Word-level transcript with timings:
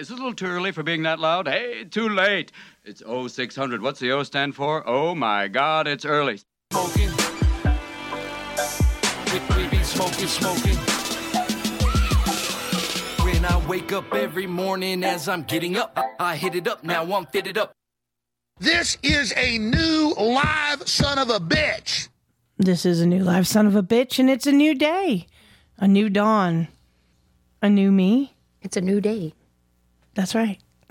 Is 0.00 0.10
it 0.10 0.14
a 0.14 0.16
little 0.16 0.32
too 0.32 0.46
early 0.46 0.72
for 0.72 0.82
being 0.82 1.02
that 1.02 1.20
loud? 1.20 1.46
Hey, 1.46 1.84
too 1.84 2.08
late. 2.08 2.52
It's 2.86 3.02
0600. 3.02 3.82
What's 3.82 4.00
the 4.00 4.12
O 4.12 4.22
stand 4.22 4.54
for? 4.54 4.82
Oh 4.88 5.14
my 5.14 5.46
God, 5.46 5.86
it's 5.86 6.06
early. 6.06 6.40
Smoking. 6.72 7.10
We, 9.30 9.62
we 9.62 9.68
be 9.68 9.82
smoking, 9.82 10.26
smoking. 10.26 10.76
When 13.26 13.44
I 13.44 13.62
wake 13.68 13.92
up 13.92 14.14
every 14.14 14.46
morning 14.46 15.04
as 15.04 15.28
I'm 15.28 15.42
getting 15.42 15.76
up, 15.76 15.92
I, 15.94 16.32
I 16.32 16.36
hit 16.36 16.54
it 16.54 16.66
up. 16.66 16.82
Now 16.82 17.04
I'm 17.14 17.26
fitted 17.26 17.58
up. 17.58 17.72
This 18.58 18.96
is 19.02 19.34
a 19.36 19.58
new 19.58 20.14
live 20.18 20.88
son 20.88 21.18
of 21.18 21.28
a 21.28 21.40
bitch. 21.40 22.08
This 22.56 22.86
is 22.86 23.02
a 23.02 23.06
new 23.06 23.22
live 23.22 23.46
son 23.46 23.66
of 23.66 23.76
a 23.76 23.82
bitch, 23.82 24.18
and 24.18 24.30
it's 24.30 24.46
a 24.46 24.52
new 24.52 24.74
day, 24.74 25.26
a 25.76 25.86
new 25.86 26.08
dawn, 26.08 26.68
a 27.60 27.68
new 27.68 27.92
me. 27.92 28.32
It's 28.62 28.78
a 28.78 28.80
new 28.80 29.02
day. 29.02 29.34
That's 30.14 30.34
right. 30.34 30.58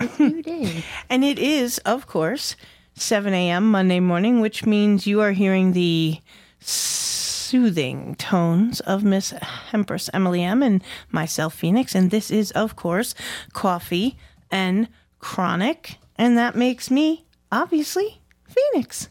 And 1.10 1.24
it 1.24 1.38
is, 1.38 1.78
of 1.78 2.06
course, 2.06 2.56
7 2.94 3.34
a.m. 3.34 3.70
Monday 3.70 4.00
morning, 4.00 4.40
which 4.40 4.64
means 4.64 5.06
you 5.06 5.20
are 5.20 5.32
hearing 5.32 5.72
the 5.72 6.20
soothing 6.60 8.14
tones 8.14 8.80
of 8.80 9.02
Miss 9.02 9.32
Hempress 9.32 10.08
Emily 10.14 10.42
M. 10.42 10.62
and 10.62 10.82
myself, 11.10 11.60
Pheonix. 11.60 11.94
And 11.94 12.10
this 12.10 12.30
is, 12.30 12.50
of 12.52 12.76
course, 12.76 13.14
coffee 13.52 14.16
and 14.50 14.88
chronic. 15.18 15.96
And 16.16 16.38
that 16.38 16.54
makes 16.54 16.90
me, 16.90 17.24
obviously, 17.50 18.20
Pheonix. 18.48 19.08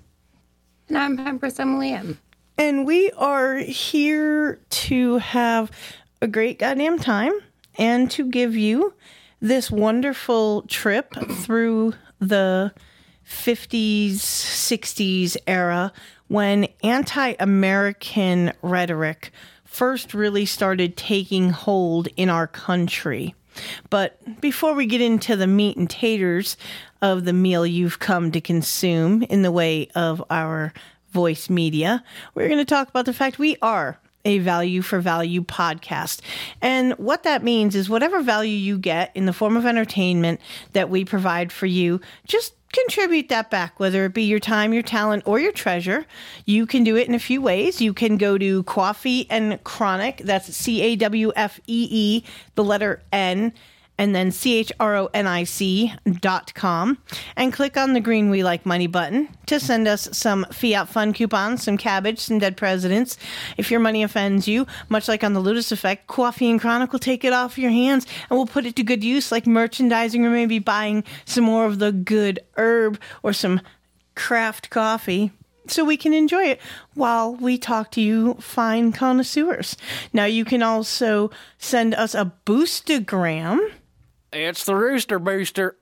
And 0.87 0.97
I'm 0.97 1.17
Hempress 1.17 1.59
Emily 1.59 1.91
M. 1.91 2.19
And 2.57 2.85
we 2.85 3.11
are 3.11 3.57
here 3.57 4.59
to 4.69 5.17
have 5.17 5.71
a 6.21 6.27
great 6.27 6.59
goddamn 6.59 6.99
time 6.99 7.33
and 7.77 8.09
to 8.11 8.25
give 8.25 8.55
you 8.55 8.93
this 9.41 9.71
wonderful 9.71 10.63
trip 10.63 11.13
through 11.31 11.93
the 12.19 12.73
50s, 13.25 14.15
60s 14.15 15.37
era 15.47 15.91
when 16.27 16.67
anti 16.83 17.35
American 17.39 18.53
rhetoric 18.61 19.31
first 19.65 20.13
really 20.13 20.45
started 20.45 20.97
taking 20.97 21.51
hold 21.51 22.07
in 22.17 22.29
our 22.29 22.47
country. 22.47 23.35
But 23.89 24.41
before 24.41 24.73
we 24.73 24.85
get 24.85 25.01
into 25.01 25.35
the 25.35 25.47
meat 25.47 25.77
and 25.77 25.89
taters 25.89 26.57
of 27.01 27.25
the 27.25 27.33
meal 27.33 27.65
you've 27.65 27.99
come 27.99 28.31
to 28.31 28.41
consume 28.41 29.23
in 29.23 29.41
the 29.41 29.51
way 29.51 29.89
of 29.95 30.23
our 30.29 30.73
voice 31.11 31.49
media, 31.49 32.03
we're 32.33 32.47
going 32.47 32.59
to 32.59 32.65
talk 32.65 32.89
about 32.89 33.05
the 33.05 33.13
fact 33.13 33.39
we 33.39 33.57
are 33.61 33.99
a 34.29 34.39
value 34.39 34.81
for 34.81 34.99
value 34.99 35.43
podcast. 35.43 36.21
And 36.61 36.93
what 36.93 37.23
that 37.23 37.43
means 37.43 37.75
is 37.75 37.89
whatever 37.89 38.21
value 38.21 38.55
you 38.55 38.77
get 38.77 39.11
in 39.15 39.25
the 39.25 39.33
form 39.33 39.57
of 39.57 39.65
entertainment 39.65 40.39
that 40.73 40.89
we 40.89 41.03
provide 41.03 41.51
for 41.51 41.65
you, 41.65 41.99
just 42.25 42.53
contribute 42.71 43.29
that 43.29 43.49
back, 43.49 43.79
whether 43.79 44.05
it 44.05 44.13
be 44.13 44.23
your 44.23 44.39
time, 44.39 44.73
your 44.73 44.83
talent, 44.83 45.23
or 45.25 45.39
your 45.39 45.51
treasure. 45.51 46.05
You 46.45 46.65
can 46.65 46.83
do 46.83 46.95
it 46.95 47.07
in 47.07 47.15
a 47.15 47.19
few 47.19 47.41
ways. 47.41 47.81
You 47.81 47.93
can 47.93 48.17
go 48.17 48.37
to 48.37 48.63
Coffee 48.63 49.25
and 49.29 49.63
Chronic, 49.63 50.21
that's 50.23 50.55
C 50.55 50.81
A 50.81 50.95
W 50.95 51.31
F 51.35 51.59
E 51.67 51.87
E, 51.89 52.23
the 52.55 52.63
letter 52.63 53.01
N 53.11 53.53
and 53.99 54.15
then 54.15 54.31
C-H-R-O-N-I-C 54.31 55.93
dot 56.21 56.53
com 56.53 56.97
and 57.35 57.51
click 57.51 57.75
on 57.75 57.91
the 57.91 57.99
green 57.99 58.29
We 58.29 58.43
Like 58.43 58.65
Money 58.65 58.87
button 58.87 59.27
to 59.47 59.59
send 59.59 59.89
us 59.89 60.07
some 60.13 60.45
Fiat 60.53 60.87
Fund 60.87 61.15
coupons, 61.15 61.63
some 61.63 61.77
cabbage, 61.77 62.19
some 62.19 62.39
dead 62.39 62.55
presidents. 62.55 63.17
If 63.57 63.69
your 63.69 63.81
money 63.81 64.01
offends 64.01 64.47
you, 64.47 64.65
much 64.87 65.09
like 65.09 65.23
on 65.23 65.33
the 65.33 65.41
Lotus 65.41 65.73
Effect, 65.73 66.07
Coffee 66.07 66.49
and 66.49 66.61
Chronic 66.61 66.93
will 66.93 66.99
take 66.99 67.25
it 67.25 67.33
off 67.33 67.57
your 67.57 67.71
hands 67.71 68.07
and 68.29 68.39
we'll 68.39 68.47
put 68.47 68.65
it 68.65 68.77
to 68.77 68.83
good 68.83 69.03
use 69.03 69.33
like 69.33 69.45
merchandising 69.45 70.25
or 70.25 70.29
maybe 70.29 70.59
buying 70.59 71.03
some 71.25 71.43
more 71.43 71.65
of 71.65 71.79
the 71.79 71.91
good 71.91 72.39
herb 72.55 72.99
or 73.21 73.33
some 73.33 73.59
craft 74.15 74.69
coffee 74.69 75.33
so 75.67 75.83
we 75.83 75.97
can 75.97 76.13
enjoy 76.13 76.43
it 76.43 76.61
while 76.93 77.35
we 77.35 77.57
talk 77.57 77.91
to 77.91 78.01
you 78.01 78.35
fine 78.35 78.93
connoisseurs. 78.93 79.75
Now 80.13 80.25
you 80.25 80.45
can 80.45 80.63
also 80.63 81.31
send 81.57 81.93
us 81.95 82.15
a 82.15 82.31
boostagram 82.45 83.59
It's 84.31 84.63
the 84.65 84.75
Rooster 84.75 85.17
Booster. 85.19 85.77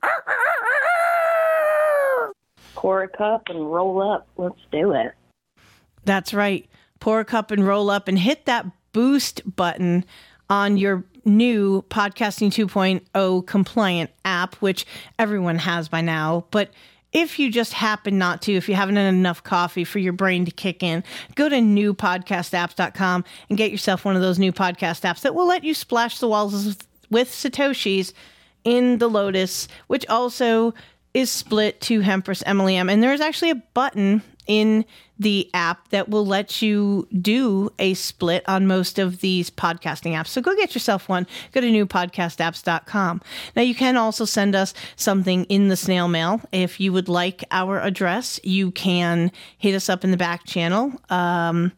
pour 2.75 3.03
a 3.03 3.07
cup 3.07 3.49
and 3.49 3.71
roll 3.71 4.01
up. 4.01 4.27
Let's 4.37 4.59
do 4.71 4.93
it. 4.93 5.13
That's 6.05 6.33
right. 6.33 6.65
Pour 6.99 7.19
a 7.19 7.25
cup 7.25 7.51
and 7.51 7.67
roll 7.67 7.89
up 7.89 8.07
and 8.07 8.17
hit 8.17 8.45
that 8.45 8.65
boost 8.93 9.41
button 9.55 10.05
on 10.49 10.77
your 10.77 11.03
new 11.25 11.81
Podcasting 11.89 12.49
2.0 12.49 13.45
compliant 13.45 14.11
app, 14.23 14.55
which 14.55 14.85
everyone 15.19 15.57
has 15.57 15.89
by 15.89 15.99
now. 15.99 16.45
But 16.51 16.71
if 17.11 17.39
you 17.39 17.51
just 17.51 17.73
happen 17.73 18.17
not 18.17 18.41
to, 18.43 18.53
if 18.53 18.69
you 18.69 18.75
haven't 18.75 18.95
had 18.95 19.13
enough 19.13 19.43
coffee 19.43 19.83
for 19.83 19.99
your 19.99 20.13
brain 20.13 20.45
to 20.45 20.51
kick 20.51 20.83
in, 20.83 21.03
go 21.35 21.49
to 21.49 21.55
newpodcastapps.com 21.55 23.25
and 23.49 23.57
get 23.57 23.71
yourself 23.71 24.05
one 24.05 24.15
of 24.15 24.21
those 24.21 24.39
new 24.39 24.53
podcast 24.53 25.01
apps 25.01 25.21
that 25.21 25.35
will 25.35 25.47
let 25.47 25.63
you 25.63 25.73
splash 25.73 26.19
the 26.19 26.27
walls 26.27 26.65
with, 26.65 26.87
with 27.09 27.29
Satoshis 27.29 28.13
in 28.63 28.97
the 28.97 29.07
Lotus, 29.07 29.67
which 29.87 30.05
also 30.07 30.73
is 31.13 31.31
split 31.31 31.81
to 31.81 32.01
Hempress 32.01 32.43
Emily 32.45 32.75
M. 32.75 32.89
And 32.89 33.01
there 33.01 33.13
is 33.13 33.21
actually 33.21 33.51
a 33.51 33.55
button 33.55 34.21
in 34.45 34.85
the 35.19 35.49
app 35.53 35.89
that 35.89 36.09
will 36.09 36.25
let 36.25 36.61
you 36.61 37.07
do 37.21 37.71
a 37.79 37.93
split 37.95 38.47
on 38.47 38.67
most 38.67 38.99
of 38.99 39.19
these 39.19 39.49
podcasting 39.49 40.13
apps. 40.13 40.27
So 40.27 40.41
go 40.41 40.55
get 40.55 40.73
yourself 40.73 41.09
one. 41.09 41.27
Go 41.51 41.61
to 41.61 41.67
newpodcastapps.com. 41.67 43.21
Now 43.55 43.61
you 43.61 43.75
can 43.75 43.97
also 43.97 44.25
send 44.25 44.55
us 44.55 44.73
something 44.95 45.43
in 45.45 45.67
the 45.67 45.75
snail 45.75 46.07
mail. 46.07 46.41
If 46.51 46.79
you 46.79 46.93
would 46.93 47.09
like 47.09 47.43
our 47.51 47.79
address, 47.81 48.39
you 48.43 48.71
can 48.71 49.31
hit 49.57 49.75
us 49.75 49.89
up 49.89 50.03
in 50.03 50.11
the 50.11 50.17
back 50.17 50.45
channel. 50.45 50.93
Um, 51.09 51.71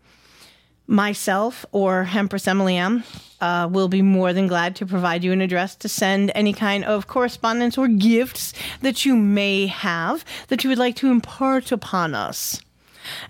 myself 0.90 1.68
or 1.72 2.04
Hempress 2.04 2.48
Emily 2.48 2.76
M 2.76 3.04
uh, 3.40 3.70
will 3.72 3.88
be 3.88 4.02
more 4.02 4.34
than 4.34 4.48
glad 4.48 4.76
to 4.78 4.88
provide 4.88 5.24
you 5.24 5.32
an 5.32 5.40
address 5.40 5.76
to 5.76 5.88
send 5.88 6.32
any 6.34 6.52
kind 6.52 6.84
of 6.84 7.06
correspondence 7.06 7.78
or 7.78 7.88
gifts 7.88 8.54
that 8.82 9.06
you 9.06 9.16
may 9.16 9.68
have 9.68 10.26
that 10.48 10.64
you 10.64 10.70
would 10.70 10.80
like 10.80 10.96
to 10.96 11.12
impart 11.12 11.72
upon 11.72 12.16
us. 12.16 12.60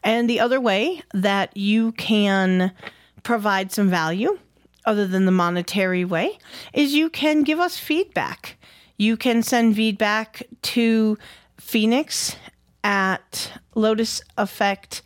And 0.03 0.29
the 0.29 0.39
other 0.39 0.61
way 0.61 1.01
that 1.13 1.55
you 1.55 1.91
can 1.91 2.71
provide 3.23 3.73
some 3.73 3.89
value, 3.89 4.39
other 4.85 5.05
than 5.05 5.25
the 5.25 5.31
monetary 5.31 6.05
way, 6.05 6.39
is 6.73 6.93
you 6.93 7.09
can 7.09 7.43
give 7.43 7.59
us 7.59 7.77
feedback. 7.77 8.57
You 8.97 9.17
can 9.17 9.43
send 9.43 9.75
feedback 9.75 10.43
to 10.61 11.17
Pheonix 11.59 12.37
at 12.85 13.51
Lotus 13.75 14.21
Effect 14.37 15.01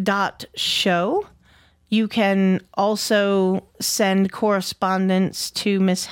dot 0.00 0.44
show. 0.54 1.26
You 1.90 2.06
can 2.06 2.60
also 2.74 3.66
send 3.80 4.30
correspondence 4.30 5.50
to 5.50 5.80
Miss 5.80 6.08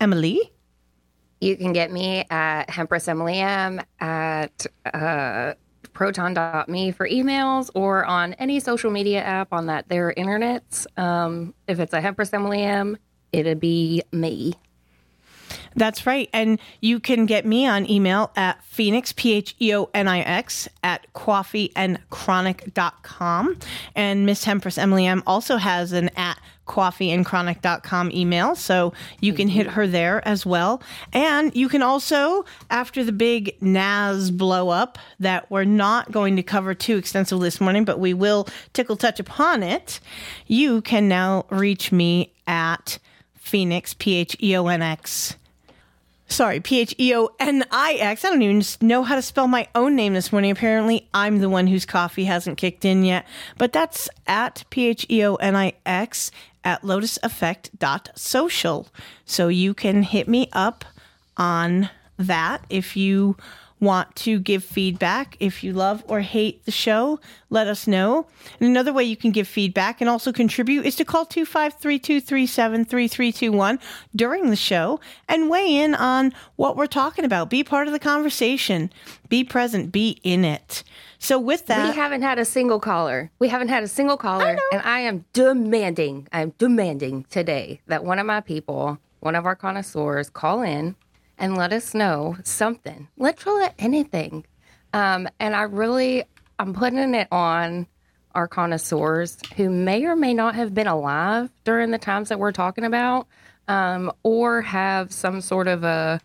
Emily. 0.00 0.52
You 1.40 1.56
can 1.56 1.72
get 1.72 1.92
me 1.92 2.24
at 2.28 2.68
Hempress 2.68 3.08
Emily 3.08 3.38
M 3.38 3.80
at 4.00 4.66
uh, 4.92 5.54
proton.me 5.92 6.90
for 6.90 7.08
emails 7.08 7.70
or 7.74 8.04
on 8.04 8.32
any 8.34 8.58
social 8.58 8.90
media 8.90 9.22
app 9.22 9.52
on 9.52 9.66
that 9.66 9.88
their 9.88 10.12
internets. 10.16 10.86
Um, 10.98 11.54
if 11.68 11.78
it's 11.78 11.92
a 11.92 12.00
Hempress 12.00 12.34
Emily 12.34 12.62
M, 12.62 12.98
it'd 13.32 13.60
be 13.60 14.02
me. 14.12 14.54
That's 15.76 16.06
right. 16.06 16.30
And 16.32 16.58
you 16.80 16.98
can 17.00 17.26
get 17.26 17.44
me 17.44 17.66
on 17.66 17.84
email 17.88 18.32
at 18.34 18.60
Pheonix, 18.64 19.14
P 19.14 19.34
H 19.34 19.54
E 19.60 19.74
O 19.74 19.90
N 19.92 20.08
I 20.08 20.20
X, 20.20 20.70
at 20.82 21.06
coffeeandchronic.com. 21.12 23.58
And 23.94 24.26
Miss 24.26 24.46
Hempress 24.46 24.78
Emily 24.78 25.06
M 25.06 25.22
also 25.26 25.58
has 25.58 25.92
an 25.92 26.08
at 26.16 26.38
coffeeandchronic.com 26.66 28.10
email. 28.10 28.56
So 28.56 28.94
you 29.20 29.34
can 29.34 29.48
hit 29.48 29.66
her 29.68 29.86
there 29.86 30.26
as 30.26 30.46
well. 30.46 30.82
And 31.12 31.54
you 31.54 31.68
can 31.68 31.82
also, 31.82 32.46
after 32.70 33.04
the 33.04 33.12
big 33.12 33.54
NAS 33.60 34.30
blow 34.30 34.70
up 34.70 34.98
that 35.20 35.50
we're 35.50 35.64
not 35.64 36.10
going 36.10 36.36
to 36.36 36.42
cover 36.42 36.72
too 36.74 36.96
extensively 36.96 37.46
this 37.46 37.60
morning, 37.60 37.84
but 37.84 38.00
we 38.00 38.14
will 38.14 38.48
tickle 38.72 38.96
touch 38.96 39.20
upon 39.20 39.62
it, 39.62 40.00
you 40.46 40.80
can 40.80 41.06
now 41.06 41.44
reach 41.50 41.92
me 41.92 42.32
at 42.46 42.98
Pheonix, 43.40 43.96
P 43.96 44.14
H 44.14 44.36
E 44.42 44.56
O 44.56 44.66
N 44.66 44.82
X. 44.82 45.36
Sorry, 46.28 46.60
P 46.60 46.80
H 46.80 46.94
E 46.98 47.14
O 47.14 47.30
N 47.38 47.64
I 47.70 47.94
X. 47.94 48.24
I 48.24 48.30
don't 48.30 48.42
even 48.42 48.62
know 48.80 49.04
how 49.04 49.14
to 49.14 49.22
spell 49.22 49.46
my 49.46 49.68
own 49.74 49.94
name 49.94 50.14
this 50.14 50.32
morning. 50.32 50.50
Apparently, 50.50 51.08
I'm 51.14 51.38
the 51.38 51.48
one 51.48 51.68
whose 51.68 51.86
coffee 51.86 52.24
hasn't 52.24 52.58
kicked 52.58 52.84
in 52.84 53.04
yet. 53.04 53.26
But 53.58 53.72
that's 53.72 54.08
at 54.26 54.64
P 54.70 54.88
H 54.88 55.06
E 55.08 55.24
O 55.24 55.36
N 55.36 55.54
I 55.54 55.74
X 55.86 56.32
at 56.64 56.82
lotuseffect.social. 56.82 58.88
So 59.24 59.48
you 59.48 59.72
can 59.72 60.02
hit 60.02 60.28
me 60.28 60.48
up 60.52 60.84
on 61.36 61.90
that 62.18 62.64
if 62.68 62.96
you 62.96 63.36
want 63.78 64.16
to 64.16 64.38
give 64.38 64.64
feedback, 64.64 65.36
if 65.38 65.62
you 65.62 65.72
love 65.72 66.02
or 66.08 66.20
hate 66.20 66.64
the 66.64 66.70
show, 66.70 67.20
let 67.50 67.66
us 67.66 67.86
know. 67.86 68.26
And 68.58 68.68
another 68.68 68.92
way 68.92 69.04
you 69.04 69.16
can 69.16 69.32
give 69.32 69.46
feedback 69.46 70.00
and 70.00 70.08
also 70.08 70.32
contribute 70.32 70.86
is 70.86 70.96
to 70.96 71.04
call 71.04 71.26
253-237-3321 71.26 73.78
during 74.14 74.50
the 74.50 74.56
show 74.56 75.00
and 75.28 75.50
weigh 75.50 75.76
in 75.76 75.94
on 75.94 76.32
what 76.56 76.76
we're 76.76 76.86
talking 76.86 77.24
about. 77.24 77.50
Be 77.50 77.62
part 77.62 77.86
of 77.86 77.92
the 77.92 77.98
conversation. 77.98 78.90
Be 79.28 79.44
present. 79.44 79.92
Be 79.92 80.20
in 80.22 80.44
it. 80.44 80.82
So 81.18 81.38
with 81.38 81.66
that, 81.66 81.90
we 81.90 81.96
haven't 81.96 82.22
had 82.22 82.38
a 82.38 82.44
single 82.44 82.78
caller. 82.78 83.30
We 83.38 83.48
haven't 83.48 83.68
had 83.68 83.82
a 83.82 83.88
single 83.88 84.18
caller, 84.18 84.58
and 84.72 84.82
I 84.82 85.00
am 85.00 85.24
demanding. 85.32 86.28
I'm 86.30 86.52
demanding 86.58 87.24
today 87.30 87.80
that 87.86 88.04
one 88.04 88.18
of 88.18 88.26
my 88.26 88.42
people, 88.42 88.98
one 89.20 89.34
of 89.34 89.46
our 89.46 89.56
connoisseurs, 89.56 90.28
call 90.28 90.60
in 90.62 90.94
and 91.38 91.56
let 91.56 91.72
us 91.72 91.94
know 91.94 92.36
something, 92.44 93.08
literally 93.16 93.68
anything. 93.78 94.44
Um, 94.92 95.28
and 95.38 95.54
I 95.54 95.62
really, 95.62 96.24
I'm 96.58 96.72
putting 96.72 97.14
it 97.14 97.28
on 97.30 97.86
our 98.34 98.48
connoisseurs 98.48 99.38
who 99.56 99.70
may 99.70 100.04
or 100.04 100.16
may 100.16 100.34
not 100.34 100.54
have 100.54 100.74
been 100.74 100.86
alive 100.86 101.50
during 101.64 101.90
the 101.90 101.98
times 101.98 102.28
that 102.28 102.38
we're 102.38 102.52
talking 102.52 102.84
about, 102.84 103.26
um, 103.68 104.12
or 104.22 104.62
have 104.62 105.12
some 105.12 105.40
sort 105.40 105.68
of 105.68 105.84
a 105.84 106.20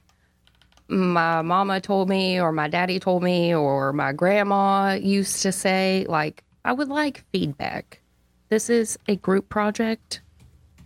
my 0.92 1.42
mama 1.42 1.80
told 1.80 2.10
me 2.10 2.40
or 2.40 2.52
my 2.52 2.68
daddy 2.68 3.00
told 3.00 3.24
me 3.24 3.56
or 3.56 3.94
my 3.94 4.12
grandma 4.12 4.94
used 4.94 5.42
to 5.42 5.50
say 5.50 6.06
like 6.10 6.44
i 6.66 6.74
would 6.74 6.90
like 6.90 7.24
feedback 7.32 8.02
this 8.50 8.70
is 8.70 9.00
a 9.08 9.16
group 9.16 9.48
project 9.48 10.20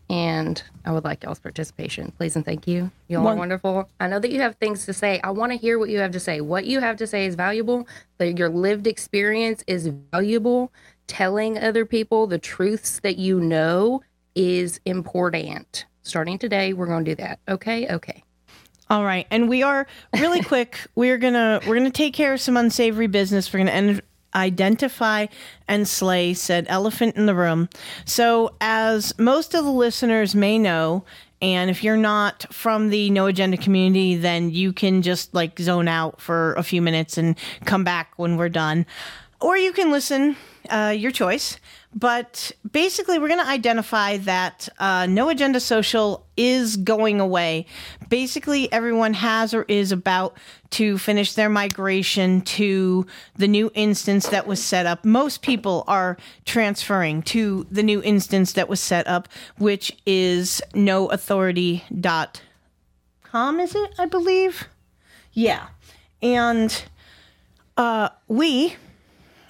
and 0.10 0.62
i 0.86 0.92
would 0.92 1.04
like 1.04 1.24
y'all's 1.24 1.40
participation. 1.40 2.12
Please 2.18 2.36
and 2.36 2.46
thank 2.46 2.68
you. 2.68 2.92
Y'all 3.08 3.28
are 3.28 3.36
wonderful. 3.36 3.90
I 4.00 4.08
know 4.08 4.20
that 4.20 4.32
you 4.32 4.42
have 4.42 4.56
things 4.56 4.86
to 4.86 4.94
say. 4.94 5.20
I 5.24 5.32
want 5.32 5.52
to 5.52 5.58
hear 5.58 5.80
what 5.80 5.90
you 5.90 6.00
have 6.00 6.12
to 6.12 6.20
say. 6.20 6.42
What 6.42 6.66
you 6.66 6.80
have 6.80 6.98
to 6.98 7.08
say 7.08 7.26
is 7.26 7.36
valuable 7.36 7.88
that 8.18 8.38
your 8.38 8.50
lived 8.50 8.88
experience 8.88 9.64
is 9.68 9.88
valuable. 10.12 10.72
Telling 11.08 11.58
other 11.58 11.86
people 11.86 12.28
the 12.28 12.40
truths 12.40 13.00
that 13.02 13.18
you 13.18 13.40
know 13.40 14.02
is 14.36 14.80
important. 14.86 15.86
Starting 16.04 16.38
today 16.38 16.74
we're 16.74 16.88
going 16.88 17.06
to 17.06 17.12
do 17.12 17.16
that. 17.16 17.40
Okay? 17.48 17.88
Okay. 17.88 18.24
All 18.88 19.04
right, 19.04 19.26
and 19.32 19.50
we 19.50 19.64
are 19.64 19.88
really 20.14 20.42
quick. 20.44 20.80
We're 20.94 21.18
gonna 21.18 21.60
we're 21.66 21.76
gonna 21.76 21.90
take 21.90 22.14
care 22.14 22.34
of 22.34 22.42
some 22.42 22.56
unsavory 22.56 23.08
business. 23.08 23.52
We're 23.52 23.62
gonna 23.62 23.72
en- 23.72 24.02
identify 24.36 25.28
and 25.68 25.88
slay 25.88 26.34
said 26.34 26.66
elephant 26.70 27.16
in 27.16 27.26
the 27.26 27.36
room. 27.36 27.70
So, 28.06 28.54
as 28.62 29.18
most 29.18 29.56
of 29.56 29.64
the 29.64 29.72
listeners 29.72 30.36
may 30.36 30.60
know, 30.60 31.06
and 31.42 31.70
if 31.70 31.84
you're 31.84 31.98
not 31.98 32.46
from 32.54 32.90
the 32.90 33.10
No 33.10 33.28
Agenda 33.28 33.58
community, 33.58 34.16
then 34.16 34.50
you 34.50 34.74
can 34.74 35.02
just 35.02 35.34
like 35.34 35.60
zone 35.60 35.88
out 35.88 36.22
for 36.22 36.54
a 36.54 36.64
few 36.64 36.82
minutes 36.82 37.18
and 37.18 37.38
come 37.66 37.84
back 37.84 38.14
when 38.18 38.38
we're 38.38 38.50
done, 38.50 38.86
or 39.40 39.58
you 39.58 39.72
can 39.72 39.92
listen. 39.92 40.36
Uh, 40.70 40.94
your 40.98 41.12
choice. 41.12 41.60
But 41.98 42.52
basically, 42.70 43.20
we're 43.20 43.30
going 43.30 43.44
to 43.44 43.50
identify 43.50 44.18
that 44.18 44.68
uh, 44.80 45.06
No 45.06 45.30
Agenda 45.30 45.62
Social 45.62 46.26
is 46.36 46.76
going 46.76 47.22
away. 47.22 47.68
Basically, 48.10 48.70
everyone 48.74 49.14
has 49.14 49.54
or 49.54 49.64
is 49.70 49.94
about 49.94 50.38
to 50.72 50.98
finish 50.98 51.36
their 51.36 51.48
migration 51.48 52.42
to 52.42 53.06
the 53.38 53.48
new 53.48 53.72
instance 53.76 54.28
that 54.28 54.46
was 54.46 54.62
set 54.62 54.86
up. 54.86 55.06
Most 55.06 55.42
people 55.42 55.86
are 55.88 56.18
transferring 56.44 57.22
to 57.24 57.66
the 57.72 57.84
new 57.84 58.04
instance 58.04 58.52
that 58.54 58.68
was 58.68 58.82
set 58.82 59.08
up, 59.08 59.30
which 59.58 59.98
is 60.06 60.62
noauthority.com, 60.74 63.60
is 63.62 63.74
it? 63.74 63.96
I 63.98 64.06
believe. 64.06 64.68
Yeah. 65.32 65.68
And 66.22 66.84
uh, 67.78 68.10
we, 68.28 68.76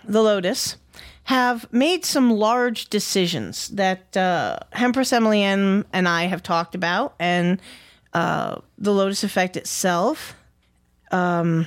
the 0.03 0.21
Lotus, 0.21 0.77
have 1.25 1.71
made 1.73 2.05
some 2.05 2.29
large 2.29 2.87
decisions 2.89 3.69
that 3.69 4.15
uh, 4.15 4.59
Hempress 4.73 5.11
Emily 5.11 5.41
Ann 5.41 5.83
and 5.91 6.07
I 6.07 6.25
have 6.25 6.43
talked 6.43 6.75
about, 6.75 7.15
and 7.19 7.59
uh, 8.13 8.57
the 8.77 8.93
Lotus 8.93 9.23
Effect 9.23 9.57
itself 9.57 10.35
um, 11.09 11.65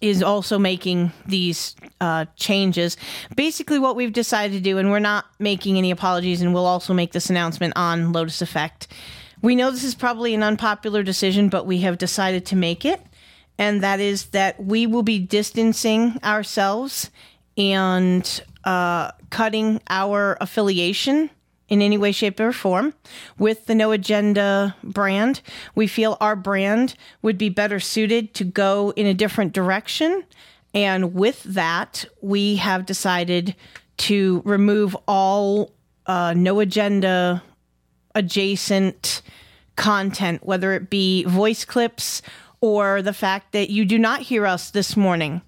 is 0.00 0.22
also 0.22 0.56
making 0.56 1.10
these 1.26 1.74
uh, 2.00 2.26
changes. 2.36 2.96
Basically, 3.34 3.80
what 3.80 3.96
we've 3.96 4.12
decided 4.12 4.54
to 4.54 4.60
do, 4.60 4.78
and 4.78 4.88
we're 4.88 5.00
not 5.00 5.24
making 5.40 5.76
any 5.76 5.90
apologies, 5.90 6.40
and 6.40 6.54
we'll 6.54 6.64
also 6.64 6.94
make 6.94 7.10
this 7.10 7.28
announcement 7.28 7.72
on 7.74 8.12
Lotus 8.12 8.40
Effect. 8.40 8.86
We 9.42 9.56
know 9.56 9.72
this 9.72 9.82
is 9.82 9.96
probably 9.96 10.32
an 10.32 10.44
unpopular 10.44 11.02
decision, 11.02 11.48
but 11.48 11.66
we 11.66 11.80
have 11.80 11.98
decided 11.98 12.46
to 12.46 12.56
make 12.56 12.84
it, 12.84 13.00
and 13.58 13.82
that 13.82 13.98
is 13.98 14.26
that 14.26 14.62
we 14.62 14.86
will 14.86 15.02
be 15.02 15.18
distancing 15.18 16.20
ourselves 16.22 17.10
and 17.56 18.42
uh, 18.64 19.10
cutting 19.30 19.80
our 19.88 20.36
affiliation 20.40 21.30
in 21.68 21.80
any 21.80 21.96
way, 21.96 22.12
shape, 22.12 22.38
or 22.40 22.52
form 22.52 22.94
with 23.38 23.66
the 23.66 23.74
No 23.74 23.92
Agenda 23.92 24.76
brand. 24.82 25.40
We 25.74 25.86
feel 25.86 26.16
our 26.20 26.36
brand 26.36 26.94
would 27.22 27.38
be 27.38 27.48
better 27.48 27.80
suited 27.80 28.34
to 28.34 28.44
go 28.44 28.92
in 28.96 29.06
a 29.06 29.14
different 29.14 29.52
direction. 29.52 30.24
And 30.74 31.14
with 31.14 31.42
that, 31.44 32.04
we 32.20 32.56
have 32.56 32.84
decided 32.84 33.56
to 33.96 34.42
remove 34.44 34.96
all 35.06 35.72
uh, 36.06 36.34
No 36.36 36.60
Agenda 36.60 37.42
adjacent 38.14 39.22
content, 39.76 40.44
whether 40.44 40.72
it 40.72 40.90
be 40.90 41.24
voice 41.24 41.64
clips 41.64 42.22
or 42.60 43.02
the 43.02 43.12
fact 43.12 43.52
that 43.52 43.70
you 43.70 43.84
do 43.84 43.98
not 43.98 44.22
hear 44.22 44.46
us 44.46 44.70
this 44.70 44.96
morning 44.96 45.42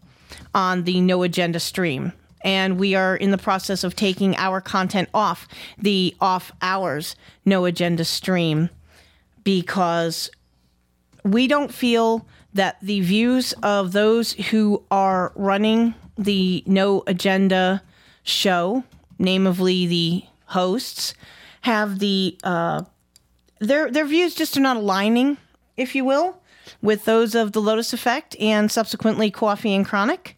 on 0.56 0.82
the 0.84 1.00
No 1.00 1.22
Agenda 1.22 1.60
stream. 1.60 2.12
And 2.42 2.78
we 2.78 2.94
are 2.94 3.14
in 3.14 3.30
the 3.30 3.38
process 3.38 3.84
of 3.84 3.94
taking 3.94 4.36
our 4.36 4.60
content 4.60 5.08
off 5.12 5.46
the 5.78 6.16
off 6.20 6.50
hours 6.62 7.14
No 7.44 7.64
Agenda 7.64 8.04
stream 8.04 8.70
because 9.44 10.30
we 11.24 11.46
don't 11.46 11.72
feel 11.72 12.26
that 12.54 12.78
the 12.80 13.00
views 13.00 13.52
of 13.62 13.92
those 13.92 14.32
who 14.32 14.82
are 14.90 15.32
running 15.36 15.94
the 16.16 16.64
No 16.66 17.02
Agenda 17.06 17.82
show, 18.22 18.82
namely 19.18 19.86
the 19.86 20.24
hosts, 20.46 21.14
have 21.62 21.98
the 21.98 22.38
uh, 22.44 22.82
their 23.58 23.90
their 23.90 24.06
views 24.06 24.34
just 24.34 24.56
are 24.56 24.60
not 24.60 24.76
aligning, 24.76 25.36
if 25.76 25.94
you 25.94 26.04
will, 26.04 26.40
with 26.80 27.04
those 27.04 27.34
of 27.34 27.52
the 27.52 27.60
Lotus 27.60 27.92
Effect 27.92 28.36
and 28.40 28.70
subsequently 28.70 29.30
Coffee 29.30 29.74
and 29.74 29.84
Chronic. 29.84 30.35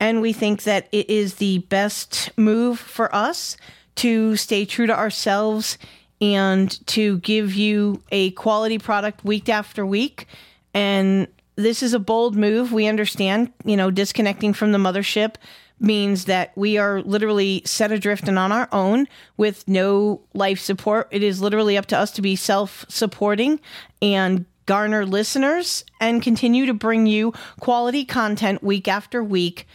And 0.00 0.22
we 0.22 0.32
think 0.32 0.62
that 0.62 0.88
it 0.90 1.08
is 1.10 1.34
the 1.34 1.58
best 1.58 2.30
move 2.36 2.80
for 2.80 3.14
us 3.14 3.56
to 3.96 4.34
stay 4.34 4.64
true 4.64 4.86
to 4.86 4.96
ourselves 4.96 5.76
and 6.22 6.86
to 6.86 7.18
give 7.18 7.54
you 7.54 8.02
a 8.10 8.30
quality 8.32 8.78
product 8.78 9.24
week 9.24 9.48
after 9.48 9.84
week. 9.84 10.26
And 10.72 11.28
this 11.56 11.82
is 11.82 11.92
a 11.92 11.98
bold 11.98 12.34
move. 12.34 12.72
We 12.72 12.86
understand, 12.86 13.52
you 13.64 13.76
know, 13.76 13.90
disconnecting 13.90 14.54
from 14.54 14.72
the 14.72 14.78
mothership 14.78 15.34
means 15.78 16.26
that 16.26 16.52
we 16.56 16.76
are 16.78 17.02
literally 17.02 17.62
set 17.64 17.90
adrift 17.90 18.28
and 18.28 18.38
on 18.38 18.52
our 18.52 18.68
own 18.72 19.08
with 19.36 19.66
no 19.66 20.20
life 20.34 20.60
support. 20.60 21.08
It 21.10 21.22
is 21.22 21.40
literally 21.40 21.76
up 21.76 21.86
to 21.86 21.98
us 21.98 22.10
to 22.12 22.22
be 22.22 22.36
self 22.36 22.84
supporting 22.88 23.60
and 24.00 24.44
garner 24.66 25.04
listeners 25.04 25.84
and 26.00 26.22
continue 26.22 26.66
to 26.66 26.74
bring 26.74 27.06
you 27.06 27.32
quality 27.60 28.04
content 28.04 28.62
week 28.62 28.86
after 28.88 29.24
week 29.24 29.66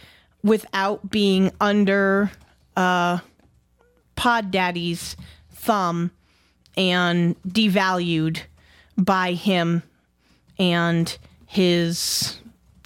without 0.46 1.10
being 1.10 1.50
under 1.60 2.30
uh, 2.76 3.18
Pod 4.14 4.50
Daddy's 4.52 5.16
thumb 5.50 6.12
and 6.76 7.36
devalued 7.42 8.40
by 8.96 9.32
him 9.32 9.82
and 10.58 11.18
his 11.46 12.38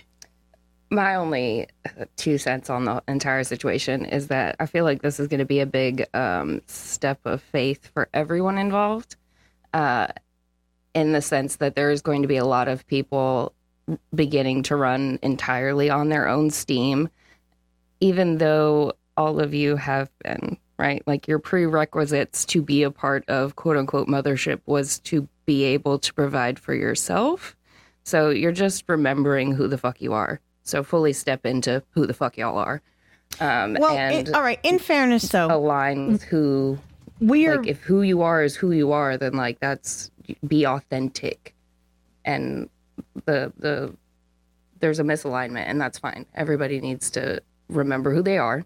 my 0.91 1.15
only 1.15 1.67
uh, 1.85 2.05
two 2.15 2.37
cents 2.37 2.69
on 2.69 2.85
the 2.85 3.03
entire 3.07 3.43
situation 3.43 4.05
is 4.05 4.27
that 4.27 4.55
I 4.59 4.65
feel 4.65 4.83
like 4.83 5.01
this 5.01 5.19
is 5.19 5.27
going 5.27 5.39
to 5.39 5.45
be 5.45 5.59
a 5.59 5.65
big 5.65 6.05
um, 6.13 6.61
step 6.67 7.19
of 7.25 7.41
faith 7.41 7.87
for 7.93 8.09
everyone 8.13 8.57
involved, 8.57 9.15
uh, 9.73 10.07
in 10.95 11.11
the 11.11 11.21
sense 11.21 11.57
that 11.57 11.75
there 11.75 11.91
is 11.91 12.01
going 12.01 12.23
to 12.23 12.27
be 12.27 12.37
a 12.37 12.45
lot 12.45 12.67
of 12.67 12.87
people 12.87 13.53
beginning 14.13 14.63
to 14.63 14.75
run 14.75 15.19
entirely 15.21 15.89
on 15.89 16.09
their 16.09 16.27
own 16.27 16.49
steam, 16.49 17.09
even 17.99 18.37
though 18.37 18.93
all 19.15 19.39
of 19.39 19.53
you 19.53 19.75
have 19.75 20.09
been 20.19 20.57
right. 20.77 21.03
Like 21.05 21.27
your 21.27 21.39
prerequisites 21.39 22.45
to 22.45 22.61
be 22.61 22.83
a 22.83 22.91
part 22.91 23.27
of 23.27 23.55
quote 23.55 23.77
unquote 23.77 24.07
mothership 24.07 24.61
was 24.65 24.99
to 24.99 25.27
be 25.45 25.63
able 25.63 25.99
to 25.99 26.13
provide 26.13 26.57
for 26.57 26.73
yourself. 26.73 27.55
So 28.03 28.29
you're 28.29 28.51
just 28.51 28.85
remembering 28.87 29.51
who 29.51 29.67
the 29.67 29.77
fuck 29.77 30.01
you 30.01 30.13
are. 30.13 30.39
So 30.69 30.83
fully 30.83 31.13
step 31.13 31.45
into 31.45 31.83
who 31.91 32.05
the 32.05 32.13
fuck 32.13 32.37
y'all 32.37 32.57
are. 32.57 32.81
Um, 33.39 33.75
Well, 33.79 33.95
in- 33.97 34.33
all 34.33 34.41
right. 34.41 34.59
In 34.63 34.79
fairness, 34.79 35.23
though, 35.29 35.47
align 35.49 36.11
with 36.11 36.23
who 36.23 36.77
we're 37.21 37.57
like 37.57 37.67
if 37.67 37.79
who 37.81 38.01
you 38.01 38.21
are 38.21 38.43
is 38.43 38.55
who 38.55 38.71
you 38.71 38.93
are 38.93 39.17
then 39.17 39.33
like 39.33 39.59
that's 39.59 40.09
be 40.47 40.65
authentic 40.65 41.53
and 42.23 42.69
the 43.25 43.51
the 43.57 43.93
there's 44.79 44.99
a 44.99 45.03
misalignment 45.03 45.65
and 45.67 45.81
that's 45.81 45.99
fine 45.99 46.25
everybody 46.33 46.79
needs 46.79 47.09
to 47.11 47.41
remember 47.67 48.13
who 48.15 48.21
they 48.21 48.37
are 48.37 48.63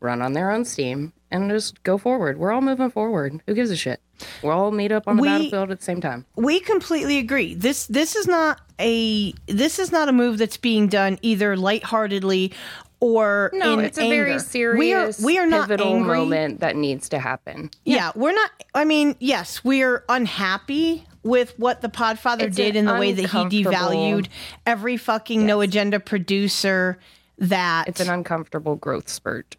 run 0.00 0.22
on 0.22 0.32
their 0.32 0.50
own 0.50 0.64
steam 0.64 1.12
and 1.30 1.50
just 1.50 1.82
go 1.82 1.98
forward 1.98 2.38
we're 2.38 2.50
all 2.52 2.62
moving 2.62 2.90
forward 2.90 3.38
who 3.46 3.52
gives 3.52 3.70
a 3.70 3.76
shit 3.76 4.00
we'll 4.42 4.52
all 4.52 4.70
meet 4.70 4.92
up 4.92 5.06
on 5.08 5.16
the 5.16 5.22
We- 5.22 5.28
battlefield 5.28 5.70
at 5.70 5.78
the 5.78 5.84
same 5.84 6.00
time 6.00 6.24
we 6.36 6.60
completely 6.60 7.18
agree. 7.18 7.54
This 7.54 7.86
this 7.86 8.16
is 8.16 8.26
not 8.26 8.60
a 8.78 9.32
this 9.46 9.78
is 9.78 9.92
not 9.92 10.08
a 10.08 10.12
move 10.12 10.38
that's 10.38 10.56
being 10.56 10.86
done 10.88 11.18
either 11.22 11.56
lightheartedly 11.56 12.52
or 13.00 13.50
no 13.54 13.78
it's 13.78 13.98
a 13.98 14.08
very 14.10 14.38
serious 14.38 14.78
We 14.78 14.92
are 14.92 15.10
we 15.24 15.38
are 15.38 15.46
not 15.46 15.68
pivotal 15.68 15.94
angry. 15.96 16.16
moment 16.18 16.60
that 16.60 16.76
needs 16.76 17.08
to 17.10 17.18
happen 17.18 17.70
Yeah. 17.84 18.12
we're 18.14 18.32
not. 18.32 18.50
I 18.74 18.84
mean, 18.84 19.16
yes, 19.20 19.64
we 19.64 19.82
are 19.82 20.04
unhappy 20.08 21.06
with 21.22 21.58
what 21.58 21.80
the 21.80 21.88
Podfather 21.88 22.42
It's 22.42 22.56
did 22.56 22.76
in 22.76 22.84
the 22.84 22.94
way 22.94 23.12
that 23.12 23.22
he 23.30 23.62
devalued 23.64 24.28
every 24.66 24.96
fucking 24.96 25.44
no 25.46 25.60
agenda 25.60 25.98
producer. 26.00 26.98
That 27.38 27.88
it's 27.88 28.00
an 28.00 28.10
uncomfortable 28.10 28.76
growth 28.76 29.08
spurt 29.08 29.56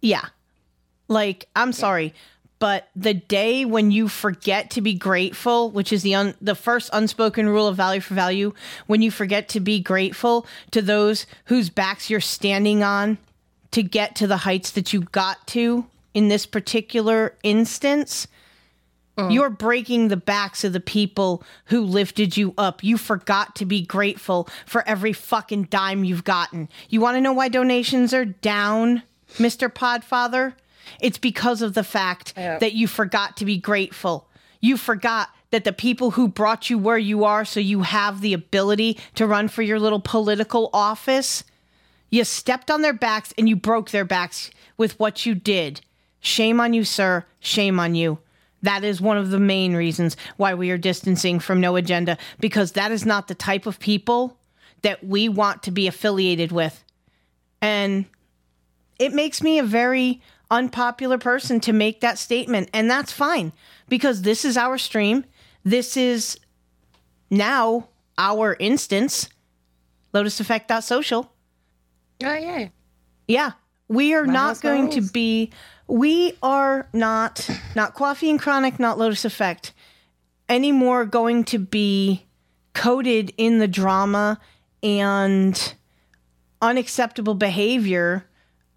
Yeah. 0.00 0.24
Like, 1.08 1.46
I'm 1.54 1.72
sorry, 1.72 2.14
but 2.62 2.90
the 2.94 3.12
day 3.12 3.64
when 3.64 3.90
you 3.90 4.06
forget 4.06 4.70
to 4.70 4.80
be 4.80 4.94
grateful, 4.94 5.68
which 5.72 5.92
is 5.92 6.04
the 6.04 6.14
un- 6.14 6.36
the 6.40 6.54
first 6.54 6.90
unspoken 6.92 7.48
rule 7.48 7.66
of 7.66 7.76
value 7.76 8.00
for 8.00 8.14
value, 8.14 8.52
when 8.86 9.02
you 9.02 9.10
forget 9.10 9.48
to 9.48 9.58
be 9.58 9.80
grateful 9.80 10.46
to 10.70 10.80
those 10.80 11.26
whose 11.46 11.70
backs 11.70 12.08
you're 12.08 12.20
standing 12.20 12.84
on 12.84 13.18
to 13.72 13.82
get 13.82 14.14
to 14.14 14.28
the 14.28 14.36
heights 14.36 14.70
that 14.70 14.92
you 14.92 15.00
got 15.00 15.44
to 15.48 15.86
in 16.14 16.28
this 16.28 16.46
particular 16.46 17.34
instance, 17.42 18.28
mm. 19.18 19.34
you're 19.34 19.50
breaking 19.50 20.06
the 20.06 20.16
backs 20.16 20.62
of 20.62 20.72
the 20.72 20.78
people 20.78 21.42
who 21.64 21.80
lifted 21.80 22.36
you 22.36 22.54
up. 22.56 22.84
You 22.84 22.96
forgot 22.96 23.56
to 23.56 23.66
be 23.66 23.84
grateful 23.84 24.48
for 24.66 24.86
every 24.86 25.12
fucking 25.12 25.64
dime 25.64 26.04
you've 26.04 26.22
gotten. 26.22 26.68
You 26.88 27.00
want 27.00 27.16
to 27.16 27.20
know 27.20 27.32
why 27.32 27.48
donations 27.48 28.14
are 28.14 28.24
down, 28.24 29.02
Mr. 29.38 29.68
Podfather? 29.68 30.54
It's 31.00 31.18
because 31.18 31.62
of 31.62 31.74
the 31.74 31.84
fact 31.84 32.34
that 32.34 32.72
you 32.72 32.86
forgot 32.86 33.36
to 33.38 33.44
be 33.44 33.56
grateful. 33.56 34.28
You 34.60 34.76
forgot 34.76 35.30
that 35.50 35.64
the 35.64 35.72
people 35.72 36.12
who 36.12 36.28
brought 36.28 36.70
you 36.70 36.78
where 36.78 36.98
you 36.98 37.24
are 37.24 37.44
so 37.44 37.60
you 37.60 37.82
have 37.82 38.20
the 38.20 38.32
ability 38.32 38.98
to 39.14 39.26
run 39.26 39.48
for 39.48 39.62
your 39.62 39.78
little 39.78 40.00
political 40.00 40.70
office, 40.72 41.44
you 42.10 42.24
stepped 42.24 42.70
on 42.70 42.82
their 42.82 42.92
backs 42.92 43.34
and 43.36 43.48
you 43.48 43.56
broke 43.56 43.90
their 43.90 44.04
backs 44.04 44.50
with 44.76 44.98
what 44.98 45.26
you 45.26 45.34
did. 45.34 45.80
Shame 46.20 46.60
on 46.60 46.72
you, 46.72 46.84
sir. 46.84 47.26
Shame 47.40 47.78
on 47.78 47.94
you. 47.94 48.18
That 48.62 48.84
is 48.84 49.00
one 49.00 49.18
of 49.18 49.30
the 49.30 49.40
main 49.40 49.74
reasons 49.74 50.16
why 50.36 50.54
we 50.54 50.70
are 50.70 50.78
distancing 50.78 51.40
from 51.40 51.60
No 51.60 51.76
Agenda 51.76 52.16
because 52.38 52.72
that 52.72 52.92
is 52.92 53.04
not 53.04 53.28
the 53.28 53.34
type 53.34 53.66
of 53.66 53.80
people 53.80 54.38
that 54.82 55.04
we 55.04 55.28
want 55.28 55.64
to 55.64 55.70
be 55.70 55.86
affiliated 55.86 56.52
with. 56.52 56.84
And 57.60 58.06
it 58.98 59.12
makes 59.12 59.42
me 59.42 59.58
a 59.58 59.64
very 59.64 60.22
unpopular 60.52 61.18
person 61.18 61.58
to 61.60 61.72
make 61.72 62.00
that 62.00 62.18
statement. 62.18 62.68
And 62.72 62.88
that's 62.88 63.10
fine 63.10 63.52
because 63.88 64.22
this 64.22 64.44
is 64.44 64.56
our 64.56 64.78
stream. 64.78 65.24
This 65.64 65.96
is 65.96 66.38
now 67.30 67.88
our 68.18 68.56
instance, 68.60 69.28
lotus 70.12 70.38
lotuseffect.social. 70.38 71.32
oh 72.24 72.34
yeah 72.34 72.68
Yeah. 73.26 73.52
We 73.88 74.14
are 74.14 74.26
not 74.26 74.48
house 74.48 74.60
going 74.60 74.90
to 74.90 75.00
be 75.02 75.50
we 75.86 76.38
are 76.42 76.88
not 76.92 77.48
not 77.74 77.94
coffee 77.94 78.30
and 78.30 78.40
chronic, 78.40 78.78
not 78.78 78.98
Lotus 78.98 79.24
Effect 79.24 79.72
anymore 80.48 81.04
going 81.04 81.44
to 81.44 81.58
be 81.58 82.26
coded 82.74 83.32
in 83.36 83.58
the 83.58 83.68
drama 83.68 84.38
and 84.82 85.74
unacceptable 86.60 87.34
behavior 87.34 88.26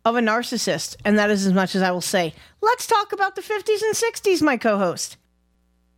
of 0.06 0.16
a 0.16 0.22
narcissist. 0.22 0.96
And 1.04 1.18
that 1.18 1.30
is 1.32 1.46
as 1.46 1.54
much 1.54 1.76
as 1.76 1.82
I 1.82 1.92
will 1.92 2.00
say. 2.00 2.34
Let's 2.62 2.88
talk 2.88 3.12
about 3.12 3.36
the 3.36 3.42
50s 3.42 3.82
and 3.82 3.96
60s, 3.96 4.42
my 4.42 4.56
co-host. 4.56 5.18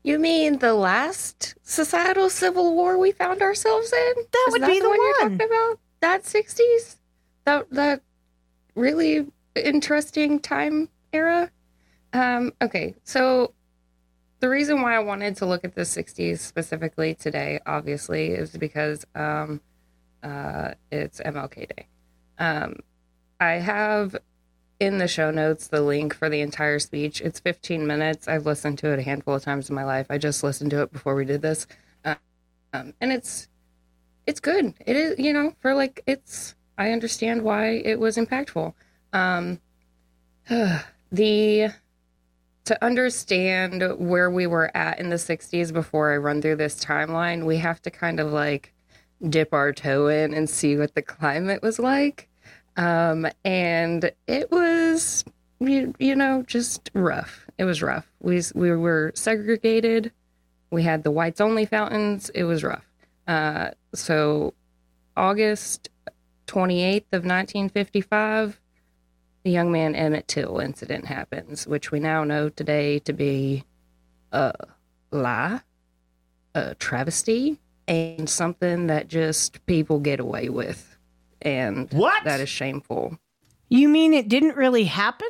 You 0.04 0.20
mean 0.20 0.60
the 0.60 0.74
last 0.74 1.56
societal 1.64 2.30
civil 2.30 2.74
war 2.74 2.98
we 2.98 3.12
found 3.12 3.42
ourselves 3.42 3.92
in? 3.92 4.14
That 4.32 4.46
Is 4.48 4.52
would 4.54 4.66
be 4.66 4.80
the 4.80 4.88
one 4.88 4.98
you're 4.98 5.20
talking 5.20 5.42
about? 5.42 5.80
That 6.00 6.26
sixties? 6.26 6.96
That 7.44 7.70
that 7.72 8.02
really 8.74 9.28
interesting 9.56 10.40
time 10.40 10.88
era? 11.12 11.52
Um, 12.14 12.54
okay, 12.62 12.96
so 13.04 13.54
the 14.40 14.48
reason 14.48 14.82
why 14.82 14.96
I 14.96 15.00
wanted 15.00 15.36
to 15.38 15.46
look 15.46 15.66
at 15.66 15.76
the 15.76 15.84
sixties 15.84 16.40
specifically 16.40 17.14
today, 17.14 17.60
obviously, 17.66 18.28
is 18.28 18.56
because 18.56 19.06
um 19.14 19.60
uh 20.24 20.72
it's 20.90 21.20
MLK 21.20 21.76
Day. 21.76 21.88
Um 22.40 22.78
I 23.40 23.54
have 23.54 24.16
in 24.80 24.98
the 24.98 25.08
show 25.08 25.32
notes 25.32 25.68
the 25.68 25.82
link 25.82 26.14
for 26.14 26.30
the 26.30 26.42
entire 26.42 26.80
speech. 26.80 27.22
It's 27.22 27.40
15 27.40 27.86
minutes. 27.88 28.28
I've 28.28 28.46
listened 28.46 28.78
to 28.80 28.92
it 28.94 29.00
a 29.00 29.04
handful 29.04 29.36
of 29.36 29.44
times 29.44 29.70
in 29.70 29.76
my 29.76 29.84
life. 29.84 30.08
I 30.10 30.18
just 30.18 30.44
listened 30.44 30.72
to 30.72 30.84
it 30.84 30.92
before 30.92 31.16
we 31.16 31.26
did 31.26 31.42
this, 31.42 31.68
uh, 32.06 32.16
um, 32.74 32.94
and 33.02 33.12
it's 33.12 33.48
it's 34.26 34.40
good. 34.40 34.74
It 34.86 34.96
is 34.96 35.20
you 35.20 35.34
know 35.34 35.54
for 35.62 35.74
like 35.74 36.02
it's. 36.06 36.56
I 36.80 36.92
understand 36.92 37.42
why 37.42 37.70
it 37.70 38.00
was 38.00 38.18
impactful. 38.18 38.74
Um, 39.14 39.60
the 41.12 41.70
to 42.66 42.86
understand 42.86 43.82
where 43.98 44.30
we 44.30 44.46
were 44.46 44.76
at 44.76 45.00
in 45.00 45.10
the 45.10 45.16
60s 45.16 45.72
before 45.72 46.14
I 46.14 46.18
run 46.18 46.42
through 46.42 46.58
this 46.58 46.84
timeline, 46.84 47.46
we 47.46 47.58
have 47.58 47.82
to 47.84 47.90
kind 47.90 48.20
of 48.20 48.34
like 48.34 48.74
dip 49.30 49.54
our 49.54 49.72
toe 49.72 50.08
in 50.08 50.34
and 50.34 50.50
see 50.50 50.76
what 50.76 50.94
the 50.94 51.02
climate 51.02 51.64
was 51.64 51.80
like. 51.80 52.28
Um, 52.78 53.28
and 53.44 54.12
it 54.28 54.52
was, 54.52 55.26
you, 55.60 55.94
you 56.00 56.16
know, 56.16 56.44
just 56.44 56.90
rough. 56.94 57.48
It 57.58 57.66
was 57.66 57.82
rough. 57.82 58.08
We, 58.22 58.42
we 58.54 58.72
were 58.76 59.12
segregated. 59.16 60.12
We 60.70 60.84
had 60.84 61.04
the 61.04 61.12
whites 61.12 61.42
only 61.42 61.66
fountains. 61.66 62.30
It 62.30 62.44
was 62.44 62.64
rough. 62.64 62.86
Uh, 63.28 63.72
so 63.94 64.54
August 65.18 65.90
28th 66.46 67.08
of 67.12 67.26
1955, 67.26 68.60
the 69.44 69.52
young 69.52 69.72
man 69.72 69.96
Emmett 69.96 70.28
Till 70.28 70.60
incident 70.60 71.06
happens, 71.06 71.66
which 71.66 71.92
we 71.92 72.00
now 72.00 72.24
know 72.24 72.50
today 72.50 73.00
to 73.00 73.14
be 73.14 73.64
a 74.32 74.54
lie, 75.12 75.62
a 76.54 76.76
travesty, 76.76 77.60
and 77.88 78.30
something 78.30 78.88
that 78.88 79.08
just 79.08 79.66
people 79.66 80.00
get 80.00 80.20
away 80.20 80.50
with. 80.50 80.97
And 81.42 81.92
What? 81.94 82.24
that 82.24 82.40
is 82.40 82.50
shameful. 82.50 83.18
You 83.70 83.90
mean 83.90 84.14
it 84.14 84.28
didn't 84.30 84.56
really 84.56 84.86
happen? 84.86 85.28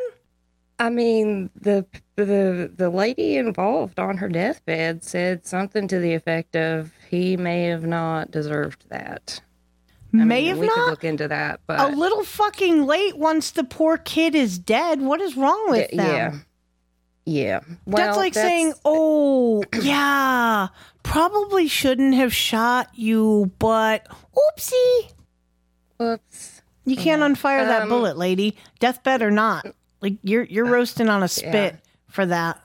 I 0.80 0.90
mean, 0.92 1.50
the 1.60 1.86
the 2.16 2.72
the 2.76 2.90
lady 2.90 3.36
involved 3.38 4.00
on 4.00 4.18
her 4.18 4.30
deathbed 4.30 5.04
said 5.04 5.46
something 5.46 5.88
to 5.88 6.00
the 6.00 6.14
effect 6.14 6.56
of 6.56 6.92
he 7.10 7.36
may 7.36 7.64
have 7.64 7.84
not 7.86 8.30
deserved 8.30 8.86
that. 8.90 9.42
I 10.14 10.18
May 10.18 10.42
mean, 10.42 10.46
have 10.50 10.58
we 10.60 10.68
could 10.68 10.78
not. 10.78 10.90
look 10.92 11.04
into 11.04 11.28
that, 11.28 11.62
but 11.68 11.80
a 11.80 11.88
little 11.96 12.24
fucking 12.24 12.86
late 12.86 13.18
once 13.18 13.52
the 13.52 13.64
poor 13.64 13.98
kid 13.98 14.36
is 14.36 14.60
dead. 14.60 15.02
What 15.02 15.20
is 15.20 15.36
wrong 15.36 15.66
with 15.70 15.90
them? 15.92 16.46
yeah, 17.26 17.60
yeah. 17.60 17.60
that's 17.88 18.16
Well, 18.16 18.16
like 18.16 18.34
saying, 18.36 18.74
"Oh, 18.86 19.64
yeah, 19.82 20.68
probably 21.04 21.68
shouldn't 21.68 22.14
have 22.14 22.34
shot 22.34 22.90
you, 22.94 23.52
but 23.60 24.08
oopsie." 24.36 25.12
"Whoops." 25.98 26.62
You 26.86 26.96
can't 26.96 27.22
unfire 27.22 27.66
that 27.68 27.84
Um, 27.84 27.90
bullet, 27.90 28.18
lady. 28.18 28.56
Deathbed 28.80 29.22
or 29.22 29.32
not. 29.32 29.68
Like 30.02 30.16
you're 30.24 30.44
you're 30.44 30.66
roasting 30.66 31.10
on 31.10 31.24
a 31.24 31.28
spit 31.28 31.76
for 32.08 32.26
that. 32.26 32.62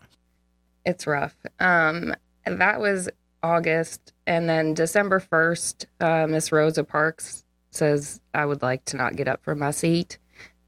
it's 0.85 1.07
rough. 1.07 1.35
Um, 1.61 2.15
that 2.45 2.81
was 2.81 3.09
August, 3.43 4.12
and 4.27 4.49
then 4.49 4.75
December 4.75 5.19
first, 5.21 5.87
uh, 6.01 6.27
Miss 6.29 6.53
Rosa 6.53 6.85
Parks 6.85 7.45
says 7.71 8.21
I 8.35 8.45
would 8.47 8.62
like 8.62 8.85
to 8.87 8.97
not 8.97 9.17
get 9.17 9.27
up 9.29 9.43
from 9.43 9.59
my 9.61 9.71
seat, 9.73 10.19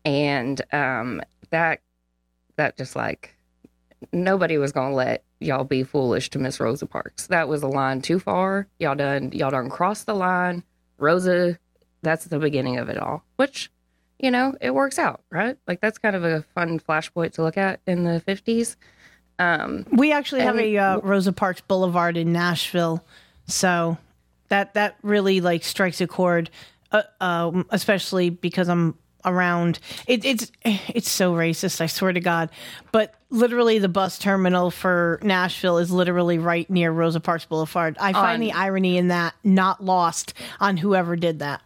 and 0.04 0.60
um, 0.72 1.20
that 1.50 1.80
that 2.56 2.76
just 2.76 2.96
like 2.96 3.36
nobody 4.12 4.58
was 4.58 4.72
gonna 4.72 4.94
let 4.94 5.22
y'all 5.40 5.64
be 5.64 5.82
foolish 5.84 6.30
to 6.30 6.38
Miss 6.38 6.58
Rosa 6.60 6.86
Parks. 6.86 7.26
That 7.28 7.48
was 7.48 7.62
a 7.62 7.68
line 7.68 8.00
too 8.00 8.18
far. 8.18 8.66
Y'all 8.78 8.94
done 8.96 9.30
y'all 9.32 9.50
done 9.50 9.68
crossed 9.70 10.06
the 10.06 10.14
line. 10.14 10.62
Rosa, 10.98 11.58
that's 12.04 12.26
the 12.26 12.38
beginning 12.38 12.78
of 12.78 12.88
it 12.88 12.98
all. 12.98 13.24
Which, 13.36 13.70
you 14.18 14.30
know, 14.30 14.54
it 14.60 14.72
works 14.74 14.98
out, 14.98 15.22
right? 15.30 15.56
Like 15.66 15.80
that's 15.80 15.98
kind 15.98 16.14
of 16.14 16.22
a 16.24 16.42
fun 16.54 16.78
flashpoint 16.78 17.32
to 17.32 17.42
look 17.42 17.56
at 17.56 17.80
in 17.86 18.04
the 18.04 18.20
fifties. 18.20 18.76
Um, 19.38 19.84
We 19.90 20.12
actually 20.12 20.42
have 20.42 20.58
a 20.58 20.76
uh, 20.78 20.98
Rosa 20.98 21.32
Parks 21.32 21.60
Boulevard 21.62 22.16
in 22.16 22.32
Nashville, 22.32 23.04
so 23.46 23.98
that 24.48 24.74
that 24.74 24.96
really 25.02 25.40
like 25.40 25.64
strikes 25.64 26.00
a 26.00 26.06
chord, 26.06 26.50
uh, 26.92 27.02
um, 27.20 27.66
especially 27.70 28.30
because 28.30 28.68
I'm 28.68 28.96
around. 29.24 29.80
It, 30.06 30.24
it's 30.24 30.52
it's 30.62 31.10
so 31.10 31.34
racist, 31.34 31.80
I 31.80 31.86
swear 31.86 32.12
to 32.12 32.20
God. 32.20 32.50
But 32.92 33.14
literally, 33.30 33.80
the 33.80 33.88
bus 33.88 34.18
terminal 34.18 34.70
for 34.70 35.18
Nashville 35.22 35.78
is 35.78 35.90
literally 35.90 36.38
right 36.38 36.68
near 36.70 36.92
Rosa 36.92 37.18
Parks 37.18 37.44
Boulevard. 37.46 37.96
I 37.98 38.12
find 38.12 38.34
On- 38.34 38.40
the 38.40 38.52
irony 38.52 38.98
in 38.98 39.08
that 39.08 39.34
not 39.42 39.82
lost 39.82 40.34
on 40.60 40.76
whoever 40.76 41.16
did 41.16 41.40
that. 41.40 41.60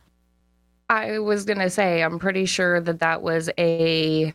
I 0.88 1.18
was 1.18 1.44
gonna 1.44 1.70
say 1.70 2.02
I'm 2.02 2.18
pretty 2.18 2.46
sure 2.46 2.80
that 2.80 3.00
that 3.00 3.22
was 3.22 3.50
a 3.58 4.32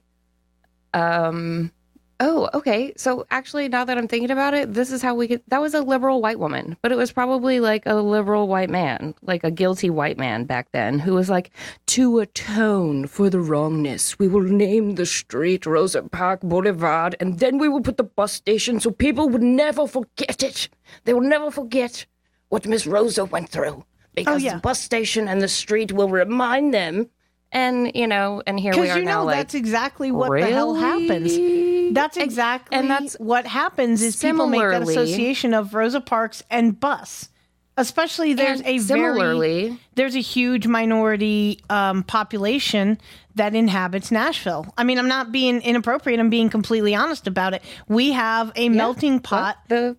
um 0.94 1.72
oh 2.20 2.48
okay. 2.54 2.94
So 2.96 3.26
actually 3.32 3.68
now 3.68 3.84
that 3.86 3.98
I'm 3.98 4.08
thinking 4.08 4.30
about 4.30 4.54
it 4.54 4.72
this 4.74 4.92
is 4.92 5.02
how 5.02 5.16
we 5.16 5.28
could 5.28 5.42
that 5.48 5.62
was 5.62 5.74
a 5.74 5.82
liberal 5.82 6.22
white 6.22 6.38
woman 6.38 6.78
but 6.84 6.92
it 6.92 6.96
was 6.96 7.12
probably 7.12 7.60
like 7.60 7.84
a 7.88 7.96
liberal 7.96 8.48
white 8.48 8.70
man 8.70 9.16
like 9.24 9.44
a 9.44 9.50
guilty 9.50 9.90
white 9.90 10.18
man 10.20 10.46
back 10.46 10.72
then 10.74 11.00
who 11.00 11.16
was 11.16 11.30
like 11.30 11.50
to 11.88 12.20
atone 12.20 13.08
for 13.08 13.32
the 13.32 13.42
wrongness 13.42 14.20
we 14.20 14.28
will 14.28 14.44
name 14.44 14.94
the 14.94 15.08
street 15.08 15.66
Rosa 15.66 16.04
Park 16.04 16.42
Boulevard 16.42 17.16
and 17.20 17.40
then 17.40 17.58
we 17.58 17.68
will 17.68 17.82
put 17.82 17.98
the 17.98 18.04
bus 18.04 18.32
station 18.32 18.80
so 18.80 18.92
people 18.92 19.28
would 19.30 19.42
never 19.42 19.88
forget 19.88 20.44
it. 20.44 20.70
They 21.06 21.14
will 21.16 21.22
never 21.22 21.50
forget 21.50 22.06
what 22.50 22.68
Miss 22.68 22.86
Rosa 22.86 23.26
went 23.26 23.50
through 23.50 23.84
because 24.14 24.44
yeah. 24.44 24.56
the 24.56 24.60
bus 24.60 24.80
station 24.80 25.28
and 25.28 25.42
the 25.42 25.48
street 25.48 25.92
will 25.92 26.10
remind 26.10 26.74
them. 26.74 27.10
And 27.52 27.92
you 27.94 28.08
know, 28.08 28.42
and 28.48 28.60
here 28.60 28.74
we 28.74 28.82
Because 28.82 28.96
are 28.96 29.00
you 29.00 29.06
now, 29.06 29.20
know 29.20 29.26
like 29.26 29.38
that's 29.38 29.54
exactly 29.54 30.12
what 30.12 30.32
the 30.32 30.48
hell 30.48 30.74
happens. 30.74 31.94
That's 31.94 32.18
exactly 32.18 32.76
and 32.76 32.90
that's 32.90 33.14
what 33.20 33.46
happens 33.46 34.02
is 34.02 34.16
people 34.16 34.48
make 34.48 34.62
that 34.62 34.82
association 34.82 35.54
of 35.54 35.74
Rosa 35.76 36.02
Parks 36.02 36.42
and 36.50 36.80
bus. 36.80 37.30
Especially 37.76 38.34
there's 38.34 38.62
a 38.64 38.78
very 38.80 39.78
there's 39.96 40.16
a 40.16 40.22
huge 40.22 40.68
minority 40.68 41.60
um, 41.72 42.04
population 42.04 43.00
that 43.36 43.56
inhabits 43.56 44.12
Nashville. 44.12 44.72
I 44.78 44.84
mean, 44.84 45.00
I'm 45.00 45.08
not 45.08 45.32
being 45.32 45.60
inappropriate. 45.62 46.20
I'm 46.20 46.30
being 46.30 46.50
completely 46.50 46.94
honest 46.94 47.26
about 47.26 47.56
it. 47.56 47.64
We 47.88 48.12
have 48.12 48.52
a 48.56 48.70
melting 48.70 49.20
pot. 49.20 49.58
the 49.70 49.98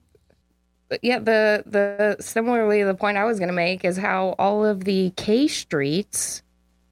yeah 1.02 1.18
the 1.18 1.62
the 1.66 2.16
similarly 2.20 2.82
the 2.82 2.94
point 2.94 3.16
I 3.16 3.24
was 3.24 3.38
going 3.38 3.48
to 3.48 3.54
make 3.54 3.84
is 3.84 3.96
how 3.96 4.34
all 4.38 4.64
of 4.64 4.84
the 4.84 5.12
K 5.16 5.48
streets 5.48 6.42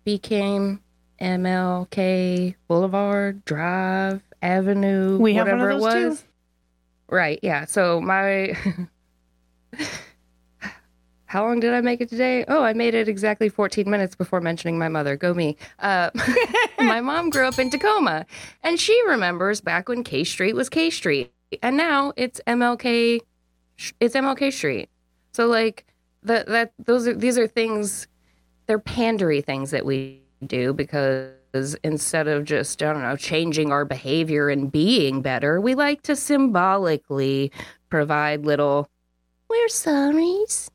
became 0.04 0.80
MLK 1.21 2.54
Boulevard 2.68 3.44
Drive 3.44 4.23
Avenue 4.42 5.18
We 5.18 5.35
whatever 5.35 5.71
it 5.71 5.76
too. 5.76 5.80
was. 5.80 6.25
Right. 7.09 7.38
Yeah. 7.42 7.64
So 7.66 8.00
my. 8.00 8.56
How 11.26 11.47
long 11.47 11.61
did 11.61 11.73
I 11.73 11.80
make 11.80 12.02
it 12.02 12.11
today? 12.11 12.44
Oh, 12.47 12.62
I 12.62 12.75
made 12.75 12.92
it 12.92 13.09
exactly 13.09 13.49
14 13.49 13.88
minutes 13.88 14.14
before 14.14 14.42
mentioning 14.42 14.78
my 14.78 14.88
mother. 14.88 15.16
Go 15.16 15.32
me. 15.32 15.56
Uh, 15.78 16.11
my 16.78 17.00
mom 17.00 17.30
grew 17.30 17.47
up 17.47 17.59
in 17.59 17.71
Tacoma, 17.71 18.26
and 18.62 18.78
she 18.78 19.00
remembers 19.06 19.62
back 19.62 19.88
when 19.88 20.04
K 20.04 20.25
Street 20.25 20.54
was 20.54 20.68
K 20.68 20.90
Street, 20.90 21.32
and 21.62 21.75
now 21.75 22.12
it's 22.18 22.38
MLK. 22.47 23.21
It's 24.00 24.14
MLK 24.14 24.52
Street. 24.52 24.88
So 25.33 25.47
like 25.47 25.87
that 26.23 26.47
that 26.47 26.73
those 26.79 27.07
are 27.07 27.14
these 27.14 27.38
are 27.38 27.47
things. 27.47 28.07
They're 28.67 28.79
pandery 28.79 29.45
things 29.45 29.71
that 29.73 29.85
we 29.85 30.21
do 30.47 30.73
because 30.73 31.76
instead 31.85 32.28
of 32.28 32.45
just 32.45 32.82
I 32.82 32.93
don't 32.93 33.02
know 33.02 33.17
changing 33.17 33.73
our 33.73 33.85
behavior 33.85 34.49
and 34.49 34.71
being 34.71 35.23
better, 35.23 35.61
we 35.61 35.75
like 35.75 36.02
to 36.02 36.17
symbolically 36.17 37.52
provide 37.91 38.45
little. 38.45 38.89
We're 39.49 39.69
sorries. 39.69 40.71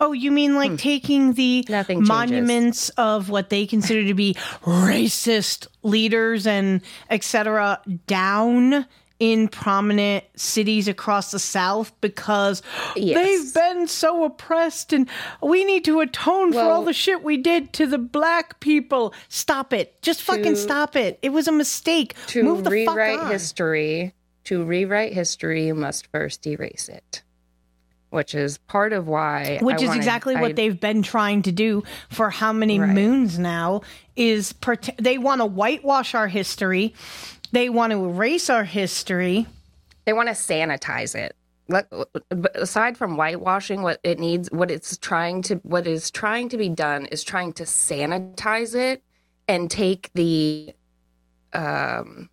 Oh, 0.00 0.12
you 0.12 0.30
mean 0.30 0.54
like 0.54 0.76
taking 0.78 1.32
the 1.32 1.64
Hmm. 1.66 1.72
Nothing 1.72 1.98
changes. 1.98 2.08
monuments 2.08 2.88
of 2.90 3.30
what 3.30 3.50
they 3.50 3.66
consider 3.66 4.04
to 4.06 4.14
be 4.14 4.34
racist 4.62 5.66
leaders 5.82 6.46
and 6.46 6.82
etc. 7.10 7.80
down 8.06 8.86
in 9.20 9.48
prominent 9.48 10.24
cities 10.36 10.86
across 10.86 11.32
the 11.32 11.38
South 11.40 11.92
because 12.00 12.62
Yes. 12.94 13.16
they've 13.16 13.54
been 13.54 13.88
so 13.88 14.24
oppressed 14.24 14.92
and 14.92 15.08
we 15.42 15.64
need 15.64 15.84
to 15.86 16.00
atone 16.00 16.52
for 16.52 16.60
all 16.60 16.84
the 16.84 16.92
shit 16.92 17.24
we 17.24 17.36
did 17.36 17.72
to 17.74 17.86
the 17.86 17.98
black 17.98 18.60
people. 18.60 19.12
Stop 19.28 19.72
it. 19.72 20.00
Just 20.02 20.22
fucking 20.22 20.54
stop 20.56 20.94
it. 20.94 21.18
It 21.22 21.30
was 21.30 21.48
a 21.48 21.52
mistake. 21.52 22.14
To 22.28 22.44
Move 22.44 22.62
the 22.64 22.70
rewrite 22.70 23.16
fuck 23.16 23.24
on. 23.26 23.32
history, 23.32 24.14
to 24.44 24.62
rewrite 24.64 25.12
history, 25.12 25.66
you 25.66 25.74
must 25.74 26.06
first 26.12 26.46
erase 26.46 26.88
it. 26.88 27.22
Which 28.10 28.34
is 28.34 28.56
part 28.56 28.94
of 28.94 29.06
why. 29.06 29.58
which 29.60 29.80
I 29.80 29.82
is 29.82 29.88
wanted- 29.88 29.96
exactly 29.98 30.34
I- 30.36 30.40
what 30.40 30.56
they've 30.56 30.78
been 30.80 31.02
trying 31.02 31.42
to 31.42 31.52
do 31.52 31.82
for 32.08 32.30
how 32.30 32.52
many 32.54 32.78
Right. 32.80 32.88
moons 32.88 33.38
now 33.38 33.82
is 34.16 34.52
prote- 34.54 34.96
they 34.96 35.18
want 35.18 35.40
to 35.42 35.44
whitewash 35.44 36.14
our 36.14 36.28
history 36.28 36.94
they 37.52 37.68
want 37.68 37.92
to 37.92 38.04
erase 38.04 38.50
our 38.50 38.64
history 38.64 39.46
they 40.08 40.14
want 40.14 40.30
to 40.30 40.34
sanitize 40.34 41.14
it. 41.14 41.36
Aside 42.54 42.96
from 42.96 43.16
whitewashing, 43.18 43.82
what 43.82 44.00
it 44.02 44.18
needs, 44.18 44.50
what 44.50 44.70
it's 44.70 44.96
trying 44.96 45.42
to, 45.42 45.56
what 45.56 45.86
is 45.86 46.10
trying 46.10 46.48
to 46.48 46.56
be 46.56 46.70
done 46.70 47.04
is 47.04 47.22
trying 47.22 47.52
to 47.52 47.64
sanitize 47.64 48.74
it 48.74 49.02
and 49.48 49.70
take 49.70 50.10
the, 50.14 50.72
um, 51.52 52.30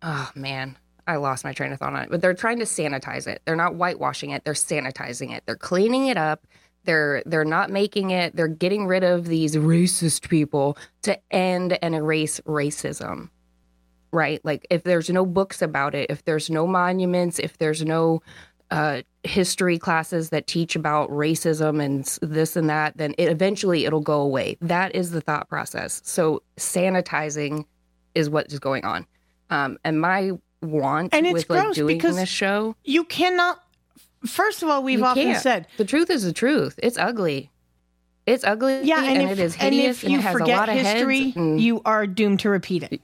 oh 0.00 0.30
man, 0.34 0.78
I 1.06 1.16
lost 1.16 1.44
my 1.44 1.52
train 1.52 1.72
of 1.72 1.78
thought 1.78 1.92
on 1.92 2.04
it. 2.04 2.10
But 2.10 2.22
they're 2.22 2.32
trying 2.32 2.60
to 2.60 2.64
sanitize 2.64 3.26
it. 3.26 3.42
They're 3.44 3.54
not 3.54 3.74
whitewashing 3.74 4.30
it. 4.30 4.46
They're 4.46 4.54
sanitizing 4.54 5.36
it. 5.36 5.42
They're 5.44 5.56
cleaning 5.56 6.06
it 6.06 6.16
up. 6.16 6.46
They're 6.84 7.22
they're 7.26 7.44
not 7.44 7.68
making 7.68 8.12
it. 8.12 8.34
They're 8.34 8.48
getting 8.48 8.86
rid 8.86 9.04
of 9.04 9.26
these 9.26 9.56
racist 9.56 10.30
people 10.30 10.78
to 11.02 11.20
end 11.30 11.78
and 11.82 11.94
erase 11.94 12.40
racism 12.46 13.28
right? 14.16 14.40
Like 14.44 14.66
if 14.70 14.82
there's 14.82 15.10
no 15.10 15.24
books 15.26 15.62
about 15.62 15.94
it, 15.94 16.10
if 16.10 16.24
there's 16.24 16.50
no 16.50 16.66
monuments, 16.66 17.38
if 17.38 17.58
there's 17.58 17.84
no 17.84 18.22
uh, 18.70 19.02
history 19.22 19.78
classes 19.78 20.30
that 20.30 20.46
teach 20.46 20.74
about 20.74 21.10
racism 21.10 21.80
and 21.82 22.04
this 22.22 22.56
and 22.56 22.68
that, 22.68 22.96
then 22.96 23.14
it, 23.18 23.28
eventually 23.28 23.84
it'll 23.84 24.00
go 24.00 24.20
away. 24.20 24.56
That 24.60 24.94
is 24.96 25.10
the 25.10 25.20
thought 25.20 25.48
process. 25.48 26.00
So 26.04 26.42
sanitizing 26.56 27.66
is 28.14 28.28
what 28.30 28.50
is 28.52 28.58
going 28.58 28.84
on. 28.84 29.06
Um, 29.50 29.78
and 29.84 30.00
my 30.00 30.32
want 30.62 31.14
And 31.14 31.26
it's 31.26 31.34
with 31.34 31.50
like 31.50 31.62
gross 31.62 31.76
doing 31.76 31.98
because 31.98 32.16
this 32.16 32.28
show, 32.28 32.74
you 32.84 33.04
cannot 33.04 33.60
first 34.26 34.62
of 34.62 34.68
all 34.68 34.82
we've 34.82 34.98
you 34.98 35.04
often 35.04 35.22
can't. 35.22 35.42
said 35.42 35.66
the 35.76 35.84
truth 35.84 36.10
is 36.10 36.24
the 36.24 36.32
truth. 36.32 36.80
It's 36.82 36.98
ugly. 36.98 37.50
It's 38.24 38.42
ugly. 38.42 38.82
yeah 38.82 39.04
and, 39.04 39.22
if, 39.22 39.30
it 39.30 39.38
is 39.38 39.52
and 39.54 39.74
hideous 39.74 39.98
if 39.98 40.04
and 40.04 40.12
you 40.14 40.18
it 40.18 40.22
has 40.22 40.34
a 40.34 40.38
forget 40.38 40.56
lot 40.58 40.68
of 40.68 40.74
history 40.74 41.32
and- 41.36 41.60
you 41.60 41.80
are 41.84 42.06
doomed 42.08 42.40
to 42.40 42.48
repeat 42.50 42.82
it 42.82 43.00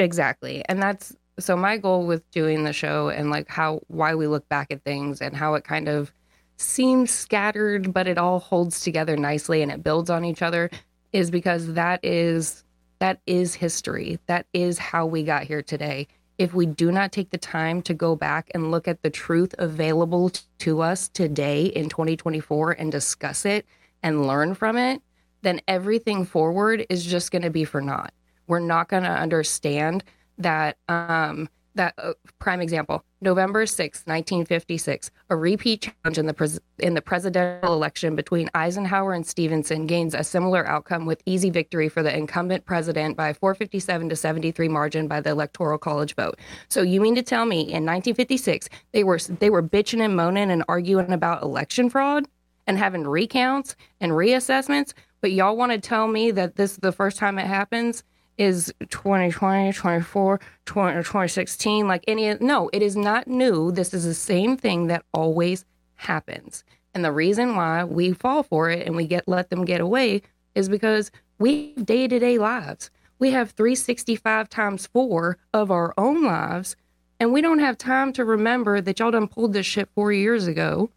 Exactly. 0.00 0.64
And 0.66 0.82
that's 0.82 1.14
so 1.38 1.56
my 1.56 1.76
goal 1.76 2.06
with 2.06 2.28
doing 2.30 2.64
the 2.64 2.72
show 2.72 3.10
and 3.10 3.30
like 3.30 3.48
how 3.48 3.80
why 3.88 4.14
we 4.14 4.26
look 4.26 4.48
back 4.48 4.70
at 4.70 4.82
things 4.82 5.20
and 5.20 5.36
how 5.36 5.54
it 5.54 5.64
kind 5.64 5.88
of 5.88 6.12
seems 6.56 7.10
scattered 7.10 7.92
but 7.92 8.06
it 8.06 8.18
all 8.18 8.40
holds 8.40 8.80
together 8.80 9.16
nicely 9.16 9.62
and 9.62 9.70
it 9.70 9.82
builds 9.82 10.10
on 10.10 10.24
each 10.24 10.42
other 10.42 10.70
is 11.12 11.30
because 11.30 11.74
that 11.74 12.00
is 12.02 12.64
that 12.98 13.20
is 13.26 13.54
history. 13.54 14.18
That 14.26 14.46
is 14.52 14.78
how 14.78 15.06
we 15.06 15.22
got 15.22 15.44
here 15.44 15.62
today. 15.62 16.08
If 16.38 16.54
we 16.54 16.64
do 16.64 16.90
not 16.90 17.12
take 17.12 17.30
the 17.30 17.38
time 17.38 17.82
to 17.82 17.94
go 17.94 18.16
back 18.16 18.50
and 18.54 18.70
look 18.70 18.88
at 18.88 19.02
the 19.02 19.10
truth 19.10 19.54
available 19.58 20.30
to 20.60 20.80
us 20.80 21.08
today 21.08 21.66
in 21.66 21.90
2024 21.90 22.72
and 22.72 22.90
discuss 22.90 23.44
it 23.44 23.66
and 24.02 24.26
learn 24.26 24.54
from 24.54 24.78
it, 24.78 25.02
then 25.42 25.60
everything 25.68 26.24
forward 26.24 26.86
is 26.88 27.04
just 27.04 27.30
going 27.30 27.42
to 27.42 27.50
be 27.50 27.64
for 27.64 27.82
naught 27.82 28.12
we're 28.50 28.58
not 28.58 28.88
going 28.88 29.04
to 29.04 29.08
understand 29.08 30.04
that 30.38 30.76
um 30.88 31.48
that 31.76 31.94
uh, 31.98 32.12
prime 32.40 32.60
example 32.60 33.04
november 33.20 33.64
6 33.64 33.98
1956 34.00 35.10
a 35.30 35.36
repeat 35.36 35.82
challenge 35.82 36.18
in 36.18 36.26
the 36.26 36.34
pres- 36.34 36.60
in 36.78 36.94
the 36.94 37.00
presidential 37.00 37.72
election 37.72 38.16
between 38.16 38.50
eisenhower 38.54 39.12
and 39.12 39.24
stevenson 39.24 39.86
gains 39.86 40.14
a 40.14 40.24
similar 40.24 40.66
outcome 40.66 41.06
with 41.06 41.22
easy 41.26 41.48
victory 41.48 41.88
for 41.88 42.02
the 42.02 42.14
incumbent 42.14 42.64
president 42.64 43.16
by 43.16 43.28
a 43.28 43.34
457 43.34 44.08
to 44.08 44.16
73 44.16 44.68
margin 44.68 45.06
by 45.06 45.20
the 45.20 45.30
electoral 45.30 45.78
college 45.78 46.16
vote 46.16 46.36
so 46.68 46.82
you 46.82 47.00
mean 47.00 47.14
to 47.14 47.22
tell 47.22 47.46
me 47.46 47.60
in 47.60 47.86
1956 47.86 48.68
they 48.92 49.04
were 49.04 49.18
they 49.38 49.50
were 49.50 49.62
bitching 49.62 50.04
and 50.04 50.16
moaning 50.16 50.50
and 50.50 50.64
arguing 50.68 51.12
about 51.12 51.42
election 51.42 51.88
fraud 51.88 52.26
and 52.70 52.78
having 52.78 53.02
recounts 53.06 53.74
and 54.00 54.12
reassessments. 54.12 54.92
But 55.20 55.32
y'all 55.32 55.56
want 55.56 55.72
to 55.72 55.78
tell 55.78 56.06
me 56.06 56.30
that 56.30 56.54
this 56.54 56.72
is 56.72 56.78
the 56.78 56.92
first 56.92 57.18
time 57.18 57.38
it 57.38 57.46
happens 57.46 58.04
is 58.40 58.72
2020, 58.88 59.74
24, 59.74 60.40
20, 60.64 60.96
2016, 60.96 61.86
like 61.86 62.02
any, 62.08 62.34
no, 62.40 62.70
it 62.72 62.80
is 62.80 62.96
not 62.96 63.28
new. 63.28 63.70
This 63.70 63.92
is 63.92 64.04
the 64.04 64.14
same 64.14 64.56
thing 64.56 64.86
that 64.86 65.04
always 65.12 65.66
happens. 65.96 66.64
And 66.94 67.04
the 67.04 67.12
reason 67.12 67.54
why 67.54 67.84
we 67.84 68.12
fall 68.14 68.42
for 68.42 68.70
it 68.70 68.86
and 68.86 68.96
we 68.96 69.06
get 69.06 69.28
let 69.28 69.50
them 69.50 69.66
get 69.66 69.82
away 69.82 70.22
is 70.54 70.70
because 70.70 71.10
we 71.38 71.74
have 71.76 71.84
day 71.84 72.08
to 72.08 72.18
day 72.18 72.38
lives. 72.38 72.90
We 73.18 73.30
have 73.32 73.50
365 73.50 74.48
times 74.48 74.86
four 74.86 75.36
of 75.52 75.70
our 75.70 75.92
own 75.98 76.24
lives, 76.24 76.76
and 77.20 77.34
we 77.34 77.42
don't 77.42 77.58
have 77.58 77.76
time 77.76 78.10
to 78.14 78.24
remember 78.24 78.80
that 78.80 78.98
y'all 78.98 79.10
done 79.10 79.28
pulled 79.28 79.52
this 79.52 79.66
shit 79.66 79.90
four 79.94 80.12
years 80.12 80.46
ago, 80.46 80.88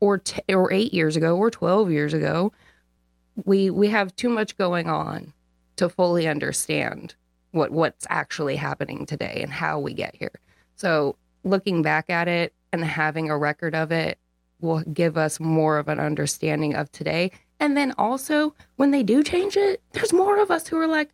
or 0.00 0.18
t- 0.18 0.42
or 0.54 0.70
eight 0.70 0.92
years 0.92 1.16
ago, 1.16 1.38
or 1.38 1.50
12 1.50 1.90
years 1.90 2.12
ago. 2.12 2.52
We 3.46 3.70
we 3.70 3.88
have 3.88 4.14
too 4.16 4.28
much 4.28 4.58
going 4.58 4.86
on 4.86 5.32
to 5.80 5.88
fully 5.88 6.28
understand 6.28 7.14
what 7.52 7.70
what's 7.70 8.06
actually 8.10 8.54
happening 8.54 9.06
today 9.06 9.40
and 9.42 9.50
how 9.50 9.78
we 9.78 9.94
get 9.94 10.14
here. 10.14 10.32
So 10.76 11.16
looking 11.42 11.80
back 11.80 12.10
at 12.10 12.28
it 12.28 12.52
and 12.70 12.84
having 12.84 13.30
a 13.30 13.38
record 13.38 13.74
of 13.74 13.90
it 13.90 14.18
will 14.60 14.82
give 14.82 15.16
us 15.16 15.40
more 15.40 15.78
of 15.78 15.88
an 15.88 15.98
understanding 15.98 16.74
of 16.74 16.92
today. 16.92 17.32
And 17.60 17.78
then 17.78 17.94
also 17.96 18.54
when 18.76 18.90
they 18.90 19.02
do 19.02 19.22
change 19.22 19.56
it, 19.56 19.82
there's 19.92 20.12
more 20.12 20.38
of 20.38 20.50
us 20.50 20.68
who 20.68 20.76
are 20.78 20.86
like, 20.86 21.12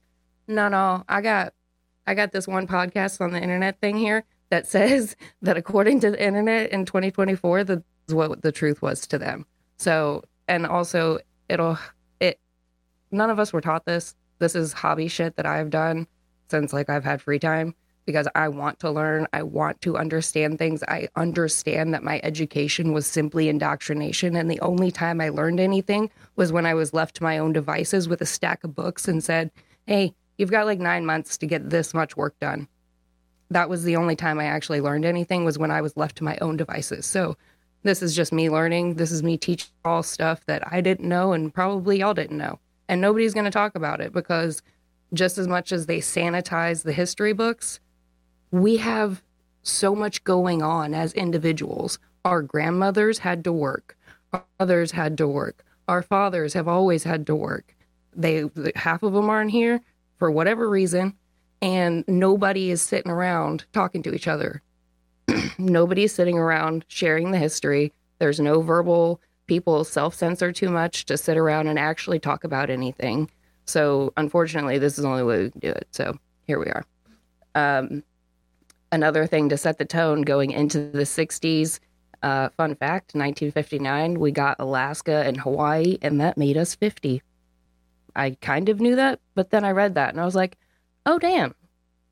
no, 0.48 0.68
no, 0.68 1.04
I 1.08 1.20
got 1.20 1.54
I 2.08 2.14
got 2.14 2.32
this 2.32 2.48
one 2.48 2.66
podcast 2.66 3.20
on 3.20 3.30
the 3.30 3.40
internet 3.40 3.80
thing 3.80 3.96
here 3.96 4.24
that 4.50 4.66
says 4.74 5.14
that 5.42 5.56
according 5.56 6.00
to 6.00 6.10
the 6.10 6.20
internet 6.20 6.72
in 6.72 6.86
2024, 6.86 7.62
that's 7.62 7.82
what 8.08 8.42
the 8.42 8.50
truth 8.50 8.82
was 8.82 9.06
to 9.06 9.16
them. 9.16 9.46
So 9.76 10.24
and 10.48 10.66
also 10.66 11.20
it'll 11.48 11.78
it 12.18 12.40
none 13.12 13.30
of 13.30 13.38
us 13.38 13.52
were 13.52 13.60
taught 13.60 13.84
this. 13.84 14.16
This 14.38 14.54
is 14.54 14.72
hobby 14.72 15.08
shit 15.08 15.36
that 15.36 15.46
I've 15.46 15.70
done 15.70 16.06
since 16.48 16.72
like 16.72 16.90
I've 16.90 17.04
had 17.04 17.22
free 17.22 17.38
time 17.38 17.74
because 18.06 18.28
I 18.34 18.48
want 18.48 18.78
to 18.80 18.90
learn. 18.90 19.26
I 19.32 19.42
want 19.42 19.80
to 19.82 19.98
understand 19.98 20.58
things. 20.58 20.82
I 20.84 21.08
understand 21.16 21.92
that 21.92 22.04
my 22.04 22.20
education 22.22 22.92
was 22.92 23.06
simply 23.06 23.48
indoctrination. 23.48 24.36
And 24.36 24.50
the 24.50 24.60
only 24.60 24.90
time 24.90 25.20
I 25.20 25.28
learned 25.28 25.60
anything 25.60 26.10
was 26.36 26.52
when 26.52 26.64
I 26.64 26.74
was 26.74 26.94
left 26.94 27.16
to 27.16 27.24
my 27.24 27.38
own 27.38 27.52
devices 27.52 28.08
with 28.08 28.20
a 28.20 28.26
stack 28.26 28.62
of 28.64 28.74
books 28.74 29.08
and 29.08 29.22
said, 29.22 29.50
Hey, 29.86 30.14
you've 30.38 30.50
got 30.50 30.66
like 30.66 30.78
nine 30.78 31.04
months 31.04 31.36
to 31.38 31.46
get 31.46 31.68
this 31.68 31.92
much 31.92 32.16
work 32.16 32.38
done. 32.38 32.68
That 33.50 33.68
was 33.68 33.84
the 33.84 33.96
only 33.96 34.16
time 34.16 34.38
I 34.38 34.44
actually 34.44 34.80
learned 34.80 35.04
anything 35.04 35.44
was 35.44 35.58
when 35.58 35.70
I 35.70 35.80
was 35.80 35.96
left 35.96 36.16
to 36.16 36.24
my 36.24 36.38
own 36.40 36.56
devices. 36.56 37.06
So 37.06 37.36
this 37.82 38.02
is 38.02 38.16
just 38.16 38.32
me 38.32 38.50
learning. 38.50 38.94
This 38.94 39.12
is 39.12 39.22
me 39.22 39.36
teaching 39.36 39.70
all 39.84 40.02
stuff 40.02 40.44
that 40.46 40.72
I 40.72 40.80
didn't 40.80 41.08
know 41.08 41.32
and 41.32 41.52
probably 41.52 41.98
y'all 42.00 42.14
didn't 42.14 42.38
know. 42.38 42.58
And 42.88 43.00
nobody's 43.00 43.34
going 43.34 43.44
to 43.44 43.50
talk 43.50 43.74
about 43.74 44.00
it 44.00 44.12
because 44.12 44.62
just 45.12 45.38
as 45.38 45.48
much 45.48 45.72
as 45.72 45.86
they 45.86 45.98
sanitize 45.98 46.82
the 46.82 46.92
history 46.92 47.32
books, 47.32 47.80
we 48.50 48.76
have 48.78 49.22
so 49.62 49.94
much 49.94 50.22
going 50.24 50.62
on 50.62 50.94
as 50.94 51.12
individuals. 51.14 51.98
Our 52.24 52.42
grandmothers 52.42 53.18
had 53.18 53.44
to 53.44 53.52
work, 53.52 53.96
our 54.32 54.44
mothers 54.58 54.92
had 54.92 55.16
to 55.18 55.28
work, 55.28 55.64
our 55.88 56.02
fathers 56.02 56.54
have 56.54 56.68
always 56.68 57.04
had 57.04 57.26
to 57.26 57.34
work. 57.34 57.74
They 58.14 58.44
half 58.74 59.02
of 59.02 59.12
them 59.12 59.28
aren't 59.28 59.50
here 59.50 59.80
for 60.18 60.30
whatever 60.30 60.68
reason, 60.68 61.14
and 61.60 62.04
nobody 62.08 62.70
is 62.70 62.82
sitting 62.82 63.10
around 63.10 63.64
talking 63.72 64.02
to 64.04 64.14
each 64.14 64.28
other. 64.28 64.62
Nobody's 65.58 66.14
sitting 66.14 66.38
around 66.38 66.84
sharing 66.88 67.30
the 67.30 67.38
history. 67.38 67.92
There's 68.18 68.40
no 68.40 68.62
verbal 68.62 69.20
people 69.46 69.84
self 69.84 70.14
censor 70.14 70.52
too 70.52 70.70
much 70.70 71.06
to 71.06 71.16
sit 71.16 71.36
around 71.36 71.68
and 71.68 71.78
actually 71.78 72.18
talk 72.18 72.44
about 72.44 72.70
anything. 72.70 73.30
So, 73.64 74.12
unfortunately, 74.16 74.78
this 74.78 74.96
is 74.96 75.02
the 75.02 75.08
only 75.08 75.24
way 75.24 75.44
we 75.44 75.50
can 75.50 75.60
do 75.60 75.70
it. 75.70 75.88
So, 75.90 76.18
here 76.46 76.58
we 76.58 76.66
are. 76.66 76.84
Um, 77.54 78.02
another 78.92 79.26
thing 79.26 79.48
to 79.48 79.56
set 79.56 79.78
the 79.78 79.84
tone 79.84 80.22
going 80.22 80.52
into 80.52 80.90
the 80.90 81.02
60s. 81.02 81.80
Uh, 82.22 82.48
fun 82.56 82.74
fact 82.74 83.14
1959, 83.14 84.18
we 84.18 84.30
got 84.30 84.56
Alaska 84.58 85.22
and 85.26 85.38
Hawaii, 85.38 85.98
and 86.02 86.20
that 86.20 86.38
made 86.38 86.56
us 86.56 86.74
50. 86.74 87.22
I 88.14 88.36
kind 88.40 88.68
of 88.68 88.80
knew 88.80 88.96
that, 88.96 89.20
but 89.34 89.50
then 89.50 89.64
I 89.64 89.70
read 89.72 89.94
that 89.94 90.10
and 90.10 90.20
I 90.20 90.24
was 90.24 90.34
like, 90.34 90.56
oh, 91.04 91.18
damn. 91.18 91.54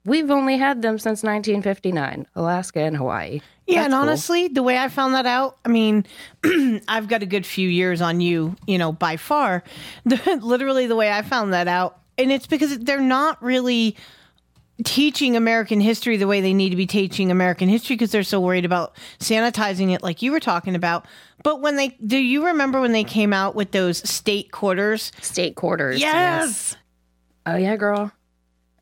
We've 0.06 0.30
only 0.30 0.58
had 0.58 0.82
them 0.82 0.98
since 0.98 1.22
1959, 1.22 2.26
Alaska 2.36 2.80
and 2.80 2.96
Hawaii. 2.96 3.40
Yeah, 3.66 3.76
That's 3.76 3.84
and 3.86 3.92
cool. 3.92 4.02
honestly, 4.02 4.48
the 4.48 4.62
way 4.62 4.76
I 4.76 4.88
found 4.88 5.14
that 5.14 5.24
out, 5.24 5.56
I 5.64 5.68
mean, 5.68 6.04
I've 6.88 7.08
got 7.08 7.22
a 7.22 7.26
good 7.26 7.46
few 7.46 7.68
years 7.68 8.02
on 8.02 8.20
you, 8.20 8.56
you 8.66 8.76
know, 8.76 8.92
by 8.92 9.16
far. 9.16 9.64
Literally, 10.04 10.86
the 10.86 10.96
way 10.96 11.10
I 11.10 11.22
found 11.22 11.54
that 11.54 11.68
out, 11.68 11.98
and 12.18 12.30
it's 12.30 12.46
because 12.46 12.78
they're 12.80 13.00
not 13.00 13.42
really 13.42 13.96
teaching 14.82 15.36
American 15.36 15.80
history 15.80 16.16
the 16.16 16.26
way 16.26 16.40
they 16.40 16.52
need 16.52 16.70
to 16.70 16.76
be 16.76 16.86
teaching 16.86 17.30
American 17.30 17.68
history 17.68 17.94
because 17.96 18.10
they're 18.10 18.24
so 18.24 18.40
worried 18.40 18.64
about 18.64 18.96
sanitizing 19.20 19.94
it, 19.94 20.02
like 20.02 20.20
you 20.20 20.32
were 20.32 20.40
talking 20.40 20.74
about. 20.74 21.06
But 21.42 21.60
when 21.62 21.76
they 21.76 21.90
do, 22.04 22.18
you 22.18 22.46
remember 22.46 22.80
when 22.80 22.92
they 22.92 23.04
came 23.04 23.32
out 23.32 23.54
with 23.54 23.70
those 23.70 23.98
state 24.08 24.50
quarters? 24.50 25.12
state 25.20 25.54
quarters. 25.54 26.00
Yes. 26.00 26.76
Oh 27.46 27.56
yeah, 27.56 27.76
girl. 27.76 28.12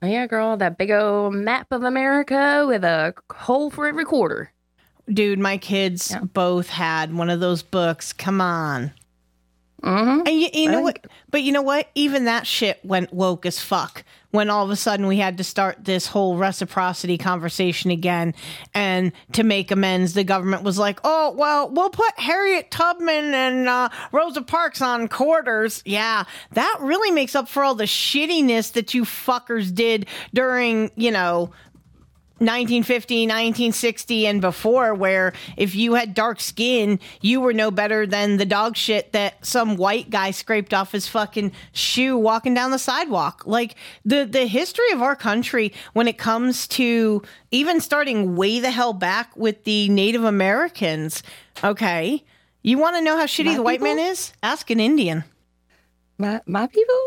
Oh 0.03 0.07
yeah, 0.07 0.27
girl. 0.27 0.57
That 0.57 0.79
big 0.79 0.91
old 0.91 1.35
map 1.35 1.69
of 1.71 1.85
America 1.85 2.65
with 2.67 2.83
a 2.85 3.15
hole 3.33 3.71
for 3.71 3.87
every 3.87 4.05
quarter. 4.05 4.53
Dude, 5.09 5.39
my 5.39 5.59
kids 5.59 6.11
Yeah. 6.11 6.21
both 6.21 6.69
had 6.71 7.15
one 7.15 7.31
of 7.31 7.41
those 7.41 7.63
books. 7.63 8.13
Come 8.13 8.41
on. 8.41 8.93
Mm-hmm. 9.83 10.27
And 10.27 10.41
you, 10.41 10.49
you 10.53 10.71
know 10.71 10.81
what? 10.81 11.07
But 11.31 11.43
you 11.43 11.53
know 11.53 11.63
what? 11.63 11.89
Even 11.95 12.27
that 12.27 12.47
shit 12.47 12.79
went 12.85 13.13
woke 13.13 13.47
as 13.47 13.61
fuck 13.61 14.05
when 14.31 14.49
all 14.49 14.65
of 14.65 14.71
a 14.71 14.77
sudden 14.77 15.07
we 15.07 15.19
had 15.19 15.37
to 15.39 15.45
start 15.45 15.85
this 15.85 16.07
whole 16.07 16.37
reciprocity 16.37 17.19
conversation 17.19 17.91
again. 17.91 18.35
And 18.75 19.13
to 19.33 19.43
make 19.43 19.71
amends, 19.71 20.15
the 20.15 20.25
government 20.25 20.63
was 20.63 20.79
like, 20.79 21.01
oh, 21.05 21.33
well, 21.33 21.69
we'll 21.69 21.91
put 21.91 22.19
Harriet 22.19 22.71
Tubman 22.71 23.35
and 23.35 23.69
uh, 23.69 23.89
Rosa 24.11 24.43
Parks 24.43 24.81
on 24.81 25.09
quarters. 25.09 25.83
Yeah, 25.85 26.25
that 26.53 26.79
really 26.81 27.11
makes 27.11 27.35
up 27.35 27.49
for 27.49 27.63
all 27.63 27.75
the 27.75 27.85
shittiness 27.85 28.73
that 28.73 28.95
you 28.95 29.05
fuckers 29.05 29.75
did 29.75 30.07
during, 30.33 30.91
you 30.97 31.11
know, 31.11 31.51
1950, 32.43 33.23
1960, 33.23 34.27
and 34.27 34.41
before, 34.41 34.95
where 34.95 35.33
if 35.57 35.75
you 35.75 35.95
had 35.95 36.15
dark 36.15 36.41
skin, 36.41 36.99
you 37.21 37.41
were 37.41 37.53
no 37.53 37.71
better 37.71 38.07
than 38.07 38.37
the 38.37 38.45
dog 38.45 38.77
shit 38.77 39.13
that 39.13 39.45
some 39.45 39.77
white 39.77 40.11
guy 40.11 40.31
scraped 40.31 40.75
off 40.75 40.93
his 40.93 41.09
fucking 41.09 41.53
shoe 41.73 42.17
walking 42.17 42.55
down 42.55 42.71
the 42.71 42.79
sidewalk. 42.79 43.43
Like 43.47 43.77
the 44.05 44.25
the 44.25 44.47
history 44.47 44.91
of 44.93 45.03
our 45.03 45.17
country 45.17 45.73
when 45.93 46.09
it 46.09 46.19
comes 46.19 46.67
to 46.69 47.23
even 47.51 47.81
starting 47.81 48.37
way 48.37 48.61
the 48.61 48.71
hell 48.71 48.93
back 48.93 49.37
with 49.37 49.65
the 49.65 49.89
Native 49.89 50.25
Americans. 50.25 51.23
Okay, 51.63 52.25
you 52.63 52.79
want 52.79 52.97
to 52.97 53.03
know 53.03 53.17
how 53.17 53.27
shitty 53.27 53.47
My 53.47 53.55
the 53.55 53.63
white 53.63 53.81
man 53.81 53.99
is? 53.99 54.33
Ask 54.43 54.71
an 54.71 54.81
Indian. 54.81 55.25
My 56.19 56.41
my 56.47 56.67
people. 56.67 57.05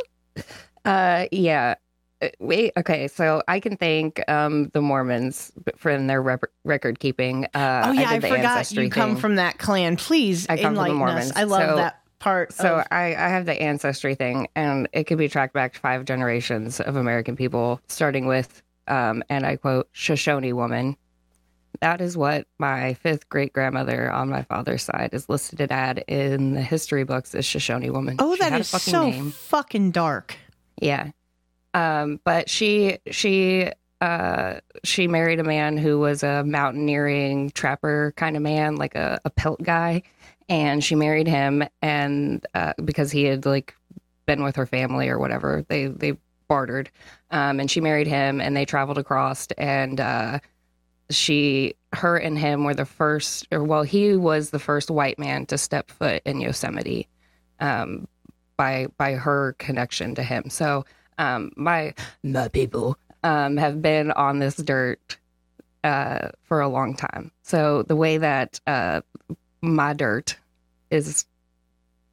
Uh, 0.84 1.26
yeah. 1.32 1.76
Uh, 2.22 2.30
Wait. 2.40 2.72
Okay. 2.78 3.08
So 3.08 3.42
I 3.48 3.60
can 3.60 3.76
thank 3.78 4.22
um 4.30 4.70
the 4.74 4.82
Mormons 4.82 5.52
for 5.78 5.98
their 5.98 6.22
rep- 6.22 6.46
record 6.64 7.00
keeping. 7.00 7.46
Uh, 7.54 7.84
Oh 7.88 7.92
yeah, 7.92 8.10
I, 8.10 8.20
the 8.20 8.28
forgot 8.30 8.72
you 8.72 8.90
come 8.90 9.12
thing. 9.12 9.18
from 9.22 9.36
that 9.36 9.58
clan. 9.58 9.98
Please 9.98 10.48
I 10.50 10.58
come 10.58 10.76
from 10.76 10.88
the 10.88 10.94
Mormons. 10.94 11.32
us. 11.32 11.38
I 11.38 11.44
love 11.44 11.70
So- 11.72 11.76
that 11.78 12.02
part. 12.20 12.54
So 12.54 12.78
of- 12.80 12.88
I, 12.92 13.08
I 13.16 13.30
have 13.30 13.46
the 13.46 13.62
ancestry 13.62 14.16
thing, 14.16 14.48
and 14.56 14.88
it 14.94 15.06
can 15.08 15.18
be 15.18 15.28
tracked 15.28 15.54
back 15.54 15.76
five 15.76 16.06
generations 16.06 16.80
of 16.80 16.96
American 16.96 17.36
people, 17.36 17.82
starting 17.88 18.26
with, 18.26 18.64
um, 18.88 19.22
and 19.30 19.46
I 19.46 19.58
quote, 19.58 19.90
Shoshone 19.92 20.54
woman. 20.54 20.96
That 21.82 22.00
is 22.00 22.16
what 22.16 22.48
my 22.58 22.94
fifth 22.94 23.28
great 23.28 23.52
grandmother 23.52 24.10
on 24.10 24.30
my 24.30 24.44
father's 24.44 24.84
side 24.84 25.10
is 25.12 25.28
listed 25.28 25.70
at 25.74 26.00
in 26.08 26.54
the 26.54 26.62
history 26.62 27.04
books 27.04 27.36
as 27.36 27.46
Shoshone 27.46 27.90
woman. 27.92 28.16
Oh, 28.20 28.34
She 28.36 28.40
that 28.40 28.60
is 28.62 28.72
fucking 28.72 28.92
so 28.94 29.10
name. 29.10 29.32
fucking 29.32 29.92
dark. 29.92 30.38
Yeah. 30.82 31.12
Um, 31.76 32.22
but 32.24 32.50
she 32.50 33.00
she 33.12 33.70
uh 34.00 34.56
she 34.84 35.08
married 35.08 35.40
a 35.40 35.44
man 35.44 35.78
who 35.78 36.00
was 36.00 36.24
a 36.24 36.44
mountaineering 36.44 37.52
trapper 37.52 38.14
kind 38.16 38.36
of 38.38 38.42
man, 38.42 38.78
like 38.78 38.96
a, 38.96 39.20
a 39.26 39.30
pelt 39.30 39.62
guy. 39.62 40.02
And 40.48 40.84
she 40.84 40.96
married 40.96 41.28
him 41.28 41.64
and 41.82 42.46
uh 42.56 42.74
because 42.84 43.12
he 43.12 43.26
had 43.26 43.46
like 43.46 43.76
been 44.26 44.42
with 44.42 44.56
her 44.56 44.66
family 44.66 45.10
or 45.10 45.20
whatever. 45.20 45.66
They 45.68 45.88
they 45.88 46.18
bartered. 46.48 46.90
Um 47.30 47.60
and 47.60 47.70
she 47.70 47.82
married 47.82 48.08
him 48.08 48.40
and 48.40 48.56
they 48.56 48.66
traveled 48.66 48.98
across 48.98 49.48
and 49.58 50.00
uh 50.00 50.40
she 51.10 51.76
her 51.92 52.16
and 52.16 52.40
him 52.40 52.64
were 52.64 52.74
the 52.74 52.86
first 52.86 53.48
or 53.52 53.66
well 53.66 53.84
he 53.84 54.16
was 54.16 54.50
the 54.50 54.60
first 54.60 54.90
white 54.90 55.20
man 55.20 55.46
to 55.48 55.58
step 55.58 55.92
foot 55.92 56.22
in 56.26 56.40
Yosemite 56.40 57.10
um 57.60 58.08
by 58.56 58.88
by 58.98 59.16
her 59.16 59.58
connection 59.60 60.16
to 60.16 60.24
him. 60.24 60.50
So 60.50 60.86
um 61.18 61.52
my 61.56 61.94
my 62.24 62.48
people 62.50 62.98
um 63.24 63.58
have 63.58 63.82
been 63.82 64.12
on 64.12 64.40
this 64.40 64.56
dirt 64.56 65.18
uh 65.84 66.30
for 66.44 66.62
a 66.62 66.70
long 66.70 66.96
time. 66.96 67.32
So 67.44 67.84
the 67.84 67.96
way 67.96 68.18
that 68.18 68.60
uh 68.68 69.02
my 69.62 69.94
dirt 69.94 70.38
is 70.92 71.26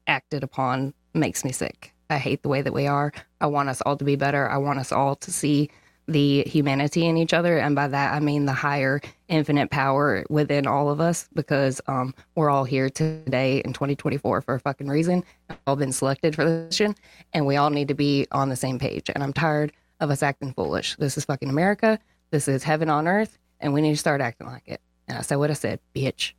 acted 0.06 0.42
upon 0.42 0.94
makes 1.14 1.44
me 1.44 1.52
sick. 1.52 1.92
I 2.10 2.18
hate 2.18 2.42
the 2.42 2.48
way 2.48 2.62
that 2.62 2.72
we 2.72 2.86
are. 2.86 3.12
I 3.40 3.46
want 3.46 3.68
us 3.68 3.80
all 3.82 3.96
to 3.96 4.04
be 4.04 4.16
better. 4.16 4.48
I 4.48 4.58
want 4.58 4.78
us 4.78 4.92
all 4.92 5.16
to 5.16 5.32
see 5.32 5.70
the 6.08 6.42
humanity 6.46 7.06
in 7.06 7.16
each 7.16 7.32
other. 7.32 7.58
And 7.58 7.74
by 7.74 7.88
that, 7.88 8.14
I 8.14 8.20
mean 8.20 8.44
the 8.44 8.52
higher 8.52 9.00
infinite 9.28 9.70
power 9.70 10.24
within 10.28 10.66
all 10.66 10.90
of 10.90 11.00
us 11.00 11.28
because 11.34 11.80
um, 11.86 12.14
we're 12.34 12.50
all 12.50 12.64
here 12.64 12.90
today 12.90 13.62
in 13.64 13.72
2024 13.72 14.42
for 14.42 14.54
a 14.54 14.60
fucking 14.60 14.88
reason. 14.88 15.24
We've 15.48 15.58
all 15.66 15.76
been 15.76 15.92
selected 15.92 16.34
for 16.34 16.44
this 16.44 16.66
mission, 16.70 16.96
and 17.32 17.46
we 17.46 17.56
all 17.56 17.70
need 17.70 17.88
to 17.88 17.94
be 17.94 18.26
on 18.32 18.48
the 18.48 18.56
same 18.56 18.78
page. 18.78 19.10
And 19.14 19.22
I'm 19.22 19.32
tired 19.32 19.72
of 20.00 20.10
us 20.10 20.22
acting 20.22 20.52
foolish. 20.52 20.96
This 20.96 21.16
is 21.16 21.24
fucking 21.24 21.48
America. 21.48 21.98
This 22.30 22.48
is 22.48 22.64
heaven 22.64 22.90
on 22.90 23.06
earth, 23.06 23.38
and 23.60 23.72
we 23.72 23.80
need 23.80 23.92
to 23.92 23.98
start 23.98 24.20
acting 24.20 24.48
like 24.48 24.66
it. 24.66 24.80
And 25.08 25.18
I 25.18 25.20
said 25.22 25.36
what 25.36 25.50
I 25.50 25.54
said, 25.54 25.80
bitch. 25.94 26.32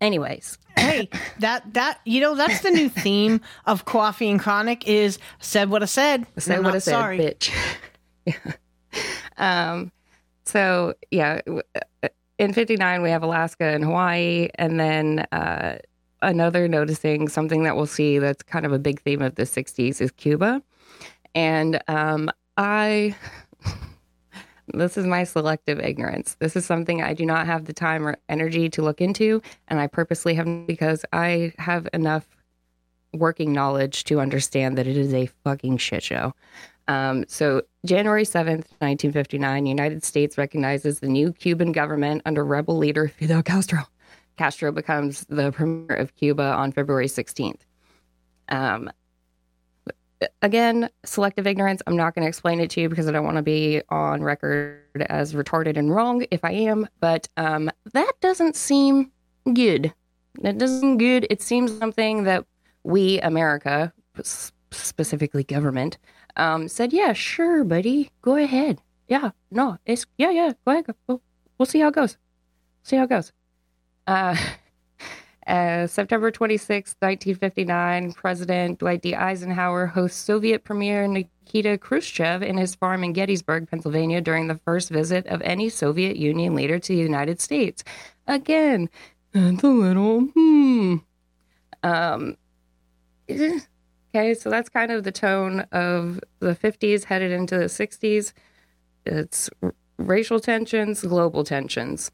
Anyways, 0.00 0.58
hey, 0.76 1.08
that 1.40 1.74
that 1.74 2.00
you 2.04 2.20
know 2.20 2.36
that's 2.36 2.60
the 2.60 2.70
new 2.70 2.88
theme 2.88 3.40
of 3.66 3.84
Coffee 3.84 4.30
and 4.30 4.38
Chronic 4.38 4.86
is 4.86 5.18
said 5.40 5.70
what 5.70 5.82
I 5.82 5.86
said. 5.86 6.26
I 6.36 6.40
said 6.40 6.62
what 6.62 6.74
I 6.74 6.78
said, 6.78 6.92
sorry. 6.92 7.18
bitch. 7.18 7.52
yeah. 8.26 8.34
Um. 9.40 9.92
So 10.46 10.94
yeah, 11.12 11.40
uh, 11.46 12.08
in 12.38 12.52
'59 12.52 13.02
we 13.02 13.10
have 13.10 13.22
Alaska 13.22 13.66
and 13.66 13.84
Hawaii, 13.84 14.48
and 14.56 14.80
then 14.80 15.20
uh, 15.30 15.78
another 16.22 16.66
noticing 16.66 17.28
something 17.28 17.62
that 17.62 17.76
we'll 17.76 17.86
see 17.86 18.18
that's 18.18 18.42
kind 18.42 18.66
of 18.66 18.72
a 18.72 18.80
big 18.80 19.00
theme 19.02 19.22
of 19.22 19.36
the 19.36 19.44
'60s 19.44 20.00
is 20.00 20.10
Cuba, 20.10 20.60
and 21.34 21.80
um, 21.86 22.30
I. 22.56 23.14
This 24.74 24.98
is 24.98 25.06
my 25.06 25.24
selective 25.24 25.80
ignorance. 25.80 26.36
This 26.40 26.54
is 26.54 26.66
something 26.66 27.02
I 27.02 27.14
do 27.14 27.24
not 27.24 27.46
have 27.46 27.64
the 27.64 27.72
time 27.72 28.06
or 28.06 28.18
energy 28.28 28.68
to 28.68 28.82
look 28.82 29.00
into, 29.00 29.40
and 29.68 29.80
I 29.80 29.86
purposely 29.86 30.34
haven't 30.34 30.66
because 30.66 31.06
I 31.10 31.54
have 31.56 31.88
enough 31.94 32.26
working 33.14 33.52
knowledge 33.52 34.04
to 34.04 34.20
understand 34.20 34.76
that 34.78 34.86
it 34.86 34.96
is 34.96 35.14
a 35.14 35.26
fucking 35.44 35.78
shit 35.78 36.02
show. 36.02 36.34
Um, 36.88 37.24
so, 37.28 37.62
January 37.84 38.24
7th, 38.24 38.64
1959, 38.80 39.66
United 39.66 40.04
States 40.04 40.38
recognizes 40.38 41.00
the 41.00 41.06
new 41.06 41.32
Cuban 41.32 41.70
government 41.72 42.22
under 42.24 42.44
rebel 42.44 42.78
leader 42.78 43.08
Fidel 43.08 43.42
Castro. 43.42 43.80
Castro 44.38 44.72
becomes 44.72 45.26
the 45.28 45.52
premier 45.52 45.96
of 45.96 46.14
Cuba 46.14 46.42
on 46.42 46.72
February 46.72 47.06
16th. 47.06 47.60
Um, 48.48 48.90
again, 50.42 50.88
selective 51.04 51.46
ignorance. 51.46 51.82
I'm 51.86 51.96
not 51.96 52.14
going 52.14 52.22
to 52.22 52.28
explain 52.28 52.60
it 52.60 52.70
to 52.70 52.80
you 52.80 52.88
because 52.88 53.06
I 53.06 53.12
don't 53.12 53.24
want 53.24 53.36
to 53.36 53.42
be 53.42 53.82
on 53.90 54.22
record 54.22 54.80
as 55.10 55.34
retarded 55.34 55.76
and 55.76 55.94
wrong 55.94 56.24
if 56.30 56.44
I 56.44 56.52
am, 56.52 56.88
but 57.00 57.28
um, 57.36 57.70
that 57.92 58.12
doesn't 58.20 58.56
seem 58.56 59.10
good. 59.52 59.92
That 60.40 60.58
doesn't 60.58 60.98
good. 60.98 61.26
It 61.30 61.42
seems 61.42 61.76
something 61.76 62.24
that 62.24 62.44
we, 62.84 63.20
America, 63.20 63.92
specifically 64.70 65.44
government, 65.44 65.98
um, 66.38 66.68
said, 66.68 66.92
yeah, 66.92 67.12
sure, 67.12 67.64
buddy, 67.64 68.10
go 68.22 68.36
ahead. 68.36 68.80
Yeah, 69.08 69.30
no, 69.50 69.78
it's, 69.84 70.06
yeah, 70.16 70.30
yeah, 70.30 70.52
go 70.64 70.72
ahead. 70.72 70.86
We'll, 71.06 71.20
we'll 71.58 71.66
see 71.66 71.80
how 71.80 71.88
it 71.88 71.94
goes. 71.94 72.16
See 72.84 72.96
how 72.96 73.04
it 73.04 73.10
goes. 73.10 73.32
Uh, 74.06 74.36
uh, 75.46 75.86
September 75.86 76.30
26, 76.30 76.96
1959, 77.00 78.12
President 78.12 78.78
Dwight 78.78 79.02
D. 79.02 79.14
Eisenhower 79.14 79.86
hosts 79.86 80.18
Soviet 80.18 80.64
Premier 80.64 81.08
Nikita 81.08 81.76
Khrushchev 81.78 82.42
in 82.42 82.56
his 82.56 82.74
farm 82.74 83.02
in 83.02 83.12
Gettysburg, 83.12 83.68
Pennsylvania, 83.68 84.20
during 84.20 84.46
the 84.46 84.60
first 84.64 84.90
visit 84.90 85.26
of 85.26 85.42
any 85.42 85.68
Soviet 85.68 86.16
Union 86.16 86.54
leader 86.54 86.78
to 86.78 86.94
the 86.94 87.02
United 87.02 87.40
States. 87.40 87.82
Again, 88.26 88.88
that's 89.32 89.62
a 89.62 89.68
little, 89.68 90.20
hmm. 90.20 90.96
Um, 91.82 92.36
okay, 94.14 94.34
so 94.34 94.50
that's 94.50 94.68
kind 94.68 94.90
of 94.90 95.04
the 95.04 95.12
tone 95.12 95.60
of 95.72 96.20
the 96.40 96.54
50s 96.54 97.04
headed 97.04 97.32
into 97.32 97.58
the 97.58 97.66
60s. 97.66 98.32
It's 99.06 99.50
racial 99.98 100.40
tensions, 100.40 101.02
global 101.02 101.44
tensions. 101.44 102.10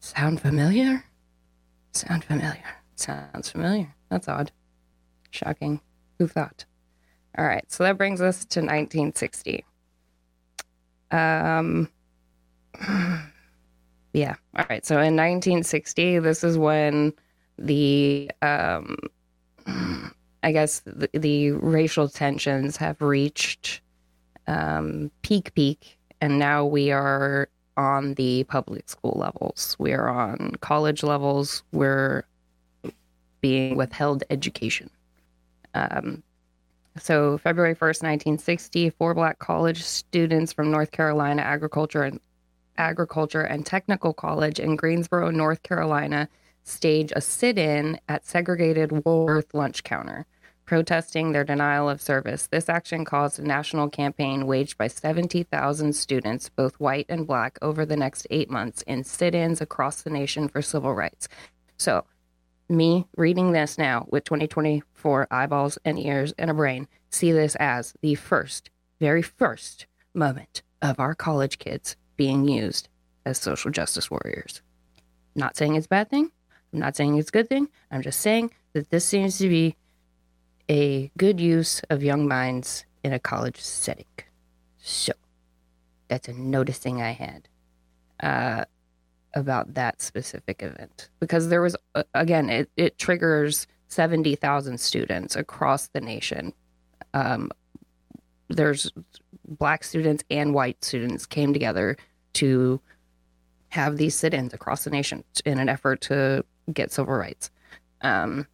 Sound 0.00 0.40
familiar? 0.40 1.04
Sound 1.92 2.24
familiar. 2.24 2.64
Sounds 2.96 3.50
familiar. 3.50 3.94
That's 4.10 4.28
odd. 4.28 4.52
Shocking. 5.30 5.80
Who 6.18 6.26
thought? 6.26 6.64
All 7.38 7.46
right, 7.46 7.64
so 7.70 7.84
that 7.84 7.96
brings 7.96 8.20
us 8.20 8.44
to 8.46 8.60
1960. 8.60 9.64
Um, 11.10 11.88
yeah. 14.12 14.34
All 14.56 14.66
right, 14.68 14.84
so 14.84 14.96
in 14.96 15.16
1960, 15.16 16.18
this 16.18 16.42
is 16.44 16.58
when 16.58 17.12
the, 17.58 18.30
um, 18.42 18.96
I 20.42 20.52
guess 20.52 20.80
the, 20.86 21.08
the 21.12 21.52
racial 21.52 22.08
tensions 22.08 22.76
have 22.78 23.00
reached 23.00 23.80
um, 24.46 25.10
peak, 25.22 25.54
peak, 25.54 25.98
and 26.20 26.38
now 26.38 26.64
we 26.64 26.90
are 26.90 27.48
on 27.76 28.14
the 28.14 28.44
public 28.44 28.88
school 28.88 29.16
levels. 29.16 29.76
We 29.78 29.92
are 29.92 30.08
on 30.08 30.52
college 30.60 31.02
levels. 31.02 31.62
We're 31.72 32.24
being 33.40 33.76
withheld 33.76 34.24
education. 34.30 34.90
Um, 35.74 36.22
so, 36.98 37.38
February 37.38 37.74
1st, 37.74 38.02
1960, 38.02 38.90
four 38.90 39.14
black 39.14 39.38
college 39.38 39.82
students 39.82 40.52
from 40.52 40.70
North 40.70 40.90
Carolina 40.90 41.42
Agriculture 41.42 42.02
and 42.02 42.20
Agriculture 42.76 43.42
and 43.42 43.64
Technical 43.64 44.12
College 44.12 44.58
in 44.58 44.76
Greensboro, 44.76 45.30
North 45.30 45.62
Carolina, 45.62 46.28
stage 46.70 47.12
a 47.14 47.20
sit-in 47.20 48.00
at 48.08 48.24
segregated 48.24 49.04
Woolworth 49.04 49.52
lunch 49.52 49.82
counter, 49.84 50.26
protesting 50.64 51.32
their 51.32 51.44
denial 51.44 51.88
of 51.88 52.00
service. 52.00 52.46
This 52.46 52.68
action 52.68 53.04
caused 53.04 53.38
a 53.38 53.42
national 53.42 53.90
campaign 53.90 54.46
waged 54.46 54.78
by 54.78 54.86
70,000 54.86 55.92
students, 55.94 56.48
both 56.48 56.78
white 56.78 57.06
and 57.08 57.26
black, 57.26 57.58
over 57.60 57.84
the 57.84 57.96
next 57.96 58.26
eight 58.30 58.50
months 58.50 58.82
in 58.82 59.04
sit-ins 59.04 59.60
across 59.60 60.02
the 60.02 60.10
nation 60.10 60.48
for 60.48 60.62
civil 60.62 60.94
rights. 60.94 61.28
So, 61.76 62.04
me 62.68 63.06
reading 63.16 63.50
this 63.50 63.78
now 63.78 64.06
with 64.10 64.22
2024 64.24 65.26
eyeballs 65.30 65.76
and 65.84 65.98
ears 65.98 66.32
and 66.38 66.50
a 66.50 66.54
brain 66.54 66.86
see 67.10 67.32
this 67.32 67.56
as 67.56 67.94
the 68.00 68.14
first, 68.14 68.70
very 69.00 69.22
first 69.22 69.86
moment 70.14 70.62
of 70.80 71.00
our 71.00 71.14
college 71.14 71.58
kids 71.58 71.96
being 72.16 72.46
used 72.46 72.88
as 73.24 73.38
social 73.38 73.70
justice 73.70 74.10
warriors. 74.10 74.62
Not 75.34 75.56
saying 75.56 75.74
it's 75.74 75.86
a 75.86 75.88
bad 75.88 76.10
thing. 76.10 76.30
I'm 76.72 76.78
not 76.78 76.96
saying 76.96 77.16
it's 77.16 77.28
a 77.28 77.32
good 77.32 77.48
thing. 77.48 77.68
I'm 77.90 78.02
just 78.02 78.20
saying 78.20 78.52
that 78.72 78.90
this 78.90 79.04
seems 79.04 79.38
to 79.38 79.48
be 79.48 79.76
a 80.68 81.10
good 81.16 81.40
use 81.40 81.82
of 81.90 82.02
young 82.02 82.28
minds 82.28 82.84
in 83.02 83.12
a 83.12 83.18
college 83.18 83.60
setting. 83.60 84.04
So 84.78 85.12
that's 86.08 86.28
a 86.28 86.32
noticing 86.32 87.02
I 87.02 87.12
had. 87.12 87.48
Uh, 88.22 88.64
about 89.34 89.74
that 89.74 90.02
specific 90.02 90.62
event 90.62 91.08
because 91.20 91.48
there 91.48 91.62
was 91.62 91.76
uh, 91.94 92.02
again 92.14 92.50
it, 92.50 92.68
it 92.76 92.98
triggers 92.98 93.66
70,000 93.88 94.78
students 94.78 95.36
across 95.36 95.88
the 95.88 96.00
nation 96.00 96.52
um, 97.14 97.50
there's 98.48 98.90
black 99.46 99.84
students 99.84 100.24
and 100.30 100.54
white 100.54 100.84
students 100.84 101.26
came 101.26 101.52
together 101.52 101.96
to 102.34 102.80
have 103.68 103.96
these 103.96 104.16
sit-ins 104.16 104.52
across 104.52 104.84
the 104.84 104.90
nation 104.90 105.22
in 105.44 105.58
an 105.58 105.68
effort 105.68 106.00
to 106.00 106.44
get 106.72 106.92
civil 106.92 107.14
rights 107.14 107.50
um, 108.02 108.46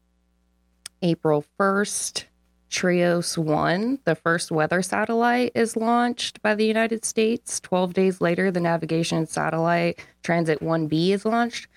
april 1.03 1.45
1st 1.59 2.25
TIROS 2.69 3.39
1, 3.39 4.01
the 4.05 4.17
first 4.17 4.51
weather 4.51 4.83
satellite, 4.83 5.53
is 5.55 5.77
launched 5.77 6.43
by 6.43 6.55
the 6.55 6.67
United 6.67 7.05
States. 7.05 7.61
12 7.61 7.95
days 7.95 8.21
later, 8.21 8.51
the 8.51 8.61
navigation 8.61 9.27
satellite 9.27 10.05
Transit 10.23 10.61
1B 10.61 11.11
is 11.11 11.25
launched. 11.25 11.69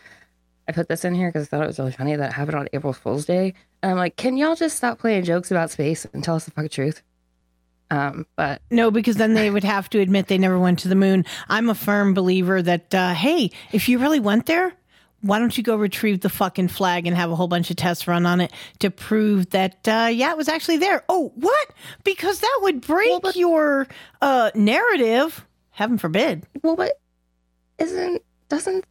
I 0.68 0.72
put 0.72 0.88
this 0.88 1.06
in 1.06 1.16
here 1.16 1.30
because 1.30 1.48
I 1.48 1.50
thought 1.50 1.64
it 1.64 1.68
was 1.68 1.80
really 1.80 1.92
funny 1.92 2.16
that 2.16 2.32
it 2.32 2.34
happened 2.34 2.58
on 2.58 2.70
April 2.74 2.94
Fool's 2.94 3.26
Day. 3.26 3.54
And 3.82 3.92
I'm 3.92 3.98
like, 3.98 4.18
can 4.18 4.38
y'all 4.38 4.56
just 4.56 4.78
stop 4.78 5.00
playing 5.00 5.24
jokes 5.24 5.52
about 5.52 5.72
space 5.72 6.06
and 6.14 6.24
tell 6.24 6.36
us 6.36 6.46
the 6.46 6.52
fucking 6.52 6.70
truth? 6.70 7.02
Um, 7.92 8.28
but 8.36 8.62
No, 8.70 8.92
because 8.92 9.16
then 9.16 9.34
they 9.34 9.50
would 9.50 9.64
have 9.64 9.90
to 9.92 10.00
admit 10.00 10.28
they 10.28 10.38
never 10.38 10.60
went 10.60 10.80
to 10.80 10.88
the 10.88 10.96
moon. 10.96 11.26
I'm 11.48 11.70
a 11.70 11.76
firm 11.76 12.14
believer 12.14 12.62
that, 12.62 12.94
uh, 12.94 13.14
hey, 13.14 13.52
if 13.72 13.90
you 13.90 13.98
really 13.98 14.20
went 14.20 14.46
there, 14.46 14.74
why 15.22 15.40
don't 15.40 15.58
you 15.58 15.64
go 15.64 15.76
retrieve 15.76 16.22
the 16.22 16.30
fucking 16.30 16.70
flag 16.70 17.08
and 17.08 17.16
have 17.16 17.32
a 17.32 17.36
whole 17.36 17.48
bunch 17.48 17.70
of 17.70 17.76
tests 17.76 18.08
run 18.08 18.26
on 18.26 18.42
it 18.42 18.52
to 18.80 18.90
prove 18.90 19.50
that, 19.52 19.88
uh, 19.88 20.10
yeah, 20.12 20.32
it 20.32 20.38
was 20.38 20.48
actually 20.48 20.78
there? 20.78 21.04
Oh, 21.10 21.32
what? 21.36 21.74
Because 22.04 22.40
that 22.40 22.60
would 22.62 22.82
break 22.82 23.36
your 23.36 23.88
uh, 24.22 24.52
narrative. 24.56 25.46
Heaven 25.72 25.98
forbid. 25.98 26.46
well, 26.62 26.76
but 26.76 27.00
isn't 27.78 28.22
doesn't 28.50 28.84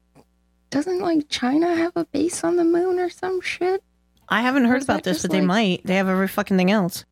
doesn't 0.71 1.01
like 1.01 1.29
China 1.29 1.75
have 1.75 1.93
a 1.97 2.05
base 2.07 2.45
on 2.45 2.57
the 2.57 2.65
moon 2.65 2.99
or 2.99 3.11
some 3.11 3.41
shit? 3.41 3.83
I 4.29 4.43
haven't 4.43 4.65
heard 4.65 4.75
Or 4.75 4.79
is 4.79 4.87
that 4.87 4.93
about 4.93 5.05
this, 5.05 5.23
but 5.23 5.31
they 5.31 5.41
might. 5.41 5.85
They 5.85 5.97
have 5.97 6.09
every 6.09 6.29
fucking 6.29 6.57
thing 6.57 6.71
else. 6.71 7.05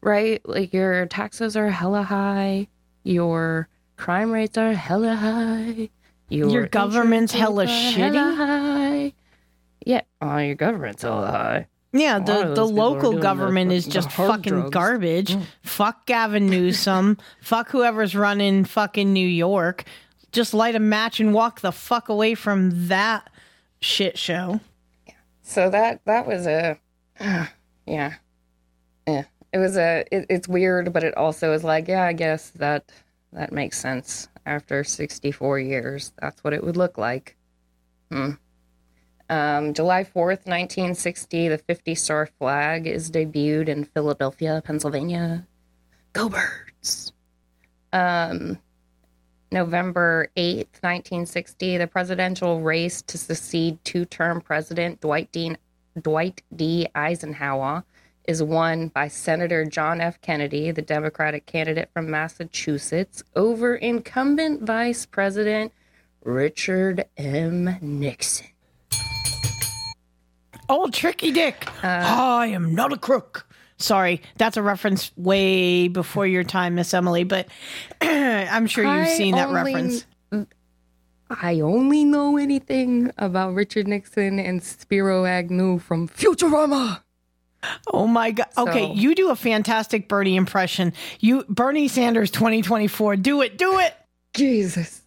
right? 0.00 0.40
Like 0.46 0.72
your 0.72 1.06
taxes 1.06 1.56
are 1.56 1.68
hella 1.68 2.02
high, 2.02 2.68
your 3.04 3.68
crime 3.96 4.32
rates 4.32 4.56
are 4.56 4.72
hella 4.72 5.14
high, 5.14 5.90
your, 6.32 6.48
Your 6.48 6.66
government's 6.66 7.32
hella 7.32 7.66
shitty? 7.66 8.14
hella. 8.14 9.12
Yeah, 9.84 10.02
oh, 10.20 10.38
your 10.38 10.54
government's 10.54 11.02
hella 11.02 11.26
high. 11.26 11.66
Yeah, 11.92 12.20
the, 12.20 12.24
the 12.24 12.54
those 12.54 12.70
people 12.70 12.82
are 12.82 12.88
local 12.90 13.10
doing 13.10 13.16
the 13.16 13.22
government 13.22 13.72
is 13.72 13.86
just 13.86 14.10
fucking 14.12 14.52
drugs. 14.52 14.68
Mm. 14.68 14.72
garbage. 14.72 15.36
Fuck 15.62 16.06
Gavin 16.06 16.46
Newsom. 16.46 17.18
Fuck 17.42 17.68
whoever's 17.68 18.16
running 18.16 18.64
fucking 18.64 19.12
New 19.12 19.26
York. 19.26 19.84
Just 20.30 20.54
light 20.54 20.74
a 20.74 20.80
match 20.80 21.20
and 21.20 21.34
walk 21.34 21.60
the 21.60 21.72
fuck 21.72 22.08
away 22.08 22.34
from 22.34 22.88
that 22.88 23.28
shit 23.80 24.16
show. 24.16 24.60
So 25.42 25.68
that 25.68 26.00
that 26.06 26.26
was 26.26 26.46
a, 26.46 26.78
yeah, 27.20 28.14
yeah. 29.06 29.24
It 29.52 29.58
was 29.58 29.76
a. 29.76 30.06
It, 30.10 30.24
it's 30.30 30.48
weird, 30.48 30.94
but 30.94 31.04
it 31.04 31.14
also 31.18 31.52
is 31.52 31.62
like, 31.62 31.88
yeah, 31.88 32.04
I 32.04 32.14
guess 32.14 32.48
that 32.56 32.90
that 33.34 33.52
makes 33.52 33.78
sense. 33.78 34.28
After 34.44 34.82
sixty 34.84 35.30
four 35.30 35.58
years, 35.58 36.12
that's 36.20 36.42
what 36.42 36.52
it 36.52 36.64
would 36.64 36.76
look 36.76 36.98
like. 36.98 37.36
Hmm. 38.10 38.32
Um, 39.30 39.72
July 39.72 40.04
fourth, 40.04 40.46
nineteen 40.46 40.94
sixty, 40.94 41.48
the 41.48 41.58
fifty 41.58 41.94
star 41.94 42.26
flag 42.38 42.86
is 42.86 43.10
debuted 43.10 43.68
in 43.68 43.84
Philadelphia, 43.84 44.62
Pennsylvania. 44.64 45.46
Go 46.12 46.28
birds! 46.28 47.12
Um, 47.92 48.58
November 49.52 50.28
8th, 50.36 50.80
1960, 50.80 51.76
the 51.76 51.86
presidential 51.86 52.60
race 52.60 53.02
to 53.02 53.18
succeed 53.18 53.78
two 53.84 54.04
term 54.06 54.40
President 54.40 55.00
Dwight 55.00 55.30
D. 55.30 55.56
Dwight 56.00 56.42
D. 56.56 56.86
Eisenhower 56.94 57.84
is 58.24 58.42
won 58.42 58.88
by 58.88 59.08
Senator 59.08 59.64
John 59.64 60.00
F. 60.00 60.20
Kennedy, 60.20 60.70
the 60.70 60.82
Democratic 60.82 61.46
candidate 61.46 61.90
from 61.92 62.10
Massachusetts, 62.10 63.22
over 63.36 63.74
incumbent 63.76 64.62
Vice 64.62 65.06
President 65.06 65.72
Richard 66.24 67.04
M. 67.16 67.76
Nixon. 67.80 68.46
Old 70.68 70.94
tricky 70.94 71.32
dick. 71.32 71.66
Uh, 71.82 71.86
I 71.88 72.46
am 72.46 72.74
not 72.74 72.92
a 72.92 72.96
crook. 72.96 73.46
Sorry, 73.78 74.22
that's 74.36 74.56
a 74.56 74.62
reference 74.62 75.10
way 75.16 75.88
before 75.88 76.26
your 76.26 76.44
time, 76.44 76.76
Miss 76.76 76.94
Emily, 76.94 77.24
but 77.24 77.48
I'm 78.00 78.66
sure 78.66 78.84
you've 78.84 79.08
I 79.08 79.14
seen 79.16 79.34
that 79.34 79.48
only- 79.48 79.74
reference. 79.74 80.06
I 81.40 81.60
only 81.60 82.04
know 82.04 82.36
anything 82.36 83.10
about 83.16 83.54
Richard 83.54 83.88
Nixon 83.88 84.38
and 84.38 84.62
Spiro 84.62 85.24
Agnew 85.24 85.78
from 85.78 86.06
Futurama. 86.06 87.02
Oh 87.92 88.06
my 88.06 88.30
god. 88.32 88.48
Okay, 88.56 88.88
So- 88.88 88.94
you 88.94 89.14
do 89.14 89.30
a 89.30 89.36
fantastic 89.36 90.08
Bernie 90.08 90.36
impression. 90.36 90.92
You 91.20 91.44
Bernie 91.48 91.88
Sanders 91.88 92.30
2024. 92.30 93.16
Do 93.16 93.42
it. 93.42 93.56
Do 93.58 93.78
it. 93.78 93.94
Jesus. 94.34 95.00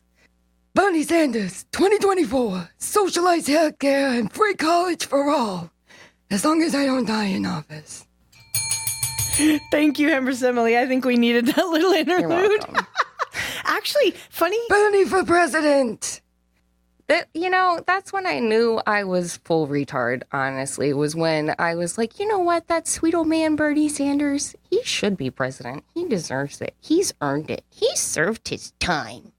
Bernie 0.74 1.04
Sanders, 1.04 1.66
2024. 1.72 2.70
Socialized 2.78 3.48
healthcare 3.48 4.18
and 4.20 4.32
free 4.32 4.56
college 4.56 5.06
for 5.06 5.30
all. 5.30 5.72
As 6.30 6.44
long 6.44 6.62
as 6.62 6.76
I 6.76 6.86
don't 6.86 7.06
die 7.06 7.26
in 7.28 7.46
office. 7.46 8.06
Thank 9.72 10.00
you, 10.00 10.10
Hempress 10.10 10.42
Emily. 10.44 10.78
I 10.78 10.86
think 10.86 11.06
we 11.06 11.18
needed 11.18 11.46
that 11.48 11.58
little 11.70 11.92
interlude. 11.92 12.66
Actually, 13.66 14.12
funny. 14.30 14.58
Bernie 14.70 15.06
for 15.06 15.24
president. 15.24 16.22
That, 17.08 17.28
you 17.36 17.52
know, 17.52 17.84
that's 17.86 18.12
when 18.12 18.26
I 18.26 18.40
knew 18.40 18.82
I 18.88 19.04
was 19.04 19.38
full 19.38 19.68
retard, 19.68 20.24
honestly, 20.32 20.92
was 20.92 21.16
when 21.16 21.54
I 21.60 21.76
was 21.76 22.00
like, 22.00 22.20
you 22.20 22.28
know 22.28 22.40
what, 22.40 22.68
that 22.68 22.88
sweet 22.88 23.14
old 23.14 23.28
man 23.28 23.56
Bernie 23.56 23.90
Sanders, 23.90 24.56
he 24.72 24.82
should 24.84 25.16
be 25.16 25.30
president. 25.30 25.84
He 25.94 26.08
deserves 26.08 26.62
it. 26.62 26.74
He's 26.82 27.14
earned 27.22 27.52
it. 27.52 27.64
He 27.70 27.96
served 27.96 28.48
his 28.48 28.72
time. 28.80 29.34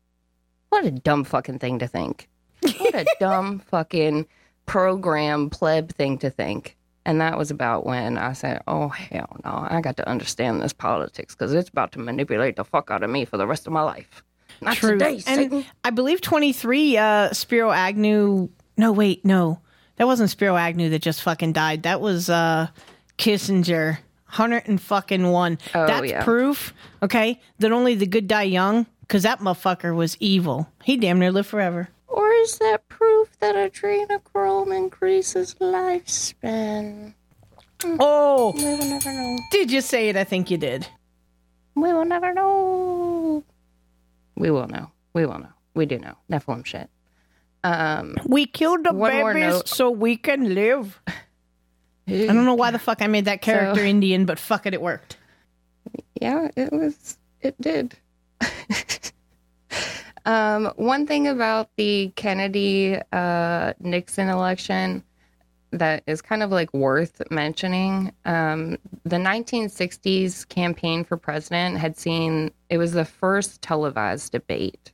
What 0.69 0.85
a 0.85 0.93
dumb 0.93 1.25
fucking 1.25 1.59
thing 1.59 1.81
to 1.81 1.89
think. 1.89 2.29
What 2.63 2.95
a 2.95 3.07
dumb 3.21 3.59
fucking 3.59 4.27
program 4.67 5.51
pleb 5.51 5.91
thing 5.93 6.19
to 6.19 6.31
think. 6.31 6.77
And 7.05 7.21
that 7.21 7.39
was 7.39 7.51
about 7.51 7.87
when 7.87 8.19
I 8.19 8.33
said, 8.33 8.63
oh, 8.69 8.89
hell 8.89 9.37
no, 9.45 9.67
I 9.69 9.81
got 9.81 9.97
to 9.99 10.09
understand 10.09 10.61
this 10.61 10.73
politics 10.73 11.35
because 11.35 11.53
it's 11.53 11.69
about 11.69 11.93
to 11.93 11.99
manipulate 11.99 12.57
the 12.57 12.65
fuck 12.65 12.91
out 12.91 13.03
of 13.03 13.11
me 13.11 13.25
for 13.25 13.37
the 13.37 13.47
rest 13.47 13.67
of 13.67 13.73
my 13.73 13.83
life. 13.83 14.23
Not 14.61 14.77
Truth. 14.77 14.93
today, 15.01 15.19
Satan. 15.19 15.53
And 15.59 15.67
I 15.85 15.91
believe 15.91 16.21
23, 16.21 16.97
uh, 16.97 17.33
Spiro 17.33 17.71
Agnew. 17.71 18.49
No, 18.77 18.93
wait, 18.93 19.25
no. 19.25 19.61
That 19.97 20.07
wasn't 20.07 20.31
Spiro 20.31 20.57
Agnew 20.57 20.91
that 20.91 21.01
just 21.03 21.23
fucking 21.23 21.53
died. 21.53 21.85
That 21.85 22.01
was 22.01 22.29
uh, 22.31 22.69
Kissinger. 23.19 23.99
Hundred 24.29 24.67
and 24.67 24.81
fucking 24.81 25.31
one. 25.31 25.57
Oh, 25.75 25.87
That's 25.87 26.11
yeah. 26.11 26.25
proof, 26.25 26.75
okay, 27.01 27.41
that 27.61 27.71
only 27.73 27.95
the 27.95 28.07
good 28.07 28.27
die 28.27 28.43
young. 28.43 28.85
Because 29.03 29.23
that 29.23 29.39
motherfucker 29.39 29.95
was 29.95 30.17
evil. 30.19 30.69
He 30.83 30.97
damn 30.97 31.21
near 31.21 31.31
lived 31.31 31.47
forever. 31.49 31.89
Or 32.09 32.29
is 32.33 32.59
that 32.59 32.89
proof 32.89 33.29
that 33.39 33.55
adrenochrome 33.55 34.77
increases 34.77 35.55
lifespan? 35.61 37.15
Oh, 37.85 38.53
We 38.57 38.65
will 38.65 38.85
never 38.85 39.13
know. 39.13 39.39
did 39.53 39.71
you 39.71 39.81
say 39.81 40.09
it? 40.09 40.17
I 40.17 40.25
think 40.25 40.51
you 40.51 40.59
did. 40.59 40.89
We 41.77 41.93
will 41.93 42.05
never 42.05 42.35
know. 42.35 43.45
We 44.37 44.51
will 44.51 44.69
know. 44.69 44.91
We 45.15 45.27
will 45.27 45.39
know. 45.39 45.53
We 45.75 45.87
do 45.87 45.99
know. 45.99 46.17
Nephilim 46.31 46.65
shit. 46.65 46.89
Um, 47.65 48.17
We 48.27 48.47
killed 48.47 48.85
the 48.85 48.93
One 48.93 49.15
more 49.17 49.35
babies 49.35 49.55
note. 49.55 49.69
so 49.69 49.91
we 49.91 50.17
can 50.17 50.55
live. 50.55 51.01
I 52.09 52.27
don't 52.27 52.45
know 52.45 52.55
why 52.55 52.71
the 52.71 52.79
fuck 52.79 53.03
I 53.03 53.09
made 53.09 53.25
that 53.25 53.43
character 53.49 53.81
So- 53.81 53.87
Indian, 53.87 54.25
but 54.27 54.39
fuck 54.39 54.67
it, 54.67 54.75
it 54.75 54.81
worked. 54.83 55.17
yeah, 56.21 56.49
it 56.57 56.73
was. 56.73 57.19
It 57.41 57.61
did. 57.61 57.97
um, 60.25 60.73
one 60.77 61.07
thing 61.07 61.29
about 61.29 61.71
the 61.77 62.13
Kennedy 62.17 62.99
uh, 63.13 63.73
Nixon 63.81 64.29
election 64.29 65.03
that 65.73 66.03
is 66.07 66.23
kind 66.23 66.43
of 66.43 66.51
like 66.51 66.73
worth 66.73 67.21
mentioning. 67.31 68.13
Um, 68.25 68.79
the 69.05 69.17
1960s 69.17 70.49
campaign 70.49 71.05
for 71.05 71.17
president 71.17 71.79
had 71.79 71.99
seen 71.99 72.51
it 72.71 72.79
was 72.79 72.93
the 72.93 73.05
first 73.05 73.63
televised 73.63 74.33
debate. 74.33 74.93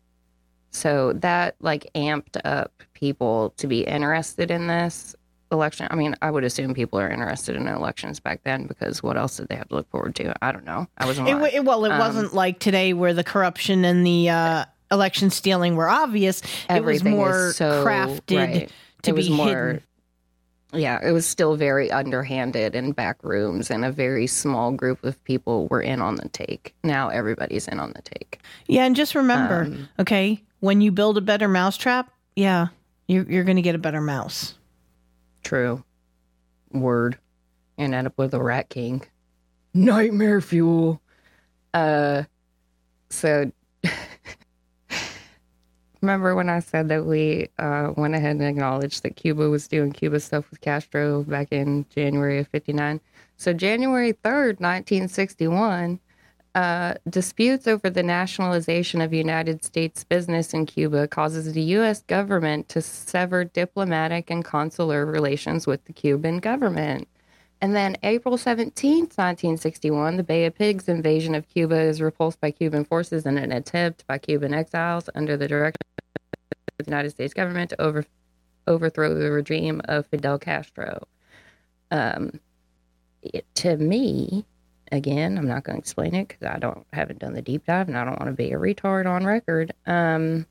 So 0.71 1.13
that 1.15 1.57
like 1.61 1.91
amped 1.95 2.41
up 2.45 2.83
people 2.95 3.53
to 3.59 3.67
be 3.67 3.83
interested 3.83 4.51
in 4.51 4.67
this 4.67 5.15
election. 5.51 5.87
I 5.91 5.97
mean, 5.97 6.17
I 6.23 6.31
would 6.31 6.45
assume 6.45 6.73
people 6.73 6.99
are 6.99 7.11
interested 7.11 7.57
in 7.57 7.69
elections 7.69 8.19
back 8.21 8.41
then 8.45 8.67
because 8.67 9.03
what 9.03 9.19
else 9.19 9.37
did 9.37 9.49
they 9.49 9.57
have 9.57 9.69
to 9.69 9.75
look 9.75 9.91
forward 9.91 10.15
to? 10.17 10.35
I 10.43 10.51
don't 10.51 10.65
know. 10.65 10.89
I 10.97 11.05
wasn't. 11.05 11.29
It, 11.29 11.55
it, 11.55 11.65
well, 11.65 11.85
it 11.85 11.93
Um, 11.93 11.99
wasn't 11.99 12.35
like 12.35 12.59
today 12.59 12.95
where 12.95 13.13
the 13.13 13.23
corruption 13.25 13.85
and 13.85 14.07
the 14.07 14.31
uh, 14.31 14.65
election 14.91 15.31
stealing 15.31 15.77
were 15.77 15.89
obvious. 15.89 16.43
Everything 16.69 17.15
it 17.15 17.17
was 17.17 17.27
more 17.27 17.47
is 17.49 17.57
so 17.57 17.85
crafted 17.85 18.39
right. 18.39 18.71
to 19.03 19.11
it 19.11 19.15
was 19.15 19.29
be 19.29 19.37
more 19.37 19.47
hidden. 19.47 19.83
Yeah, 20.73 20.99
it 21.07 21.13
was 21.13 21.27
still 21.27 21.57
very 21.57 21.91
underhanded 21.91 22.75
in 22.75 22.93
back 22.93 23.23
rooms, 23.23 23.71
and 23.71 23.85
a 23.85 23.93
very 23.93 24.27
small 24.27 24.73
group 24.73 25.05
of 25.05 25.23
people 25.25 25.69
were 25.69 25.83
in 25.83 26.01
on 26.01 26.17
the 26.17 26.29
take. 26.31 26.75
Now 26.83 27.09
everybody's 27.09 27.69
in 27.69 27.79
on 27.79 27.93
the 27.95 28.03
take. 28.03 28.41
Yeah, 28.67 28.85
and 28.85 28.97
just 28.97 29.15
remember, 29.15 29.63
Um, 29.65 29.89
okay, 29.99 30.43
when 30.61 30.81
you 30.81 30.91
build 30.93 31.19
a 31.19 31.21
better 31.21 31.49
mousetrap, 31.49 32.11
yeah, 32.37 32.69
you're 33.09 33.25
you're 33.31 33.45
gonna 33.45 33.63
get 33.63 33.75
a 33.75 33.79
better 33.79 34.01
mouse. 34.01 34.55
True. 35.43 35.85
Word. 36.71 37.19
And 37.77 37.95
end 37.95 38.07
up 38.07 38.17
with 38.17 38.33
a 38.33 38.43
rat 38.43 38.69
king. 38.69 39.03
Nightmare 39.75 40.41
fuel. 40.41 41.01
Uh 41.75 42.25
so 43.11 43.51
remember 46.03 46.35
when 46.35 46.49
I 46.49 46.59
said 46.59 46.89
that 46.89 47.07
we 47.07 47.49
uh 47.59 47.93
went 47.97 48.15
ahead 48.15 48.37
and 48.37 48.45
acknowledged 48.45 49.03
that 49.05 49.17
Cuba 49.17 49.49
was 49.49 49.69
doing 49.69 49.93
Cuba 49.93 50.21
stuff 50.21 50.51
with 50.51 50.61
Castro 50.61 51.23
back 51.23 51.49
in 51.53 51.87
January 51.95 52.39
of 52.39 52.49
fifty 52.49 52.73
nine? 52.73 53.01
So 53.37 53.53
January 53.53 54.13
third, 54.13 54.61
nineteen 54.61 55.09
sixty 55.09 55.49
one, 55.49 56.01
uh, 56.55 56.95
disputes 57.09 57.67
over 57.67 57.89
the 57.89 58.03
nationalization 58.03 59.01
of 59.01 59.13
United 59.13 59.65
States 59.65 60.05
business 60.05 60.53
in 60.53 60.67
Cuba 60.67 61.09
causes 61.09 61.53
the 61.53 61.63
U.S. 61.63 62.03
government 62.03 62.69
to 62.71 62.83
sever 62.83 63.45
diplomatic 63.45 64.31
and 64.31 64.45
consular 64.45 65.07
relations 65.07 65.67
with 65.67 65.85
the 65.87 65.93
Cuban 65.93 66.39
government. 66.41 67.09
And 67.63 67.77
then 67.77 67.97
April 68.03 68.37
17th, 68.37 69.17
1961, 69.17 70.17
the 70.17 70.25
Bay 70.25 70.47
of 70.47 70.55
Pigs 70.57 70.89
invasion 70.89 71.33
of 71.37 71.49
Cuba 71.49 71.79
is 71.79 72.01
repulsed 72.01 72.41
by 72.41 72.51
Cuban 72.51 72.85
forces 72.85 73.25
in 73.25 73.39
an 73.39 73.53
attempt 73.53 74.05
by 74.09 74.19
Cuban 74.19 74.53
exiles 74.53 75.09
under 75.15 75.37
the 75.37 75.47
direction 75.47 75.79
of 76.43 76.85
the 76.85 76.91
United 76.91 77.11
States 77.11 77.33
government 77.33 77.71
to 77.71 77.81
over, 77.81 78.05
overthrow 78.67 79.15
the 79.15 79.31
regime 79.31 79.81
of 79.85 80.07
Fidel 80.07 80.41
Castro. 80.41 81.07
Um, 81.93 82.41
it, 83.23 83.47
to 83.55 83.77
me, 83.77 84.45
again, 84.91 85.39
I'm 85.39 85.47
not 85.47 85.63
going 85.63 85.77
to 85.77 85.81
explain 85.81 86.17
it 86.17 86.27
because 86.27 86.49
I 86.49 86.59
don't 86.59 86.85
haven't 86.93 87.21
done 87.21 87.35
the 87.35 87.43
deep 87.43 87.65
dive 87.67 87.87
and 87.87 87.97
I 87.97 88.05
don't 88.05 88.19
want 88.19 88.37
to 88.37 88.43
be 88.43 88.51
a 88.51 88.59
retard 88.59 89.07
on 89.07 89.25
record. 89.25 89.73
Um, 89.87 90.47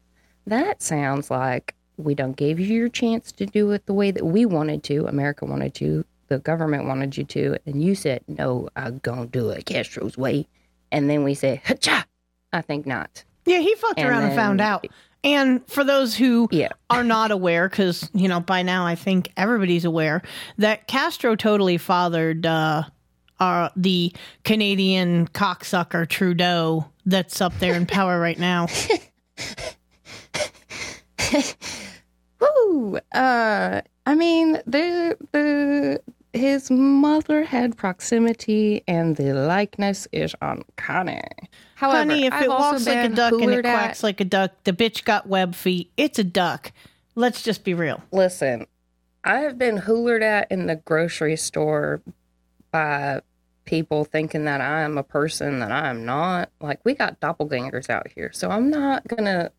that 0.48 0.82
sounds 0.82 1.30
like 1.30 1.76
we 1.98 2.16
don't 2.16 2.38
gave 2.38 2.58
you 2.58 2.68
your 2.68 2.88
chance 2.88 3.34
to 3.34 3.46
do 3.46 3.70
it 3.72 3.86
the 3.86 3.94
way 3.94 4.12
that 4.12 4.26
we 4.26 4.46
wanted 4.46 4.82
to, 4.84 5.08
America 5.08 5.44
wanted 5.44 5.74
to, 5.76 6.06
the 6.32 6.40
government 6.40 6.86
wanted 6.86 7.18
you 7.18 7.26
to, 7.26 7.58
and 7.66 7.84
you 7.84 7.94
said 7.94 8.24
no, 8.30 8.70
I'm 8.78 9.00
gonna 9.00 9.26
do 9.28 9.50
it 9.50 9.66
Castro's 9.66 10.18
way, 10.18 10.48
and 10.92 11.10
then 11.10 11.24
we 11.26 11.34
said, 11.34 11.60
"Hacha!" 11.66 12.06
I 12.54 12.62
think 12.62 12.86
not. 12.86 13.26
Yeah, 13.46 13.60
he 13.60 13.76
fucked 13.76 14.00
And 14.00 14.08
around 14.10 14.24
and 14.24 14.34
found 14.36 14.62
out. 14.62 14.88
And 15.24 15.62
for 15.68 15.84
those 15.84 16.16
who 16.16 16.48
Yeah. 16.52 16.70
are 16.90 17.04
not 17.04 17.32
aware, 17.32 17.68
because 17.68 18.10
you 18.14 18.28
know 18.30 18.40
by 18.40 18.62
now 18.64 18.86
I 18.86 18.96
think 18.96 19.30
everybody's 19.36 19.84
aware 19.86 20.22
that 20.58 20.88
Castro 20.88 21.36
totally 21.36 21.78
fathered 21.78 22.46
uh, 22.46 22.84
uh, 23.42 23.70
the 23.76 24.14
Canadian 24.46 25.28
cocksucker 25.28 26.08
Trudeau 26.08 26.86
that's 27.06 27.42
up 27.42 27.58
there 27.60 27.74
in 27.74 27.86
power 27.86 28.20
right 28.20 28.40
now. 28.40 28.68
Woo! 32.40 32.98
Uh, 33.14 33.82
I 34.06 34.16
mean, 34.16 34.54
the 34.66 35.18
the 35.32 36.02
his 36.34 36.72
mother 36.72 37.44
had 37.44 37.78
proximity, 37.78 38.84
and 38.88 39.16
the 39.16 39.34
likeness 39.34 40.08
is 40.12 40.36
uncanny. 40.42 41.22
However, 41.76 41.98
Honey, 42.12 42.26
if 42.26 42.34
I've 42.34 42.44
it 42.44 42.50
walks 42.50 42.86
like 42.86 43.12
a 43.12 43.16
duck 43.16 43.34
and 43.34 43.42
hoolered 43.42 43.60
it 43.60 43.66
at- 43.66 43.74
quacks 43.74 44.04
like 44.04 44.22
a 44.22 44.26
duck, 44.26 44.52
the 44.64 44.74
bitch 44.74 45.04
got 45.04 45.28
web 45.28 45.56
feet. 45.56 45.92
It's 45.98 46.20
a 46.20 46.24
duck. 46.24 46.72
Let's 47.16 47.42
just 47.42 47.64
be 47.64 47.74
real. 47.74 48.02
Listen, 48.12 48.68
I 49.24 49.40
have 49.40 49.58
been 49.58 49.80
hoolered 49.80 50.22
at 50.22 50.52
in 50.52 50.68
the 50.68 50.78
grocery 50.78 51.36
store 51.36 52.02
by 52.72 53.22
people 53.66 54.06
thinking 54.06 54.46
that 54.46 54.62
I 54.62 54.82
am 54.82 54.98
a 54.98 55.04
person 55.04 55.60
that 55.60 55.72
I 55.72 55.90
am 55.90 56.06
not. 56.06 56.50
Like 56.62 56.80
we 56.86 56.94
got 56.94 57.20
doppelgangers 57.20 57.90
out 57.90 58.08
here. 58.16 58.32
So 58.34 58.50
I'm 58.50 58.70
not 58.70 59.08
gonna 59.08 59.52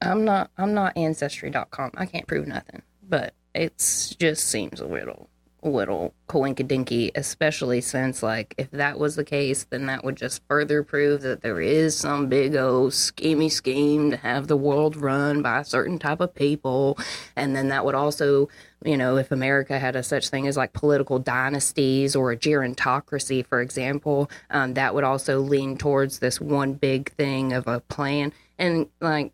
I'm 0.00 0.24
not 0.24 0.50
I'm 0.56 0.74
not 0.74 0.96
ancestry.com. 0.96 1.92
I 1.96 2.06
can't 2.06 2.26
prove 2.26 2.46
nothing. 2.46 2.82
But 3.06 3.34
it's 3.54 4.14
just 4.16 4.48
seems 4.48 4.80
a 4.80 4.86
little 4.86 5.28
a 5.28 5.33
little 5.64 6.14
coinkadinky, 6.28 7.10
especially 7.14 7.80
since 7.80 8.22
like 8.22 8.54
if 8.58 8.70
that 8.70 8.98
was 8.98 9.16
the 9.16 9.24
case, 9.24 9.64
then 9.64 9.86
that 9.86 10.04
would 10.04 10.16
just 10.16 10.42
further 10.48 10.82
prove 10.82 11.22
that 11.22 11.42
there 11.42 11.60
is 11.60 11.96
some 11.96 12.28
big 12.28 12.54
old 12.54 12.92
schemy 12.92 13.50
scheme 13.50 14.10
to 14.10 14.16
have 14.18 14.46
the 14.46 14.56
world 14.56 14.96
run 14.96 15.42
by 15.42 15.60
a 15.60 15.64
certain 15.64 15.98
type 15.98 16.20
of 16.20 16.34
people. 16.34 16.98
And 17.36 17.56
then 17.56 17.68
that 17.68 17.84
would 17.84 17.94
also, 17.94 18.48
you 18.84 18.96
know, 18.96 19.16
if 19.16 19.32
America 19.32 19.78
had 19.78 19.96
a 19.96 20.02
such 20.02 20.28
thing 20.28 20.46
as 20.46 20.56
like 20.56 20.72
political 20.72 21.18
dynasties 21.18 22.14
or 22.14 22.32
a 22.32 22.36
gerontocracy, 22.36 23.46
for 23.46 23.60
example, 23.60 24.30
um, 24.50 24.74
that 24.74 24.94
would 24.94 25.04
also 25.04 25.40
lean 25.40 25.76
towards 25.76 26.18
this 26.18 26.40
one 26.40 26.74
big 26.74 27.10
thing 27.12 27.52
of 27.52 27.66
a 27.66 27.80
plan. 27.80 28.32
And 28.58 28.86
like, 29.00 29.32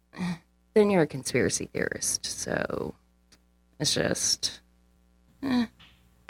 then 0.74 0.90
you're 0.90 1.02
a 1.02 1.06
conspiracy 1.06 1.68
theorist. 1.72 2.24
So 2.24 2.94
it's 3.78 3.94
just. 3.94 4.60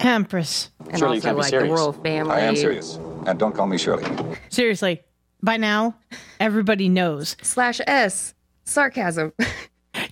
Hempress. 0.00 0.70
And 0.88 0.98
Shirley, 0.98 1.18
also 1.18 1.28
can't 1.28 1.36
be 1.36 1.42
like 1.42 1.50
the 1.50 1.58
serious. 1.58 1.78
royal 1.78 1.92
family. 1.92 2.32
I 2.32 2.40
am 2.40 2.56
serious. 2.56 2.96
And 3.26 3.38
don't 3.38 3.54
call 3.54 3.66
me 3.66 3.78
Shirley. 3.78 4.04
Seriously, 4.48 5.02
by 5.42 5.56
now, 5.56 5.94
everybody 6.40 6.88
knows. 6.88 7.36
Slash 7.42 7.80
S. 7.86 8.34
Sarcasm. 8.64 9.32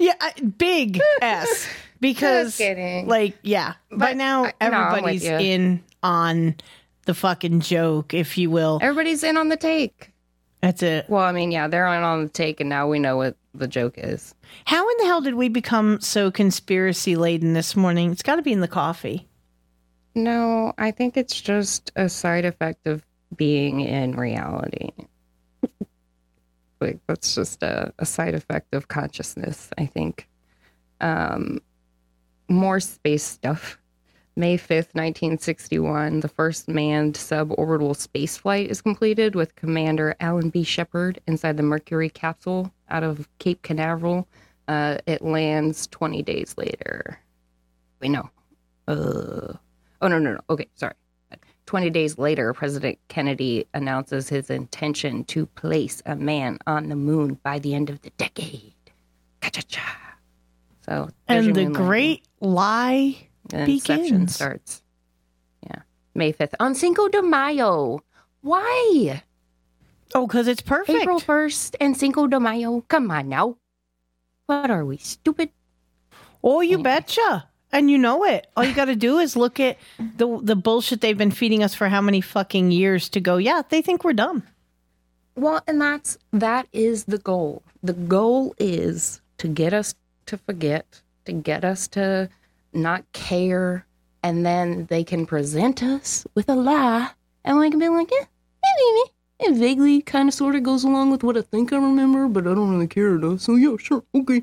Yeah, 0.00 0.14
I- 0.20 0.32
big 0.40 1.00
S. 1.22 1.66
Because, 2.00 2.48
Just 2.48 2.58
kidding. 2.58 3.06
like, 3.08 3.36
yeah, 3.42 3.74
by 3.92 4.12
now, 4.12 4.44
I- 4.60 4.68
no, 4.68 4.76
I'm 4.76 4.92
with 4.92 5.22
everybody's 5.22 5.24
you. 5.24 5.36
in 5.36 5.84
on 6.02 6.56
the 7.06 7.14
fucking 7.14 7.60
joke, 7.60 8.12
if 8.12 8.36
you 8.38 8.50
will. 8.50 8.78
Everybody's 8.82 9.22
in 9.24 9.36
on 9.36 9.48
the 9.48 9.56
take. 9.56 10.12
That's 10.62 10.82
it. 10.82 11.06
Well, 11.08 11.22
I 11.22 11.30
mean, 11.32 11.50
yeah, 11.52 11.68
they're 11.68 11.86
in 11.86 12.02
on 12.02 12.24
the 12.24 12.28
take, 12.28 12.60
and 12.60 12.68
now 12.68 12.88
we 12.88 12.98
know 12.98 13.16
what 13.16 13.36
the 13.54 13.68
joke 13.68 13.94
is. 13.96 14.34
How 14.64 14.88
in 14.88 14.96
the 14.98 15.04
hell 15.06 15.20
did 15.20 15.34
we 15.36 15.48
become 15.48 16.00
so 16.00 16.30
conspiracy 16.32 17.14
laden 17.16 17.52
this 17.54 17.76
morning? 17.76 18.10
It's 18.10 18.22
got 18.22 18.36
to 18.36 18.42
be 18.42 18.52
in 18.52 18.60
the 18.60 18.68
coffee. 18.68 19.27
No, 20.14 20.72
I 20.78 20.90
think 20.90 21.16
it's 21.16 21.40
just 21.40 21.92
a 21.96 22.08
side 22.08 22.44
effect 22.44 22.86
of 22.86 23.04
being 23.36 23.80
in 23.80 24.16
reality. 24.16 24.90
like 26.80 26.98
that's 27.06 27.34
just 27.34 27.62
a, 27.62 27.92
a 27.98 28.06
side 28.06 28.34
effect 28.34 28.74
of 28.74 28.88
consciousness, 28.88 29.70
I 29.78 29.86
think. 29.86 30.28
Um, 31.00 31.60
more 32.48 32.80
space 32.80 33.24
stuff. 33.24 33.78
May 34.36 34.56
5th, 34.56 34.94
1961, 34.94 36.20
the 36.20 36.28
first 36.28 36.68
manned 36.68 37.14
suborbital 37.14 37.96
space 37.96 38.36
flight 38.36 38.70
is 38.70 38.80
completed 38.80 39.34
with 39.34 39.56
Commander 39.56 40.14
Alan 40.20 40.50
B. 40.50 40.62
Shepard 40.62 41.20
inside 41.26 41.56
the 41.56 41.64
Mercury 41.64 42.08
capsule 42.08 42.72
out 42.88 43.02
of 43.02 43.28
Cape 43.40 43.62
Canaveral. 43.62 44.28
Uh, 44.68 44.98
it 45.06 45.22
lands 45.22 45.88
20 45.88 46.22
days 46.22 46.54
later. 46.56 47.18
We 48.00 48.08
know. 48.10 48.30
Oh, 50.00 50.08
no, 50.08 50.18
no, 50.18 50.34
no. 50.34 50.40
Okay, 50.50 50.68
sorry. 50.74 50.94
20 51.66 51.90
days 51.90 52.16
later, 52.16 52.54
President 52.54 52.98
Kennedy 53.08 53.66
announces 53.74 54.28
his 54.28 54.48
intention 54.48 55.22
to 55.24 55.44
place 55.44 56.02
a 56.06 56.16
man 56.16 56.58
on 56.66 56.88
the 56.88 56.96
moon 56.96 57.38
by 57.42 57.58
the 57.58 57.74
end 57.74 57.90
of 57.90 58.00
the 58.00 58.08
decade. 58.16 58.72
Cha-cha-cha. 59.42 60.14
So, 60.86 61.10
And 61.28 61.54
the 61.54 61.66
great 61.66 62.24
lie 62.40 63.28
begins. 63.50 64.34
starts. 64.34 64.82
Yeah. 65.66 65.82
May 66.14 66.32
5th. 66.32 66.54
On 66.58 66.74
Cinco 66.74 67.08
de 67.08 67.20
Mayo. 67.22 68.02
Why? 68.40 69.22
Oh, 70.14 70.26
because 70.26 70.48
it's 70.48 70.62
perfect. 70.62 71.02
April 71.02 71.20
1st 71.20 71.76
and 71.80 71.94
Cinco 71.94 72.26
de 72.26 72.40
Mayo. 72.40 72.80
Come 72.88 73.10
on 73.10 73.28
now. 73.28 73.58
What 74.46 74.70
are 74.70 74.86
we, 74.86 74.96
stupid? 74.96 75.50
Oh, 76.42 76.62
you 76.62 76.78
betcha. 76.82 77.50
And 77.70 77.90
you 77.90 77.98
know 77.98 78.24
it. 78.24 78.46
All 78.56 78.64
you 78.64 78.74
got 78.74 78.86
to 78.86 78.96
do 78.96 79.18
is 79.18 79.36
look 79.36 79.60
at 79.60 79.76
the 79.98 80.40
the 80.42 80.56
bullshit 80.56 81.00
they've 81.00 81.18
been 81.18 81.30
feeding 81.30 81.62
us 81.62 81.74
for 81.74 81.88
how 81.88 82.00
many 82.00 82.20
fucking 82.20 82.70
years 82.70 83.08
to 83.10 83.20
go. 83.20 83.36
Yeah, 83.36 83.62
they 83.68 83.82
think 83.82 84.04
we're 84.04 84.14
dumb. 84.14 84.42
Well, 85.36 85.62
and 85.66 85.80
that's 85.80 86.18
that 86.32 86.66
is 86.72 87.04
the 87.04 87.18
goal. 87.18 87.62
The 87.82 87.92
goal 87.92 88.54
is 88.58 89.20
to 89.38 89.48
get 89.48 89.72
us 89.72 89.94
to 90.26 90.38
forget, 90.38 91.02
to 91.26 91.32
get 91.32 91.64
us 91.64 91.86
to 91.88 92.28
not 92.72 93.04
care, 93.12 93.86
and 94.22 94.44
then 94.44 94.86
they 94.86 95.04
can 95.04 95.26
present 95.26 95.82
us 95.82 96.26
with 96.34 96.48
a 96.48 96.54
lie, 96.54 97.10
and 97.44 97.58
we 97.58 97.70
can 97.70 97.78
be 97.78 97.88
like, 97.88 98.10
yeah, 98.10 98.26
maybe 98.64 99.10
it 99.40 99.58
vaguely 99.58 100.02
kind 100.02 100.28
of 100.28 100.34
sort 100.34 100.56
of 100.56 100.62
goes 100.62 100.84
along 100.84 101.10
with 101.10 101.22
what 101.22 101.36
I 101.36 101.42
think 101.42 101.72
I 101.72 101.76
remember, 101.76 102.28
but 102.28 102.46
I 102.46 102.54
don't 102.54 102.70
really 102.70 102.88
care 102.88 103.16
though. 103.18 103.36
So 103.36 103.54
yeah, 103.54 103.76
sure, 103.78 104.04
okay. 104.14 104.42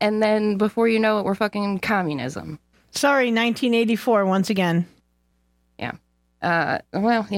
And 0.00 0.22
then 0.22 0.56
before 0.56 0.88
you 0.88 0.98
know 0.98 1.18
it, 1.18 1.24
we're 1.24 1.34
fucking 1.34 1.80
communism. 1.80 2.58
Sorry, 2.92 3.26
1984 3.26 4.24
once 4.26 4.50
again. 4.50 4.86
Yeah. 5.78 5.92
Uh, 6.42 6.78
well, 6.92 7.26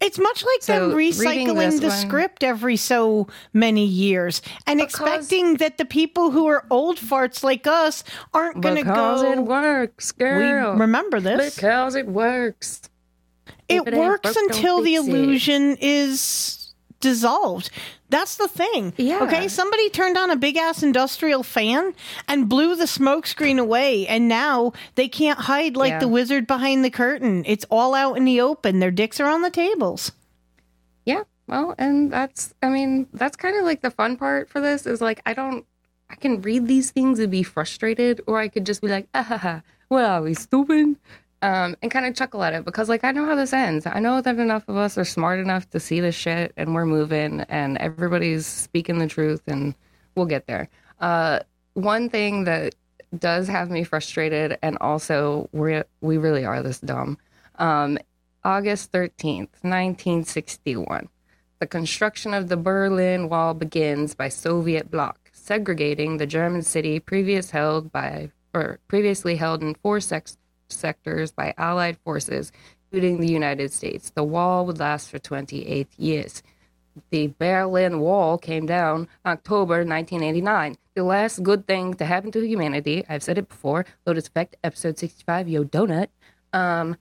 It's 0.00 0.18
much 0.18 0.42
like 0.44 0.62
So, 0.62 0.88
them 0.88 0.96
recycling 0.98 1.78
the 1.80 1.88
one- 1.88 1.96
script 1.98 2.42
every 2.42 2.76
so 2.76 3.26
many 3.52 3.84
years 3.84 4.40
and 4.66 4.80
expecting 4.80 5.56
that 5.56 5.76
the 5.76 5.84
people 5.84 6.30
who 6.30 6.46
are 6.46 6.64
old 6.70 6.96
farts 6.96 7.44
like 7.44 7.66
us 7.66 8.02
aren't 8.32 8.62
going 8.62 8.76
to 8.76 8.82
go. 8.82 8.90
Because 8.90 9.22
it 9.24 9.38
works, 9.40 10.14
we 10.18 10.24
girl. 10.24 10.74
remember 10.76 11.20
this. 11.20 11.54
Because 11.54 11.96
it 11.96 12.06
works. 12.06 12.80
it 13.68 13.82
it 13.86 13.94
works 13.94 14.32
broke, 14.32 14.46
until 14.50 14.80
the 14.80 14.94
illusion 14.94 15.76
is 15.82 16.72
dissolved. 17.00 17.68
That's 18.10 18.36
the 18.36 18.48
thing. 18.48 18.92
Yeah. 18.96 19.20
Okay. 19.22 19.48
Somebody 19.48 19.88
turned 19.88 20.18
on 20.18 20.30
a 20.30 20.36
big 20.36 20.56
ass 20.56 20.82
industrial 20.82 21.42
fan 21.42 21.94
and 22.28 22.48
blew 22.48 22.74
the 22.76 22.86
smoke 22.86 23.26
screen 23.26 23.58
away, 23.58 24.06
and 24.06 24.28
now 24.28 24.72
they 24.96 25.08
can't 25.08 25.38
hide 25.38 25.76
like 25.76 25.90
Yeah. 25.92 26.00
the 26.00 26.08
wizard 26.08 26.46
behind 26.46 26.84
the 26.84 26.90
curtain. 26.90 27.44
It's 27.46 27.64
all 27.70 27.94
out 27.94 28.16
in 28.16 28.24
the 28.24 28.40
open. 28.40 28.80
Their 28.80 28.90
dicks 28.90 29.20
are 29.20 29.28
on 29.30 29.42
the 29.42 29.50
tables. 29.50 30.12
Yeah. 31.06 31.22
Well, 31.46 31.74
and 31.78 32.12
that's, 32.12 32.54
I 32.62 32.68
mean, 32.68 33.06
that's 33.12 33.36
kind 33.36 33.56
of 33.56 33.64
like 33.64 33.80
the 33.80 33.90
fun 33.90 34.16
part 34.16 34.48
for 34.48 34.60
this 34.60 34.86
is 34.86 35.00
like, 35.00 35.20
I 35.26 35.32
don't, 35.32 35.64
I 36.08 36.14
can 36.16 36.40
read 36.42 36.66
these 36.68 36.90
things 36.90 37.18
and 37.18 37.30
be 37.30 37.42
frustrated, 37.42 38.20
or 38.26 38.38
I 38.38 38.48
could 38.48 38.66
just 38.66 38.82
be 38.82 38.88
like, 38.88 39.08
ah, 39.14 39.22
ha, 39.22 39.36
ha, 39.36 39.62
well, 39.88 40.18
are 40.18 40.22
we 40.22 40.34
stupid? 40.34 40.96
Um, 41.42 41.74
and 41.80 41.90
kind 41.90 42.04
of 42.04 42.14
chuckle 42.14 42.42
at 42.42 42.52
it 42.52 42.66
because, 42.66 42.90
like, 42.90 43.02
I 43.02 43.12
know 43.12 43.24
how 43.24 43.34
this 43.34 43.54
ends. 43.54 43.86
I 43.86 43.98
know 43.98 44.20
that 44.20 44.38
enough 44.38 44.68
of 44.68 44.76
us 44.76 44.98
are 44.98 45.06
smart 45.06 45.38
enough 45.38 45.70
to 45.70 45.80
see 45.80 45.98
this 46.00 46.14
shit 46.14 46.52
and 46.58 46.74
we're 46.74 46.84
moving 46.84 47.40
and 47.48 47.78
everybody's 47.78 48.46
speaking 48.46 48.98
the 48.98 49.06
truth 49.06 49.40
and 49.46 49.74
we'll 50.14 50.26
get 50.26 50.46
there. 50.46 50.68
Uh, 51.00 51.40
one 51.72 52.10
thing 52.10 52.44
that 52.44 52.74
does 53.18 53.48
have 53.48 53.70
me 53.70 53.84
frustrated 53.84 54.58
and 54.62 54.76
also 54.80 55.48
we 55.52 55.82
we 56.00 56.18
really 56.18 56.44
are 56.44 56.62
this 56.62 56.78
dumb. 56.78 57.18
Um, 57.58 57.98
August 58.44 58.92
13th, 58.92 59.62
1961. 59.62 61.08
The 61.58 61.66
construction 61.66 62.32
of 62.32 62.48
the 62.48 62.56
Berlin 62.56 63.28
Wall 63.28 63.52
begins 63.52 64.14
by 64.14 64.30
Soviet 64.30 64.90
bloc, 64.90 65.30
segregating 65.32 66.16
the 66.16 66.26
German 66.26 66.62
city 66.62 66.98
previous 66.98 67.50
held 67.50 67.92
by 67.92 68.30
or 68.54 68.78
previously 68.88 69.36
held 69.36 69.62
in 69.62 69.74
four 69.74 70.00
sex, 70.00 70.38
sectors 70.72 71.30
by 71.32 71.54
Allied 71.58 71.98
forces, 71.98 72.52
including 72.92 73.20
the 73.20 73.30
United 73.32 73.72
States. 73.72 74.10
The 74.10 74.24
wall 74.24 74.66
would 74.66 74.78
last 74.78 75.10
for 75.10 75.18
28 75.18 75.88
years. 75.96 76.42
The 77.10 77.28
Berlin 77.38 78.00
Wall 78.00 78.36
came 78.36 78.66
down 78.66 79.08
October 79.24 79.84
1989. 79.84 80.76
The 80.94 81.04
last 81.04 81.42
good 81.42 81.66
thing 81.66 81.94
to 81.94 82.04
happen 82.04 82.32
to 82.32 82.40
humanity. 82.46 83.04
I've 83.08 83.22
said 83.22 83.38
it 83.38 83.48
before. 83.48 83.86
Lotus 84.06 84.26
Effect, 84.26 84.56
episode 84.64 84.98
65, 84.98 85.48
Yo 85.48 85.64
Donut. 85.64 86.08
Um, 86.52 86.96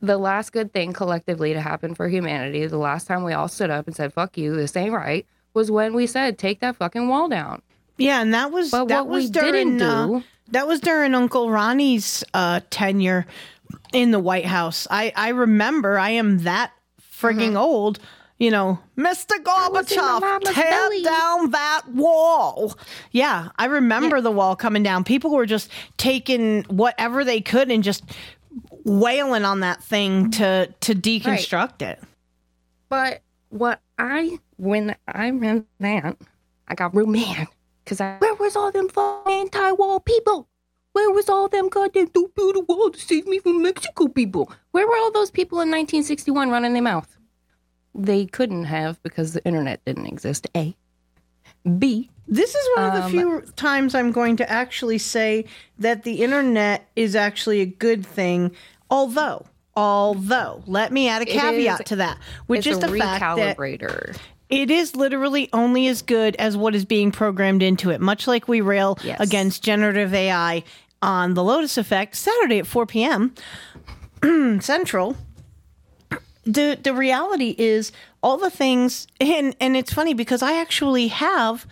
the 0.00 0.18
last 0.18 0.52
good 0.52 0.72
thing 0.72 0.92
collectively 0.92 1.52
to 1.52 1.60
happen 1.60 1.94
for 1.94 2.08
humanity, 2.08 2.66
the 2.66 2.78
last 2.78 3.06
time 3.06 3.22
we 3.24 3.32
all 3.32 3.48
stood 3.48 3.70
up 3.70 3.86
and 3.86 3.94
said, 3.94 4.12
fuck 4.12 4.36
you, 4.36 4.54
this 4.54 4.76
ain't 4.76 4.92
right, 4.92 5.26
was 5.54 5.70
when 5.70 5.94
we 5.94 6.06
said, 6.06 6.38
take 6.38 6.60
that 6.60 6.76
fucking 6.76 7.08
wall 7.08 7.28
down. 7.28 7.62
Yeah, 7.98 8.20
and 8.22 8.32
that 8.34 8.50
was 8.50 8.70
But 8.70 8.86
that 8.88 9.06
what 9.06 9.12
was 9.14 9.24
we 9.26 9.30
during 9.30 9.52
didn't 9.78 9.82
uh, 9.82 10.06
do- 10.06 10.24
that 10.52 10.66
was 10.66 10.80
during 10.80 11.14
Uncle 11.14 11.50
Ronnie's 11.50 12.24
uh, 12.32 12.60
tenure 12.70 13.26
in 13.92 14.10
the 14.10 14.18
White 14.18 14.46
House. 14.46 14.86
I 14.90 15.12
I 15.16 15.28
remember. 15.30 15.98
I 15.98 16.10
am 16.10 16.38
that 16.44 16.72
frigging 17.00 17.58
old. 17.58 17.98
You 18.38 18.50
know, 18.50 18.80
Mr. 18.96 19.38
Mm-hmm. 19.38 19.72
was 19.72 19.92
in 19.92 19.98
my 19.98 20.20
Gorbachev, 20.20 20.54
tear 20.54 20.70
belly. 20.70 21.02
down 21.04 21.50
that 21.52 21.82
wall. 21.92 22.74
Yeah, 23.12 23.50
I 23.56 23.66
remember 23.66 24.20
the 24.20 24.32
wall 24.32 24.56
coming 24.56 24.82
down. 24.82 25.04
People 25.04 25.30
were 25.30 25.46
just 25.46 25.70
taking 25.96 26.64
whatever 26.64 27.24
they 27.24 27.40
could 27.40 27.70
and 27.70 27.84
just 27.84 28.02
wailing 28.84 29.44
on 29.44 29.60
that 29.60 29.82
thing 29.82 30.30
to 30.32 30.66
to 30.80 30.94
deconstruct 30.94 31.82
it. 31.82 32.02
But 32.88 33.22
what 33.50 33.80
I, 33.98 34.38
when 34.56 34.96
I 35.06 35.30
read 35.30 35.64
that, 35.80 36.16
I 36.66 36.74
got 36.74 36.94
real 36.96 37.06
mad. 37.06 37.46
Because 37.84 38.00
I, 38.00 38.16
where 38.18 38.34
was 38.34 38.56
all 38.56 38.70
them 38.70 38.88
fucking 38.88 39.32
anti-wall 39.32 40.00
people? 40.00 40.48
Where 40.92 41.10
was 41.10 41.28
all 41.28 41.48
them 41.48 41.68
goddamn 41.68 42.08
don't 42.12 42.34
build 42.34 42.56
a 42.56 42.60
wall 42.60 42.90
to 42.90 42.98
save 43.00 43.26
me 43.26 43.38
from 43.38 43.62
Mexico 43.62 44.08
people? 44.08 44.52
Where 44.72 44.86
were 44.86 44.96
all 44.96 45.10
those 45.10 45.30
people 45.30 45.58
in 45.60 45.68
1961 45.70 46.50
running 46.50 46.74
their 46.74 46.82
mouth? 46.82 47.16
They 47.94 48.26
couldn't 48.26 48.64
have 48.64 49.02
because 49.02 49.32
the 49.32 49.44
internet 49.44 49.84
didn't 49.84 50.06
exist. 50.06 50.46
A. 50.56 50.76
B. 51.78 52.10
This 52.28 52.54
is 52.54 52.68
one 52.76 52.86
of 52.86 52.94
the 52.94 53.02
Um, 53.04 53.10
few 53.10 53.40
times 53.56 53.94
I'm 53.94 54.12
going 54.12 54.36
to 54.36 54.50
actually 54.50 54.98
say 54.98 55.44
that 55.78 56.02
the 56.04 56.22
internet 56.22 56.88
is 56.96 57.14
actually 57.16 57.60
a 57.60 57.66
good 57.66 58.06
thing. 58.06 58.52
Although, 58.90 59.46
although, 59.74 60.62
let 60.66 60.92
me 60.92 61.08
add 61.08 61.22
a 61.22 61.26
caveat 61.26 61.80
is- 61.80 61.86
to 61.88 61.96
that, 61.96 62.18
which 62.46 62.66
is 62.66 62.78
the 62.78 62.88
fact 62.88 63.20
that. 63.36 63.56
It 64.52 64.70
is 64.70 64.94
literally 64.94 65.48
only 65.54 65.88
as 65.88 66.02
good 66.02 66.36
as 66.36 66.56
what 66.58 66.74
is 66.74 66.84
being 66.84 67.10
programmed 67.10 67.62
into 67.62 67.88
it. 67.90 68.00
Much 68.02 68.26
like 68.26 68.46
we 68.46 68.60
rail 68.60 68.98
Yes. 69.02 69.18
against 69.18 69.62
generative 69.64 70.12
AI 70.12 70.62
on 71.00 71.32
the 71.32 71.42
Lotus 71.42 71.78
Effect 71.78 72.14
Saturday 72.14 72.58
at 72.58 72.66
4 72.66 72.84
p.m. 72.84 73.34
Central. 74.60 75.16
The 76.44 76.78
the 76.82 76.92
reality 76.92 77.54
is 77.56 77.92
all 78.22 78.36
the 78.36 78.50
things 78.50 79.06
and 79.20 79.56
and 79.60 79.76
it's 79.76 79.92
funny 79.92 80.12
because 80.12 80.42
I 80.42 80.60
actually 80.60 81.08
have 81.08 81.66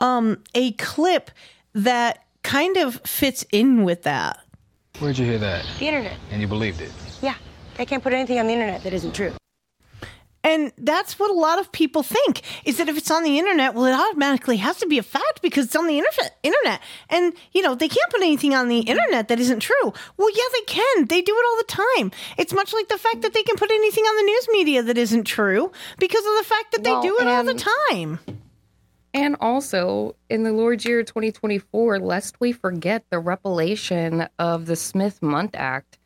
um 0.00 0.38
a 0.54 0.72
clip 0.72 1.30
that 1.74 2.24
kind 2.42 2.76
of 2.78 3.00
fits 3.04 3.44
in 3.52 3.84
with 3.84 4.02
that. 4.02 4.38
Where'd 4.98 5.18
you 5.18 5.26
hear 5.26 5.38
that? 5.38 5.64
The 5.78 5.86
internet. 5.88 6.16
And 6.32 6.40
you 6.40 6.48
believed 6.48 6.80
it? 6.80 6.90
Yeah. 7.22 7.34
They 7.76 7.84
can't 7.86 8.02
put 8.02 8.12
anything 8.12 8.38
on 8.38 8.46
the 8.46 8.52
internet 8.54 8.82
that 8.82 8.92
isn't 8.92 9.14
true. 9.14 9.32
And 10.44 10.72
that's 10.76 11.18
what 11.18 11.30
a 11.30 11.34
lot 11.34 11.58
of 11.58 11.72
people 11.72 12.02
think 12.02 12.42
is 12.66 12.76
that 12.76 12.88
if 12.88 12.98
it's 12.98 13.10
on 13.10 13.24
the 13.24 13.38
internet, 13.38 13.74
well, 13.74 13.86
it 13.86 13.94
automatically 13.94 14.58
has 14.58 14.76
to 14.78 14.86
be 14.86 14.98
a 14.98 15.02
fact 15.02 15.40
because 15.40 15.64
it's 15.66 15.76
on 15.76 15.86
the 15.86 15.98
internet. 15.98 16.38
Internet, 16.42 16.80
and 17.08 17.32
you 17.52 17.62
know 17.62 17.74
they 17.74 17.88
can't 17.88 18.10
put 18.10 18.20
anything 18.20 18.54
on 18.54 18.68
the 18.68 18.80
internet 18.80 19.28
that 19.28 19.40
isn't 19.40 19.60
true. 19.60 19.92
Well, 20.18 20.28
yeah, 20.30 20.44
they 20.52 20.64
can. 20.66 21.06
They 21.06 21.22
do 21.22 21.32
it 21.34 21.46
all 21.48 21.56
the 21.56 21.84
time. 21.96 22.12
It's 22.36 22.52
much 22.52 22.74
like 22.74 22.88
the 22.88 22.98
fact 22.98 23.22
that 23.22 23.32
they 23.32 23.42
can 23.42 23.56
put 23.56 23.70
anything 23.70 24.04
on 24.04 24.16
the 24.16 24.30
news 24.30 24.48
media 24.52 24.82
that 24.82 24.98
isn't 24.98 25.24
true 25.24 25.72
because 25.98 26.24
of 26.24 26.36
the 26.36 26.44
fact 26.44 26.72
that 26.72 26.84
they 26.84 27.00
do 27.00 27.18
it 27.18 27.26
all 27.26 27.44
the 27.44 27.64
time. 27.88 28.20
And 29.14 29.36
also, 29.40 30.16
in 30.28 30.42
the 30.42 30.52
Lord's 30.52 30.84
year 30.84 31.04
2024, 31.04 32.00
lest 32.00 32.40
we 32.40 32.52
forget 32.52 33.04
the 33.10 33.22
repellation 33.22 34.28
of 34.38 34.66
the 34.66 34.76
Smith 34.76 35.22
Mundt 35.22 35.54
Act, 35.54 35.98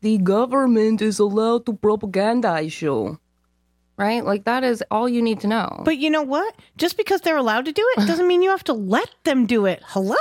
the 0.00 0.18
government 0.18 1.02
is 1.02 1.18
allowed 1.18 1.66
to 1.66 1.74
propagandize 1.74 2.80
you. 2.80 3.20
Right? 3.96 4.24
Like, 4.24 4.44
that 4.44 4.64
is 4.64 4.82
all 4.90 5.08
you 5.08 5.22
need 5.22 5.38
to 5.40 5.46
know. 5.46 5.82
But 5.84 5.98
you 5.98 6.10
know 6.10 6.22
what? 6.22 6.54
Just 6.76 6.96
because 6.96 7.20
they're 7.20 7.36
allowed 7.36 7.66
to 7.66 7.72
do 7.72 7.88
it 7.96 8.06
doesn't 8.06 8.26
mean 8.26 8.42
you 8.42 8.50
have 8.50 8.64
to 8.64 8.72
let 8.72 9.08
them 9.22 9.46
do 9.46 9.66
it. 9.66 9.82
Hello. 9.86 10.16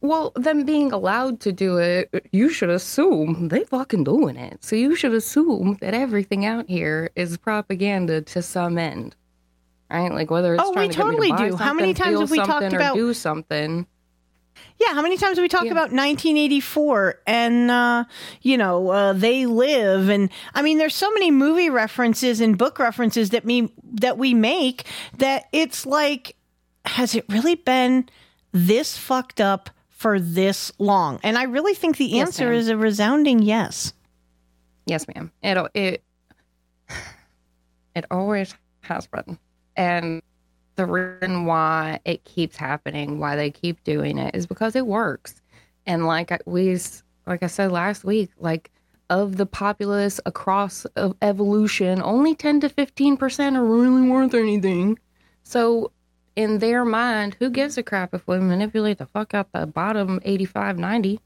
well, 0.00 0.32
them 0.36 0.64
being 0.64 0.92
allowed 0.92 1.40
to 1.40 1.52
do 1.52 1.76
it, 1.78 2.08
you 2.32 2.48
should 2.48 2.70
assume 2.70 3.48
they 3.48 3.64
fucking 3.64 4.04
doing 4.04 4.36
it. 4.36 4.64
So 4.64 4.76
you 4.76 4.94
should 4.94 5.12
assume 5.12 5.76
that 5.80 5.92
everything 5.92 6.46
out 6.46 6.68
here 6.68 7.10
is 7.16 7.36
propaganda 7.36 8.22
to 8.22 8.40
some 8.42 8.78
end. 8.78 9.14
Right? 9.90 10.12
Like, 10.12 10.30
whether 10.30 10.54
it's 10.54 10.62
Oh, 10.64 10.70
we 10.70 10.74
trying 10.74 10.90
to 10.90 10.96
get 10.96 11.06
me 11.06 11.12
totally 11.28 11.30
to 11.32 11.50
do. 11.50 11.56
How 11.56 11.72
many 11.74 11.94
times 11.94 12.20
have 12.20 12.30
we 12.30 12.38
talked 12.38 12.72
about- 12.72 12.94
do 12.94 13.12
something? 13.12 13.86
Yeah, 14.80 14.94
how 14.94 15.02
many 15.02 15.16
times 15.16 15.40
we 15.40 15.48
talked 15.48 15.66
about 15.66 15.90
1984 15.92 17.20
and 17.26 17.70
uh, 17.70 18.04
you 18.42 18.56
know 18.56 18.88
uh, 18.90 19.12
they 19.12 19.44
live 19.46 20.08
and 20.08 20.30
I 20.54 20.62
mean 20.62 20.78
there's 20.78 20.94
so 20.94 21.10
many 21.10 21.30
movie 21.32 21.68
references 21.68 22.40
and 22.40 22.56
book 22.56 22.78
references 22.78 23.30
that 23.30 23.44
me 23.44 23.72
that 23.94 24.18
we 24.18 24.34
make 24.34 24.84
that 25.18 25.46
it's 25.52 25.84
like 25.84 26.36
has 26.84 27.14
it 27.16 27.24
really 27.28 27.56
been 27.56 28.08
this 28.52 28.96
fucked 28.96 29.40
up 29.40 29.68
for 29.88 30.20
this 30.20 30.70
long? 30.78 31.18
And 31.24 31.36
I 31.36 31.42
really 31.42 31.74
think 31.74 31.96
the 31.96 32.04
Yes, 32.06 32.28
answer 32.28 32.44
ma'am. 32.50 32.54
is 32.54 32.68
a 32.68 32.76
resounding 32.76 33.40
yes. 33.40 33.92
Yes, 34.86 35.06
ma'am. 35.08 35.32
It 35.42 35.58
it 35.74 36.04
it 37.96 38.04
always 38.10 38.54
has 38.82 39.08
been, 39.08 39.38
and 39.76 40.22
the 40.78 40.86
reason 40.86 41.44
why 41.44 42.00
it 42.04 42.24
keeps 42.24 42.56
happening, 42.56 43.18
why 43.18 43.36
they 43.36 43.50
keep 43.50 43.84
doing 43.84 44.16
it, 44.16 44.34
is 44.34 44.46
because 44.46 44.74
it 44.74 44.86
works. 44.86 45.42
And 45.86 46.06
like 46.06 46.30
we, 46.46 46.78
like 47.26 47.42
I 47.42 47.48
said 47.48 47.70
last 47.72 48.04
week, 48.04 48.30
like 48.38 48.70
of 49.10 49.36
the 49.36 49.46
populace 49.46 50.20
across 50.24 50.84
of 50.96 51.16
evolution, 51.20 52.00
only 52.02 52.34
ten 52.34 52.60
to 52.60 52.68
fifteen 52.68 53.16
percent 53.16 53.56
are 53.56 53.64
really 53.64 54.08
worth 54.08 54.34
anything. 54.34 54.98
So 55.42 55.92
in 56.36 56.58
their 56.58 56.84
mind, 56.84 57.36
who 57.40 57.50
gives 57.50 57.76
a 57.76 57.82
crap 57.82 58.14
if 58.14 58.26
we 58.28 58.38
manipulate 58.38 58.98
the 58.98 59.06
fuck 59.06 59.34
out 59.34 59.50
the 59.52 59.66
bottom 59.66 60.20
85, 60.24 60.78
90? 60.78 61.20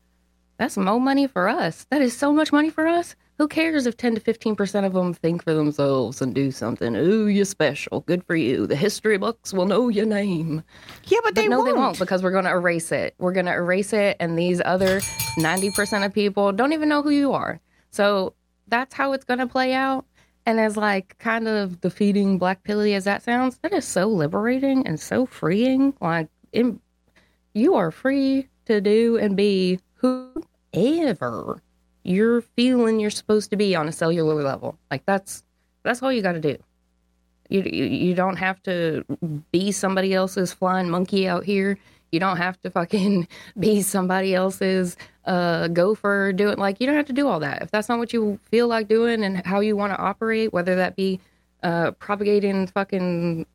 That's 0.57 0.79
more 0.79 0.99
money 0.99 1.27
for 1.27 1.51
us. 1.51 1.87
That 1.91 2.01
is 2.01 2.17
so 2.17 2.33
much 2.33 2.51
money 2.51 2.71
for 2.71 2.87
us. 2.87 3.15
Who 3.43 3.49
cares 3.49 3.87
if 3.87 3.97
10 3.97 4.15
to 4.15 4.21
15% 4.21 4.87
of 4.87 4.93
them 4.93 5.13
think 5.13 5.43
for 5.43 5.53
themselves 5.53 6.23
and 6.23 6.33
do 6.33 6.53
something? 6.53 6.95
Ooh, 6.95 7.27
you're 7.27 7.45
special. 7.45 8.03
Good 8.03 8.23
for 8.25 8.37
you. 8.37 8.69
The 8.69 8.77
history 8.77 9.19
books 9.19 9.53
will 9.53 9.67
know 9.67 9.89
your 9.89 10.07
name. 10.07 10.63
Yeah, 11.07 11.19
but, 11.25 11.35
they 11.35 11.49
no, 11.49 11.57
won't. 11.57 11.67
they 11.67 11.73
won't 11.73 11.99
because 11.99 12.23
we're 12.23 12.31
going 12.31 12.45
to 12.45 12.53
erase 12.53 12.93
it. 12.93 13.17
We're 13.19 13.33
going 13.33 13.47
to 13.47 13.53
erase 13.53 13.93
it, 13.93 14.17
and 14.21 14.39
these 14.39 14.63
other 14.65 15.01
90% 15.41 16.07
of 16.07 16.13
people 16.13 16.53
don't 16.53 16.73
even 16.73 16.89
know 16.89 17.03
who 17.03 17.11
you 17.11 17.33
are. 17.33 17.59
So 17.91 18.35
that's 18.69 18.95
how 18.95 19.13
it's 19.13 19.25
going 19.25 19.41
to 19.41 19.49
play 19.49 19.75
out. 19.75 20.05
And 20.47 20.61
as 20.61 20.77
like 20.77 21.19
kind 21.19 21.49
of 21.49 21.81
defeating 21.81 22.39
black 22.39 22.63
pilly 22.63 22.95
as 22.95 23.03
that 23.07 23.25
sounds, 23.25 23.59
that 23.63 23.73
is 23.73 23.85
so 23.85 24.07
liberating 24.07 24.87
and 24.87 25.01
so 25.01 25.27
freeing. 25.27 25.95
Like 26.01 26.29
in, 26.53 26.79
you 27.55 27.75
are 27.75 27.91
free 27.91 28.47
to 28.67 28.81
do 28.81 29.19
and 29.19 29.37
be 29.37 29.81
whoever 29.95 31.61
you're 32.05 32.41
feeling 32.41 33.01
you're 33.01 33.11
supposed 33.11 33.51
to 33.51 33.57
be 33.57 33.75
on 33.77 33.89
a 33.89 33.93
cellular 33.93 34.43
level. 34.43 34.79
Like 34.91 35.05
that's 35.07 35.45
that's 35.83 36.03
all 36.03 36.13
you 36.13 36.23
got 36.23 36.33
to 36.33 36.41
do. 36.41 36.57
You, 37.49 37.63
you 37.63 38.15
don't 38.15 38.37
have 38.37 38.63
to 38.63 39.05
be 39.51 39.73
somebody 39.73 40.15
else's 40.15 40.53
flying 40.53 40.89
monkey 40.89 41.29
out 41.29 41.45
here. 41.45 41.79
You 42.11 42.21
don't 42.21 42.39
have 42.39 42.61
to 42.63 42.71
fucking 42.71 43.29
be 43.59 43.83
somebody 43.83 44.35
else's 44.35 44.97
uh, 45.25 45.69
gopher. 45.69 46.33
Do 46.33 46.49
it 46.49 46.59
like 46.59 46.81
you 46.81 46.87
don't 46.87 46.97
have 46.97 47.07
to 47.07 47.13
do 47.13 47.29
all 47.29 47.41
that. 47.41 47.63
If 47.63 47.71
that's 47.71 47.89
not 47.89 47.99
what 47.99 48.13
you 48.13 48.39
feel 48.45 48.69
like 48.69 48.89
doing 48.89 49.23
and 49.23 49.45
how 49.45 49.61
you 49.61 49.77
want 49.77 49.93
to 49.93 49.99
operate, 49.99 50.53
whether 50.53 50.77
that 50.77 50.97
be 50.97 51.21
uh, 51.63 51.93
propagating 51.93 52.67
fucking 52.67 53.47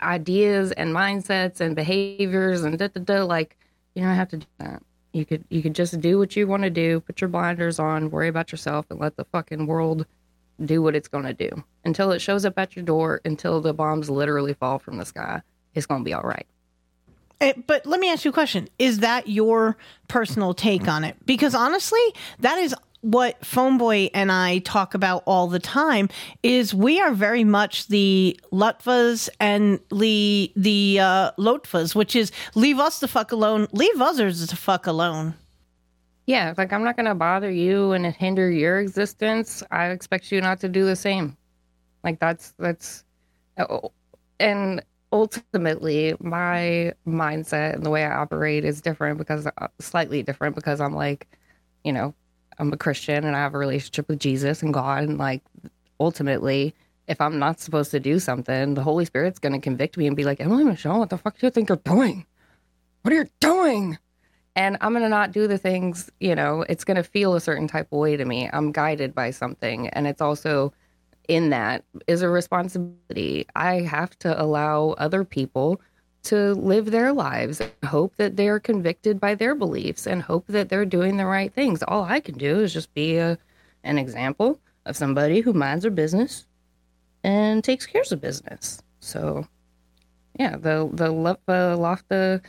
ideas 0.00 0.72
and 0.72 0.94
mindsets 0.94 1.60
and 1.60 1.76
behaviors 1.76 2.64
and 2.64 2.78
da 2.78 2.88
da 2.88 3.00
da, 3.00 3.24
like 3.24 3.56
you 3.94 4.02
don't 4.02 4.14
have 4.14 4.28
to 4.28 4.38
do 4.38 4.46
that. 4.58 4.82
You 5.12 5.24
could 5.24 5.44
you 5.48 5.62
could 5.62 5.74
just 5.74 6.00
do 6.00 6.18
what 6.18 6.36
you 6.36 6.46
want 6.46 6.62
to 6.64 6.70
do, 6.70 7.00
put 7.00 7.20
your 7.20 7.28
blinders 7.28 7.78
on, 7.78 8.10
worry 8.10 8.28
about 8.28 8.52
yourself, 8.52 8.86
and 8.90 9.00
let 9.00 9.16
the 9.16 9.24
fucking 9.24 9.66
world 9.66 10.06
do 10.64 10.82
what 10.82 10.96
it's 10.96 11.08
gonna 11.08 11.34
do 11.34 11.50
until 11.84 12.12
it 12.12 12.20
shows 12.20 12.44
up 12.44 12.58
at 12.58 12.76
your 12.76 12.84
door. 12.84 13.20
Until 13.24 13.60
the 13.60 13.72
bombs 13.72 14.10
literally 14.10 14.54
fall 14.54 14.78
from 14.78 14.98
the 14.98 15.04
sky, 15.06 15.42
it's 15.74 15.86
gonna 15.86 16.04
be 16.04 16.12
all 16.12 16.22
right. 16.22 16.46
Eh, 17.40 17.52
but 17.66 17.84
let 17.84 18.00
me 18.00 18.10
ask 18.10 18.24
you 18.24 18.30
a 18.30 18.34
question. 18.34 18.68
Is 18.78 19.00
that 19.00 19.28
your 19.28 19.76
personal 20.08 20.54
take 20.54 20.88
on 20.88 21.04
it? 21.04 21.16
Because 21.26 21.54
honestly, 21.54 22.00
that 22.40 22.58
is 22.58 22.74
what 23.06 23.40
Phoneboy 23.42 24.10
and 24.14 24.32
I 24.32 24.58
talk 24.58 24.94
about 24.94 25.22
all 25.26 25.46
the 25.46 25.60
time 25.60 26.08
is 26.42 26.74
we 26.74 27.00
are 27.00 27.12
very 27.12 27.44
much 27.44 27.86
the 27.86 28.38
LUTFAs 28.52 29.28
and 29.38 29.78
the 29.92 30.52
the 30.56 30.98
uh, 31.00 31.30
LOTFAs, 31.38 31.94
which 31.94 32.16
is 32.16 32.32
leave 32.56 32.80
us 32.80 32.98
the 32.98 33.06
fuck 33.06 33.30
alone, 33.30 33.68
leave 33.72 34.00
others 34.00 34.44
the 34.44 34.56
fuck 34.56 34.88
alone. 34.88 35.34
Yeah, 36.26 36.52
like 36.58 36.72
I'm 36.72 36.82
not 36.82 36.96
gonna 36.96 37.14
bother 37.14 37.48
you 37.48 37.92
and 37.92 38.04
hinder 38.06 38.50
your 38.50 38.80
existence. 38.80 39.62
I 39.70 39.90
expect 39.90 40.32
you 40.32 40.40
not 40.40 40.58
to 40.60 40.68
do 40.68 40.84
the 40.84 40.96
same. 40.96 41.36
Like 42.02 42.18
that's 42.18 42.54
that's, 42.58 43.04
oh, 43.56 43.92
and 44.40 44.82
ultimately 45.12 46.16
my 46.18 46.92
mindset 47.06 47.74
and 47.74 47.86
the 47.86 47.90
way 47.90 48.04
I 48.04 48.16
operate 48.16 48.64
is 48.64 48.80
different 48.80 49.18
because 49.18 49.46
uh, 49.46 49.68
slightly 49.78 50.24
different 50.24 50.56
because 50.56 50.80
I'm 50.80 50.94
like, 50.94 51.28
you 51.84 51.92
know, 51.92 52.12
I'm 52.58 52.72
a 52.72 52.76
Christian 52.76 53.24
and 53.24 53.36
I 53.36 53.40
have 53.40 53.54
a 53.54 53.58
relationship 53.58 54.08
with 54.08 54.18
Jesus 54.18 54.62
and 54.62 54.72
God 54.72 55.04
and 55.04 55.18
like 55.18 55.42
ultimately 56.00 56.74
if 57.08 57.20
I'm 57.20 57.38
not 57.38 57.60
supposed 57.60 57.90
to 57.92 58.00
do 58.00 58.18
something, 58.18 58.74
the 58.74 58.82
Holy 58.82 59.04
Spirit's 59.04 59.38
going 59.38 59.52
to 59.52 59.60
convict 59.60 59.96
me 59.96 60.06
and 60.06 60.16
be 60.16 60.24
like, 60.24 60.40
Emily 60.40 60.64
Michelle, 60.64 60.98
what 60.98 61.10
the 61.10 61.18
fuck 61.18 61.38
do 61.38 61.46
you 61.46 61.50
think 61.50 61.68
you're 61.68 61.78
doing? 61.78 62.26
What 63.02 63.12
are 63.12 63.16
you 63.16 63.28
doing? 63.40 63.98
And 64.56 64.76
I'm 64.80 64.92
going 64.92 65.02
to 65.02 65.08
not 65.08 65.32
do 65.32 65.46
the 65.46 65.58
things, 65.58 66.10
you 66.18 66.34
know, 66.34 66.64
it's 66.68 66.82
going 66.82 66.96
to 66.96 67.04
feel 67.04 67.34
a 67.34 67.40
certain 67.40 67.68
type 67.68 67.88
of 67.92 67.98
way 67.98 68.16
to 68.16 68.24
me. 68.24 68.50
I'm 68.52 68.72
guided 68.72 69.14
by 69.14 69.30
something. 69.30 69.88
And 69.90 70.06
it's 70.06 70.22
also 70.22 70.72
in 71.28 71.50
that 71.50 71.84
is 72.06 72.22
a 72.22 72.28
responsibility. 72.28 73.46
I 73.54 73.82
have 73.82 74.18
to 74.20 74.40
allow 74.40 74.90
other 74.98 75.24
people 75.24 75.80
to 76.26 76.54
live 76.54 76.90
their 76.90 77.12
lives 77.12 77.60
and 77.60 77.72
hope 77.84 78.16
that 78.16 78.36
they're 78.36 78.60
convicted 78.60 79.18
by 79.20 79.34
their 79.34 79.54
beliefs 79.54 80.06
and 80.06 80.22
hope 80.22 80.46
that 80.48 80.68
they're 80.68 80.84
doing 80.84 81.16
the 81.16 81.26
right 81.26 81.52
things. 81.52 81.82
All 81.82 82.04
I 82.04 82.20
can 82.20 82.36
do 82.36 82.60
is 82.60 82.72
just 82.72 82.92
be 82.94 83.16
a, 83.16 83.38
an 83.84 83.98
example 83.98 84.60
of 84.84 84.96
somebody 84.96 85.40
who 85.40 85.52
minds 85.52 85.82
their 85.82 85.90
business 85.90 86.46
and 87.24 87.62
takes 87.64 87.86
care 87.86 88.02
of 88.10 88.20
business. 88.20 88.82
So, 89.00 89.46
yeah, 90.38 90.56
the 90.56 90.88
the 90.92 91.12
uh, 91.12 91.76
LOTFA 91.76 92.42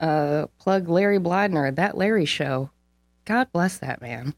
uh, 0.00 0.46
plug 0.58 0.88
Larry 0.88 1.18
Bleidner, 1.18 1.74
that 1.74 1.96
Larry 1.96 2.24
show. 2.24 2.70
God 3.24 3.48
bless 3.52 3.78
that 3.78 4.02
man. 4.02 4.34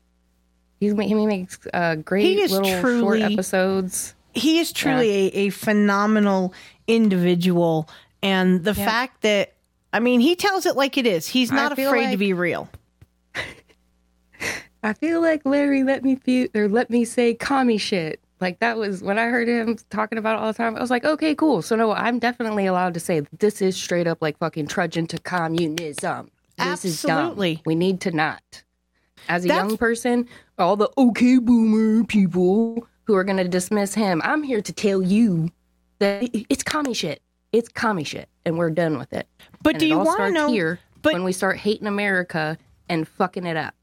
He's, 0.81 0.93
he 0.93 1.15
makes 1.15 1.59
uh, 1.73 1.97
great 1.97 2.37
little 2.51 2.81
truly, 2.81 3.01
short 3.01 3.33
episodes. 3.33 4.15
He 4.35 4.59
is 4.59 4.73
truly 4.73 5.29
yeah. 5.29 5.31
a, 5.33 5.47
a, 5.47 5.51
phenomenal 5.51 6.53
individual. 6.87 7.89
And 8.25 8.65
the 8.65 8.73
yeah. 8.73 8.87
fact 8.87 9.21
that, 9.21 9.53
I 9.93 10.01
mean, 10.01 10.19
he 10.19 10.35
tells 10.35 10.65
it 10.65 10.77
like 10.77 10.97
it 10.97 11.07
is. 11.07 11.29
He's 11.29 11.53
not 11.53 11.73
afraid 11.73 12.05
like, 12.05 12.11
to 12.13 12.17
be 12.17 12.33
real. 12.33 12.69
I 14.83 14.95
feel 14.95 15.21
like 15.21 15.45
Larry 15.45 15.85
let 15.85 16.03
me 16.03 16.17
feel, 16.17 16.49
or 16.55 16.69
let 16.69 16.91
me 16.91 17.05
say 17.05 17.35
commie 17.35 17.79
shit. 17.79 18.21
Like 18.41 18.61
that 18.61 18.77
was 18.77 19.03
when 19.03 19.19
I 19.19 19.27
heard 19.27 19.47
him 19.47 19.77
talking 19.91 20.19
about 20.19 20.37
it 20.37 20.41
all 20.41 20.49
the 20.49 20.57
time. 20.57 20.75
I 20.77 20.81
was 20.81 20.91
like, 20.91 21.05
okay, 21.05 21.35
cool. 21.35 21.63
So 21.63 21.77
no, 21.77 21.93
I'm 21.93 22.19
definitely 22.19 22.67
allowed 22.67 22.95
to 22.95 23.01
say 23.01 23.21
this 23.39 23.63
is 23.63 23.77
straight 23.77 24.07
up 24.07 24.21
like 24.21 24.39
fucking 24.39 24.67
trudging 24.67 25.07
to 25.09 25.19
communism. 25.19 26.31
This 26.59 26.85
Absolutely. 26.85 27.63
We 27.65 27.75
need 27.75 28.01
to 28.03 28.11
not 28.11 28.63
as 29.29 29.45
a 29.45 29.49
That's... 29.49 29.69
young 29.69 29.77
person, 29.77 30.29
all 30.59 30.77
the 30.77 30.91
okay 30.97 31.39
boomer 31.39 32.05
people 32.05 32.87
who 33.05 33.15
are 33.15 33.25
going 33.25 33.39
to 33.39 33.49
dismiss 33.49 33.95
him. 33.95 34.21
I'm 34.25 34.43
here 34.43 34.63
to 34.63 34.73
tell 34.73 35.03
you 35.03 35.51
that 35.99 36.29
it's 36.51 36.63
commie 36.63 36.95
shit. 36.95 37.23
It's 37.55 37.69
commie 37.69 38.05
shit, 38.05 38.29
and 38.45 38.59
we're 38.59 38.71
done 38.71 38.99
with 38.99 39.13
it. 39.13 39.29
But 39.63 39.75
and 39.75 39.81
do 39.81 39.87
you 39.87 39.99
want 39.99 40.19
to 40.21 40.31
know? 40.31 40.51
Here 40.51 40.81
but 41.05 41.13
when 41.13 41.23
we 41.23 41.33
start 41.33 41.59
hating 41.59 41.87
America 41.87 42.59
and 42.89 43.07
fucking 43.07 43.47
it 43.47 43.57
up. 43.57 43.75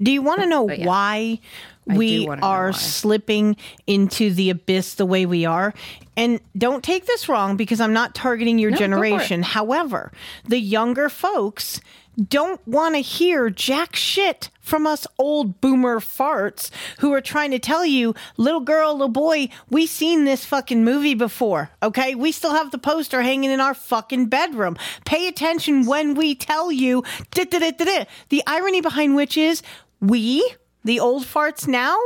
Do 0.00 0.10
you 0.10 0.22
want 0.22 0.40
to 0.40 0.46
know 0.46 0.70
yeah, 0.70 0.86
why 0.86 1.40
we 1.86 2.28
are 2.28 2.70
why. 2.70 2.70
slipping 2.72 3.56
into 3.86 4.32
the 4.32 4.50
abyss 4.50 4.94
the 4.94 5.06
way 5.06 5.26
we 5.26 5.44
are? 5.44 5.74
And 6.16 6.40
don't 6.56 6.84
take 6.84 7.06
this 7.06 7.28
wrong 7.28 7.56
because 7.56 7.80
I'm 7.80 7.92
not 7.92 8.14
targeting 8.14 8.58
your 8.58 8.70
no, 8.70 8.76
generation. 8.76 9.42
However, 9.42 10.12
the 10.44 10.58
younger 10.58 11.08
folks 11.08 11.80
don't 12.16 12.66
want 12.66 12.94
to 12.94 13.00
hear 13.00 13.50
jack 13.50 13.94
shit 13.96 14.50
from 14.60 14.86
us 14.86 15.06
old 15.18 15.60
boomer 15.60 16.00
farts 16.00 16.70
who 16.98 17.12
are 17.12 17.20
trying 17.20 17.52
to 17.52 17.58
tell 17.58 17.86
you, 17.86 18.14
little 18.36 18.60
girl, 18.60 18.92
little 18.92 19.08
boy, 19.08 19.48
we 19.70 19.86
seen 19.86 20.24
this 20.24 20.44
fucking 20.44 20.84
movie 20.84 21.14
before. 21.14 21.70
Okay. 21.82 22.14
We 22.14 22.32
still 22.32 22.52
have 22.52 22.72
the 22.72 22.78
poster 22.78 23.22
hanging 23.22 23.50
in 23.50 23.60
our 23.60 23.74
fucking 23.74 24.26
bedroom. 24.26 24.76
Pay 25.04 25.28
attention 25.28 25.86
when 25.86 26.14
we 26.14 26.34
tell 26.34 26.72
you. 26.72 27.04
The 27.32 28.42
irony 28.46 28.80
behind 28.80 29.14
which 29.14 29.36
is 29.36 29.62
we, 30.00 30.54
the 30.84 31.00
old 31.00 31.24
farts 31.24 31.68
now, 31.68 31.96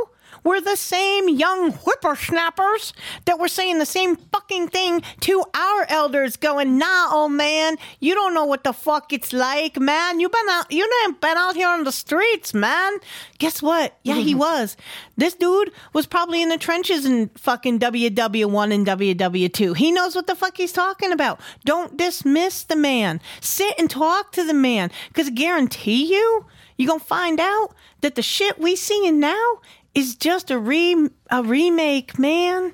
were 0.43 0.61
the 0.61 0.75
same 0.75 1.29
young 1.29 1.71
whippersnappers 1.71 2.93
that 3.25 3.39
were 3.39 3.47
saying 3.47 3.79
the 3.79 3.85
same 3.85 4.15
fucking 4.15 4.67
thing 4.69 5.01
to 5.21 5.43
our 5.53 5.85
elders, 5.89 6.35
going, 6.35 6.77
"Nah, 6.77 7.09
old 7.11 7.31
man, 7.31 7.77
you 7.99 8.13
don't 8.13 8.33
know 8.33 8.45
what 8.45 8.63
the 8.63 8.73
fuck 8.73 9.13
it's 9.13 9.33
like, 9.33 9.79
man. 9.79 10.19
You 10.19 10.29
been 10.29 10.49
out, 10.49 10.71
you 10.71 10.89
ain't 11.03 11.21
been 11.21 11.37
out 11.37 11.55
here 11.55 11.69
on 11.69 11.83
the 11.83 11.91
streets, 11.91 12.53
man." 12.53 12.97
Guess 13.37 13.61
what? 13.61 13.97
Yeah, 14.03 14.15
he 14.15 14.31
mm-hmm. 14.31 14.39
was. 14.39 14.77
This 15.17 15.33
dude 15.33 15.71
was 15.93 16.05
probably 16.05 16.41
in 16.41 16.49
the 16.49 16.57
trenches 16.57 17.05
in 17.05 17.29
fucking 17.35 17.79
WW1 17.79 18.73
and 18.73 18.87
WW2. 18.87 19.75
He 19.75 19.91
knows 19.91 20.15
what 20.15 20.27
the 20.27 20.35
fuck 20.35 20.57
he's 20.57 20.71
talking 20.71 21.11
about. 21.11 21.39
Don't 21.65 21.97
dismiss 21.97 22.63
the 22.63 22.75
man. 22.75 23.21
Sit 23.39 23.75
and 23.77 23.89
talk 23.89 24.31
to 24.33 24.43
the 24.43 24.53
man, 24.53 24.91
because 25.09 25.29
guarantee 25.29 26.13
you, 26.13 26.45
you're 26.77 26.87
gonna 26.87 26.99
find 26.99 27.39
out 27.39 27.75
that 28.01 28.15
the 28.15 28.21
shit 28.21 28.59
we 28.59 28.75
seeing 28.75 29.19
now 29.19 29.59
is 29.93 30.15
just 30.15 30.51
a 30.51 30.59
re 30.59 31.09
a 31.29 31.43
remake, 31.43 32.17
man. 32.17 32.73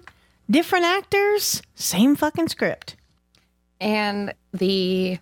Different 0.50 0.86
actors, 0.86 1.62
same 1.76 2.16
fucking 2.16 2.48
script. 2.48 2.96
And 3.82 4.34
the 4.54 5.20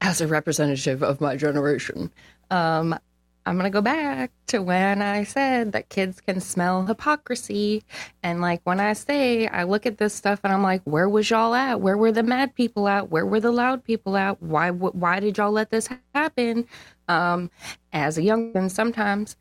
as 0.00 0.20
a 0.20 0.26
representative 0.26 1.02
of 1.02 1.20
my 1.20 1.36
generation, 1.36 2.12
um, 2.50 2.98
I'm 3.46 3.56
gonna 3.56 3.70
go 3.70 3.82
back 3.82 4.32
to 4.48 4.60
when 4.62 5.02
I 5.02 5.24
said 5.24 5.72
that 5.72 5.90
kids 5.90 6.20
can 6.20 6.40
smell 6.40 6.86
hypocrisy, 6.86 7.84
and 8.22 8.40
like 8.40 8.60
when 8.64 8.80
I 8.80 8.94
say 8.94 9.46
I 9.46 9.64
look 9.64 9.86
at 9.86 9.98
this 9.98 10.14
stuff 10.14 10.40
and 10.44 10.52
I'm 10.52 10.62
like, 10.62 10.82
where 10.84 11.08
was 11.08 11.28
y'all 11.28 11.54
at? 11.54 11.80
Where 11.80 11.96
were 11.96 12.12
the 12.12 12.22
mad 12.22 12.54
people 12.54 12.88
at? 12.88 13.10
Where 13.10 13.26
were 13.26 13.40
the 13.40 13.52
loud 13.52 13.84
people 13.84 14.16
at? 14.16 14.42
Why 14.42 14.70
why 14.70 15.20
did 15.20 15.36
y'all 15.36 15.52
let 15.52 15.70
this 15.70 15.88
happen? 16.14 16.66
Um, 17.08 17.50
as 17.92 18.16
a 18.16 18.22
young 18.22 18.52
one, 18.54 18.70
sometimes 18.70 19.36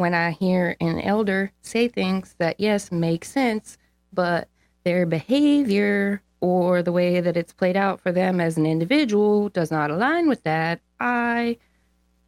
when 0.00 0.14
I 0.14 0.32
hear 0.32 0.76
an 0.80 1.00
elder 1.00 1.52
say 1.60 1.86
things 1.86 2.34
that, 2.38 2.58
yes, 2.58 2.90
make 2.90 3.24
sense, 3.24 3.78
but 4.12 4.48
their 4.82 5.04
behavior 5.06 6.22
or 6.40 6.82
the 6.82 6.90
way 6.90 7.20
that 7.20 7.36
it's 7.36 7.52
played 7.52 7.76
out 7.76 8.00
for 8.00 8.10
them 8.10 8.40
as 8.40 8.56
an 8.56 8.64
individual 8.64 9.50
does 9.50 9.70
not 9.70 9.90
align 9.90 10.26
with 10.26 10.42
that, 10.44 10.80
I 10.98 11.58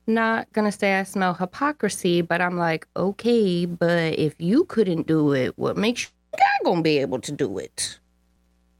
not 0.07 0.53
gonna 0.53 0.71
say 0.71 0.99
I 0.99 1.05
smell 1.05 1.33
hypocrisy, 1.33 2.21
but 2.21 2.43
I'm 2.43 2.59
like, 2.59 2.87
okay, 2.95 3.65
but 3.65 4.19
if 4.19 4.35
you 4.39 4.65
couldn't 4.65 5.07
do 5.07 5.33
it, 5.33 5.57
what 5.57 5.77
makes 5.77 6.05
you 6.05 6.39
not 6.39 6.71
gonna 6.71 6.83
be 6.83 6.99
able 6.99 7.21
to 7.21 7.33
do 7.33 7.57
it? 7.57 7.99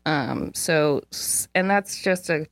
Um, 0.05 0.53
so, 0.53 1.03
and 1.55 1.71
that's 1.71 2.03
just 2.03 2.29
a 2.29 2.47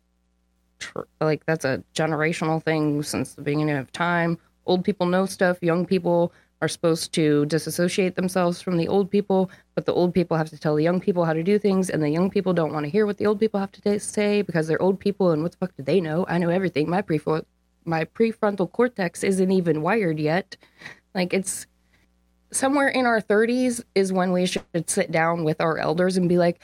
like 1.21 1.45
that's 1.45 1.67
a 1.67 1.85
generational 1.95 2.63
thing 2.63 3.03
since 3.03 3.35
the 3.35 3.43
beginning 3.43 3.77
of 3.77 3.93
time 3.93 4.39
old 4.67 4.85
people 4.85 5.07
know 5.07 5.27
stuff, 5.27 5.59
young 5.63 5.87
people 5.87 6.33
are 6.63 6.69
supposed 6.69 7.13
to 7.15 7.47
disassociate 7.47 8.17
themselves 8.17 8.61
from 8.61 8.77
the 8.77 8.89
old 8.89 9.11
people, 9.11 9.51
but 9.75 9.87
the 9.87 9.95
old 9.95 10.13
people 10.13 10.37
have 10.37 10.51
to 10.51 10.59
tell 10.59 10.77
the 10.77 10.83
young 10.83 11.01
people 11.01 11.25
how 11.25 11.33
to 11.33 11.43
do 11.43 11.59
things, 11.59 11.89
and 11.89 12.03
the 12.03 12.11
young 12.11 12.31
people 12.31 12.53
don't 12.53 12.73
want 12.73 12.85
to 12.85 12.91
hear 12.91 13.07
what 13.07 13.17
the 13.17 13.27
old 13.27 13.41
people 13.41 13.59
have 13.59 13.73
to 13.73 14.01
say 14.01 14.43
because 14.43 14.69
they're 14.69 14.83
old 14.83 15.01
people, 15.01 15.31
and 15.31 15.43
what 15.43 15.53
the 15.53 15.59
fuck 15.59 15.75
do 15.77 15.83
they 15.83 16.01
know? 16.01 16.27
I 16.29 16.39
know 16.39 16.51
everything. 16.51 16.89
My 16.89 17.03
prefrontal 17.03 17.45
my 17.85 18.05
prefrontal 18.05 18.71
cortex 18.71 19.25
isn't 19.25 19.51
even 19.51 19.83
wired 19.83 20.19
yet. 20.19 20.57
Like 21.15 21.33
it's 21.33 21.67
somewhere 22.53 22.89
in 22.89 23.07
our 23.07 23.21
30s 23.21 23.83
is 23.95 24.13
when 24.13 24.33
we 24.33 24.47
should 24.47 24.89
sit 24.89 25.11
down 25.11 25.45
with 25.45 25.61
our 25.61 25.79
elders 25.79 26.17
and 26.17 26.29
be 26.29 26.39
like, 26.39 26.61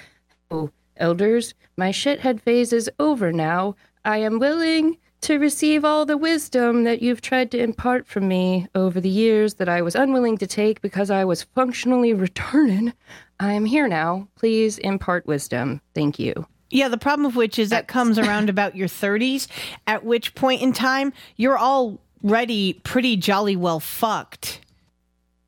"Oh, 0.51 0.71
elders, 0.97 1.55
my 1.77 1.91
shithead 1.91 2.41
phase 2.43 2.73
is 2.73 2.91
over 2.99 3.33
now. 3.33 3.77
I 4.05 4.19
am 4.19 4.39
willing 4.39 4.99
to 5.27 5.41
receive 5.41 5.85
all 5.85 6.07
the 6.07 6.17
wisdom 6.17 6.85
that 6.85 7.03
you've 7.03 7.21
tried 7.21 7.51
to 7.51 7.59
impart 7.59 8.07
from 8.07 8.29
me 8.29 8.69
over 8.77 9.01
the 9.01 9.09
years 9.09 9.55
that 9.55 9.69
I 9.69 9.83
was 9.83 9.97
unwilling 9.97 10.39
to 10.39 10.47
take 10.47 10.81
because 10.81 11.11
I 11.11 11.25
was 11.25 11.43
functionally 11.43 12.15
returning. 12.15 12.93
I 13.41 13.53
am 13.55 13.65
here 13.65 13.89
now. 13.89 14.29
Please 14.37 14.79
impart 14.79 15.27
wisdom. 15.27 15.81
Thank 15.97 16.21
you. 16.21 16.47
Yeah, 16.71 16.87
the 16.87 16.97
problem 16.97 17.27
of 17.27 17.35
which 17.35 17.59
is 17.59 17.71
that 17.71 17.89
comes 17.89 18.19
around 18.21 18.49
about 18.49 18.77
your 18.77 18.87
30s, 18.87 19.49
at 19.89 20.05
which 20.05 20.33
point 20.37 20.63
in 20.63 20.73
time 20.73 21.13
you're 21.35 21.59
already 21.59 22.75
pretty 22.85 23.17
jolly 23.17 23.57
well 23.57 23.81
fucked. 23.81 24.61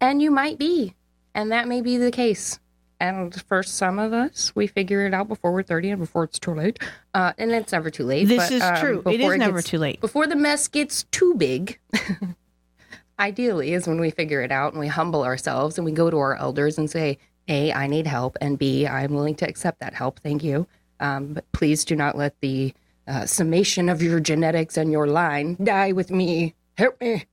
And 0.01 0.21
you 0.21 0.33
might 0.33 0.59
be. 0.59 0.95
And 1.37 1.53
that 1.53 1.69
may 1.69 1.83
be 1.83 1.99
the 1.99 2.11
case. 2.11 2.59
And 3.01 3.41
for 3.43 3.63
some 3.63 3.99
of 3.99 4.13
us, 4.13 4.53
we 4.57 4.67
figure 4.67 5.07
it 5.07 5.15
out 5.15 5.29
before 5.29 5.53
we're 5.53 5.63
30 5.63 5.91
and 5.91 6.01
before 6.01 6.25
it's 6.25 6.39
too 6.39 6.55
late. 6.55 6.81
Uh, 7.15 7.33
and 7.39 7.53
it's 7.53 7.73
never 7.73 7.91
too 7.91 8.05
late. 8.05 8.27
This 8.27 8.49
but, 8.49 8.53
is 8.53 8.63
um, 8.63 8.77
true. 8.77 9.03
It 9.07 9.19
never 9.39 9.59
gets- 9.59 9.69
too 9.69 9.79
late. 9.79 10.01
Before 10.01 10.27
the 10.27 10.37
mess 10.37 10.67
gets 10.67 11.05
too 11.05 11.35
big, 11.35 11.79
ideally 13.19 13.73
is 13.73 13.87
when 13.87 14.01
we 14.01 14.11
figure 14.11 14.43
it 14.43 14.51
out 14.51 14.73
and 14.73 14.81
we 14.81 14.89
humble 14.89 15.23
ourselves 15.23 15.79
and 15.79 15.85
we 15.85 15.93
go 15.93 16.11
to 16.11 16.19
our 16.19 16.37
elders 16.37 16.77
and 16.77 16.91
say, 16.91 17.19
A, 17.47 17.73
I 17.73 17.87
need 17.87 18.07
help. 18.07 18.37
And 18.41 18.59
B, 18.59 18.87
I'm 18.87 19.15
willing 19.15 19.37
to 19.37 19.49
accept 19.49 19.79
that 19.81 19.95
help. 19.95 20.19
Thank 20.21 20.43
you. 20.43 20.67
Um, 20.99 21.35
but 21.35 21.51
please 21.53 21.85
do 21.85 21.95
not 21.95 22.17
let 22.17 22.41
the 22.41 22.75
uh, 23.07 23.27
summation 23.27 23.89
of 23.89 24.03
your 24.03 24.19
genetics 24.19 24.77
and 24.77 24.91
your 24.91 25.07
line 25.07 25.57
die 25.63 25.93
with 25.93 26.11
me. 26.11 26.55
Help 26.77 27.01
me 27.01 27.27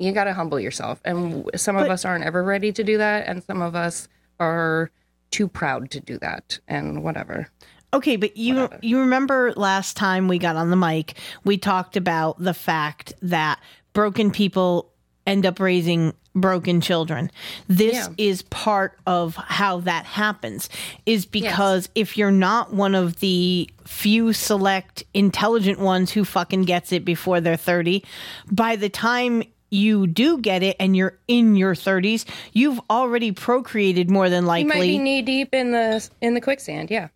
you 0.00 0.12
got 0.12 0.24
to 0.24 0.32
humble 0.32 0.58
yourself 0.58 0.98
and 1.04 1.48
some 1.54 1.76
of 1.76 1.90
us 1.90 2.06
aren't 2.06 2.24
ever 2.24 2.42
ready 2.42 2.72
to 2.72 2.82
do 2.82 2.96
that 2.96 3.26
and 3.28 3.44
some 3.44 3.60
of 3.60 3.76
us 3.76 4.08
are 4.40 4.90
too 5.30 5.46
proud 5.46 5.90
to 5.92 6.00
do 6.00 6.18
that 6.18 6.58
and 6.66 7.04
whatever 7.04 7.48
Okay, 7.92 8.14
but 8.14 8.36
you 8.36 8.68
you 8.82 9.00
remember 9.00 9.52
last 9.56 9.96
time 9.96 10.28
we 10.28 10.38
got 10.38 10.54
on 10.54 10.70
the 10.70 10.76
mic, 10.76 11.14
we 11.42 11.58
talked 11.58 11.96
about 11.96 12.38
the 12.38 12.54
fact 12.54 13.12
that 13.20 13.58
broken 13.94 14.30
people 14.30 14.92
end 15.26 15.44
up 15.44 15.58
raising 15.58 16.14
broken 16.32 16.80
children. 16.80 17.32
This 17.66 17.94
Yeah. 17.96 18.06
is 18.16 18.42
part 18.42 18.96
of 19.08 19.34
how 19.34 19.80
that 19.80 20.04
happens 20.06 20.68
is 21.04 21.26
because 21.26 21.88
if 21.96 22.16
you're 22.16 22.30
not 22.30 22.72
one 22.72 22.94
of 22.94 23.18
the 23.18 23.68
few 23.84 24.32
select 24.32 25.02
intelligent 25.12 25.80
ones 25.80 26.12
who 26.12 26.24
fucking 26.24 26.62
gets 26.62 26.92
it 26.92 27.04
before 27.04 27.40
they're 27.40 27.56
30, 27.56 28.04
by 28.52 28.76
the 28.76 28.88
time 28.88 29.42
you 29.70 30.06
do 30.06 30.38
get 30.38 30.62
it 30.62 30.76
and 30.78 30.96
you're 30.96 31.18
in 31.28 31.56
your 31.56 31.74
30s, 31.74 32.24
you've 32.52 32.80
already 32.90 33.32
procreated 33.32 34.10
more 34.10 34.28
than 34.28 34.46
likely. 34.46 34.62
you 34.62 34.68
might 34.68 34.80
be 34.80 34.98
knee 34.98 35.22
deep 35.22 35.54
in 35.54 35.70
the 35.70 36.08
in 36.20 36.34
the 36.34 36.40
quicksand 36.40 36.90
yeah. 36.90 37.08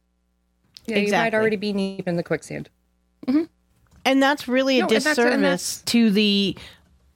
Yeah 0.86 0.98
you 0.98 1.12
might 1.12 1.34
already 1.34 1.56
be 1.56 1.72
knee 1.72 1.96
deep 1.96 2.08
in 2.08 2.16
the 2.16 2.22
quicksand. 2.22 2.68
Mm-hmm. 3.26 3.44
And 4.04 4.22
that's 4.22 4.46
really 4.46 4.78
a 4.78 4.82
No, 4.82 4.88
disservice 4.88 5.82
to 5.86 6.10
the 6.10 6.56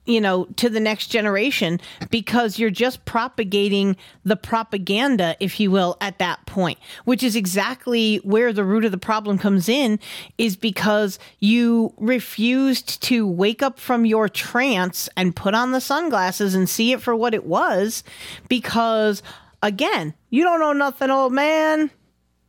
you 0.09 0.19
know 0.19 0.45
to 0.55 0.69
the 0.69 0.79
next 0.79 1.07
generation 1.07 1.79
because 2.09 2.57
you're 2.57 2.69
just 2.71 3.05
propagating 3.05 3.95
the 4.23 4.35
propaganda 4.35 5.37
if 5.39 5.59
you 5.59 5.69
will 5.69 5.95
at 6.01 6.17
that 6.17 6.43
point 6.47 6.79
which 7.05 7.21
is 7.21 7.35
exactly 7.35 8.17
where 8.17 8.51
the 8.51 8.63
root 8.63 8.83
of 8.83 8.91
the 8.91 8.97
problem 8.97 9.37
comes 9.37 9.69
in 9.69 9.99
is 10.37 10.55
because 10.55 11.19
you 11.39 11.93
refused 11.97 13.01
to 13.03 13.27
wake 13.27 13.61
up 13.61 13.79
from 13.79 14.05
your 14.05 14.27
trance 14.27 15.07
and 15.15 15.35
put 15.35 15.53
on 15.53 15.71
the 15.71 15.81
sunglasses 15.81 16.55
and 16.55 16.67
see 16.67 16.91
it 16.91 17.01
for 17.01 17.15
what 17.15 17.35
it 17.35 17.45
was 17.45 18.03
because 18.49 19.21
again 19.61 20.13
you 20.31 20.43
don't 20.43 20.59
know 20.59 20.73
nothing 20.73 21.11
old 21.11 21.33
man. 21.33 21.91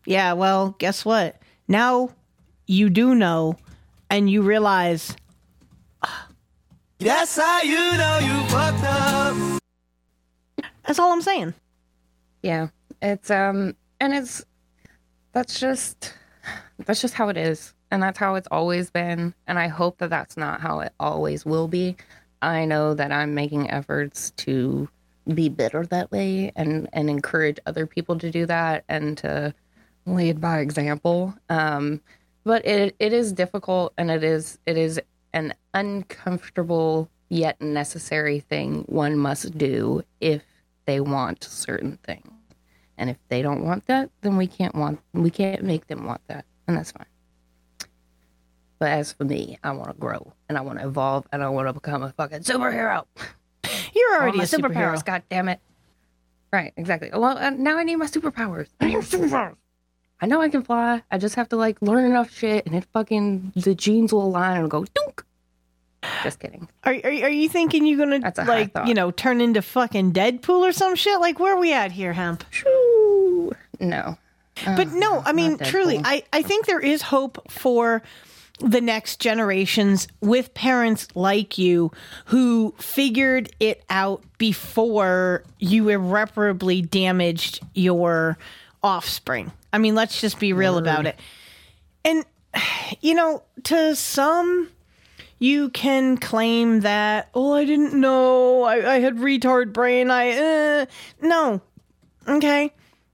Yeah 0.07 0.33
well 0.33 0.75
guess 0.79 1.05
what? 1.05 1.37
Now 1.69 2.11
you 2.67 2.89
do 2.89 3.15
know 3.15 3.57
and 4.09 4.31
you 4.31 4.43
realize 4.43 5.15
That's 7.01 7.37
how 7.37 7.63
you 7.63 7.97
know 7.97 8.19
you 8.23 8.49
fucked 8.49 8.85
up. 8.85 9.61
that's 10.87 10.99
all 10.99 11.13
i'm 11.13 11.23
saying. 11.23 11.55
Yeah 12.43 12.69
it's 13.03 13.31
um 13.31 13.75
and 14.01 14.15
it's 14.15 14.45
that's 15.33 15.59
just 15.61 16.15
that's 16.85 17.01
just 17.01 17.15
how 17.15 17.29
it 17.29 17.37
is. 17.37 17.75
And 17.93 18.03
that's 18.03 18.19
how 18.19 18.37
it's 18.37 18.49
always 18.51 18.91
been. 18.91 19.35
And 19.47 19.59
i 19.59 19.69
hope 19.69 19.99
that 19.99 20.11
that's 20.11 20.37
not 20.37 20.61
how 20.61 20.81
it 20.81 20.93
always 21.01 21.45
will 21.45 21.69
be. 21.69 21.97
I 22.43 22.65
know 22.65 22.95
that 22.95 23.13
i'm 23.13 23.35
making 23.35 23.71
efforts 23.71 24.31
to 24.33 24.89
be 25.35 25.49
better 25.49 25.87
that 25.87 26.11
way 26.11 26.53
and 26.57 26.89
and 26.93 27.09
encourage 27.09 27.59
other 27.67 27.87
people 27.87 28.19
to 28.19 28.31
do 28.31 28.47
that 28.47 28.85
and 28.89 29.17
to 29.19 29.55
lead 30.07 30.41
by 30.41 30.59
example. 30.59 31.35
Um 31.49 32.01
but 32.45 32.67
it 32.67 32.95
it 32.99 33.13
is 33.13 33.33
difficult 33.33 33.93
and 33.97 34.11
it 34.11 34.25
is 34.25 34.59
it 34.67 34.77
is 34.77 35.01
an 35.33 35.55
uncomfortable 35.75 37.11
yet 37.29 37.61
necessary 37.61 38.41
thing 38.41 38.83
one 38.89 39.17
must 39.17 39.57
do 39.57 40.03
if 40.21 40.43
they 40.87 41.01
want 41.01 41.45
certain 41.45 41.97
things 42.03 42.31
and 43.01 43.09
if 43.09 43.17
they 43.29 43.41
don't 43.41 43.65
want 43.65 43.87
that, 43.87 44.11
then 44.21 44.37
we 44.37 44.47
can't 44.47 44.75
want 44.75 45.01
we 45.15 45.31
can't 45.31 45.63
make 45.63 45.87
them 45.87 46.05
want 46.05 46.21
that, 46.29 46.45
and 46.69 46.77
that's 46.77 46.93
fine. 46.93 47.07
But 48.79 48.91
as 48.91 49.13
for 49.13 49.25
me, 49.25 49.59
I 49.65 49.73
want 49.73 49.89
to 49.89 49.97
grow 49.97 50.33
and 50.49 50.57
I 50.57 50.61
want 50.61 50.79
to 50.79 50.87
evolve 50.87 51.27
and 51.33 51.43
I 51.43 51.49
want 51.49 51.67
to 51.69 51.73
become 51.73 52.03
a 52.03 52.13
fucking 52.13 52.41
superhero. 52.41 53.07
you're 53.95 54.15
already 54.15 54.41
a 54.41 54.43
superhero 54.43 54.95
superpowers. 54.95 55.05
God 55.05 55.23
damn 55.31 55.49
it! 55.49 55.61
Right, 56.53 56.73
exactly. 56.77 57.11
Well, 57.13 57.39
uh, 57.39 57.51
now 57.51 57.79
I 57.79 57.85
need 57.85 57.97
my 57.97 58.07
superpowers. 58.07 58.69
I 58.81 58.87
need 58.89 58.97
superpowers. 58.99 59.57
I 60.21 60.27
know 60.27 60.43
I 60.43 60.51
can 60.51 60.63
fly. 60.63 61.03
I 61.11 61.17
just 61.17 61.37
have 61.37 61.49
to 61.51 61.57
like 61.57 61.81
learn 61.81 62.05
enough 62.05 62.31
shit, 62.31 62.67
and 62.67 62.75
it 62.75 62.85
fucking 62.93 63.55
the 63.57 63.75
genes 63.75 64.13
will 64.13 64.27
align 64.27 64.61
and 64.61 64.71
go 64.71 64.85
dunk. 64.85 65.25
Just 66.23 66.41
kidding. 66.41 66.69
Are, 66.85 66.95
are, 66.95 67.11
are 67.11 67.31
you 67.31 67.49
thinking 67.49 67.87
you're 67.87 68.03
a 68.11 68.21
high 68.21 68.45
like 68.45 68.73
you 68.87 68.95
know 68.95 69.11
turn 69.11 69.41
into 69.41 69.61
fucking 69.61 70.13
Deadpool 70.13 70.69
or 70.69 70.73
some 70.73 70.95
shit? 70.95 71.21
Like 71.21 71.39
where 71.39 71.57
are 71.57 71.61
we 71.61 71.73
at 71.73 71.93
here, 71.93 72.13
Hemp? 72.13 72.45
Shoo. 72.51 73.53
No. 73.79 74.17
But 74.65 74.93
no, 74.93 75.23
I 75.25 75.33
mean 75.33 75.59
truly, 75.59 76.01
I 76.03 76.23
I 76.33 76.43
think 76.43 76.67
there 76.67 76.81
is 76.81 77.03
hope 77.03 77.51
for 77.51 78.03
the 78.61 78.81
next 78.81 79.21
generations 79.21 80.07
with 80.21 80.53
parents 80.53 81.09
like 81.15 81.57
you 81.57 81.91
who 82.27 82.75
figured 82.79 83.51
it 83.59 83.83
out 83.89 84.23
before 84.39 85.45
you 85.59 85.89
irreparably 85.89 86.83
damaged 86.83 87.61
your 87.75 88.37
offspring. 88.83 89.51
I 89.73 89.79
mean, 89.79 89.95
let's 89.95 90.21
just 90.21 90.39
be 90.39 90.53
real 90.53 90.79
about 90.79 91.07
it. 91.07 91.19
And 92.05 92.25
you 93.01 93.15
know, 93.15 93.43
to 93.65 93.97
some 93.97 94.69
you 95.41 95.71
can 95.71 96.17
claim 96.17 96.81
that 96.81 97.29
oh 97.35 97.55
i 97.55 97.65
didn't 97.65 97.95
know. 97.95 98.63
I, 98.63 98.95
I 98.95 99.01
had 99.01 99.17
retard 99.17 99.73
brain. 99.73 100.11
I 100.11 100.83
uh, 100.83 100.87
no. 101.21 101.61
Okay? 102.29 102.73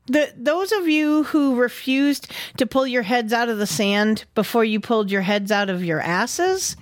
The, 0.08 0.32
those 0.36 0.70
of 0.70 0.86
you 0.86 1.24
who 1.24 1.56
refused 1.56 2.30
to 2.58 2.66
pull 2.66 2.86
your 2.86 3.02
heads 3.02 3.32
out 3.32 3.48
of 3.48 3.58
the 3.58 3.66
sand 3.66 4.24
before 4.36 4.64
you 4.64 4.78
pulled 4.78 5.10
your 5.10 5.22
heads 5.22 5.50
out 5.50 5.70
of 5.70 5.82
your 5.82 6.00
asses 6.00 6.76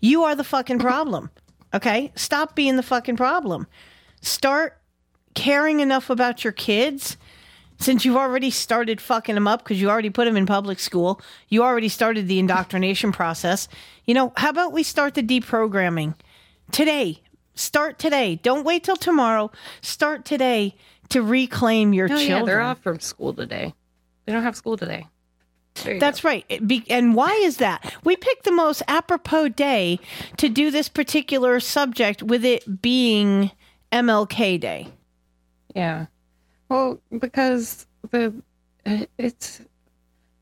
you 0.00 0.24
are 0.24 0.34
the 0.34 0.44
fucking 0.44 0.78
problem. 0.78 1.30
Okay? 1.74 2.12
Stop 2.14 2.54
being 2.54 2.76
the 2.76 2.82
fucking 2.82 3.16
problem. 3.16 3.66
Start 4.20 4.80
caring 5.34 5.80
enough 5.80 6.10
about 6.10 6.44
your 6.44 6.52
kids 6.52 7.16
since 7.78 8.04
you've 8.04 8.16
already 8.16 8.50
started 8.50 9.00
fucking 9.00 9.34
them 9.34 9.46
up 9.48 9.62
because 9.62 9.80
you 9.80 9.88
already 9.90 10.10
put 10.10 10.24
them 10.24 10.36
in 10.36 10.46
public 10.46 10.78
school, 10.80 11.20
you 11.48 11.62
already 11.62 11.88
started 11.88 12.26
the 12.28 12.38
indoctrination 12.38 13.12
process. 13.12 13.68
You 14.04 14.14
know, 14.14 14.32
how 14.36 14.50
about 14.50 14.72
we 14.72 14.82
start 14.82 15.14
the 15.14 15.22
deprogramming 15.22 16.14
today? 16.72 17.20
Start 17.54 17.98
today. 17.98 18.36
Don't 18.42 18.64
wait 18.64 18.84
till 18.84 18.96
tomorrow. 18.96 19.50
Start 19.80 20.24
today 20.24 20.74
to 21.08 21.22
reclaim 21.22 21.92
your 21.92 22.06
Oh 22.06 22.08
children. 22.16 22.28
yeah, 22.40 22.44
they're 22.44 22.60
off 22.60 22.80
from 22.82 23.00
school 23.00 23.32
today. 23.34 23.74
They 24.26 24.32
don't 24.32 24.42
have 24.42 24.56
school 24.56 24.76
today. 24.76 25.06
That's 26.00 26.24
right. 26.24 26.44
Be- 26.66 26.84
and 26.90 27.14
why 27.14 27.30
is 27.34 27.58
that? 27.58 27.94
We 28.02 28.16
picked 28.16 28.42
the 28.44 28.50
most 28.52 28.82
apropos 28.88 29.48
day 29.50 30.00
to 30.36 30.48
do 30.48 30.72
this 30.72 30.88
particular 30.88 31.60
subject 31.60 32.20
with 32.22 32.44
it 32.44 32.82
being 32.82 33.52
MLK 33.92 34.58
Day. 34.60 34.88
Yeah. 35.76 36.06
Well, 36.68 37.00
because 37.18 37.86
the 38.10 38.34
it's 39.18 39.62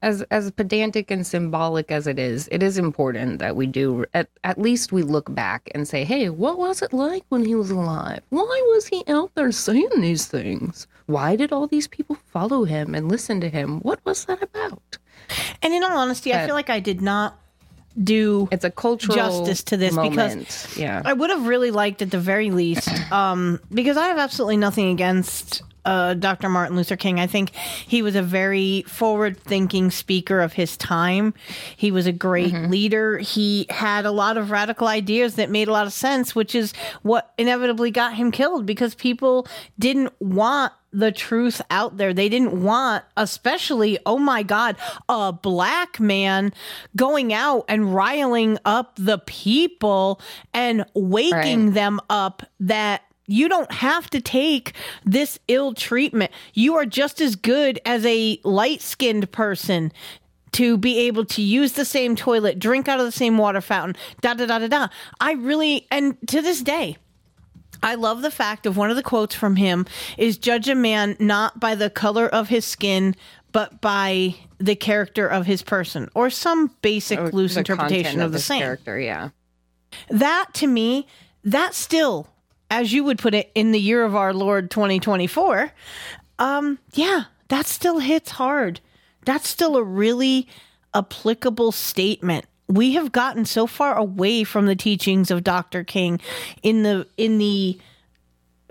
as 0.02 0.22
as 0.30 0.50
pedantic 0.50 1.10
and 1.10 1.26
symbolic 1.26 1.90
as 1.90 2.06
it 2.06 2.18
is, 2.18 2.48
it 2.52 2.62
is 2.62 2.78
important 2.78 3.38
that 3.38 3.56
we 3.56 3.66
do 3.66 4.04
at, 4.14 4.28
at 4.44 4.58
least 4.58 4.92
we 4.92 5.02
look 5.02 5.34
back 5.34 5.70
and 5.74 5.88
say, 5.88 6.04
"Hey, 6.04 6.28
what 6.28 6.58
was 6.58 6.82
it 6.82 6.92
like 6.92 7.24
when 7.28 7.44
he 7.44 7.54
was 7.54 7.70
alive? 7.70 8.20
Why 8.30 8.62
was 8.74 8.86
he 8.86 9.04
out 9.08 9.34
there 9.34 9.52
saying 9.52 9.88
these 9.96 10.26
things? 10.26 10.86
Why 11.06 11.36
did 11.36 11.52
all 11.52 11.66
these 11.66 11.88
people 11.88 12.16
follow 12.26 12.64
him 12.64 12.94
and 12.94 13.08
listen 13.08 13.40
to 13.40 13.48
him? 13.48 13.80
What 13.80 14.00
was 14.04 14.24
that 14.26 14.42
about?" 14.42 14.98
And 15.62 15.72
in 15.74 15.82
all 15.82 15.96
honesty, 15.98 16.32
I 16.34 16.46
feel 16.46 16.54
like 16.54 16.70
I 16.70 16.80
did 16.80 17.00
not 17.00 17.40
do 18.02 18.48
It's 18.50 18.64
a 18.64 18.70
cultural 18.70 19.16
justice 19.16 19.62
to 19.64 19.76
this 19.76 19.94
moment. 19.94 20.38
because 20.38 20.76
yeah, 20.76 21.02
I 21.04 21.12
would 21.12 21.30
have 21.30 21.46
really 21.46 21.70
liked 21.70 22.02
at 22.02 22.10
the 22.10 22.18
very 22.18 22.50
least, 22.50 22.88
um, 23.12 23.60
because 23.72 23.96
I 23.96 24.08
have 24.08 24.18
absolutely 24.18 24.56
nothing 24.56 24.90
against 24.90 25.62
uh, 25.86 26.14
Dr. 26.14 26.48
Martin 26.48 26.76
Luther 26.76 26.96
King. 26.96 27.20
I 27.20 27.26
think 27.28 27.54
he 27.54 28.02
was 28.02 28.16
a 28.16 28.22
very 28.22 28.82
forward 28.88 29.38
thinking 29.38 29.90
speaker 29.90 30.40
of 30.40 30.52
his 30.52 30.76
time. 30.76 31.32
He 31.76 31.90
was 31.92 32.06
a 32.06 32.12
great 32.12 32.52
leader. 32.52 33.18
He 33.18 33.66
had 33.70 34.04
a 34.04 34.10
lot 34.10 34.36
of 34.36 34.50
radical 34.50 34.88
ideas 34.88 35.36
that 35.36 35.48
made 35.48 35.68
a 35.68 35.72
lot 35.72 35.86
of 35.86 35.92
sense, 35.92 36.34
which 36.34 36.54
is 36.56 36.72
what 37.02 37.32
inevitably 37.38 37.92
got 37.92 38.14
him 38.14 38.32
killed 38.32 38.66
because 38.66 38.94
people 38.96 39.46
didn't 39.78 40.12
want 40.20 40.72
the 40.96 41.12
truth 41.12 41.60
out 41.70 41.98
there. 41.98 42.14
They 42.14 42.28
didn't 42.30 42.62
want, 42.62 43.04
especially, 43.16 43.98
oh 44.06 44.18
my 44.18 44.42
God, 44.42 44.76
a 45.08 45.30
black 45.32 46.00
man 46.00 46.52
going 46.96 47.32
out 47.32 47.66
and 47.68 47.94
riling 47.94 48.58
up 48.64 48.94
the 48.96 49.18
people 49.18 50.20
and 50.54 50.86
waking 50.94 51.66
Right. 51.66 51.74
them 51.74 52.00
up 52.08 52.42
that 52.60 53.02
you 53.26 53.48
don't 53.48 53.70
have 53.72 54.08
to 54.10 54.20
take 54.20 54.72
this 55.04 55.38
ill 55.48 55.74
treatment. 55.74 56.30
You 56.54 56.76
are 56.76 56.86
just 56.86 57.20
as 57.20 57.36
good 57.36 57.78
as 57.84 58.06
a 58.06 58.40
light 58.44 58.80
skinned 58.80 59.30
person 59.32 59.92
to 60.52 60.78
be 60.78 61.00
able 61.00 61.24
to 61.26 61.42
use 61.42 61.72
the 61.72 61.84
same 61.84 62.16
toilet, 62.16 62.58
drink 62.58 62.88
out 62.88 63.00
of 63.00 63.04
the 63.04 63.12
same 63.12 63.36
water 63.36 63.60
fountain, 63.60 63.96
da 64.22 64.32
da 64.32 64.46
da 64.46 64.60
da 64.60 64.68
da. 64.68 64.88
I 65.20 65.32
really, 65.32 65.86
and 65.90 66.16
to 66.28 66.40
this 66.40 66.62
day, 66.62 66.96
I 67.82 67.94
love 67.94 68.22
the 68.22 68.30
fact 68.30 68.66
of 68.66 68.76
one 68.76 68.90
of 68.90 68.96
the 68.96 69.02
quotes 69.02 69.34
from 69.34 69.56
him 69.56 69.86
is 70.18 70.38
judge 70.38 70.68
a 70.68 70.74
man 70.74 71.16
not 71.18 71.60
by 71.60 71.74
the 71.74 71.90
color 71.90 72.26
of 72.26 72.48
his 72.48 72.64
skin, 72.64 73.14
but 73.52 73.80
by 73.80 74.34
the 74.58 74.74
character 74.76 75.26
of 75.26 75.46
his 75.46 75.62
person, 75.62 76.08
or 76.14 76.30
some 76.30 76.70
basic 76.82 77.18
Or 77.18 77.30
loose 77.30 77.56
interpretation 77.56 78.04
content 78.04 78.22
of 78.22 78.32
the 78.32 78.38
same. 78.38 78.60
character. 78.60 78.98
Yeah, 78.98 79.30
That 80.10 80.48
to 80.54 80.66
me, 80.66 81.06
that 81.44 81.74
still, 81.74 82.28
as 82.70 82.92
you 82.92 83.04
would 83.04 83.18
put 83.18 83.34
it, 83.34 83.50
in 83.54 83.72
the 83.72 83.80
year 83.80 84.04
of 84.04 84.14
our 84.16 84.32
Lord 84.34 84.70
2024, 84.70 85.72
um, 86.38 86.78
yeah, 86.94 87.24
that 87.48 87.66
still 87.66 87.98
hits 88.00 88.32
hard. 88.32 88.80
That's 89.24 89.48
still 89.48 89.76
a 89.76 89.82
really 89.82 90.48
applicable 90.94 91.72
statement. 91.72 92.46
We 92.68 92.94
have 92.94 93.12
gotten 93.12 93.44
so 93.44 93.66
far 93.66 93.96
away 93.96 94.44
from 94.44 94.66
the 94.66 94.76
teachings 94.76 95.30
of 95.30 95.44
Dr. 95.44 95.84
King 95.84 96.20
in 96.62 96.82
the 96.82 97.06
in 97.16 97.38
the 97.38 97.78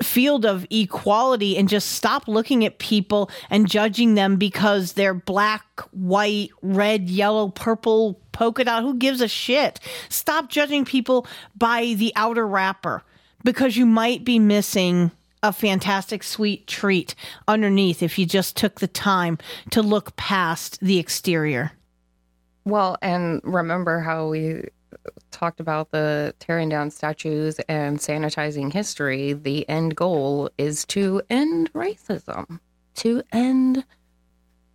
field 0.02 0.46
of 0.46 0.68
equality 0.70 1.58
and 1.58 1.70
just 1.70 1.92
stop 1.92 2.28
looking 2.28 2.66
at 2.66 2.80
people 2.80 3.30
and 3.50 3.70
judging 3.70 4.16
them 4.16 4.36
because 4.36 4.94
they're 4.94 5.14
black, 5.14 5.64
white, 5.92 6.50
red, 6.62 7.10
yellow, 7.10 7.50
purple, 7.50 8.20
polka 8.32 8.64
dot. 8.66 8.84
Who 8.84 8.96
gives 8.96 9.22
a 9.22 9.28
shit? 9.28 9.80
Stop 10.10 10.50
judging 10.50 10.86
people 10.86 11.28
by 11.58 11.94
the 11.98 12.12
outer 12.16 12.46
wrapper 12.46 13.04
because 13.44 13.78
you 13.78 13.86
might 13.86 14.26
be 14.26 14.40
missing 14.40 15.12
a 15.44 15.54
fantastic 15.54 16.24
sweet 16.24 16.68
treat 16.68 17.16
underneath 17.48 18.02
if 18.02 18.18
you 18.18 18.26
just 18.26 18.58
took 18.58 18.80
the 18.80 18.88
time 18.88 19.38
to 19.70 19.82
look 19.82 20.16
past 20.16 20.80
the 20.82 20.98
exterior. 20.98 21.72
Well, 22.66 22.98
and 23.02 23.42
remember 23.44 24.00
how 24.00 24.28
we 24.28 24.64
talked 25.32 25.60
about 25.60 25.92
the 25.92 26.34
tearing 26.40 26.70
down 26.70 26.90
statues 26.90 27.60
and 27.68 28.00
sanitizing 28.00 28.72
history. 28.72 29.34
The 29.34 29.68
end 29.70 29.96
goal 29.96 30.50
is 30.58 30.86
to 30.86 31.22
end 31.30 31.72
racism. 31.74 32.60
To 32.96 33.22
end 33.32 33.84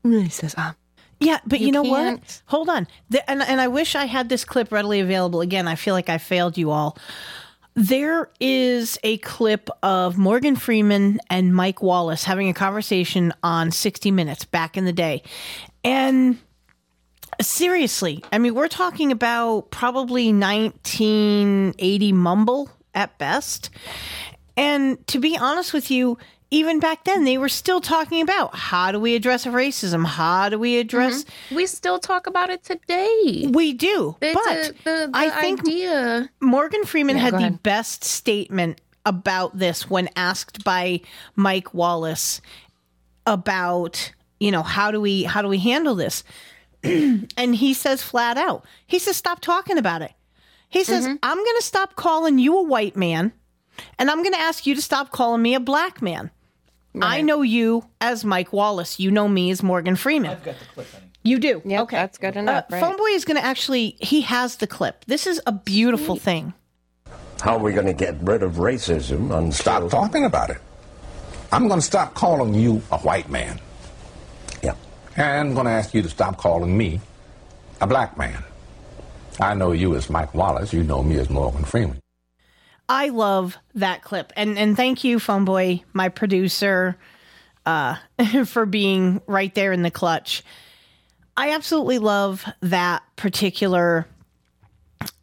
racism. 0.04 0.76
Yeah, 1.18 1.38
but 1.46 1.60
you, 1.60 1.66
You 1.66 1.72
know 1.72 1.82
what? 1.82 2.42
Hold 2.46 2.68
on. 2.68 2.86
The, 3.10 3.28
and 3.28 3.42
and 3.42 3.60
I 3.60 3.68
wish 3.68 3.94
I 3.94 4.06
had 4.06 4.28
this 4.28 4.44
clip 4.44 4.72
readily 4.72 5.00
available. 5.00 5.42
Again, 5.42 5.68
I 5.68 5.74
feel 5.74 5.94
like 5.94 6.08
I 6.08 6.18
failed 6.18 6.56
you 6.56 6.70
all. 6.70 6.96
There 7.74 8.30
is 8.40 8.98
a 9.04 9.18
clip 9.18 9.68
of 9.82 10.18
Morgan 10.18 10.56
Freeman 10.56 11.20
and 11.28 11.54
Mike 11.54 11.82
Wallace 11.82 12.24
having 12.24 12.48
a 12.48 12.54
conversation 12.54 13.32
on 13.42 13.70
60 13.70 14.10
Minutes 14.10 14.44
back 14.44 14.76
in 14.76 14.86
the 14.86 14.92
day. 14.92 15.22
And 15.84 16.38
seriously, 17.40 18.22
I 18.32 18.38
mean, 18.38 18.54
we're 18.54 18.68
talking 18.68 19.12
about 19.12 19.70
probably 19.70 20.32
1980 20.32 22.12
mumble 22.12 22.70
at 22.94 23.16
best. 23.18 23.70
And 24.56 25.04
to 25.08 25.18
be 25.18 25.36
honest 25.38 25.72
with 25.72 25.90
you, 25.90 26.18
even 26.50 26.80
back 26.80 27.04
then, 27.04 27.24
they 27.24 27.38
were 27.38 27.48
still 27.48 27.80
talking 27.80 28.20
about 28.22 28.54
how 28.54 28.90
do 28.90 28.98
we 28.98 29.14
address 29.14 29.46
racism? 29.46 30.04
How 30.04 30.48
do 30.48 30.58
we 30.58 30.78
address. 30.78 31.22
Mm-hmm. 31.24 31.54
We 31.54 31.66
still 31.66 31.98
talk 32.00 32.26
about 32.26 32.50
it 32.50 32.64
today. 32.64 33.46
We 33.50 33.72
do. 33.72 34.16
It's 34.20 34.34
but 34.34 34.52
a- 34.56 34.72
the, 34.84 35.06
the 35.06 35.10
I 35.14 35.30
think 35.40 35.60
idea. 35.60 36.28
Morgan 36.40 36.84
Freeman 36.84 37.16
Yeah, 37.16 37.22
had 37.22 37.34
the 37.34 37.38
ahead. 37.38 37.62
best 37.62 38.02
statement 38.02 38.80
about 39.06 39.56
this 39.58 39.88
when 39.88 40.08
asked 40.16 40.64
by 40.64 41.00
Mike 41.36 41.72
Wallace 41.72 42.40
about, 43.26 44.12
you 44.40 44.50
know, 44.50 44.62
how 44.62 44.90
do 44.90 45.00
we 45.00 45.22
how 45.22 45.42
do 45.42 45.48
we 45.48 45.58
handle 45.58 45.94
this? 45.94 46.24
and 47.36 47.54
he 47.54 47.74
says 47.74 48.02
flat 48.02 48.36
out, 48.36 48.64
he 48.86 48.98
says 48.98 49.16
stop 49.16 49.40
talking 49.40 49.78
about 49.78 50.02
it. 50.02 50.12
He 50.68 50.84
says 50.84 51.04
Mm-hmm. 51.04 51.16
I'm 51.22 51.36
going 51.36 51.56
to 51.58 51.64
stop 51.64 51.96
calling 51.96 52.38
you 52.38 52.56
a 52.58 52.62
white 52.62 52.96
man 52.96 53.32
and 53.98 54.10
I'm 54.10 54.22
going 54.22 54.32
to 54.34 54.40
ask 54.40 54.66
you 54.66 54.74
to 54.74 54.82
stop 54.82 55.10
calling 55.10 55.42
me 55.42 55.54
a 55.54 55.60
black 55.60 56.00
man. 56.00 56.30
I 57.00 57.22
know 57.22 57.42
you 57.42 57.84
as 58.00 58.24
Mike 58.24 58.52
Wallace. 58.52 58.98
You 58.98 59.10
know 59.12 59.28
me 59.28 59.50
as 59.52 59.62
Morgan 59.62 59.94
Freeman. 59.96 60.32
I've 60.32 60.42
got 60.44 60.56
the 60.58 60.64
clip. 60.74 60.86
You 61.22 61.38
do. 61.38 61.62
Yep, 61.64 61.82
okay. 61.82 61.96
that's 61.96 62.18
good 62.18 62.36
Uh, 62.36 62.40
enough. 62.40 62.64
right? 62.70 62.82
Phoneboy 62.82 63.14
is 63.14 63.24
going 63.24 63.36
to 63.36 63.44
actually, 63.44 63.96
he 64.00 64.22
has 64.22 64.56
the 64.56 64.66
clip. 64.66 65.04
This 65.06 65.26
is 65.26 65.40
a 65.46 65.52
beautiful 65.52 66.16
thing. 66.16 66.52
How 67.42 67.56
are 67.56 67.58
we 67.60 67.72
going 67.72 67.86
to 67.86 67.92
get 67.92 68.16
rid 68.22 68.42
of 68.42 68.54
racism 68.54 69.30
until... 69.36 69.52
Stop 69.52 69.90
talking 69.90 70.24
about 70.24 70.50
it. 70.50 70.58
I'm 71.52 71.68
going 71.68 71.80
to 71.80 71.86
stop 71.86 72.14
calling 72.14 72.54
you 72.54 72.82
a 72.90 72.98
white 72.98 73.28
man. 73.30 73.60
And 75.16 75.48
I'm 75.48 75.54
going 75.54 75.66
to 75.66 75.72
ask 75.72 75.94
you 75.94 76.02
to 76.02 76.08
stop 76.08 76.36
calling 76.36 76.76
me 76.76 77.00
a 77.80 77.86
black 77.86 78.16
man. 78.16 78.44
I 79.40 79.54
know 79.54 79.72
you 79.72 79.96
as 79.96 80.10
Mike 80.10 80.34
Wallace. 80.34 80.72
You 80.72 80.82
know 80.82 81.02
me 81.02 81.18
as 81.18 81.30
Morgan 81.30 81.64
Freeman. 81.64 82.00
I 82.88 83.08
love 83.08 83.56
that 83.76 84.02
clip. 84.02 84.32
And 84.36 84.58
and 84.58 84.76
thank 84.76 85.04
you, 85.04 85.18
Phoneboy, 85.18 85.84
my 85.92 86.08
producer, 86.08 86.96
uh, 87.64 87.96
for 88.46 88.66
being 88.66 89.22
right 89.26 89.54
there 89.54 89.72
in 89.72 89.82
the 89.82 89.90
clutch. 89.90 90.42
I 91.36 91.50
absolutely 91.50 91.98
love 91.98 92.44
that 92.60 93.02
particular 93.16 94.06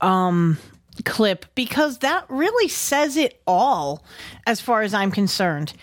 um 0.01 0.57
clip 1.05 1.45
because 1.53 1.99
that 1.99 2.25
really 2.29 2.67
says 2.67 3.17
it 3.17 3.39
all 3.45 4.03
as 4.47 4.61
far 4.61 4.81
as 4.81 4.93
I'm 4.93 5.11
concerned. 5.11 5.73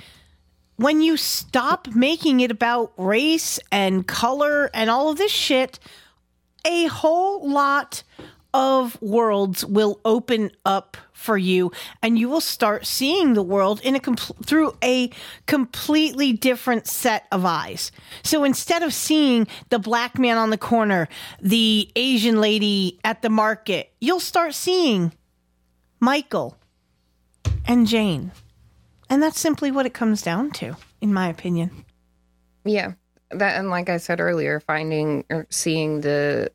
When 0.77 1.01
you 1.01 1.17
stop 1.17 1.89
making 1.95 2.41
it 2.41 2.51
about 2.51 2.93
race 2.97 3.61
and 3.71 4.07
color 4.07 4.71
and 4.75 4.91
all 4.91 5.09
of 5.09 5.19
this 5.19 5.31
shit, 5.31 5.79
a 6.65 6.87
whole 6.87 7.49
lot 7.49 8.03
of 8.53 9.01
worlds 9.03 9.65
will 9.65 10.01
open 10.05 10.51
up 10.65 10.97
for 11.13 11.37
you 11.37 11.73
and 12.03 12.19
you 12.19 12.29
will 12.29 12.41
start 12.41 12.87
seeing 12.87 13.35
the 13.35 13.43
world 13.43 13.81
in 13.83 13.97
a 13.97 14.01
through 14.01 14.73
a 14.83 15.11
completely 15.47 16.33
different 16.33 16.87
set 16.87 17.27
of 17.33 17.45
eyes. 17.45 17.91
So 18.23 18.45
instead 18.45 18.83
of 18.83 18.95
seeing 18.95 19.49
the 19.71 19.79
black 19.79 20.19
man 20.19 20.39
on 20.39 20.51
the 20.51 20.59
corner, 20.59 21.09
the 21.41 21.91
Asian 21.97 22.41
lady 22.41 23.01
at 23.05 23.23
the 23.23 23.31
market, 23.31 23.93
you'll 24.01 24.21
start 24.21 24.55
seeing 24.55 25.13
Michael 25.99 26.57
and 27.67 27.87
Jane. 27.87 28.31
And 29.15 29.23
that's 29.23 29.39
simply 29.39 29.71
what 29.71 29.87
it 29.87 29.95
comes 29.95 30.23
down 30.23 30.51
to, 30.55 30.77
in 31.01 31.15
my 31.15 31.29
opinion. 31.29 31.85
Yeah. 32.65 32.95
That 33.31 33.57
and 33.61 33.71
like 33.71 33.89
I 33.89 33.99
said 33.99 34.19
earlier, 34.19 34.59
finding 34.59 35.25
or 35.31 35.47
seeing 35.51 36.01
the 36.01 36.51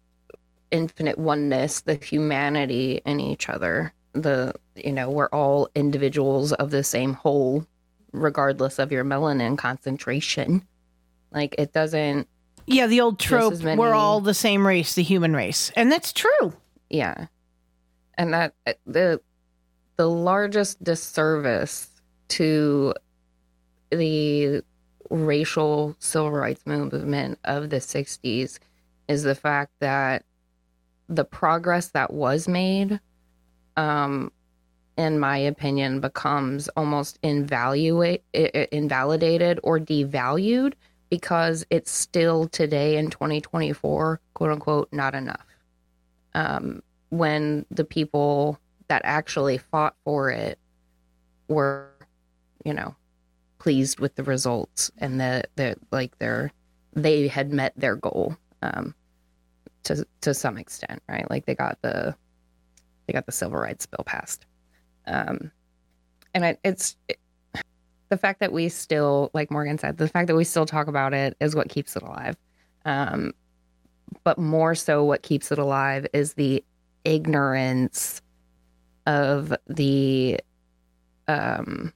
infinite 0.70 1.18
oneness, 1.18 1.80
the 1.80 1.96
humanity 1.96 3.00
in 3.06 3.22
each 3.22 3.48
other. 3.48 3.94
The 4.12 4.54
you 4.76 4.92
know, 4.92 5.10
we're 5.10 5.30
all 5.30 5.70
individuals 5.74 6.52
of 6.52 6.70
the 6.72 6.84
same 6.84 7.14
whole, 7.14 7.66
regardless 8.12 8.78
of 8.78 8.92
your 8.92 9.06
melanin 9.06 9.58
concentration. 9.58 10.68
Like 11.32 11.56
it 11.58 11.72
doesn't 11.72 12.28
Yeah, 12.68 12.88
the 12.88 13.00
old 13.00 13.20
trope, 13.20 13.58
many- 13.62 13.80
we're 13.80 13.94
all 13.94 14.20
the 14.20 14.34
same 14.34 14.68
race, 14.68 14.96
the 14.96 15.04
human 15.04 15.34
race. 15.34 15.72
And 15.78 15.90
that's 15.90 16.12
true. 16.12 16.52
yeah. 16.90 17.28
And 18.18 18.34
that 18.34 18.54
uh, 18.68 18.74
the 18.86 19.22
the 19.96 20.10
largest 20.10 20.84
disservice 20.84 21.89
to 22.30 22.94
the 23.92 24.62
racial 25.10 25.96
civil 26.00 26.32
rights 26.32 26.66
movement 26.66 27.40
of 27.44 27.70
the 27.70 27.78
60s 27.78 28.60
is 29.08 29.24
the 29.24 29.36
fact 29.36 29.72
that 29.80 30.24
the 31.08 31.26
progress 31.26 31.88
that 31.88 32.14
was 32.14 32.48
made, 32.48 33.00
um, 33.76 34.32
in 34.98 35.20
my 35.20 35.38
opinion, 35.38 36.00
becomes 36.00 36.68
almost 36.70 37.18
invaluate, 37.24 38.24
invalidated 38.34 39.60
or 39.64 39.80
devalued 39.80 40.74
because 41.10 41.66
it's 41.72 41.92
still 41.92 42.48
today 42.48 42.98
in 42.98 43.10
2024, 43.10 44.22
quote 44.36 44.52
unquote, 44.52 44.90
not 44.92 45.16
enough. 45.16 45.46
Um, 46.36 46.84
when 47.10 47.66
the 47.72 47.84
people 47.84 48.60
that 48.88 49.02
actually 49.04 49.58
fought 49.58 49.96
for 50.04 50.30
it 50.30 50.60
were, 51.48 51.90
you 52.70 52.76
know, 52.76 52.96
pleased 53.58 54.00
with 54.00 54.14
the 54.14 54.24
results 54.24 54.92
and 55.00 55.20
that 55.20 55.50
the 55.56 55.76
like 55.92 56.16
their 56.20 56.52
they 56.94 57.28
had 57.28 57.52
met 57.52 57.74
their 57.76 57.96
goal 57.96 58.38
um, 58.62 58.94
to 59.86 60.06
to 60.22 60.36
some 60.36 60.56
extent, 60.56 61.02
right? 61.10 61.28
Like 61.32 61.48
they 61.48 61.56
got 61.56 61.82
the 61.82 62.16
they 63.08 63.14
got 63.14 63.26
the 63.26 63.32
civil 63.32 63.58
rights 63.58 63.88
bill 63.88 64.04
passed, 64.06 64.46
um, 65.08 65.50
and 66.36 66.46
it, 66.46 66.60
it's 66.64 66.96
it, 67.08 67.18
the 68.10 68.18
fact 68.18 68.40
that 68.40 68.54
we 68.54 68.70
still, 68.70 69.32
like 69.34 69.50
Morgan 69.50 69.80
said, 69.80 69.98
the 69.98 70.08
fact 70.08 70.28
that 70.28 70.36
we 70.36 70.44
still 70.44 70.68
talk 70.68 70.86
about 70.86 71.16
it 71.16 71.36
is 71.40 71.56
what 71.56 71.70
keeps 71.70 71.96
it 71.96 72.04
alive. 72.04 72.38
Um, 72.86 73.34
but 74.24 74.38
more 74.38 74.76
so, 74.76 75.04
what 75.04 75.24
keeps 75.24 75.52
it 75.52 75.58
alive 75.58 76.06
is 76.14 76.36
the 76.36 76.64
ignorance 77.04 78.22
of 79.08 79.56
the 79.66 80.40
um 81.28 81.92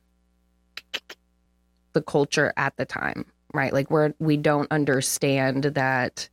the 1.93 2.01
culture 2.01 2.53
at 2.57 2.75
the 2.77 2.85
time 2.85 3.25
right? 3.53 3.71
Like 3.71 3.89
where 3.89 4.13
we 4.19 4.35
don't 4.35 4.71
understand 4.71 5.63
that 5.63 6.27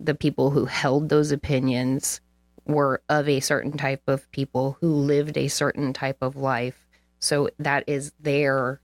the 0.00 0.14
people 0.14 0.50
who 0.50 0.64
held 0.66 1.08
those 1.08 1.30
opinions 1.30 2.20
were 2.66 3.00
of 3.08 3.28
a 3.28 3.40
certain 3.40 3.76
type 3.76 4.02
of 4.06 4.30
people 4.32 4.76
who 4.80 4.92
lived 4.92 5.38
a 5.38 5.48
certain 5.48 5.92
type 5.92 6.18
of 6.20 6.36
life. 6.36 6.86
So 7.20 7.48
that 7.58 7.84
is 7.86 8.12
their 8.20 8.80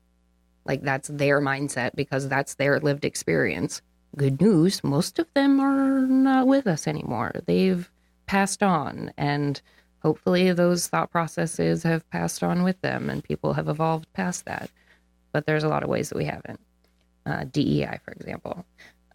like 0.64 0.82
that's 0.82 1.08
their 1.08 1.40
mindset 1.40 1.90
because 1.94 2.28
that's 2.28 2.54
their 2.54 2.78
lived 2.78 3.04
experience. 3.04 3.82
Good 4.16 4.40
news 4.40 4.84
most 4.84 5.18
of 5.18 5.26
them 5.34 5.58
are 5.60 6.06
not 6.06 6.46
with 6.46 6.66
us 6.66 6.86
anymore. 6.86 7.32
They've 7.46 7.90
passed 8.26 8.62
on 8.62 9.12
and 9.16 9.60
hopefully 10.02 10.52
those 10.52 10.86
thought 10.86 11.10
processes 11.10 11.82
have 11.82 12.08
passed 12.10 12.42
on 12.42 12.62
with 12.62 12.80
them 12.82 13.10
and 13.10 13.24
people 13.24 13.54
have 13.54 13.68
evolved 13.68 14.12
past 14.12 14.44
that 14.44 14.70
but 15.32 15.46
there's 15.46 15.64
a 15.64 15.68
lot 15.68 15.82
of 15.82 15.88
ways 15.88 16.08
that 16.08 16.18
we 16.18 16.24
haven't. 16.24 16.60
Uh, 17.26 17.44
dei 17.50 17.98
for 18.04 18.12
example. 18.12 18.64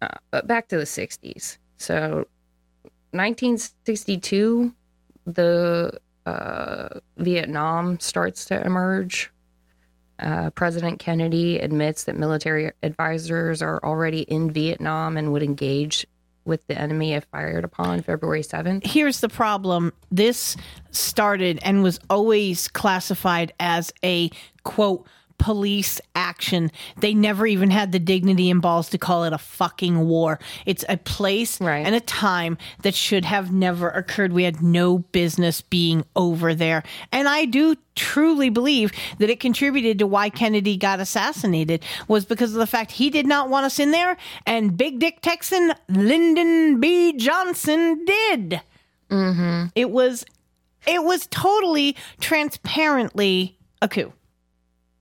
Uh, 0.00 0.08
but 0.30 0.46
back 0.46 0.68
to 0.68 0.76
the 0.76 0.84
60s 0.84 1.58
so 1.78 2.26
1962 3.12 4.72
the 5.26 5.98
uh, 6.26 6.88
vietnam 7.16 7.98
starts 8.00 8.44
to 8.46 8.64
emerge. 8.64 9.30
Uh, 10.18 10.50
President 10.50 10.98
Kennedy 10.98 11.58
admits 11.58 12.04
that 12.04 12.16
military 12.16 12.72
advisors 12.82 13.60
are 13.60 13.80
already 13.84 14.22
in 14.22 14.50
Vietnam 14.50 15.16
and 15.16 15.32
would 15.32 15.42
engage 15.42 16.06
with 16.46 16.66
the 16.68 16.78
enemy 16.78 17.12
if 17.12 17.24
fired 17.24 17.64
upon 17.64 18.02
February 18.02 18.42
7th. 18.42 18.86
Here's 18.86 19.20
the 19.20 19.28
problem. 19.28 19.92
This 20.10 20.56
started 20.90 21.58
and 21.62 21.82
was 21.82 21.98
always 22.08 22.68
classified 22.68 23.52
as 23.60 23.92
a 24.04 24.30
quote 24.62 25.06
police 25.38 26.00
action. 26.14 26.70
They 27.00 27.14
never 27.14 27.46
even 27.46 27.70
had 27.70 27.92
the 27.92 27.98
dignity 27.98 28.50
and 28.50 28.62
balls 28.62 28.88
to 28.90 28.98
call 28.98 29.24
it 29.24 29.32
a 29.32 29.38
fucking 29.38 30.06
war. 30.06 30.38
It's 30.64 30.84
a 30.88 30.96
place 30.96 31.60
right. 31.60 31.86
and 31.86 31.94
a 31.94 32.00
time 32.00 32.58
that 32.82 32.94
should 32.94 33.24
have 33.24 33.52
never 33.52 33.88
occurred. 33.88 34.32
We 34.32 34.44
had 34.44 34.62
no 34.62 34.98
business 34.98 35.60
being 35.60 36.04
over 36.14 36.54
there. 36.54 36.82
And 37.12 37.28
I 37.28 37.44
do 37.44 37.76
truly 37.94 38.50
believe 38.50 38.92
that 39.18 39.30
it 39.30 39.40
contributed 39.40 39.98
to 39.98 40.06
why 40.06 40.30
Kennedy 40.30 40.76
got 40.76 41.00
assassinated 41.00 41.84
was 42.08 42.24
because 42.24 42.52
of 42.52 42.58
the 42.58 42.66
fact 42.66 42.92
he 42.92 43.10
did 43.10 43.26
not 43.26 43.48
want 43.48 43.66
us 43.66 43.78
in 43.78 43.90
there 43.90 44.16
and 44.46 44.76
big 44.76 44.98
dick 44.98 45.20
Texan 45.22 45.72
Lyndon 45.88 46.78
B 46.80 47.14
Johnson 47.14 48.04
did. 48.04 48.60
Mm-hmm. 49.10 49.66
It 49.74 49.90
was 49.90 50.24
it 50.86 51.02
was 51.02 51.26
totally 51.26 51.96
transparently 52.20 53.58
a 53.82 53.88
coup. 53.88 54.12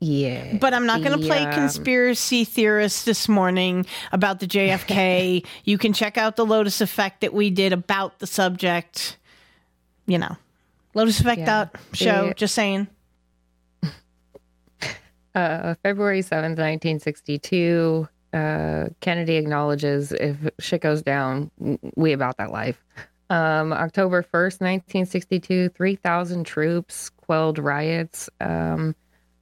Yeah. 0.06 0.58
But 0.58 0.76
I'm 0.76 0.86
not 0.86 1.02
going 1.02 1.20
to 1.20 1.26
play 1.26 1.40
um, 1.46 1.52
conspiracy 1.52 2.46
theorists 2.46 3.06
this 3.06 3.28
morning 3.28 3.88
about 4.12 4.40
the 4.40 4.46
JFK. 4.46 5.44
you 5.64 5.78
can 5.80 5.94
check 5.94 6.16
out 6.18 6.36
the 6.36 6.46
Lotus 6.46 6.80
Effect 6.80 7.22
that 7.22 7.34
we 7.34 7.50
did 7.50 7.74
about 7.74 8.20
the 8.20 8.28
subject. 8.28 9.18
You 10.06 10.20
know, 10.20 10.38
Lotus 10.94 11.20
Effect 11.20 11.40
Yeah. 11.40 11.60
out 11.60 11.76
show. 11.94 12.34
Just 12.34 12.54
saying. 12.56 12.88
Uh, 15.34 15.76
February 15.84 16.22
7th, 16.22 16.56
1962, 16.56 18.08
uh, 18.32 18.86
Kennedy 19.02 19.36
acknowledges 19.36 20.14
if 20.14 20.38
shit 20.60 20.80
goes 20.80 21.02
down, 21.02 21.52
we 21.98 22.14
about 22.14 22.38
that 22.38 22.52
life. 22.54 22.82
Um, 23.30 23.74
October 23.74 24.24
1st, 24.24 24.62
1962, 24.62 25.68
3,000 25.68 26.46
troops 26.46 27.10
quelled 27.10 27.60
riots, 27.60 28.30
um, 28.40 28.96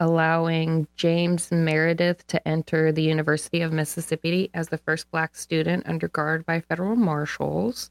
allowing 0.03 0.85
James 0.97 1.49
Meredith 1.49 2.27
to 2.27 2.45
enter 2.45 2.91
the 2.91 3.01
University 3.01 3.61
of 3.61 3.71
Mississippi 3.71 4.49
as 4.53 4.67
the 4.67 4.77
first 4.77 5.09
black 5.11 5.33
student 5.33 5.87
under 5.87 6.09
guard 6.09 6.45
by 6.45 6.59
federal 6.59 6.97
marshals. 6.97 7.89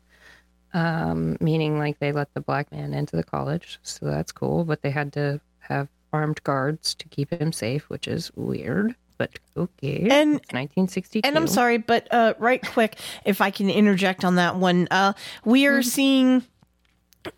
Um, 0.74 1.38
meaning 1.40 1.78
like 1.78 1.98
they 2.00 2.12
let 2.12 2.32
the 2.34 2.42
black 2.42 2.70
man 2.70 2.92
into 2.92 3.16
the 3.16 3.24
college, 3.24 3.78
so 3.82 4.04
that's 4.04 4.30
cool. 4.30 4.64
But 4.64 4.82
they 4.82 4.90
had 4.90 5.14
to 5.14 5.40
have 5.60 5.88
armed 6.12 6.42
guards 6.44 6.94
to 6.96 7.08
keep 7.08 7.30
him 7.32 7.50
safe, 7.50 7.88
which 7.88 8.06
is 8.06 8.30
weird. 8.36 8.94
But 9.16 9.38
okay, 9.56 9.96
And- 10.10 10.36
it's 10.36 10.52
1962. 10.52 11.26
And 11.26 11.36
I'm 11.38 11.48
sorry, 11.48 11.78
but 11.78 12.08
uh, 12.12 12.34
right 12.38 12.60
quick, 12.62 12.96
if 13.24 13.40
I 13.40 13.50
can 13.50 13.70
interject 13.70 14.22
on 14.22 14.34
that 14.36 14.56
one, 14.56 14.86
uh, 14.90 15.14
we 15.46 15.64
are 15.66 15.82
seeing 15.82 16.42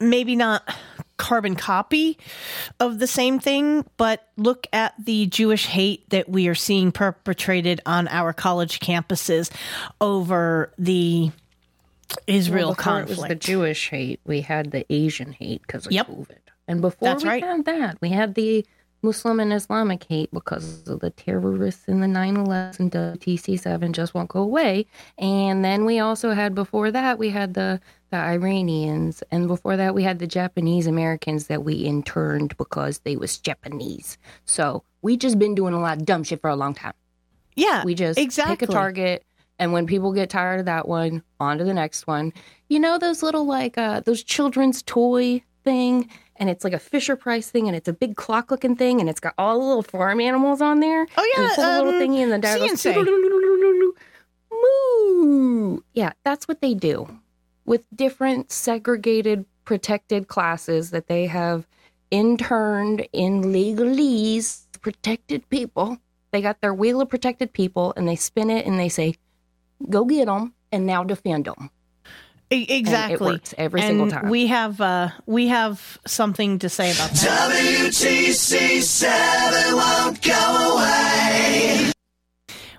maybe 0.01 0.35
not 0.35 0.69
carbon 1.17 1.55
copy 1.57 2.19
of 2.81 2.99
the 2.99 3.07
same 3.07 3.39
thing, 3.39 3.85
but 3.97 4.29
look 4.37 4.67
at 4.73 4.95
the 5.03 5.27
Jewish 5.27 5.67
hate 5.67 6.09
that 6.11 6.29
we 6.29 6.49
are 6.49 6.55
seeing 6.55 6.91
perpetrated 6.93 7.81
on 7.87 8.09
our 8.09 8.33
college 8.33 8.81
campuses 8.81 9.51
over 10.01 10.73
the 10.79 11.31
Israel 12.27 12.69
Well, 12.69 12.75
conflict. 12.77 13.11
It 13.19 13.19
was 13.21 13.29
the 13.29 13.35
Jewish 13.35 13.91
hate. 13.91 14.21
We 14.25 14.41
had 14.43 14.71
the 14.71 14.85
Asian 14.93 15.33
hate 15.33 15.63
because 15.63 15.87
of 15.87 15.93
Yep. 15.93 16.07
COVID, 16.09 16.39
and 16.69 16.81
before 16.81 17.09
That's 17.09 17.23
we 17.25 17.29
right. 17.31 17.43
had 17.43 17.65
that, 17.65 17.99
we 18.01 18.11
had 18.11 18.35
the 18.35 18.65
Muslim 19.05 19.39
and 19.39 19.53
Islamic 19.53 20.03
hate 20.05 20.31
because 20.33 20.89
of 20.89 21.01
the 21.01 21.11
terrorists 21.11 21.87
in 21.87 22.01
the 22.01 22.07
9/11 22.09 22.81
and 22.81 22.91
WTC7 22.91 23.93
just 23.93 24.15
won't 24.15 24.31
go 24.31 24.41
away. 24.41 24.87
And 25.19 25.65
then 25.65 25.85
we 25.85 25.99
also 26.01 26.33
had 26.33 26.55
before 26.55 26.91
that 26.91 27.19
we 27.19 27.31
had 27.31 27.55
the 27.55 27.81
the 28.11 28.17
Iranians, 28.17 29.23
and 29.31 29.47
before 29.49 29.77
that 29.77 29.95
we 29.95 30.03
had 30.05 30.21
the 30.21 30.27
Japanese 30.27 30.87
Americans 30.87 31.49
that 31.49 31.65
we 31.65 31.75
interned 31.75 32.57
because 32.57 33.01
they 33.01 33.17
was 33.17 33.39
Japanese. 33.39 34.19
So 34.45 34.85
we 35.03 35.17
just 35.17 35.39
been 35.39 35.55
doing 35.55 35.75
a 35.75 35.81
lot 35.81 35.99
of 35.99 36.07
dumb 36.07 36.23
shit 36.25 36.41
for 36.41 36.49
a 36.51 36.57
long 36.57 36.75
time. 36.75 36.95
yeah, 37.57 37.85
We 37.85 37.95
just 37.95 38.19
exactly. 38.19 38.57
pick 38.57 38.69
a 38.69 38.73
target, 38.73 39.25
and 39.59 39.73
when 39.73 39.87
people 39.87 40.13
get 40.13 40.31
tired 40.31 40.61
of 40.61 40.67
that 40.67 40.89
one, 40.89 41.23
on 41.41 41.59
to 41.59 41.65
the 41.65 41.75
next 41.75 42.07
one. 42.07 42.33
You 42.69 42.79
know 42.81 42.99
those 42.99 43.23
little 43.23 43.45
like 43.47 43.77
uh 43.77 44.01
those 44.01 44.23
children's 44.23 44.83
toy 44.83 45.43
thing, 45.65 46.09
and 46.37 46.51
it's 46.51 46.65
like 46.65 46.73
a 46.73 46.79
Fisher 46.79 47.17
Price 47.17 47.51
thing, 47.51 47.67
and 47.67 47.77
it's 47.77 47.89
a 47.89 47.93
big 47.93 48.17
clock 48.17 48.51
looking 48.51 48.77
thing, 48.77 49.01
and 49.01 49.09
it's 49.09 49.21
got 49.21 49.35
all 49.39 49.59
the 49.59 49.65
little 49.65 49.83
farm 49.83 50.21
animals 50.21 50.61
on 50.61 50.81
there. 50.81 51.07
Oh 51.17 51.23
And 51.23 51.27
you 51.37 51.43
yeah, 51.43 51.55
pull 51.55 51.65
the 51.65 51.83
little 51.83 51.95
um, 51.95 52.01
thingy, 52.01 52.23
and 52.23 52.33
the 52.33 52.39
goes, 52.39 52.61
CNC. 52.61 52.95
moo. 54.51 55.81
Yeah, 55.95 56.13
that's 56.25 56.49
what 56.49 56.61
they 56.61 56.75
do 56.75 57.21
with 57.65 57.87
different 57.95 58.53
segregated, 58.53 59.45
protected 59.65 60.29
classes 60.29 60.91
that 60.91 61.09
they 61.09 61.27
have 61.27 61.67
interned 62.11 63.07
in 63.13 63.43
legalese 63.45 64.65
protected 64.85 65.49
people. 65.49 65.99
They 66.31 66.43
got 66.43 66.61
their 66.61 66.75
wheel 66.75 67.01
of 67.01 67.09
protected 67.09 67.53
people 67.53 67.95
and 67.97 68.07
they 68.07 68.17
spin 68.17 68.51
it 68.51 68.67
and 68.67 68.79
they 68.79 68.91
say, 68.91 69.15
go 69.89 70.05
get 70.05 70.27
them 70.27 70.53
and 70.71 70.87
now 70.87 71.03
defend 71.03 71.47
them. 71.47 71.71
Exactly. 72.63 73.33
works 73.33 73.55
every 73.59 73.81
and 73.81 73.89
single 73.89 74.11
time. 74.11 74.29
We 74.31 74.47
have 74.49 74.81
uh, 74.81 75.11
we 75.27 75.49
have 75.49 75.99
something 76.07 76.59
to 76.61 76.69
say 76.69 76.93
about 76.93 77.11
that. 77.11 77.51
WTC7 77.51 79.75
won't 79.75 80.23
go 80.23 80.77
away. 80.77 81.93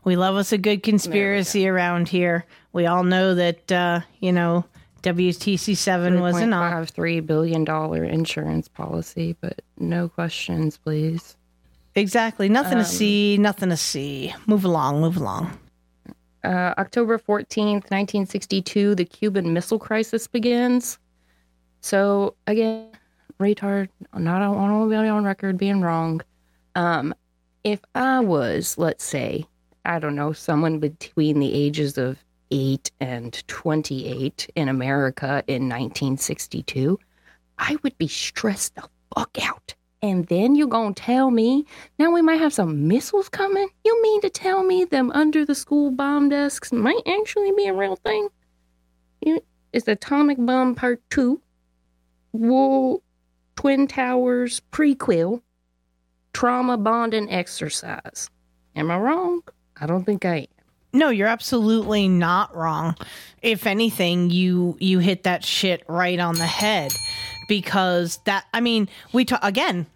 We 0.03 0.15
love 0.15 0.35
us 0.35 0.51
a 0.51 0.57
good 0.57 0.83
conspiracy 0.83 1.67
around 1.67 2.09
here. 2.09 2.45
We 2.73 2.85
all 2.85 3.03
know 3.03 3.35
that 3.35 3.71
uh, 3.71 4.01
you 4.19 4.31
know 4.31 4.65
WTC 5.03 5.75
seven 5.77 6.21
was 6.21 6.37
an 6.37 6.53
op. 6.53 6.87
three 6.89 7.19
billion 7.19 7.63
dollar 7.63 8.03
insurance 8.03 8.67
policy, 8.67 9.35
but 9.39 9.61
no 9.77 10.09
questions, 10.09 10.77
please. 10.77 11.35
Exactly. 11.95 12.49
Nothing 12.49 12.79
Um, 12.79 12.83
to 12.83 12.89
see. 12.89 13.37
Nothing 13.37 13.69
to 13.69 13.77
see. 13.77 14.33
Move 14.47 14.65
along. 14.65 15.01
Move 15.01 15.17
along. 15.17 15.57
Uh, 16.45 16.75
October 16.77 17.17
14th, 17.17 17.89
1962, 17.89 18.93
the 18.93 19.03
Cuban 19.03 19.51
Missile 19.51 19.79
Crisis 19.79 20.27
begins. 20.27 20.99
So, 21.81 22.35
again, 22.45 22.91
retard, 23.39 23.89
not 24.15 24.43
I 24.43 24.49
want 24.49 24.71
on 25.09 25.25
record 25.25 25.57
being 25.57 25.81
wrong. 25.81 26.21
Um, 26.75 27.15
if 27.63 27.79
I 27.95 28.19
was, 28.19 28.77
let's 28.77 29.03
say, 29.03 29.45
I 29.85 29.97
don't 29.97 30.15
know, 30.15 30.33
someone 30.33 30.77
between 30.77 31.39
the 31.39 31.51
ages 31.51 31.97
of 31.97 32.23
8 32.51 32.91
and 32.99 33.47
28 33.47 34.47
in 34.55 34.69
America 34.69 35.43
in 35.47 35.63
1962, 35.63 36.99
I 37.57 37.75
would 37.81 37.97
be 37.97 38.07
stressed 38.07 38.75
the 38.75 38.87
fuck 39.15 39.35
out. 39.41 39.73
And 40.05 40.27
then 40.27 40.53
you're 40.53 40.67
going 40.67 40.93
to 40.93 41.01
tell 41.01 41.31
me 41.31 41.65
now 41.97 42.11
we 42.11 42.21
might 42.21 42.39
have 42.39 42.53
some 42.53 42.87
missiles 42.87 43.27
coming? 43.27 43.67
You 43.83 43.99
mean 44.03 44.21
to 44.21 44.29
tell 44.29 44.61
me 44.61 44.85
them 44.85 45.09
under 45.15 45.43
the 45.43 45.55
school 45.55 45.89
bomb 45.89 46.29
desks 46.29 46.71
might 46.71 47.01
actually 47.07 47.51
be 47.53 47.65
a 47.65 47.73
real 47.73 47.95
thing? 47.95 48.27
You, 49.21 49.41
it's 49.73 49.87
Atomic 49.87 50.37
Bomb 50.39 50.75
Part 50.75 51.01
2, 51.09 51.41
Whoa, 52.33 53.01
Twin 53.55 53.87
Towers 53.87 54.61
prequel, 54.71 55.41
trauma 56.33 56.77
bonding 56.77 57.31
exercise. 57.31 58.29
Am 58.75 58.91
I 58.91 58.99
wrong? 58.99 59.41
I 59.81 59.87
don't 59.87 60.03
think 60.03 60.23
I 60.23 60.35
am. 60.35 60.45
No, 60.93 61.09
you're 61.09 61.27
absolutely 61.27 62.07
not 62.07 62.55
wrong. 62.55 62.95
If 63.41 63.65
anything, 63.65 64.29
you 64.29 64.77
you 64.79 64.99
hit 64.99 65.23
that 65.23 65.43
shit 65.43 65.83
right 65.87 66.19
on 66.19 66.35
the 66.35 66.45
head 66.45 66.93
because 67.47 68.19
that 68.25 68.45
I 68.53 68.61
mean, 68.61 68.87
we 69.11 69.25
talk 69.25 69.39
again 69.41 69.87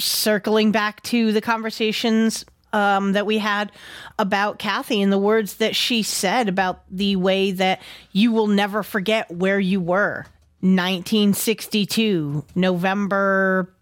circling 0.00 0.72
back 0.72 1.02
to 1.04 1.32
the 1.32 1.40
conversations 1.40 2.44
um, 2.72 3.12
that 3.12 3.26
we 3.26 3.38
had 3.38 3.72
about 4.18 4.58
Kathy 4.58 5.00
and 5.02 5.12
the 5.12 5.18
words 5.18 5.56
that 5.56 5.74
she 5.74 6.02
said 6.02 6.48
about 6.48 6.82
the 6.90 7.16
way 7.16 7.52
that 7.52 7.80
you 8.12 8.30
will 8.32 8.46
never 8.46 8.82
forget 8.82 9.30
where 9.30 9.58
you 9.58 9.80
were. 9.80 10.26
1962, 10.60 12.44
November 12.54 13.72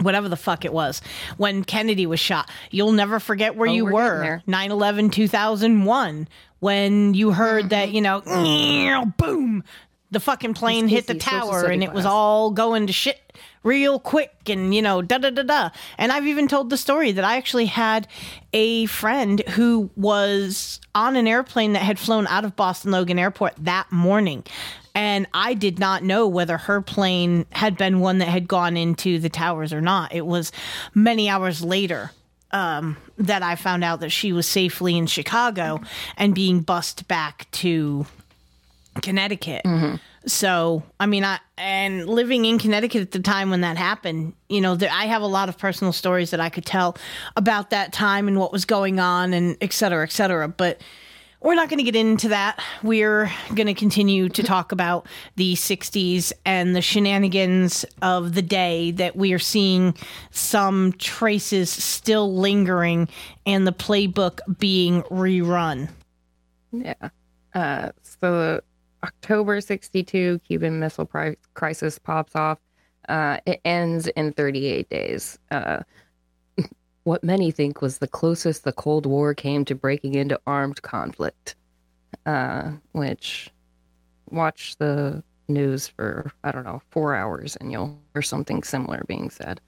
whatever 0.00 0.28
the 0.28 0.36
fuck 0.36 0.64
it 0.64 0.72
was 0.72 1.00
when 1.36 1.62
Kennedy 1.62 2.04
was 2.04 2.18
shot. 2.18 2.50
You'll 2.72 2.90
never 2.90 3.20
forget 3.20 3.54
where 3.54 3.68
Oh, 3.68 3.72
you 3.72 3.84
were. 3.86 4.20
there. 4.20 4.42
9 4.44 4.70
11 4.72 5.10
2001 5.10 6.28
when 6.58 7.14
you 7.14 7.30
heard 7.30 7.70
that, 7.70 7.92
you 7.92 8.00
know, 8.00 8.20
boom, 9.16 9.62
the 10.10 10.18
fucking 10.18 10.54
plane 10.54 10.88
hit 10.88 11.06
the 11.06 11.14
tower 11.14 11.66
and 11.66 11.84
it 11.84 11.92
was 11.92 12.06
all 12.06 12.50
going 12.50 12.88
to 12.88 12.92
shit 12.92 13.20
real 13.64 13.98
quick 13.98 14.34
and, 14.46 14.74
you 14.74 14.80
know, 14.80 15.02
da 15.02 15.18
da 15.18 15.30
da 15.30 15.42
da. 15.42 15.70
And 15.98 16.12
I've 16.12 16.26
even 16.26 16.46
told 16.46 16.70
the 16.70 16.76
story 16.76 17.10
that 17.12 17.24
I 17.24 17.36
actually 17.36 17.66
had 17.66 18.06
a 18.52 18.86
friend 18.86 19.40
who 19.50 19.90
was 19.96 20.80
on 20.94 21.16
an 21.16 21.26
airplane 21.26 21.72
that 21.72 21.82
had 21.82 21.98
flown 21.98 22.26
out 22.28 22.44
of 22.44 22.54
Boston 22.54 22.92
Logan 22.92 23.18
Airport 23.18 23.54
that 23.58 23.90
morning. 23.90 24.44
And 24.94 25.26
I 25.34 25.54
did 25.54 25.80
not 25.80 26.04
know 26.04 26.28
whether 26.28 26.56
her 26.56 26.80
plane 26.80 27.46
had 27.50 27.76
been 27.76 27.98
one 27.98 28.18
that 28.18 28.28
had 28.28 28.46
gone 28.46 28.76
into 28.76 29.18
the 29.18 29.28
towers 29.28 29.72
or 29.72 29.80
not. 29.80 30.14
It 30.14 30.24
was 30.24 30.52
many 30.94 31.28
hours 31.28 31.62
later 31.64 32.12
um, 32.52 32.96
that 33.18 33.42
I 33.42 33.56
found 33.56 33.82
out 33.82 33.98
that 34.00 34.10
she 34.10 34.32
was 34.32 34.46
safely 34.46 34.96
in 34.96 35.08
Chicago 35.08 35.80
and 36.16 36.32
being 36.32 36.60
bussed 36.60 37.08
back 37.08 37.50
to 37.52 38.06
Connecticut. 39.02 39.62
So, 40.26 40.82
I 40.98 41.06
mean, 41.06 41.24
I 41.24 41.38
and 41.58 42.08
living 42.08 42.44
in 42.44 42.58
Connecticut 42.58 43.02
at 43.02 43.10
the 43.10 43.18
time 43.18 43.50
when 43.50 43.60
that 43.60 43.76
happened, 43.76 44.34
you 44.48 44.60
know, 44.60 44.74
there, 44.74 44.90
I 44.90 45.04
have 45.04 45.22
a 45.22 45.26
lot 45.26 45.48
of 45.48 45.58
personal 45.58 45.92
stories 45.92 46.30
that 46.30 46.40
I 46.40 46.48
could 46.48 46.64
tell 46.64 46.96
about 47.36 47.70
that 47.70 47.92
time 47.92 48.26
and 48.26 48.38
what 48.38 48.50
was 48.50 48.64
going 48.64 48.98
on 48.98 49.34
and 49.34 49.56
et 49.60 49.72
cetera, 49.72 50.02
et 50.02 50.12
cetera. 50.12 50.48
But 50.48 50.80
we're 51.44 51.54
not 51.54 51.68
going 51.68 51.78
to 51.78 51.84
get 51.84 51.94
into 51.94 52.28
that. 52.28 52.58
We're 52.82 53.30
going 53.54 53.66
to 53.66 53.74
continue 53.74 54.30
to 54.30 54.42
talk 54.42 54.72
about 54.72 55.06
the 55.36 55.54
60s 55.54 56.32
and 56.46 56.74
the 56.74 56.80
shenanigans 56.80 57.84
of 58.00 58.34
the 58.34 58.40
day 58.40 58.92
that 58.92 59.14
we 59.14 59.34
are 59.34 59.38
seeing 59.38 59.94
some 60.30 60.92
traces 60.94 61.68
still 61.68 62.34
lingering 62.34 63.08
and 63.44 63.66
the 63.66 63.72
playbook 63.72 64.40
being 64.58 65.02
rerun. 65.04 65.90
Yeah. 66.72 67.10
Uh, 67.52 67.90
so 68.02 68.62
October 69.04 69.60
62, 69.60 70.40
Cuban 70.46 70.80
Missile 70.80 71.04
Pri- 71.04 71.36
Crisis 71.52 71.98
pops 71.98 72.34
off. 72.34 72.58
Uh, 73.06 73.36
it 73.44 73.60
ends 73.66 74.06
in 74.08 74.32
38 74.32 74.88
days. 74.88 75.38
Uh, 75.50 75.80
what 77.04 77.22
many 77.22 77.50
think 77.50 77.82
was 77.82 77.98
the 77.98 78.08
closest 78.08 78.64
the 78.64 78.72
Cold 78.72 79.04
War 79.04 79.34
came 79.34 79.66
to 79.66 79.74
breaking 79.74 80.14
into 80.14 80.40
armed 80.46 80.80
conflict. 80.80 81.54
Uh, 82.24 82.72
which, 82.92 83.50
watch 84.30 84.76
the 84.78 85.22
news 85.48 85.86
for, 85.86 86.32
I 86.42 86.50
don't 86.50 86.64
know, 86.64 86.80
four 86.90 87.14
hours 87.14 87.56
and 87.56 87.70
you'll 87.70 87.98
hear 88.14 88.22
something 88.22 88.62
similar 88.62 89.04
being 89.06 89.28
said. 89.28 89.60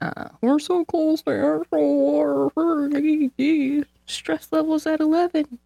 Uh, 0.00 0.28
we're 0.40 0.60
so 0.60 0.84
close 0.84 1.22
to 1.22 1.32
actual 1.32 2.52
war. 2.52 3.80
Stress 4.06 4.48
levels 4.52 4.86
at 4.86 5.00
11. 5.00 5.58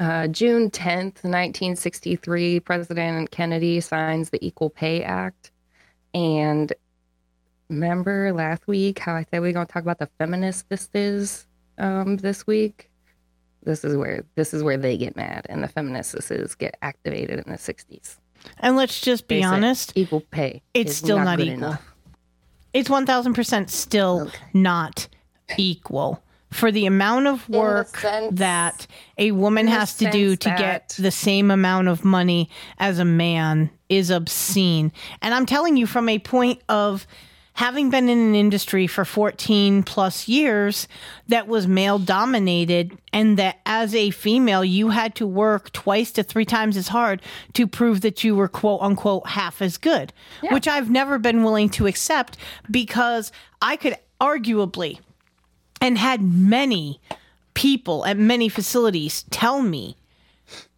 Uh, 0.00 0.26
June 0.28 0.70
10th, 0.70 1.22
1963, 1.24 2.60
President 2.60 3.30
Kennedy 3.30 3.80
signs 3.80 4.30
the 4.30 4.44
Equal 4.44 4.70
Pay 4.70 5.02
Act. 5.04 5.50
And 6.14 6.72
remember 7.68 8.32
last 8.32 8.66
week 8.66 8.98
how 8.98 9.14
I 9.14 9.26
said 9.30 9.42
we 9.42 9.50
are 9.50 9.52
going 9.52 9.66
to 9.66 9.72
talk 9.72 9.82
about 9.82 9.98
the 9.98 10.08
feministes 10.18 11.44
um, 11.76 12.16
this 12.16 12.46
week? 12.46 12.90
This 13.62 13.84
is 13.84 13.94
where 13.94 14.24
this 14.36 14.54
is 14.54 14.62
where 14.62 14.78
they 14.78 14.96
get 14.96 15.16
mad, 15.16 15.44
and 15.50 15.62
the 15.62 15.68
feministes 15.68 16.56
get 16.56 16.78
activated 16.80 17.40
in 17.40 17.52
the 17.52 17.58
60s. 17.58 18.16
And 18.58 18.76
let's 18.76 19.02
just 19.02 19.28
be 19.28 19.40
They 19.40 19.42
honest, 19.42 19.92
equal 19.96 20.22
pay. 20.22 20.62
it's 20.72 20.92
is 20.92 20.96
still 20.96 21.18
not, 21.18 21.36
good 21.36 21.48
equal. 21.48 21.58
enough. 21.58 21.94
It's 22.72 22.88
1000% 22.88 23.68
still 23.68 24.30
not 24.54 25.08
equal 25.58 26.22
for 26.50 26.72
the 26.72 26.86
amount 26.86 27.26
of 27.26 27.48
work 27.48 28.00
that 28.32 28.86
a 29.18 29.30
woman 29.32 29.66
has 29.68 29.94
to 29.96 30.10
do 30.10 30.36
to 30.36 30.48
get 30.50 30.94
the 30.98 31.10
same 31.10 31.50
amount 31.50 31.88
of 31.88 32.04
money 32.04 32.48
as 32.78 32.98
a 32.98 33.04
man 33.04 33.70
is 33.88 34.10
obscene. 34.10 34.92
And 35.22 35.32
I'm 35.34 35.46
telling 35.46 35.76
you 35.76 35.86
from 35.86 36.08
a 36.08 36.18
point 36.18 36.60
of 36.68 37.06
having 37.54 37.90
been 37.90 38.08
in 38.08 38.18
an 38.18 38.34
industry 38.34 38.86
for 38.86 39.04
14 39.04 39.82
plus 39.82 40.28
years 40.28 40.88
that 41.28 41.46
was 41.46 41.66
male 41.66 41.98
dominated 41.98 42.96
and 43.12 43.36
that 43.36 43.58
as 43.66 43.94
a 43.94 44.10
female 44.10 44.64
you 44.64 44.88
had 44.88 45.14
to 45.16 45.26
work 45.26 45.70
twice 45.72 46.10
to 46.12 46.22
three 46.22 46.44
times 46.44 46.76
as 46.76 46.88
hard 46.88 47.20
to 47.52 47.66
prove 47.66 48.00
that 48.00 48.24
you 48.24 48.34
were 48.34 48.48
quote 48.48 48.80
unquote 48.80 49.26
half 49.26 49.60
as 49.60 49.76
good 49.76 50.12
which 50.50 50.66
I've 50.66 50.90
never 50.90 51.18
been 51.18 51.42
willing 51.42 51.68
to 51.70 51.86
accept 51.86 52.38
because 52.70 53.30
I 53.60 53.76
could 53.76 53.96
arguably 54.20 55.00
and 55.80 55.98
had 55.98 56.22
many 56.22 57.00
people 57.54 58.04
at 58.06 58.16
many 58.16 58.48
facilities 58.48 59.24
tell 59.30 59.62
me 59.62 59.96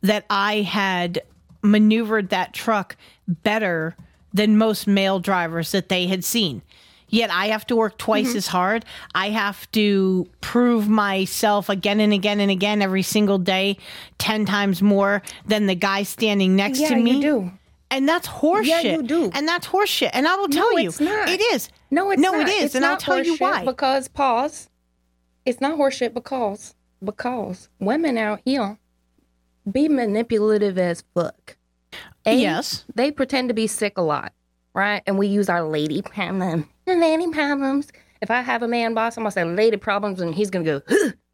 that 0.00 0.24
I 0.30 0.62
had 0.62 1.22
maneuvered 1.62 2.30
that 2.30 2.52
truck 2.52 2.96
better 3.28 3.94
than 4.32 4.56
most 4.58 4.86
male 4.86 5.20
drivers 5.20 5.72
that 5.72 5.88
they 5.88 6.06
had 6.06 6.24
seen. 6.24 6.62
Yet 7.08 7.30
I 7.30 7.48
have 7.48 7.66
to 7.66 7.76
work 7.76 7.98
twice 7.98 8.28
Mm-hmm. 8.28 8.36
as 8.38 8.46
hard. 8.46 8.84
I 9.14 9.28
have 9.30 9.70
to 9.72 10.26
prove 10.40 10.88
myself 10.88 11.68
again 11.68 12.00
and 12.00 12.12
again 12.12 12.40
and 12.40 12.50
again 12.50 12.80
every 12.80 13.02
single 13.02 13.36
day 13.38 13.76
10 14.18 14.46
times 14.46 14.80
more 14.82 15.22
than 15.46 15.66
the 15.66 15.74
guy 15.74 16.04
standing 16.04 16.56
next 16.56 16.78
Yeah, 16.80 16.88
to 16.88 16.96
me. 16.96 17.16
you 17.16 17.20
do. 17.20 17.52
And 17.90 18.08
that's 18.08 18.26
horseshit. 18.26 18.64
Yeah, 18.66 18.80
you 18.80 19.02
do. 19.02 19.30
And 19.34 19.46
that's 19.46 19.66
horseshit. 19.66 20.10
And 20.14 20.26
I 20.26 20.34
will 20.36 20.48
tell 20.48 20.72
no, 20.72 20.78
you, 20.78 20.88
it's 20.88 21.00
not. 21.00 21.28
it 21.28 21.42
is. 21.52 21.68
No, 21.90 22.10
it's 22.10 22.22
no, 22.22 22.32
not. 22.32 22.48
it 22.48 22.52
is. 22.54 22.64
It's 22.64 22.74
and 22.76 22.86
I'll 22.86 22.96
tell 22.96 23.22
you 23.22 23.36
why. 23.36 23.66
Because 23.66 24.08
pause. 24.08 24.70
It's 25.44 25.60
not 25.60 25.78
horseshit 25.78 26.14
because 26.14 26.74
because 27.04 27.68
women 27.80 28.16
out 28.16 28.40
here 28.44 28.78
be 29.70 29.88
manipulative 29.88 30.78
as 30.78 31.04
fuck. 31.14 31.56
A, 32.26 32.34
Yes. 32.34 32.84
They 32.94 33.10
pretend 33.10 33.48
to 33.48 33.54
be 33.54 33.66
sick 33.66 33.98
a 33.98 34.02
lot, 34.02 34.32
right? 34.74 35.02
And 35.06 35.18
we 35.18 35.26
use 35.26 35.48
our 35.48 35.62
lady 35.62 36.02
problem. 36.02 36.68
Lady 36.86 37.28
problems. 37.28 37.88
If 38.20 38.30
I 38.30 38.40
have 38.40 38.62
a 38.62 38.68
man 38.68 38.94
boss, 38.94 39.16
I'm 39.16 39.24
gonna 39.24 39.32
say 39.32 39.44
lady 39.44 39.76
problems, 39.76 40.20
and 40.20 40.34
he's 40.34 40.50
gonna 40.50 40.64
go, 40.64 40.82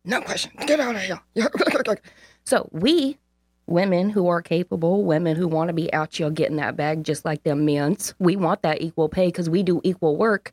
no 0.05 0.23
question, 0.23 0.53
get 0.67 0.81
out 0.81 0.95
of 0.95 1.03
here. 1.03 1.21
so 2.45 2.69
we 2.73 3.19
women 3.67 4.09
who 4.09 4.29
are 4.29 4.41
capable, 4.41 5.05
women 5.05 5.37
who 5.37 5.47
want 5.47 5.69
to 5.69 5.75
be 5.75 5.93
out 5.93 6.17
here 6.17 6.31
getting 6.31 6.57
that 6.57 6.77
bag 6.77 7.05
just 7.05 7.27
like 7.27 7.43
them 7.43 7.67
men's, 7.67 8.15
we 8.19 8.35
want 8.35 8.63
that 8.63 8.81
equal 8.81 9.09
pay 9.11 9.27
because 9.27 9.51
we 9.51 9.63
do 9.63 9.81
equal 9.85 10.17
work, 10.17 10.53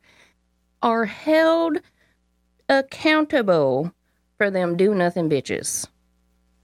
are 0.82 1.06
held 1.06 1.78
accountable 2.70 3.92
for 4.38 4.50
them 4.50 4.76
do 4.76 4.94
nothing 4.94 5.30
bitches. 5.30 5.88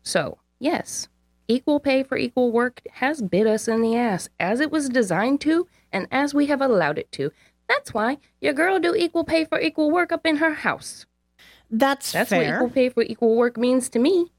So, 0.03 0.37
yes, 0.59 1.07
equal 1.47 1.79
pay 1.79 2.03
for 2.03 2.17
equal 2.17 2.51
work 2.51 2.81
has 2.93 3.21
bit 3.21 3.47
us 3.47 3.67
in 3.67 3.81
the 3.81 3.95
ass 3.95 4.29
as 4.39 4.59
it 4.59 4.71
was 4.71 4.89
designed 4.89 5.41
to 5.41 5.67
and 5.91 6.07
as 6.11 6.33
we 6.33 6.47
have 6.47 6.61
allowed 6.61 6.97
it 6.97 7.11
to. 7.13 7.31
That's 7.67 7.93
why 7.93 8.17
your 8.41 8.53
girl 8.53 8.79
do 8.79 8.95
equal 8.95 9.23
pay 9.23 9.45
for 9.45 9.59
equal 9.59 9.91
work 9.91 10.11
up 10.11 10.25
in 10.25 10.37
her 10.37 10.53
house. 10.53 11.05
That's, 11.69 12.11
That's 12.11 12.29
fair. 12.29 12.39
what 12.39 12.55
equal 12.55 12.69
pay 12.69 12.89
for 12.89 13.03
equal 13.03 13.35
work 13.35 13.57
means 13.57 13.89
to 13.91 13.99
me. 13.99 14.31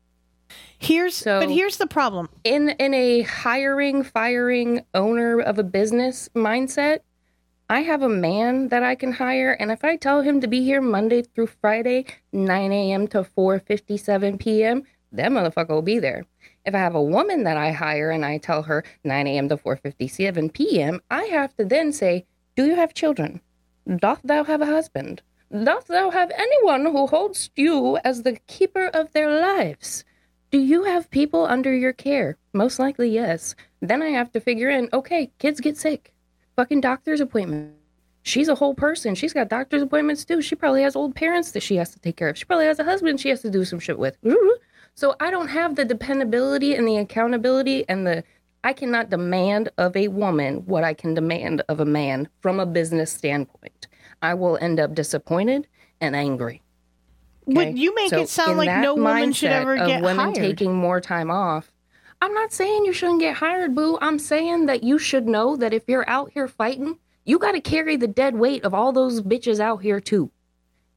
Here's 0.78 1.14
So- 1.16 1.40
but 1.40 1.48
here's 1.50 1.78
the 1.78 1.86
problem. 1.86 2.28
in 2.44 2.70
in 2.70 2.92
a 2.92 3.22
hiring 3.22 4.02
firing 4.02 4.84
owner 4.92 5.40
of 5.40 5.58
a 5.58 5.62
business 5.62 6.28
mindset 6.34 6.98
i 7.72 7.80
have 7.80 8.02
a 8.02 8.08
man 8.08 8.68
that 8.68 8.82
i 8.82 8.94
can 8.94 9.12
hire 9.12 9.52
and 9.58 9.70
if 9.70 9.82
i 9.82 9.96
tell 9.96 10.20
him 10.20 10.40
to 10.40 10.46
be 10.46 10.62
here 10.62 10.80
monday 10.82 11.22
through 11.22 11.46
friday 11.46 12.04
9 12.32 12.72
a.m 12.72 13.08
to 13.08 13.22
4.57 13.22 14.38
p.m 14.38 14.82
that 15.10 15.30
motherfucker 15.30 15.70
will 15.70 15.80
be 15.90 15.98
there 15.98 16.26
if 16.66 16.74
i 16.74 16.78
have 16.78 16.94
a 16.94 17.02
woman 17.02 17.44
that 17.44 17.56
i 17.56 17.72
hire 17.72 18.10
and 18.10 18.26
i 18.26 18.36
tell 18.36 18.62
her 18.64 18.84
9 19.04 19.26
a.m 19.26 19.48
to 19.48 19.56
4.57 19.56 20.52
p.m 20.52 21.00
i 21.10 21.22
have 21.24 21.56
to 21.56 21.64
then 21.64 21.92
say 21.92 22.26
do 22.56 22.66
you 22.66 22.76
have 22.76 22.92
children 22.92 23.40
doth 23.96 24.20
thou 24.22 24.44
have 24.44 24.60
a 24.60 24.66
husband 24.66 25.22
doth 25.64 25.86
thou 25.86 26.10
have 26.10 26.30
anyone 26.36 26.84
who 26.84 27.06
holds 27.06 27.50
you 27.56 27.96
as 28.04 28.22
the 28.22 28.38
keeper 28.46 28.88
of 28.88 29.12
their 29.12 29.30
lives 29.30 30.04
do 30.50 30.58
you 30.58 30.82
have 30.84 31.10
people 31.10 31.46
under 31.46 31.74
your 31.74 31.94
care? 31.94 32.36
Most 32.52 32.78
likely, 32.78 33.08
yes. 33.08 33.54
Then 33.80 34.02
I 34.02 34.10
have 34.10 34.30
to 34.32 34.40
figure 34.40 34.68
in 34.68 34.90
okay, 34.92 35.30
kids 35.38 35.62
get 35.62 35.78
sick. 35.78 36.11
Fucking 36.56 36.80
doctor's 36.80 37.20
appointment. 37.20 37.74
She's 38.24 38.48
a 38.48 38.54
whole 38.54 38.74
person. 38.74 39.14
She's 39.14 39.32
got 39.32 39.48
doctor's 39.48 39.82
appointments 39.82 40.24
too. 40.24 40.40
She 40.42 40.54
probably 40.54 40.82
has 40.82 40.94
old 40.94 41.14
parents 41.14 41.52
that 41.52 41.62
she 41.62 41.76
has 41.76 41.90
to 41.90 41.98
take 41.98 42.16
care 42.16 42.28
of. 42.28 42.38
She 42.38 42.44
probably 42.44 42.66
has 42.66 42.78
a 42.78 42.84
husband 42.84 43.20
she 43.20 43.30
has 43.30 43.42
to 43.42 43.50
do 43.50 43.64
some 43.64 43.80
shit 43.80 43.98
with. 43.98 44.16
Mm-hmm. 44.22 44.62
So 44.94 45.16
I 45.18 45.30
don't 45.30 45.48
have 45.48 45.74
the 45.74 45.84
dependability 45.84 46.74
and 46.74 46.86
the 46.86 46.98
accountability 46.98 47.84
and 47.88 48.06
the. 48.06 48.22
I 48.64 48.72
cannot 48.74 49.10
demand 49.10 49.70
of 49.76 49.96
a 49.96 50.06
woman 50.06 50.58
what 50.66 50.84
I 50.84 50.94
can 50.94 51.14
demand 51.14 51.64
of 51.68 51.80
a 51.80 51.84
man 51.84 52.28
from 52.42 52.60
a 52.60 52.66
business 52.66 53.12
standpoint. 53.12 53.88
I 54.20 54.34
will 54.34 54.56
end 54.60 54.78
up 54.78 54.94
disappointed 54.94 55.66
and 56.00 56.14
angry. 56.14 56.62
But 57.44 57.76
you 57.76 57.92
make 57.96 58.10
So 58.10 58.20
it 58.20 58.28
sound 58.28 58.58
like 58.58 58.82
no 58.82 58.94
woman 58.94 59.32
should 59.32 59.50
ever 59.50 59.74
of 59.74 59.88
get 59.88 60.00
women 60.02 60.26
hired. 60.26 60.36
taking 60.36 60.74
more 60.74 61.00
time 61.00 61.28
off. 61.28 61.71
I'm 62.22 62.34
not 62.34 62.52
saying 62.52 62.84
you 62.84 62.92
shouldn't 62.92 63.18
get 63.18 63.34
hired, 63.34 63.74
boo. 63.74 63.98
I'm 64.00 64.16
saying 64.20 64.66
that 64.66 64.84
you 64.84 64.96
should 64.96 65.26
know 65.26 65.56
that 65.56 65.74
if 65.74 65.88
you're 65.88 66.08
out 66.08 66.30
here 66.30 66.46
fighting, 66.46 67.00
you 67.24 67.36
got 67.36 67.52
to 67.52 67.60
carry 67.60 67.96
the 67.96 68.06
dead 68.06 68.36
weight 68.36 68.62
of 68.62 68.72
all 68.72 68.92
those 68.92 69.20
bitches 69.20 69.58
out 69.58 69.82
here 69.82 69.98
too. 69.98 70.30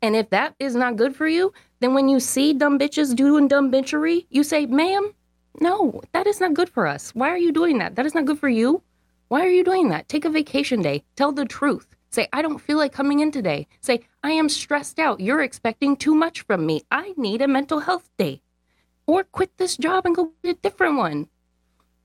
And 0.03 0.15
if 0.15 0.29
that 0.29 0.53
is 0.59 0.75
not 0.75 0.97
good 0.97 1.15
for 1.15 1.27
you, 1.27 1.51
then 1.79 1.95
when 1.95 2.09
you 2.09 2.19
see 2.19 2.53
dumb 2.53 2.77
bitches 2.77 3.15
doing 3.15 3.47
dumb 3.47 3.71
bitchery, 3.71 4.27
you 4.29 4.43
say, 4.43 4.67
"Ma'am, 4.67 5.15
no, 5.59 5.99
that 6.11 6.27
is 6.27 6.39
not 6.39 6.53
good 6.53 6.69
for 6.69 6.85
us. 6.85 7.09
Why 7.15 7.31
are 7.31 7.39
you 7.39 7.51
doing 7.51 7.79
that? 7.79 7.95
That 7.95 8.05
is 8.05 8.13
not 8.13 8.25
good 8.25 8.37
for 8.37 8.49
you. 8.49 8.83
Why 9.29 9.43
are 9.47 9.55
you 9.57 9.63
doing 9.63 9.89
that? 9.89 10.07
Take 10.07 10.25
a 10.25 10.29
vacation 10.29 10.83
day. 10.83 11.03
Tell 11.15 11.31
the 11.31 11.45
truth. 11.45 11.87
Say, 12.11 12.27
I 12.33 12.43
don't 12.43 12.61
feel 12.61 12.77
like 12.77 12.93
coming 12.93 13.21
in 13.21 13.31
today. 13.31 13.65
Say, 13.81 14.01
I 14.23 14.29
am 14.33 14.47
stressed 14.47 14.99
out. 14.99 15.21
You're 15.21 15.41
expecting 15.41 15.95
too 15.95 16.13
much 16.13 16.41
from 16.41 16.67
me. 16.67 16.83
I 16.91 17.15
need 17.17 17.41
a 17.41 17.47
mental 17.47 17.79
health 17.79 18.11
day. 18.15 18.43
Or 19.07 19.23
quit 19.23 19.57
this 19.57 19.77
job 19.77 20.05
and 20.05 20.15
go 20.15 20.31
get 20.43 20.57
a 20.57 20.61
different 20.61 20.97
one. 20.97 21.27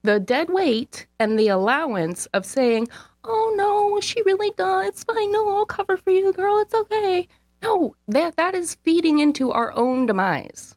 The 0.02 0.20
dead 0.20 0.50
weight 0.50 1.06
and 1.18 1.38
the 1.38 1.48
allowance 1.48 2.26
of 2.26 2.46
saying, 2.46 2.88
oh 3.24 3.54
no, 3.56 4.00
she 4.00 4.22
really 4.22 4.52
does. 4.56 4.88
It's 4.88 5.04
fine. 5.04 5.32
No, 5.32 5.56
I'll 5.56 5.66
cover 5.66 5.96
for 5.96 6.10
you, 6.10 6.32
girl. 6.32 6.58
It's 6.60 6.74
okay. 6.74 7.28
No, 7.62 7.94
that, 8.08 8.36
that 8.36 8.54
is 8.54 8.76
feeding 8.82 9.18
into 9.18 9.50
our 9.52 9.72
own 9.72 10.06
demise. 10.06 10.74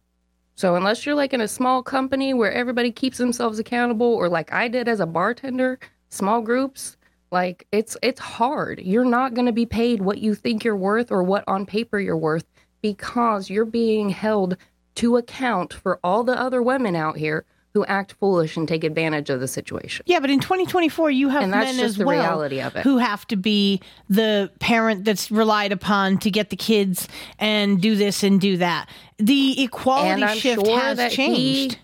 So 0.55 0.75
unless 0.75 1.05
you're 1.05 1.15
like 1.15 1.33
in 1.33 1.41
a 1.41 1.47
small 1.47 1.81
company 1.81 2.33
where 2.33 2.51
everybody 2.51 2.91
keeps 2.91 3.17
themselves 3.17 3.59
accountable, 3.59 4.13
or 4.13 4.29
like 4.29 4.51
I 4.53 4.67
did 4.67 4.87
as 4.87 4.99
a 4.99 5.05
bartender, 5.05 5.79
small 6.09 6.41
groups, 6.41 6.97
like 7.31 7.65
it's 7.71 7.97
it's 8.01 8.19
hard. 8.19 8.79
You're 8.79 9.05
not 9.05 9.33
going 9.33 9.47
to 9.47 9.51
be 9.51 9.65
paid 9.65 10.01
what 10.01 10.19
you 10.19 10.35
think 10.35 10.63
you're 10.63 10.75
worth 10.75 11.11
or 11.11 11.23
what 11.23 11.43
on 11.47 11.65
paper 11.65 11.99
you're 11.99 12.17
worth 12.17 12.45
because 12.81 13.49
you're 13.49 13.65
being 13.65 14.09
held 14.09 14.57
to 14.95 15.17
account 15.17 15.73
for 15.73 15.99
all 16.03 16.23
the 16.23 16.39
other 16.39 16.61
women 16.61 16.95
out 16.95 17.17
here 17.17 17.45
who 17.73 17.83
act 17.85 18.13
foolish 18.19 18.55
and 18.55 18.67
take 18.67 18.83
advantage 18.83 19.31
of 19.31 19.39
the 19.39 19.47
situation. 19.47 20.03
Yeah, 20.07 20.19
but 20.19 20.29
in 20.29 20.39
2024, 20.39 21.09
you 21.09 21.29
have 21.29 21.41
And 21.41 21.51
that's 21.51 21.75
men 21.75 21.83
as 21.83 21.97
the 21.97 22.05
well 22.05 22.19
reality 22.19 22.61
of 22.61 22.75
it. 22.75 22.83
who 22.83 22.99
have 22.99 23.25
to 23.27 23.35
be 23.35 23.81
the 24.09 24.51
parent 24.59 25.05
that's 25.05 25.31
relied 25.31 25.71
upon 25.71 26.19
to 26.19 26.29
get 26.29 26.51
the 26.51 26.55
kids 26.55 27.07
and 27.39 27.81
do 27.81 27.95
this 27.95 28.21
and 28.21 28.39
do 28.39 28.57
that. 28.57 28.89
The 29.17 29.63
equality 29.63 30.39
shift 30.39 30.63
sure 30.67 30.79
has 30.79 30.97
that 30.97 31.11
changed. 31.11 31.73
he 31.73 31.79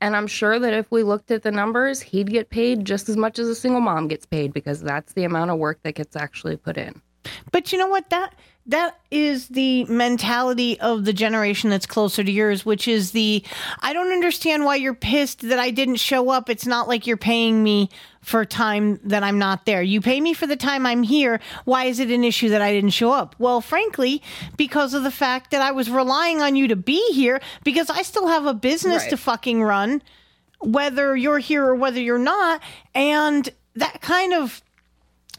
and 0.00 0.16
I'm 0.16 0.26
sure 0.26 0.58
that 0.58 0.72
if 0.74 0.90
we 0.90 1.02
looked 1.04 1.30
at 1.30 1.42
the 1.42 1.52
numbers, 1.52 2.00
he'd 2.00 2.28
get 2.30 2.50
paid 2.50 2.84
just 2.84 3.08
as 3.08 3.16
much 3.16 3.38
as 3.38 3.48
a 3.48 3.54
single 3.54 3.80
mom 3.80 4.08
gets 4.08 4.26
paid 4.26 4.52
because 4.52 4.80
that's 4.80 5.12
the 5.12 5.22
amount 5.24 5.50
of 5.52 5.58
work 5.58 5.78
that 5.84 5.94
gets 5.94 6.16
actually 6.16 6.56
put 6.56 6.76
in. 6.76 7.00
But 7.52 7.70
you 7.72 7.78
know 7.78 7.86
what? 7.86 8.10
That 8.10 8.34
that 8.66 8.98
is 9.10 9.48
the 9.48 9.84
mentality 9.86 10.78
of 10.78 11.04
the 11.04 11.12
generation 11.12 11.68
that's 11.68 11.86
closer 11.86 12.22
to 12.22 12.30
yours, 12.30 12.64
which 12.64 12.86
is 12.86 13.10
the 13.10 13.42
I 13.80 13.92
don't 13.92 14.12
understand 14.12 14.64
why 14.64 14.76
you're 14.76 14.94
pissed 14.94 15.40
that 15.48 15.58
I 15.58 15.70
didn't 15.70 15.96
show 15.96 16.30
up. 16.30 16.48
It's 16.48 16.66
not 16.66 16.86
like 16.86 17.06
you're 17.06 17.16
paying 17.16 17.62
me 17.62 17.90
for 18.20 18.44
time 18.44 19.00
that 19.02 19.24
I'm 19.24 19.38
not 19.38 19.66
there. 19.66 19.82
You 19.82 20.00
pay 20.00 20.20
me 20.20 20.32
for 20.32 20.46
the 20.46 20.54
time 20.54 20.86
I'm 20.86 21.02
here. 21.02 21.40
Why 21.64 21.86
is 21.86 21.98
it 21.98 22.10
an 22.12 22.22
issue 22.22 22.50
that 22.50 22.62
I 22.62 22.72
didn't 22.72 22.90
show 22.90 23.10
up? 23.10 23.34
Well, 23.38 23.60
frankly, 23.60 24.22
because 24.56 24.94
of 24.94 25.02
the 25.02 25.10
fact 25.10 25.50
that 25.50 25.60
I 25.60 25.72
was 25.72 25.90
relying 25.90 26.40
on 26.40 26.54
you 26.54 26.68
to 26.68 26.76
be 26.76 27.04
here 27.12 27.40
because 27.64 27.90
I 27.90 28.02
still 28.02 28.28
have 28.28 28.46
a 28.46 28.54
business 28.54 29.02
Right. 29.02 29.10
to 29.10 29.16
fucking 29.16 29.62
run, 29.64 30.02
whether 30.60 31.16
you're 31.16 31.40
here 31.40 31.64
or 31.64 31.74
whether 31.74 32.00
you're 32.00 32.16
not. 32.18 32.60
And 32.94 33.48
that 33.74 34.00
kind 34.02 34.32
of 34.34 34.62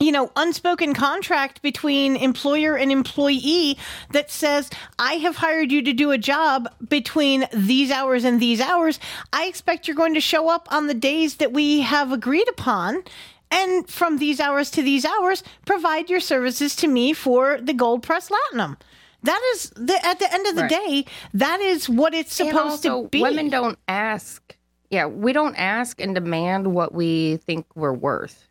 you 0.03 0.11
know, 0.11 0.31
unspoken 0.35 0.93
contract 0.93 1.61
between 1.61 2.15
employer 2.17 2.75
and 2.77 2.91
employee 2.91 3.77
that 4.11 4.30
says, 4.30 4.69
I 4.99 5.13
have 5.13 5.38
hired 5.38 5.71
you 5.71 5.81
to 5.84 5.93
do 5.93 6.11
a 6.11 6.17
job 6.17 6.67
between 6.88 7.47
these 7.53 7.89
hours 7.89 8.23
and 8.23 8.39
these 8.39 8.59
hours. 8.59 8.99
I 9.31 9.45
expect 9.45 9.88
you're 9.88 9.95
going 9.95 10.13
to 10.15 10.21
show 10.21 10.49
up 10.49 10.67
on 10.71 10.88
the 10.88 10.93
days 10.93 11.38
that 11.38 11.53
we 11.53 11.81
have 11.81 12.11
agreed 12.11 12.49
upon. 12.49 13.03
And 13.49 13.88
from 13.88 14.17
these 14.17 14.39
hours 14.39 14.71
to 14.71 14.81
these 14.81 15.05
hours, 15.05 15.43
provide 15.65 16.09
your 16.09 16.19
services 16.19 16.75
to 16.77 16.88
me 16.88 17.13
for 17.13 17.59
the 17.61 17.73
Gold 17.73 18.01
Press 18.03 18.30
Platinum. 18.30 18.77
That 19.21 19.41
is, 19.53 19.69
the, 19.75 20.05
at 20.05 20.19
the 20.19 20.34
end 20.34 20.47
of 20.47 20.55
the 20.55 20.63
Right. 20.63 20.69
day, 20.69 21.05
that 21.35 21.61
is 21.61 21.88
what 21.88 22.13
it's 22.13 22.34
supposed 22.34 22.85
also, 22.85 23.03
to 23.03 23.09
be. 23.09 23.21
Women 23.21 23.49
don't 23.49 23.80
ask. 23.88 24.57
Yeah, 24.89 25.05
we 25.05 25.34
don't 25.34 25.55
ask 25.55 26.01
and 26.01 26.13
demand 26.13 26.73
what 26.73 26.93
we 26.93 27.38
think 27.38 27.65
we're 27.73 27.93
worth. 27.93 28.49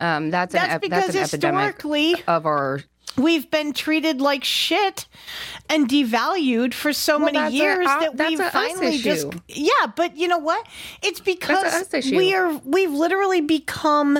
Um, 0.00 0.30
that's 0.30 0.54
an 0.54 0.60
That's 0.62 0.74
ep- 0.74 0.80
because 0.82 1.06
that's 1.14 1.32
an 1.34 1.38
epidemic 1.40 1.74
historically 1.82 2.14
of 2.26 2.46
our 2.46 2.80
we've 3.16 3.50
been 3.50 3.72
treated 3.72 4.20
like 4.20 4.44
shit 4.44 5.06
and 5.68 5.88
devalued 5.88 6.72
for 6.72 6.92
so 6.92 7.18
Well, 7.18 7.32
many 7.32 7.38
a- 7.38 7.48
years 7.50 7.86
uh, 7.86 8.00
that 8.12 8.16
we've 8.28 8.40
a 8.40 8.44
us 8.44 8.52
finally 8.52 8.98
just 8.98 9.26
yeah 9.48 9.70
but 9.96 10.16
you 10.16 10.28
know 10.28 10.38
what? 10.38 10.66
It's 11.02 11.20
because 11.20 11.88
we 12.12 12.34
are 12.34 12.52
we've 12.64 12.92
literally 12.92 13.40
become 13.40 14.18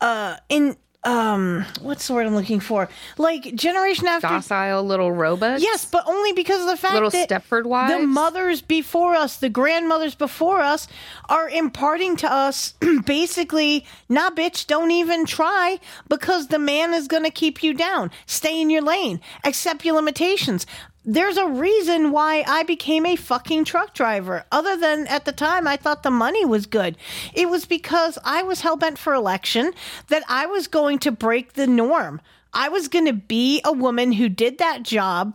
uh 0.00 0.36
in 0.48 0.76
um 1.04 1.64
what's 1.80 2.06
the 2.08 2.12
word 2.12 2.26
i'm 2.26 2.34
looking 2.34 2.60
for 2.60 2.86
like 3.16 3.54
generation 3.54 4.06
after 4.06 4.28
docile 4.28 4.84
little 4.84 5.10
robots. 5.12 5.62
Yes, 5.62 5.84
but 5.84 6.04
only 6.06 6.32
because 6.32 6.60
of 6.60 6.66
the 6.66 6.76
fact 6.76 6.94
Little 6.94 7.10
that 7.10 7.28
Stepford 7.28 7.64
wives? 7.64 7.94
the 7.94 8.06
mothers 8.06 8.60
before 8.60 9.14
us, 9.14 9.36
the 9.36 9.48
grandmothers 9.48 10.14
before 10.14 10.60
us, 10.60 10.88
are 11.28 11.48
imparting 11.48 12.16
to 12.16 12.30
us 12.30 12.74
basically, 13.06 13.86
nah, 14.08 14.30
bitch, 14.30 14.66
don't 14.66 14.90
even 14.90 15.24
try 15.24 15.78
because 16.08 16.48
the 16.48 16.58
man 16.58 16.92
is 16.92 17.08
going 17.08 17.24
to 17.24 17.30
keep 17.30 17.62
you 17.62 17.72
down. 17.72 18.10
Stay 18.26 18.60
in 18.60 18.68
your 18.70 18.82
lane. 18.82 19.20
Accept 19.44 19.84
your 19.84 19.94
limitations. 19.94 20.66
There's 21.04 21.38
a 21.38 21.48
reason 21.48 22.10
why 22.10 22.44
I 22.46 22.62
became 22.62 23.06
a 23.06 23.16
fucking 23.16 23.64
truck 23.64 23.94
driver. 23.94 24.44
Other 24.52 24.76
than 24.76 25.06
at 25.06 25.24
the 25.24 25.32
time, 25.32 25.66
I 25.66 25.78
thought 25.78 26.02
the 26.02 26.10
money 26.10 26.44
was 26.44 26.66
good. 26.66 26.98
It 27.32 27.48
was 27.48 27.64
because 27.64 28.18
I 28.22 28.42
was 28.42 28.60
hell 28.60 28.76
bent 28.76 28.98
for 28.98 29.14
election 29.14 29.72
that 30.08 30.22
I 30.28 30.44
was 30.44 30.66
going 30.66 30.98
to 31.00 31.10
break 31.10 31.54
the 31.54 31.66
norm. 31.66 32.20
I 32.52 32.68
was 32.68 32.88
going 32.88 33.06
to 33.06 33.14
be 33.14 33.62
a 33.64 33.72
woman 33.72 34.12
who 34.12 34.28
did 34.28 34.58
that 34.58 34.82
job 34.82 35.32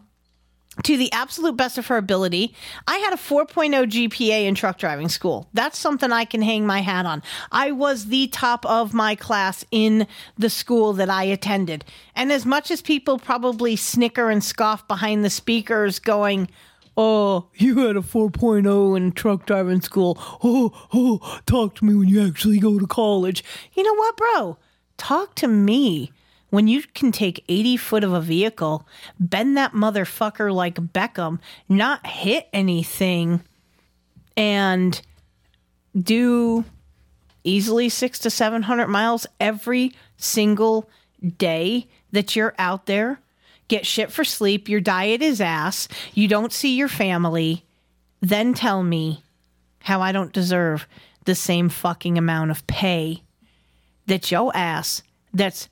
to 0.83 0.97
the 0.97 1.11
absolute 1.11 1.55
best 1.55 1.77
of 1.77 1.87
her 1.87 1.97
ability. 1.97 2.53
I 2.87 2.97
had 2.97 3.13
a 3.13 3.17
4.0 3.17 3.71
GPA 3.85 4.45
in 4.45 4.55
truck 4.55 4.77
driving 4.77 5.09
school. 5.09 5.47
That's 5.53 5.79
something 5.79 6.11
I 6.11 6.25
can 6.25 6.41
hang 6.41 6.65
my 6.65 6.81
hat 6.81 7.05
on. 7.05 7.23
I 7.51 7.71
was 7.71 8.07
the 8.07 8.27
top 8.27 8.65
of 8.65 8.93
my 8.93 9.15
class 9.15 9.65
in 9.71 10.07
the 10.37 10.49
school 10.49 10.93
that 10.93 11.09
I 11.09 11.23
attended. 11.23 11.85
And 12.15 12.31
as 12.31 12.45
much 12.45 12.71
as 12.71 12.81
people 12.81 13.19
probably 13.19 13.75
snicker 13.75 14.29
and 14.29 14.43
scoff 14.43 14.87
behind 14.87 15.23
the 15.23 15.29
speakers 15.29 15.99
going, 15.99 16.49
Oh, 16.97 17.49
you 17.55 17.85
had 17.85 17.97
a 17.97 18.01
4.0 18.01 18.95
in 18.95 19.11
truck 19.11 19.45
driving 19.45 19.81
school. 19.81 20.17
Oh, 20.41 20.71
oh, 20.93 21.41
talk 21.45 21.75
to 21.75 21.85
me 21.85 21.93
when 21.93 22.07
you 22.07 22.25
actually 22.25 22.57
go 22.57 22.79
to 22.79 22.87
college. 22.87 23.43
You 23.73 23.83
know 23.83 23.95
what, 23.95 24.15
bro? 24.15 24.57
Talk 24.97 25.35
to 25.35 25.47
me 25.49 26.13
when 26.49 26.67
you 26.67 26.83
can 26.93 27.11
take 27.11 27.43
80 27.49 27.77
foot 27.77 28.03
of 28.03 28.13
a 28.13 28.21
vehicle, 28.21 28.87
bend 29.19 29.57
that 29.57 29.73
motherfucker 29.73 30.53
like 30.53 30.75
Beckham, 30.75 31.39
not 31.67 32.05
hit 32.05 32.47
anything, 32.53 33.41
and 34.37 35.01
do 35.97 36.65
easily 37.43 37.89
six 37.89 38.19
to 38.19 38.29
700 38.29 38.87
miles 38.87 39.27
every 39.39 39.93
single 40.17 40.89
day 41.37 41.87
that 42.11 42.35
you're 42.35 42.55
out 42.57 42.85
there, 42.85 43.19
get 43.67 43.85
shit 43.85 44.11
for 44.11 44.23
sleep, 44.23 44.69
your 44.69 44.81
diet 44.81 45.21
is 45.21 45.41
ass, 45.41 45.87
you 46.13 46.27
don't 46.27 46.53
see 46.53 46.75
your 46.75 46.87
family. 46.87 47.63
then 48.21 48.53
tell 48.55 48.81
me 48.81 49.21
how 49.79 50.01
I 50.01 50.11
don't 50.11 50.33
deserve 50.33 50.87
the 51.25 51.35
same 51.35 51.69
fucking 51.69 52.17
amount 52.17 52.49
of 52.49 52.65
pay 52.65 53.21
that 54.07 54.31
your 54.31 54.55
ass 54.55 55.03
that's 55.33 55.69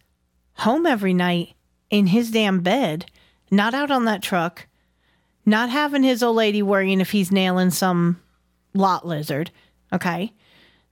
home 0.55 0.85
every 0.85 1.13
night 1.13 1.53
in 1.89 2.07
his 2.07 2.31
damn 2.31 2.61
bed, 2.61 3.05
not 3.51 3.73
out 3.73 3.91
on 3.91 4.05
that 4.05 4.21
truck, 4.23 4.67
not 5.45 5.69
having 5.69 6.03
his 6.03 6.23
old 6.23 6.35
lady 6.35 6.61
worrying 6.61 7.01
if 7.01 7.11
he's 7.11 7.31
nailing 7.31 7.69
some 7.69 8.19
lot 8.73 9.05
lizard. 9.05 9.51
Okay. 9.91 10.34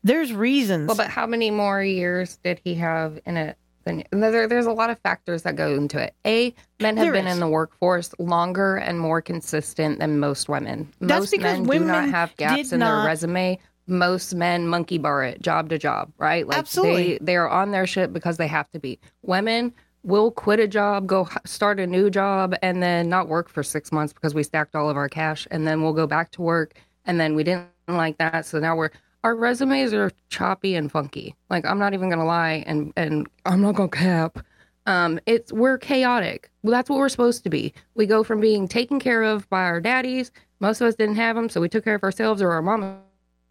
There's 0.04 0.34
reasons. 0.34 0.88
Well, 0.88 0.98
but 0.98 1.08
how 1.10 1.26
many 1.28 1.52
more 1.52 1.84
years 1.84 2.38
did 2.44 2.60
he 2.64 2.76
have 2.76 3.20
in 3.26 3.38
it? 3.38 3.58
Than, 3.84 4.04
there, 4.12 4.48
there's 4.48 4.68
a 4.68 4.72
lot 4.74 4.92
of 4.92 5.00
factors 5.00 5.42
that 5.42 5.56
go 5.56 5.74
into 5.74 6.00
it. 6.00 6.14
A, 6.26 6.54
men 6.80 6.98
have 6.98 7.06
There 7.06 7.14
been 7.14 7.26
is. 7.26 7.34
in 7.34 7.40
the 7.40 7.48
workforce 7.48 8.14
longer 8.20 8.76
and 8.76 9.00
more 9.00 9.22
consistent 9.24 9.98
than 9.98 10.20
most 10.20 10.48
women. 10.48 10.92
That's 11.00 11.22
most 11.22 11.32
because 11.32 11.60
men 11.62 11.80
do 11.80 11.86
not 11.86 12.10
have 12.10 12.36
gaps 12.38 12.72
in 12.74 12.80
not- 12.80 12.98
their 13.02 13.08
resume. 13.08 13.58
Most 13.92 14.34
men 14.34 14.70
monkey 14.70 14.98
bar 14.98 15.24
it 15.24 15.42
job 15.42 15.70
to 15.70 15.78
job, 15.78 16.14
right? 16.18 16.48
Like 16.48 16.58
Absolutely. 16.58 17.14
they 17.14 17.20
they're 17.22 17.50
on 17.50 17.72
their 17.72 17.86
shit 17.86 18.14
because 18.14 18.38
they 18.38 18.48
have 18.48 18.72
to 18.72 18.80
be. 18.80 18.98
Women 19.22 19.74
will 20.04 20.32
quit 20.32 20.62
a 20.62 20.68
job, 20.68 21.06
go 21.06 21.28
start 21.46 21.78
a 21.80 21.86
new 21.86 22.10
job, 22.10 22.56
and 22.62 22.82
then 22.82 23.10
not 23.10 23.28
work 23.28 23.50
for 23.50 23.64
six 23.64 23.92
months 23.92 24.14
because 24.14 24.34
we 24.34 24.44
stacked 24.44 24.76
all 24.76 24.90
of 24.90 24.96
our 24.96 25.10
cash, 25.10 25.46
and 25.52 25.68
then 25.68 25.82
we'll 25.82 25.94
go 25.94 26.08
back 26.08 26.32
to 26.32 26.42
work, 26.42 26.74
and 27.06 27.20
then 27.20 27.36
we 27.36 27.44
didn't 27.44 27.68
like 27.88 28.18
that, 28.18 28.46
so 28.46 28.60
now 28.60 28.76
we're 28.76 28.92
our 29.24 29.36
resumes 29.36 29.94
are 29.94 30.12
choppy 30.30 30.76
and 30.76 30.92
funky. 30.92 31.36
Like 31.50 31.66
I'm 31.66 31.78
not 31.78 31.94
even 31.94 32.10
gonna 32.10 32.26
lie, 32.26 32.64
and 32.66 32.94
and 32.96 33.28
I'm 33.46 33.62
not 33.62 33.76
gonna 33.76 33.90
cap. 33.90 34.40
Um, 34.86 35.20
it's 35.26 35.52
we're 35.52 35.78
chaotic. 35.78 36.50
Well, 36.64 36.72
that's 36.72 36.90
what 36.90 36.98
we're 36.98 37.10
supposed 37.10 37.44
to 37.44 37.50
be. 37.50 37.74
We 37.96 38.06
go 38.06 38.24
from 38.24 38.40
being 38.40 38.68
taken 38.68 39.00
care 39.00 39.22
of 39.22 39.50
by 39.50 39.64
our 39.64 39.82
daddies. 39.82 40.32
Most 40.62 40.80
of 40.82 40.88
us 40.88 40.96
didn't 40.96 41.16
have 41.16 41.36
them, 41.36 41.50
so 41.50 41.60
we 41.60 41.70
took 41.70 41.84
care 41.84 41.96
of 41.96 42.04
ourselves 42.04 42.42
or 42.42 42.52
our 42.52 42.62
mama 42.62 42.98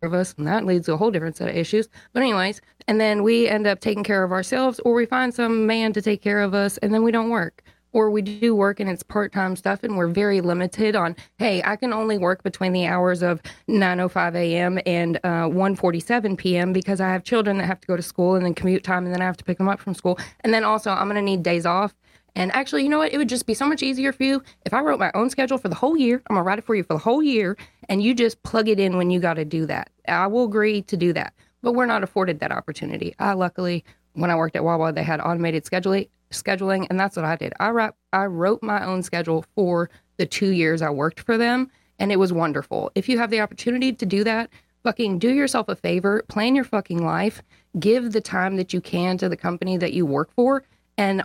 of 0.02 0.14
us, 0.14 0.34
and 0.38 0.46
that 0.46 0.64
leads 0.64 0.86
to 0.86 0.94
a 0.94 0.96
whole 0.96 1.10
different 1.10 1.36
set 1.36 1.48
of 1.48 1.56
issues. 1.56 1.88
But 2.12 2.22
anyways, 2.22 2.60
and 2.88 3.00
then 3.00 3.22
we 3.22 3.48
end 3.48 3.66
up 3.66 3.80
taking 3.80 4.02
care 4.04 4.24
of 4.24 4.32
ourselves, 4.32 4.80
or 4.80 4.94
we 4.94 5.04
find 5.04 5.34
some 5.34 5.66
man 5.66 5.92
to 5.92 6.00
take 6.00 6.22
care 6.22 6.40
of 6.40 6.54
us, 6.54 6.78
and 6.78 6.94
then 6.94 7.02
we 7.02 7.12
don't 7.12 7.30
work. 7.30 7.62
Or 7.92 8.08
we 8.08 8.22
do 8.22 8.54
work 8.54 8.78
and 8.78 8.88
it's 8.88 9.02
part 9.02 9.32
time 9.32 9.56
stuff, 9.56 9.82
and 9.82 9.96
we're 9.96 10.06
very 10.08 10.40
limited 10.40 10.94
on. 10.94 11.16
Hey, 11.38 11.60
I 11.64 11.74
can 11.74 11.92
only 11.92 12.18
work 12.18 12.44
between 12.44 12.72
the 12.72 12.86
hours 12.86 13.20
of 13.20 13.42
9:05 13.68 14.36
a.m. 14.36 14.78
and 14.86 15.16
uh, 15.24 15.48
1:47 15.48 16.38
p.m. 16.38 16.72
because 16.72 17.00
I 17.00 17.08
have 17.08 17.24
children 17.24 17.58
that 17.58 17.66
have 17.66 17.80
to 17.80 17.88
go 17.88 17.96
to 17.96 18.02
school, 18.02 18.36
and 18.36 18.44
then 18.44 18.54
commute 18.54 18.84
time, 18.84 19.04
and 19.04 19.12
then 19.12 19.20
I 19.20 19.26
have 19.26 19.36
to 19.38 19.44
pick 19.44 19.58
them 19.58 19.68
up 19.68 19.80
from 19.80 19.94
school, 19.94 20.18
and 20.42 20.54
then 20.54 20.62
also 20.64 20.92
I'm 20.92 21.08
gonna 21.08 21.20
need 21.20 21.42
days 21.42 21.66
off. 21.66 21.94
And 22.36 22.52
actually, 22.52 22.84
you 22.84 22.88
know 22.88 22.98
what? 22.98 23.12
It 23.12 23.18
would 23.18 23.28
just 23.28 23.44
be 23.44 23.54
so 23.54 23.66
much 23.66 23.82
easier 23.82 24.12
for 24.12 24.22
you 24.22 24.40
if 24.64 24.72
I 24.72 24.80
wrote 24.82 25.00
my 25.00 25.10
own 25.14 25.30
schedule 25.30 25.58
for 25.58 25.68
the 25.68 25.74
whole 25.74 25.96
year. 25.96 26.22
I'm 26.28 26.36
gonna 26.36 26.44
write 26.44 26.60
it 26.60 26.64
for 26.64 26.76
you 26.76 26.84
for 26.84 26.94
the 26.94 27.00
whole 27.00 27.24
year, 27.24 27.56
and 27.90 28.02
you 28.02 28.14
just 28.14 28.42
plug 28.44 28.68
it 28.68 28.78
in 28.78 28.96
when 28.96 29.10
you 29.10 29.18
got 29.18 29.34
to 29.34 29.44
do 29.44 29.66
that. 29.66 29.90
I 30.08 30.28
will 30.28 30.44
agree 30.44 30.80
to 30.82 30.96
do 30.96 31.12
that, 31.12 31.34
but 31.60 31.72
we're 31.72 31.86
not 31.86 32.04
afforded 32.04 32.38
that 32.38 32.52
opportunity. 32.52 33.14
I 33.18 33.32
luckily, 33.32 33.84
when 34.14 34.30
I 34.30 34.36
worked 34.36 34.54
at 34.56 34.64
Wawa, 34.64 34.92
they 34.92 35.02
had 35.02 35.20
automated 35.20 35.64
scheduling, 35.64 36.08
scheduling, 36.30 36.86
and 36.88 36.98
that's 36.98 37.16
what 37.16 37.24
I 37.24 37.34
did. 37.34 37.52
I 37.58 37.70
wrote, 37.70 37.94
I 38.12 38.26
wrote 38.26 38.62
my 38.62 38.86
own 38.86 39.02
schedule 39.02 39.44
for 39.56 39.90
the 40.18 40.24
two 40.24 40.50
years 40.50 40.82
I 40.82 40.90
worked 40.90 41.20
for 41.20 41.36
them, 41.36 41.68
and 41.98 42.12
it 42.12 42.18
was 42.18 42.32
wonderful. 42.32 42.92
If 42.94 43.08
you 43.08 43.18
have 43.18 43.30
the 43.30 43.40
opportunity 43.40 43.92
to 43.92 44.06
do 44.06 44.22
that, 44.22 44.50
fucking 44.84 45.18
do 45.18 45.34
yourself 45.34 45.68
a 45.68 45.74
favor, 45.74 46.22
plan 46.28 46.54
your 46.54 46.64
fucking 46.64 47.04
life, 47.04 47.42
give 47.80 48.12
the 48.12 48.20
time 48.20 48.56
that 48.56 48.72
you 48.72 48.80
can 48.80 49.18
to 49.18 49.28
the 49.28 49.36
company 49.36 49.76
that 49.76 49.92
you 49.92 50.06
work 50.06 50.30
for, 50.32 50.62
and 50.96 51.24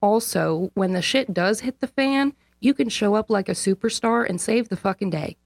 also 0.00 0.70
when 0.74 0.92
the 0.92 1.02
shit 1.02 1.34
does 1.34 1.60
hit 1.60 1.80
the 1.80 1.88
fan, 1.88 2.32
you 2.60 2.74
can 2.74 2.88
show 2.88 3.16
up 3.16 3.28
like 3.28 3.48
a 3.48 3.52
superstar 3.52 4.28
and 4.28 4.40
save 4.40 4.68
the 4.68 4.76
fucking 4.76 5.10
day. 5.10 5.36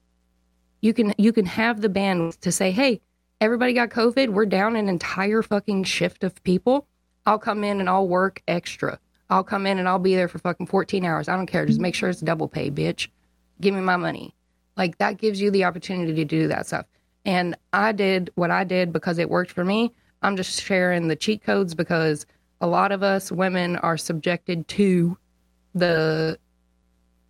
You 0.81 0.93
can 0.93 1.13
you 1.17 1.33
can 1.33 1.45
have 1.45 1.81
the 1.81 1.89
bandwidth 1.89 2.39
to 2.41 2.51
say, 2.51 2.71
"Hey, 2.71 3.01
everybody 3.41 3.73
got 3.73 3.89
COVID. 3.89 4.29
We're 4.29 4.45
down 4.45 4.75
an 4.75 4.87
entire 4.89 5.41
fucking 5.41 5.83
shift 5.83 6.23
of 6.23 6.41
people. 6.43 6.87
I'll 7.25 7.39
come 7.39 7.63
in 7.63 7.79
and 7.79 7.89
I'll 7.89 8.07
work 8.07 8.41
extra. 8.47 8.99
I'll 9.29 9.43
come 9.43 9.67
in 9.67 9.77
and 9.77 9.87
I'll 9.87 9.99
be 9.99 10.15
there 10.15 10.27
for 10.27 10.39
fucking 10.39 10.67
14 10.67 11.05
hours. 11.05 11.29
I 11.29 11.35
don't 11.35 11.45
care. 11.45 11.65
Just 11.65 11.79
make 11.79 11.95
sure 11.95 12.09
it's 12.09 12.21
double 12.21 12.47
pay, 12.47 12.71
bitch. 12.71 13.09
Give 13.61 13.73
me 13.75 13.81
my 13.81 13.97
money." 13.97 14.33
Like 14.77 14.97
that 14.99 15.17
gives 15.17 15.41
you 15.41 15.51
the 15.51 15.65
opportunity 15.65 16.13
to 16.13 16.25
do 16.25 16.47
that 16.47 16.67
stuff. 16.67 16.85
And 17.25 17.55
I 17.73 17.91
did 17.91 18.31
what 18.35 18.49
I 18.49 18.63
did 18.63 18.93
because 18.93 19.19
it 19.19 19.29
worked 19.29 19.51
for 19.51 19.65
me. 19.65 19.93
I'm 20.21 20.37
just 20.37 20.61
sharing 20.61 21.07
the 21.07 21.15
cheat 21.15 21.43
codes 21.43 21.75
because 21.75 22.25
a 22.61 22.67
lot 22.67 22.91
of 22.91 23.03
us 23.03 23.31
women 23.31 23.75
are 23.77 23.97
subjected 23.97 24.67
to 24.69 25.17
the 25.75 26.39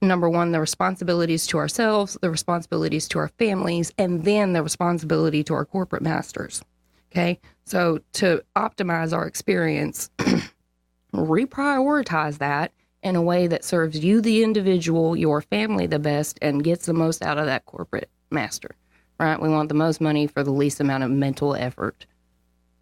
number 0.01 0.30
one, 0.30 0.51
the 0.51 0.59
responsibilities 0.59 1.47
to 1.47 1.57
ourselves, 1.57 2.17
the 2.21 2.30
responsibilities 2.30 3.07
to 3.09 3.19
our 3.19 3.27
families, 3.27 3.91
and 3.97 4.23
then 4.23 4.53
the 4.53 4.63
responsibility 4.63 5.43
to 5.45 5.53
our 5.53 5.65
corporate 5.65 6.01
masters. 6.01 6.63
Okay. 7.11 7.39
So 7.65 7.99
to 8.13 8.43
optimize 8.55 9.13
our 9.13 9.26
experience, 9.26 10.09
reprioritize 11.13 12.38
that 12.38 12.71
in 13.01 13.15
a 13.15 13.21
way 13.21 13.47
that 13.47 13.63
serves 13.63 13.99
you, 14.03 14.21
the 14.21 14.43
individual, 14.43 15.15
your 15.15 15.41
family 15.41 15.88
the 15.88 15.99
best, 15.99 16.38
and 16.41 16.63
gets 16.63 16.85
the 16.85 16.93
most 16.93 17.23
out 17.23 17.38
of 17.38 17.45
that 17.45 17.65
corporate 17.65 18.09
master. 18.30 18.76
Right? 19.19 19.41
We 19.41 19.49
want 19.49 19.69
the 19.69 19.76
most 19.76 19.99
money 19.99 20.27
for 20.27 20.43
the 20.43 20.51
least 20.51 20.80
amount 20.80 21.03
of 21.03 21.11
mental 21.11 21.55
effort. 21.55 22.05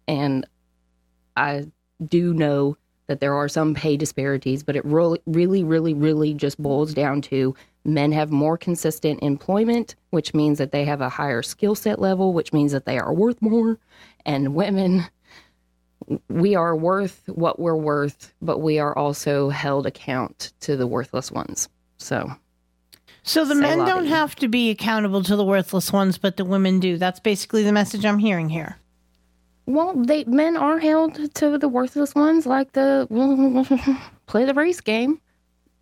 And 0.06 0.46
I 1.36 1.66
do 2.04 2.32
know 2.32 2.76
that 3.08 3.20
there 3.20 3.34
are 3.34 3.48
some 3.48 3.74
pay 3.74 3.96
disparities, 3.96 4.62
but 4.62 4.76
it 4.76 4.84
really, 4.84 5.20
really, 5.26 5.64
really, 5.64 5.94
really 5.94 6.34
just 6.34 6.62
boils 6.62 6.94
down 6.94 7.20
to 7.22 7.54
men 7.84 8.12
have 8.12 8.30
more 8.30 8.56
consistent 8.56 9.22
employment, 9.22 9.96
which 10.10 10.34
means 10.34 10.58
that 10.58 10.72
they 10.72 10.84
have 10.84 11.00
a 11.00 11.08
higher 11.08 11.42
skill 11.42 11.74
set 11.74 11.98
level, 11.98 12.32
which 12.32 12.52
means 12.52 12.70
that 12.72 12.84
they 12.84 12.98
are 12.98 13.12
worth 13.12 13.40
more. 13.40 13.78
And 14.26 14.54
women, 14.54 15.06
we 16.28 16.54
are 16.54 16.76
worth 16.76 17.22
what 17.26 17.58
we're 17.58 17.74
worth, 17.74 18.32
but 18.42 18.58
we 18.58 18.78
are 18.78 18.96
also 18.96 19.48
held 19.48 19.86
account 19.86 20.52
to 20.60 20.76
the 20.76 20.86
worthless 20.86 21.32
ones. 21.32 21.68
So, 21.96 22.30
So 23.22 23.44
the 23.44 23.54
men 23.54 23.78
don't 23.78 24.06
have 24.06 24.36
to 24.36 24.48
be 24.48 24.70
accountable 24.70 25.22
to 25.24 25.34
the 25.34 25.44
worthless 25.44 25.92
ones, 25.92 26.18
but 26.18 26.36
the 26.36 26.44
women 26.44 26.78
do. 26.78 26.98
That's 26.98 27.20
basically 27.20 27.62
the 27.62 27.72
message 27.72 28.04
I'm 28.04 28.18
hearing 28.18 28.50
here. 28.50 28.76
Well, 29.68 29.92
they 29.94 30.24
men 30.24 30.56
are 30.56 30.78
held 30.78 31.34
to 31.34 31.58
the 31.58 31.68
worthless 31.68 32.14
ones, 32.14 32.46
like 32.46 32.72
the 32.72 33.06
play 34.26 34.46
the 34.46 34.54
race 34.54 34.80
game. 34.80 35.20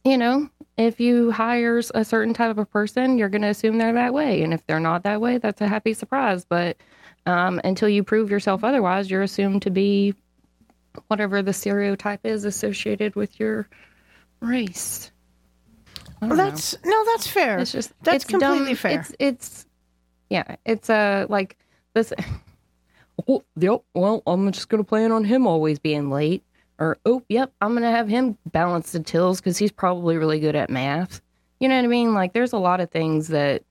You 0.05 0.19
know, 0.19 0.51
if 0.77 0.99
you 0.99 1.31
hire 1.31 1.81
a 1.95 2.05
certain 2.05 2.35
type 2.35 2.51
of 2.51 2.59
a 2.59 2.67
person, 2.67 3.17
you're 3.17 3.29
going 3.29 3.43
to 3.43 3.49
assume 3.49 3.79
they're 3.79 3.93
that 3.93 4.13
way, 4.13 4.43
and 4.43 4.53
if 4.53 4.67
they're 4.67 4.81
not 4.81 5.05
that 5.05 5.21
way, 5.21 5.39
that's 5.39 5.61
a 5.61 5.69
happy 5.69 5.95
surprise. 5.95 6.45
But 6.45 6.79
um, 7.27 7.61
until 7.63 7.89
you 7.89 8.03
prove 8.03 8.29
yourself 8.29 8.65
otherwise, 8.65 9.09
you're 9.09 9.23
assumed 9.23 9.63
to 9.63 9.71
be 9.71 10.15
whatever 11.07 11.41
the 11.41 11.53
stereotype 11.53 12.27
is 12.27 12.45
associated 12.45 13.15
with 13.15 13.39
your 13.39 13.69
race. 14.41 15.13
Well, 16.21 16.31
don't 16.31 16.39
know. 16.39 16.45
that's 16.45 16.77
no, 16.85 17.05
that's 17.05 17.29
fair. 17.29 17.59
It's 17.59 17.71
just 17.71 17.93
that's 18.03 18.17
it's 18.17 18.25
completely 18.25 18.67
dumb. 18.67 18.77
fair. 18.77 19.01
It's 19.01 19.13
it's 19.21 19.67
yeah. 20.29 20.57
It's 20.65 20.91
uh 20.91 21.27
like 21.29 21.57
this. 21.95 22.13
Oh, 23.29 23.45
yep. 23.57 23.83
Well, 23.95 24.23
I'm 24.27 24.51
just 24.53 24.69
gonna 24.69 24.85
plan 24.85 25.13
on 25.13 25.25
him 25.25 25.47
always 25.47 25.79
being 25.79 26.11
late. 26.11 26.43
Or 26.79 26.99
oh, 27.07 27.23
yep, 27.29 27.53
I'm 27.61 27.75
gonna 27.75 27.91
have 27.91 28.09
him 28.09 28.37
balance 28.47 28.93
the 28.93 29.01
tills 29.01 29.41
because 29.41 29.59
he's 29.59 29.73
probably 29.73 30.17
really 30.17 30.41
good 30.41 30.57
at 30.57 30.71
math. 30.71 31.21
You 31.61 31.69
know 31.69 31.77
what 31.77 31.85
I 31.85 31.89
mean? 31.89 32.13
Like, 32.13 32.35
there's 32.35 32.53
a 32.53 32.59
lot 32.59 32.81
of 32.81 32.91
things 32.91 33.29
that 33.29 33.63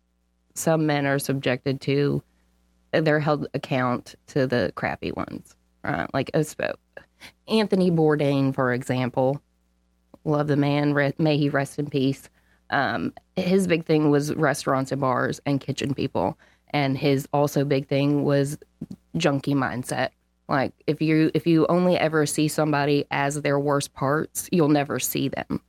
some 0.55 0.85
men 0.85 1.05
are 1.05 1.19
subjected 1.19 1.81
to. 1.81 2.23
They're 2.91 3.19
held 3.19 3.47
account 3.53 4.15
to 4.27 4.47
the 4.47 4.71
crappy 4.75 5.11
ones, 5.11 5.55
right? 5.83 6.11
Like 6.13 6.31
Anthony 7.47 7.91
Bourdain, 7.91 8.55
for 8.55 8.73
example. 8.73 9.41
Love 10.23 10.47
the 10.47 10.55
man. 10.55 10.95
May 11.19 11.37
he 11.37 11.49
rest 11.49 11.77
in 11.77 11.89
peace 11.89 12.29
um, 12.69 13.13
his 13.35 13.67
big 13.67 13.85
thing 13.85 14.09
was 14.09 14.33
restaurants 14.35 14.91
and 14.91 15.01
bars 15.01 15.39
and 15.45 15.61
kitchen 15.61 15.93
people 15.93 16.37
and 16.71 16.97
his 16.97 17.27
also 17.31 17.63
big 17.63 17.87
thing 17.87 18.23
was 18.23 18.57
junkie 19.17 19.53
mindset. 19.53 20.09
Like 20.47 20.73
if 20.87 21.01
you 21.01 21.31
if 21.33 21.47
you 21.47 21.65
only 21.67 21.97
ever 21.97 22.25
see 22.25 22.47
somebody 22.47 23.05
as 23.11 23.41
their 23.41 23.59
worst 23.59 23.93
parts 23.93 24.47
you'll 24.51 24.69
never 24.69 24.99
see 24.99 25.29
them. 25.29 25.61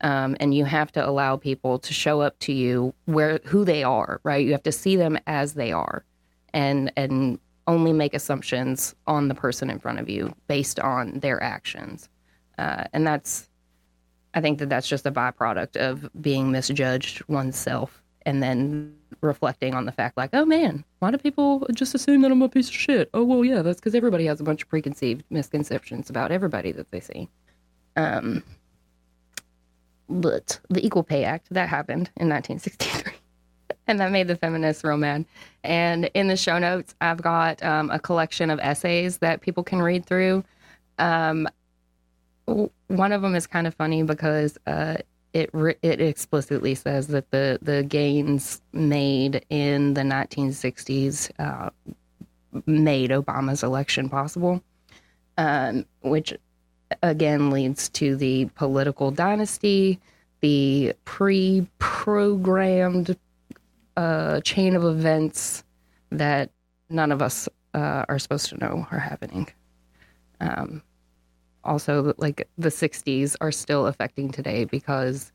Um, 0.00 0.36
and 0.38 0.54
you 0.54 0.64
have 0.64 0.92
to 0.92 1.06
allow 1.06 1.36
people 1.36 1.80
to 1.80 1.92
show 1.92 2.20
up 2.20 2.38
to 2.40 2.52
you 2.52 2.94
where 3.06 3.40
who 3.44 3.64
they 3.64 3.82
are 3.82 4.20
right? 4.22 4.44
You 4.44 4.52
have 4.52 4.62
to 4.64 4.72
see 4.72 4.96
them 4.96 5.18
as 5.26 5.54
they 5.54 5.72
are 5.72 6.04
and 6.52 6.92
and 6.96 7.38
only 7.66 7.92
make 7.92 8.14
assumptions 8.14 8.94
on 9.06 9.28
the 9.28 9.34
person 9.34 9.68
in 9.68 9.78
front 9.78 9.98
of 9.98 10.08
you 10.08 10.34
based 10.46 10.80
on 10.80 11.20
their 11.20 11.42
actions. 11.42 12.08
Uh, 12.56 12.84
and 12.92 13.06
that's 13.06 13.48
I 14.34 14.40
think 14.40 14.58
that 14.58 14.68
that's 14.68 14.88
just 14.88 15.06
a 15.06 15.10
byproduct 15.10 15.76
of 15.76 16.08
being 16.20 16.50
misjudged 16.50 17.26
oneself 17.28 18.02
and 18.28 18.42
then 18.42 18.94
reflecting 19.22 19.72
on 19.72 19.86
the 19.86 19.92
fact, 19.92 20.18
like, 20.18 20.28
oh 20.34 20.44
man, 20.44 20.84
why 20.98 21.10
do 21.10 21.16
people 21.16 21.66
just 21.72 21.94
assume 21.94 22.20
that 22.20 22.30
I'm 22.30 22.42
a 22.42 22.48
piece 22.50 22.68
of 22.68 22.74
shit? 22.74 23.08
Oh, 23.14 23.24
well, 23.24 23.42
yeah, 23.42 23.62
that's 23.62 23.80
because 23.80 23.94
everybody 23.94 24.26
has 24.26 24.38
a 24.38 24.44
bunch 24.44 24.62
of 24.62 24.68
preconceived 24.68 25.24
misconceptions 25.30 26.10
about 26.10 26.30
everybody 26.30 26.70
that 26.72 26.90
they 26.90 27.00
see. 27.00 27.30
Um, 27.96 28.42
but 30.10 30.60
the 30.68 30.84
Equal 30.84 31.04
Pay 31.04 31.24
Act, 31.24 31.46
that 31.52 31.70
happened 31.70 32.10
in 32.18 32.28
1963. 32.28 33.14
and 33.86 33.98
that 33.98 34.12
made 34.12 34.28
the 34.28 34.36
feminists 34.36 34.84
real 34.84 34.98
mad. 34.98 35.24
And 35.64 36.10
in 36.12 36.28
the 36.28 36.36
show 36.36 36.58
notes, 36.58 36.94
I've 37.00 37.22
got 37.22 37.62
um, 37.62 37.90
a 37.90 37.98
collection 37.98 38.50
of 38.50 38.58
essays 38.60 39.16
that 39.18 39.40
people 39.40 39.64
can 39.64 39.80
read 39.80 40.04
through. 40.04 40.44
Um, 40.98 41.48
one 42.44 43.12
of 43.12 43.22
them 43.22 43.34
is 43.34 43.46
kind 43.46 43.66
of 43.66 43.74
funny 43.74 44.02
because 44.02 44.58
uh, 44.66 44.98
it 45.38 45.50
it 45.82 46.00
explicitly 46.00 46.74
says 46.74 47.08
that 47.08 47.30
the 47.30 47.58
the 47.62 47.82
gains 47.82 48.62
made 48.72 49.44
in 49.50 49.92
the 49.94 50.02
1960s 50.02 51.30
uh, 51.38 51.70
made 52.66 53.10
Obama's 53.10 53.62
election 53.62 54.08
possible, 54.08 54.62
um, 55.36 55.84
which 56.00 56.32
again 57.02 57.50
leads 57.50 57.90
to 57.90 58.16
the 58.16 58.46
political 58.54 59.10
dynasty, 59.10 60.00
the 60.40 60.94
pre-programmed 61.04 63.14
uh, 63.96 64.40
chain 64.40 64.74
of 64.76 64.84
events 64.84 65.64
that 66.10 66.50
none 66.88 67.12
of 67.12 67.20
us 67.20 67.50
uh, 67.74 68.06
are 68.08 68.18
supposed 68.18 68.48
to 68.48 68.56
know 68.56 68.86
are 68.90 68.98
happening. 68.98 69.46
Um, 70.40 70.82
also, 71.68 72.14
like 72.16 72.48
the 72.56 72.70
60s 72.70 73.36
are 73.40 73.52
still 73.52 73.86
affecting 73.86 74.30
today 74.30 74.64
because 74.64 75.32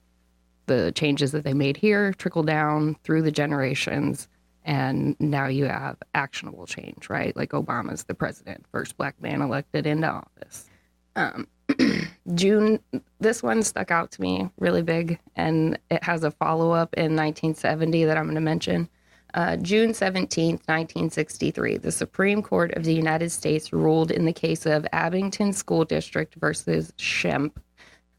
the 0.66 0.92
changes 0.94 1.32
that 1.32 1.44
they 1.44 1.54
made 1.54 1.78
here 1.78 2.14
trickle 2.14 2.44
down 2.44 2.96
through 3.04 3.22
the 3.22 3.32
generations. 3.32 4.28
And 4.66 5.16
now 5.20 5.48
you 5.48 5.66
have 5.66 5.98
actionable 6.16 6.66
change, 6.66 7.10
right? 7.10 7.36
Like 7.36 7.52
Obama's 7.52 8.06
the 8.06 8.14
president, 8.14 8.66
first 8.72 8.98
black 8.98 9.22
man 9.22 9.42
elected 9.42 9.86
into 9.86 10.08
office. 10.08 10.70
Um, 11.16 11.48
June, 12.34 12.80
this 13.20 13.44
one 13.44 13.62
stuck 13.62 13.92
out 13.92 14.12
to 14.12 14.22
me 14.22 14.50
really 14.58 14.82
big, 14.82 15.20
and 15.36 15.78
it 15.92 16.04
has 16.04 16.24
a 16.24 16.32
follow 16.32 16.72
up 16.72 16.94
in 16.96 17.16
1970 17.16 18.06
that 18.06 18.18
I'm 18.18 18.26
going 18.26 18.36
to 18.36 18.42
mention. 18.42 18.90
Uh, 19.34 19.58
June 19.58 19.92
17th, 19.92 20.62
1963, 20.68 21.78
the 21.78 21.92
Supreme 21.92 22.44
Court 22.44 22.72
of 22.74 22.84
the 22.84 22.94
United 22.94 23.32
States 23.32 23.74
ruled 23.74 24.12
in 24.12 24.26
the 24.26 24.34
case 24.34 24.68
of 24.68 24.86
Abington 24.94 25.54
School 25.54 25.86
District 25.86 26.36
versus 26.36 26.94
Schempp 26.98 27.54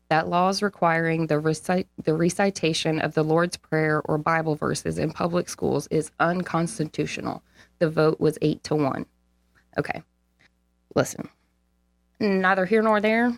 that 0.08 0.28
laws 0.28 0.62
requiring 0.62 1.26
the, 1.26 1.84
the 2.04 2.14
recitation 2.14 3.00
of 3.00 3.14
the 3.14 3.22
Lord's 3.22 3.56
Prayer 3.56 4.02
or 4.04 4.18
Bible 4.18 4.54
verses 4.54 4.98
in 4.98 5.10
public 5.10 5.48
schools 5.48 5.86
is 5.88 6.10
unconstitutional. 6.20 7.42
The 7.78 7.88
vote 7.88 8.20
was 8.20 8.38
eight 8.42 8.62
to 8.64 8.74
one. 8.74 9.06
Okay, 9.78 10.02
listen, 10.94 11.28
neither 12.20 12.66
here 12.66 12.82
nor 12.82 13.00
there. 13.00 13.36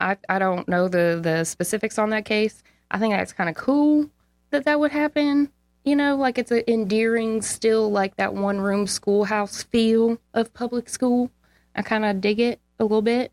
I, 0.00 0.16
I 0.28 0.38
don't 0.38 0.68
know 0.68 0.88
the, 0.88 1.20
the 1.22 1.44
specifics 1.44 1.98
on 1.98 2.10
that 2.10 2.24
case. 2.24 2.62
I 2.90 2.98
think 2.98 3.14
that's 3.14 3.32
kind 3.32 3.48
of 3.48 3.56
cool 3.56 4.10
that 4.50 4.64
that 4.64 4.78
would 4.80 4.92
happen. 4.92 5.50
You 5.88 5.96
know, 5.96 6.16
like 6.16 6.36
it's 6.36 6.50
an 6.50 6.64
endearing, 6.68 7.40
still 7.40 7.90
like 7.90 8.16
that 8.16 8.34
one 8.34 8.60
room 8.60 8.86
schoolhouse 8.86 9.62
feel 9.62 10.18
of 10.34 10.52
public 10.52 10.90
school. 10.90 11.30
I 11.74 11.80
kind 11.80 12.04
of 12.04 12.20
dig 12.20 12.40
it 12.40 12.60
a 12.78 12.84
little 12.84 13.00
bit. 13.00 13.32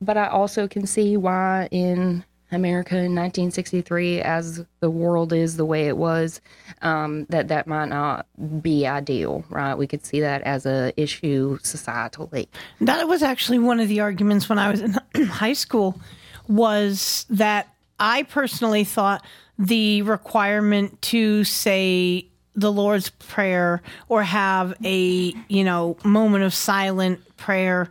But 0.00 0.16
I 0.16 0.28
also 0.28 0.68
can 0.68 0.86
see 0.86 1.16
why 1.16 1.66
in 1.72 2.24
America 2.52 2.94
in 2.94 3.16
1963, 3.16 4.20
as 4.20 4.64
the 4.78 4.88
world 4.88 5.32
is 5.32 5.56
the 5.56 5.64
way 5.64 5.88
it 5.88 5.96
was, 5.96 6.40
um, 6.82 7.26
that 7.30 7.48
that 7.48 7.66
might 7.66 7.88
not 7.88 8.24
be 8.62 8.86
ideal, 8.86 9.44
right? 9.48 9.74
We 9.74 9.88
could 9.88 10.06
see 10.06 10.20
that 10.20 10.42
as 10.42 10.66
a 10.66 10.92
issue 10.96 11.58
societally. 11.58 12.46
That 12.80 13.08
was 13.08 13.24
actually 13.24 13.58
one 13.58 13.80
of 13.80 13.88
the 13.88 13.98
arguments 13.98 14.48
when 14.48 14.60
I 14.60 14.70
was 14.70 14.80
in 14.80 14.94
high 15.26 15.54
school 15.54 16.00
was 16.46 17.26
that 17.30 17.74
I 17.98 18.22
personally 18.22 18.84
thought 18.84 19.24
the 19.60 20.00
requirement 20.02 21.00
to 21.02 21.44
say 21.44 22.26
the 22.54 22.72
Lord's 22.72 23.10
Prayer 23.10 23.82
or 24.08 24.22
have 24.22 24.74
a, 24.82 25.34
you 25.48 25.62
know, 25.62 25.98
moment 26.02 26.44
of 26.44 26.54
silent 26.54 27.20
prayer 27.36 27.90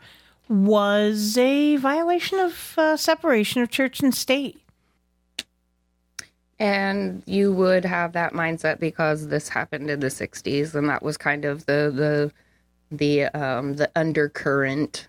was 0.49 1.37
a 1.37 1.75
violation 1.75 2.39
of 2.39 2.73
uh, 2.75 2.97
separation 2.97 3.61
of 3.61 3.69
church 3.69 4.01
and 4.01 4.13
state. 4.13 4.59
And 6.57 7.21
you 7.27 7.53
would 7.53 7.85
have 7.85 8.13
that 8.13 8.33
mindset 8.33 8.79
because 8.79 9.27
this 9.27 9.47
happened 9.47 9.91
in 9.91 9.99
the 9.99 10.07
60s 10.07 10.73
and 10.73 10.89
that 10.89 11.03
was 11.03 11.17
kind 11.17 11.45
of 11.45 11.67
the 11.67 11.91
the 11.95 12.31
the 12.91 13.25
um 13.39 13.75
the 13.75 13.89
undercurrent 13.95 15.07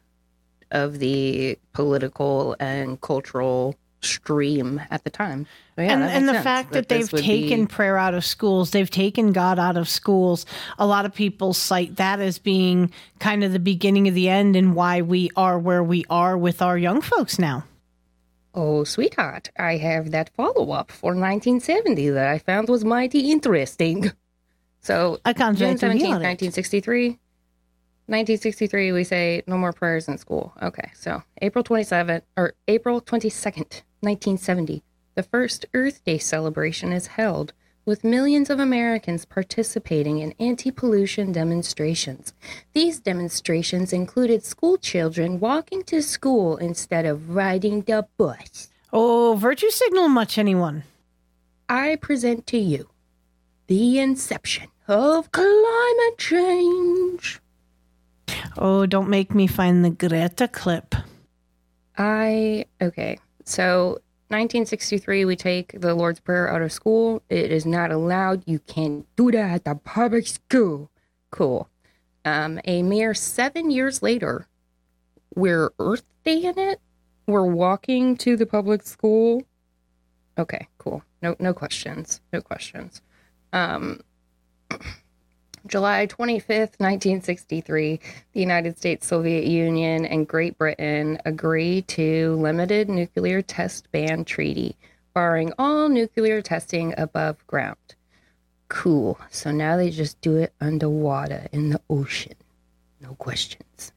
of 0.70 0.98
the 0.98 1.58
political 1.72 2.54
and 2.60 3.00
cultural 3.00 3.74
stream 4.00 4.80
at 4.90 5.04
the 5.04 5.10
time. 5.10 5.46
So 5.76 5.82
yeah, 5.82 5.92
and 5.92 6.02
and 6.02 6.28
the 6.28 6.34
sense 6.34 6.44
fact 6.44 6.72
that, 6.72 6.88
this 6.88 7.08
they've 7.10 7.22
taken 7.22 7.64
be- 7.64 7.66
prayer 7.66 7.96
out 7.96 8.14
of 8.14 8.24
schools, 8.24 8.70
they've 8.70 8.90
taken 8.90 9.32
God 9.32 9.58
out 9.58 9.76
of 9.76 9.88
schools. 9.88 10.46
A 10.78 10.86
lot 10.86 11.04
of 11.04 11.14
people 11.14 11.52
cite 11.52 11.96
that 11.96 12.20
as 12.20 12.38
being 12.38 12.92
kind 13.18 13.44
of 13.44 13.52
the 13.52 13.58
beginning 13.58 14.08
of 14.08 14.14
the 14.14 14.28
end 14.28 14.56
and 14.56 14.74
why 14.74 15.02
we 15.02 15.30
are 15.36 15.58
where 15.58 15.82
we 15.82 16.04
are 16.10 16.36
with 16.36 16.62
our 16.62 16.76
young 16.78 17.00
folks 17.00 17.38
now. 17.38 17.64
Oh, 18.52 18.82
sweetheart, 18.82 19.50
I 19.58 19.76
have 19.76 20.10
that 20.10 20.30
follow 20.34 20.72
up 20.72 20.90
for 20.90 21.14
1970 21.14 22.10
that 22.10 22.26
I 22.26 22.38
found 22.38 22.68
was 22.68 22.84
mighty 22.84 23.30
interesting. 23.30 24.12
So, 24.82 25.20
I 25.26 25.34
can't 25.34 25.58
June 25.58 25.72
wait 25.72 25.80
to 25.80 25.86
17th, 25.86 26.24
1963. 26.24 27.18
1963, 28.10 28.92
we 28.92 29.04
say 29.04 29.42
no 29.46 29.56
more 29.56 29.72
prayers 29.72 30.08
in 30.08 30.18
school. 30.18 30.52
Okay, 30.62 30.90
so 30.94 31.22
April 31.42 31.62
27th, 31.62 32.22
or 32.36 32.54
April 32.66 33.00
22nd, 33.00 33.82
1970, 34.00 34.82
the 35.14 35.22
first 35.22 35.66
Earth 35.74 36.04
Day 36.04 36.18
celebration 36.18 36.92
is 36.92 37.08
held, 37.08 37.52
with 37.84 38.04
millions 38.04 38.50
of 38.50 38.60
Americans 38.60 39.24
participating 39.24 40.18
in 40.18 40.34
anti 40.38 40.70
pollution 40.70 41.32
demonstrations. 41.32 42.32
These 42.72 43.00
demonstrations 43.00 43.92
included 43.92 44.44
school 44.44 44.76
children 44.76 45.40
walking 45.40 45.82
to 45.84 46.02
school 46.02 46.56
instead 46.56 47.04
of 47.04 47.30
riding 47.30 47.82
the 47.82 48.06
bus. 48.16 48.68
Oh, 48.92 49.36
virtue 49.38 49.70
signal 49.70 50.08
much 50.08 50.38
anyone? 50.38 50.84
I 51.68 51.96
present 51.96 52.46
to 52.48 52.58
you 52.58 52.88
the 53.66 53.98
inception 53.98 54.68
of 54.88 55.30
climate 55.32 56.18
change. 56.18 57.40
Oh, 58.56 58.86
don't 58.86 59.08
make 59.08 59.34
me 59.34 59.46
find 59.46 59.84
the 59.84 59.90
Greta 59.90 60.48
clip. 60.48 60.94
I 61.96 62.66
okay. 62.80 63.18
So 63.50 63.98
1963, 64.28 65.24
we 65.24 65.34
take 65.34 65.80
the 65.80 65.92
Lord's 65.92 66.20
Prayer 66.20 66.48
out 66.48 66.62
of 66.62 66.70
school. 66.70 67.20
It 67.28 67.50
is 67.50 67.66
not 67.66 67.90
allowed. 67.90 68.44
You 68.46 68.60
can't 68.60 69.04
do 69.16 69.32
that 69.32 69.50
at 69.50 69.64
the 69.64 69.74
public 69.74 70.28
school. 70.28 70.88
Cool. 71.32 71.68
Um, 72.24 72.60
a 72.64 72.84
mere 72.84 73.12
seven 73.12 73.72
years 73.72 74.04
later, 74.04 74.46
we're 75.34 75.72
Earth 75.80 76.04
Day 76.24 76.44
in 76.44 76.60
it. 76.60 76.80
We're 77.26 77.44
walking 77.44 78.16
to 78.18 78.36
the 78.36 78.46
public 78.46 78.84
school. 78.84 79.42
Okay, 80.38 80.68
cool. 80.78 81.02
No, 81.20 81.34
no 81.40 81.52
questions. 81.52 82.20
No 82.32 82.40
questions. 82.40 83.02
Um, 83.52 84.00
July 85.66 86.06
25th, 86.06 86.78
1963, 86.78 88.00
the 88.32 88.40
United 88.40 88.78
States, 88.78 89.06
Soviet 89.06 89.44
Union, 89.44 90.06
and 90.06 90.26
Great 90.26 90.56
Britain 90.56 91.18
agree 91.24 91.82
to 91.82 92.34
limited 92.36 92.88
nuclear 92.88 93.42
test 93.42 93.90
ban 93.92 94.24
treaty, 94.24 94.76
barring 95.12 95.52
all 95.58 95.88
nuclear 95.88 96.40
testing 96.40 96.94
above 96.96 97.46
ground. 97.46 97.76
Cool. 98.68 99.18
So 99.30 99.50
now 99.50 99.76
they 99.76 99.90
just 99.90 100.20
do 100.20 100.36
it 100.36 100.52
underwater 100.60 101.48
in 101.52 101.70
the 101.70 101.80
ocean. 101.90 102.34
No 103.00 103.14
questions. 103.14 103.92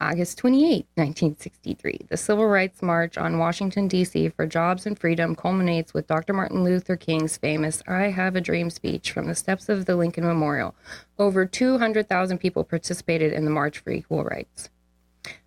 August 0.00 0.38
28, 0.38 0.86
1963, 0.94 2.06
the 2.08 2.16
Civil 2.16 2.46
Rights 2.46 2.82
March 2.82 3.18
on 3.18 3.38
Washington, 3.38 3.88
D.C. 3.88 4.28
for 4.28 4.46
jobs 4.46 4.86
and 4.86 4.98
freedom 4.98 5.34
culminates 5.34 5.92
with 5.92 6.06
Dr. 6.06 6.32
Martin 6.32 6.62
Luther 6.62 6.96
King's 6.96 7.36
famous 7.36 7.82
I 7.88 8.02
Have 8.04 8.36
a 8.36 8.40
Dream 8.40 8.70
speech 8.70 9.10
from 9.10 9.26
the 9.26 9.34
steps 9.34 9.68
of 9.68 9.86
the 9.86 9.96
Lincoln 9.96 10.24
Memorial. 10.24 10.74
Over 11.18 11.46
200,000 11.46 12.38
people 12.38 12.62
participated 12.62 13.32
in 13.32 13.44
the 13.44 13.50
March 13.50 13.78
for 13.78 13.90
Equal 13.90 14.22
Rights. 14.22 14.70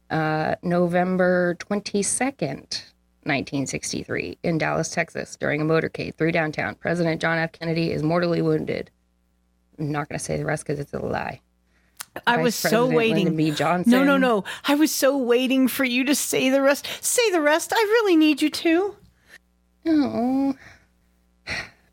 Uh, 0.10 0.56
November 0.62 1.56
22nd, 1.60 2.84
1963, 3.24 4.38
in 4.44 4.58
Dallas, 4.58 4.90
Texas, 4.90 5.38
during 5.38 5.62
a 5.62 5.66
motorcade 5.66 6.16
through 6.16 6.34
downtown, 6.34 6.76
President 6.76 7.22
John 7.22 7.38
F. 7.38 7.54
Kennedy 7.54 7.92
is 7.92 8.04
mortally 8.04 8.42
wounded. 8.42 8.92
I'm 9.80 9.92
not 9.92 10.10
going 10.10 10.20
to 10.20 10.24
say 10.24 10.36
the 10.36 10.46
rest 10.46 10.66
because 10.66 10.80
it's 10.80 10.94
a 10.94 11.00
lie. 11.00 11.40
I 12.28 12.36
Vice 12.38 12.44
was 12.44 12.56
so 12.56 12.70
President 12.70 12.94
waiting. 12.98 13.16
Lyndon 13.26 13.36
B. 13.38 13.52
Johnson. 13.52 13.92
No, 13.92 14.04
no, 14.04 14.18
no. 14.18 14.44
I 14.68 14.76
was 14.76 14.94
so 14.94 15.18
waiting 15.18 15.68
for 15.68 15.84
you 15.86 16.04
to 16.06 16.14
say 16.16 16.50
the 16.50 16.62
rest. 16.62 16.88
Say 17.02 17.30
the 17.32 17.42
rest. 17.42 17.72
I 17.74 17.80
really 17.82 18.16
need 18.18 18.42
you 18.42 18.50
to. 18.50 18.96
Oh. 19.86 20.56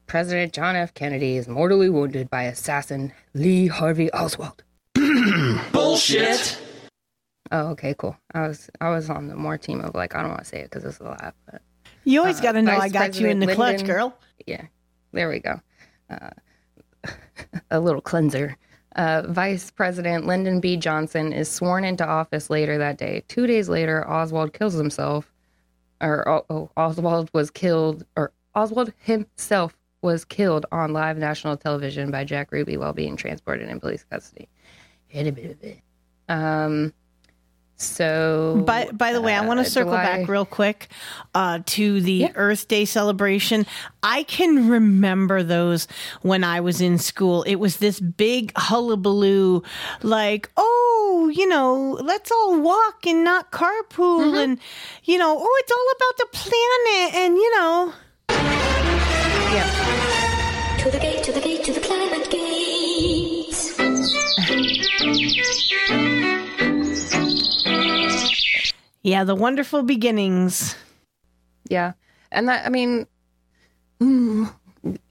President 0.07 0.53
John 0.53 0.75
F. 0.75 0.95
Kennedy 0.95 1.37
is 1.37 1.49
mortally 1.49 1.91
wounded 1.91 2.31
by 2.31 2.45
assassin 2.45 3.13
Lee 3.35 3.67
Harvey 3.67 4.11
Oswald. 4.13 4.65
Bullshit. 5.73 6.59
Oh, 7.53 7.69
okay, 7.69 7.95
cool. 7.99 8.17
I 8.35 8.49
was 8.49 8.71
I 8.81 8.91
was 8.91 9.09
on 9.11 9.29
the 9.29 9.37
more 9.37 9.57
team 9.59 9.81
of 9.81 9.95
like 9.95 10.15
I 10.15 10.21
don't 10.21 10.31
want 10.31 10.43
to 10.43 10.49
say 10.49 10.61
it 10.61 10.71
because 10.71 10.85
it's 10.85 11.01
a 11.01 11.05
laugh, 11.05 11.35
but 11.51 11.63
You 12.05 12.21
always 12.21 12.41
Uh, 12.41 12.43
got 12.43 12.53
to 12.53 12.63
know 12.63 12.73
Vice 12.73 12.83
I 12.83 12.89
got 12.89 13.21
you 13.21 13.29
in 13.29 13.39
the 13.39 13.47
President 13.47 13.79
clutch, 13.81 13.87
girl. 13.87 14.19
yeah, 14.47 14.63
there 15.13 15.29
we 15.29 15.39
go. 15.41 15.61
Uh, 16.11 16.31
a 17.71 17.81
little 17.81 18.01
cleanser. 18.01 18.57
Uh, 18.99 19.23
Vice 19.29 19.71
President 19.71 20.27
Lyndon 20.27 20.59
B. 20.59 20.77
Johnson 20.77 21.33
is 21.33 21.49
sworn 21.49 21.85
into 21.85 22.05
office 22.05 22.51
later 22.51 22.79
that 22.79 22.99
day. 22.99 23.23
Two 23.29 23.47
days 23.47 23.69
later, 23.69 24.05
Oswald 24.11 24.53
kills 24.53 24.75
himself, 24.75 25.33
or 26.01 26.29
oh, 26.29 26.45
oh, 26.51 26.71
Oswald 26.77 27.31
was 27.33 27.49
killed, 27.49 28.05
or 28.17 28.33
Oswald 28.57 28.93
himself 28.99 29.79
was 30.03 30.25
killed 30.25 30.67
on 30.73 30.93
live 30.93 31.17
national 31.17 31.57
television 31.57 32.11
by 32.11 32.25
Jack 32.25 32.51
Ruby 32.51 32.77
while 32.77 32.93
being 32.93 33.15
transported 33.15 33.69
in 33.69 33.79
police 33.79 34.05
custody. 34.11 34.49
Um, 36.29 36.93
so, 37.81 38.61
but 38.67 38.99
by 38.99 39.13
the 39.13 39.21
way, 39.23 39.35
I 39.35 39.47
want 39.47 39.59
to 39.59 39.63
uh, 39.63 39.69
circle 39.69 39.93
July- 39.93 40.03
back 40.03 40.29
real 40.29 40.45
quick 40.45 40.89
uh, 41.33 41.61
to 41.65 42.01
the 42.01 42.31
Earth 42.35 42.67
Day 42.67 42.85
celebration. 42.85 43.67
I 44.03 44.25
can 44.25 44.69
remember 44.69 45.45
those 45.45 45.87
when 46.23 46.43
I 46.43 46.61
was 46.61 46.81
in 46.81 46.99
school. 46.99 47.45
It 47.45 47.55
was 47.55 47.77
this 47.77 48.01
big 48.01 48.53
hullabaloo, 48.57 49.63
like, 50.03 50.51
oh, 50.57 51.31
you 51.33 51.47
know, 51.49 51.97
let's 52.03 52.33
all 52.33 52.61
walk 52.61 53.07
and 53.07 53.23
not 53.23 53.53
carpool, 53.53 54.37
and 54.37 54.59
you 55.05 55.17
know, 55.17 55.37
oh, 55.41 55.57
it's 55.61 55.71
all 55.71 55.87
about 55.97 56.17
the 56.19 56.27
planet, 56.33 57.15
and 57.15 57.37
you 57.37 57.57
know, 57.57 57.93
To 60.79 60.91
the 60.91 60.99
gate, 60.99 61.23
to 61.23 61.33
the 61.33 61.41
gate, 61.41 61.65
to 61.65 61.73
the 61.73 61.81
climate 61.81 62.29
gates. 62.29 63.79
yeah, 69.03 69.25
the 69.25 69.35
wonderful 69.35 69.83
beginnings. 69.83 70.77
Yeah. 71.69 71.93
And 72.31 72.49
that, 72.49 72.67
I 72.67 72.69
mean, 72.69 73.07
mm, 74.01 74.53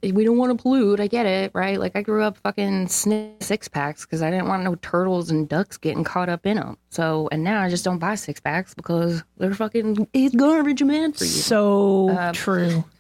we 0.01 0.23
don't 0.23 0.37
want 0.37 0.57
to 0.57 0.61
pollute. 0.61 0.99
I 0.99 1.07
get 1.07 1.25
it, 1.25 1.51
right? 1.53 1.79
Like, 1.79 1.95
I 1.95 2.01
grew 2.01 2.23
up 2.23 2.37
fucking 2.37 2.87
six 2.87 3.67
packs 3.67 4.05
because 4.05 4.21
I 4.21 4.31
didn't 4.31 4.47
want 4.47 4.63
no 4.63 4.75
turtles 4.75 5.29
and 5.29 5.47
ducks 5.47 5.77
getting 5.77 6.03
caught 6.03 6.29
up 6.29 6.45
in 6.45 6.57
them. 6.57 6.77
So, 6.89 7.27
and 7.31 7.43
now 7.43 7.61
I 7.61 7.69
just 7.69 7.83
don't 7.83 7.99
buy 7.99 8.15
six 8.15 8.39
packs 8.39 8.73
because 8.73 9.23
they're 9.37 9.53
fucking, 9.53 10.07
it's 10.13 10.35
garbage, 10.35 10.83
man, 10.83 11.13
for 11.13 11.23
you. 11.23 11.29
So 11.29 12.09
Um, 12.17 12.33
true. 12.33 12.83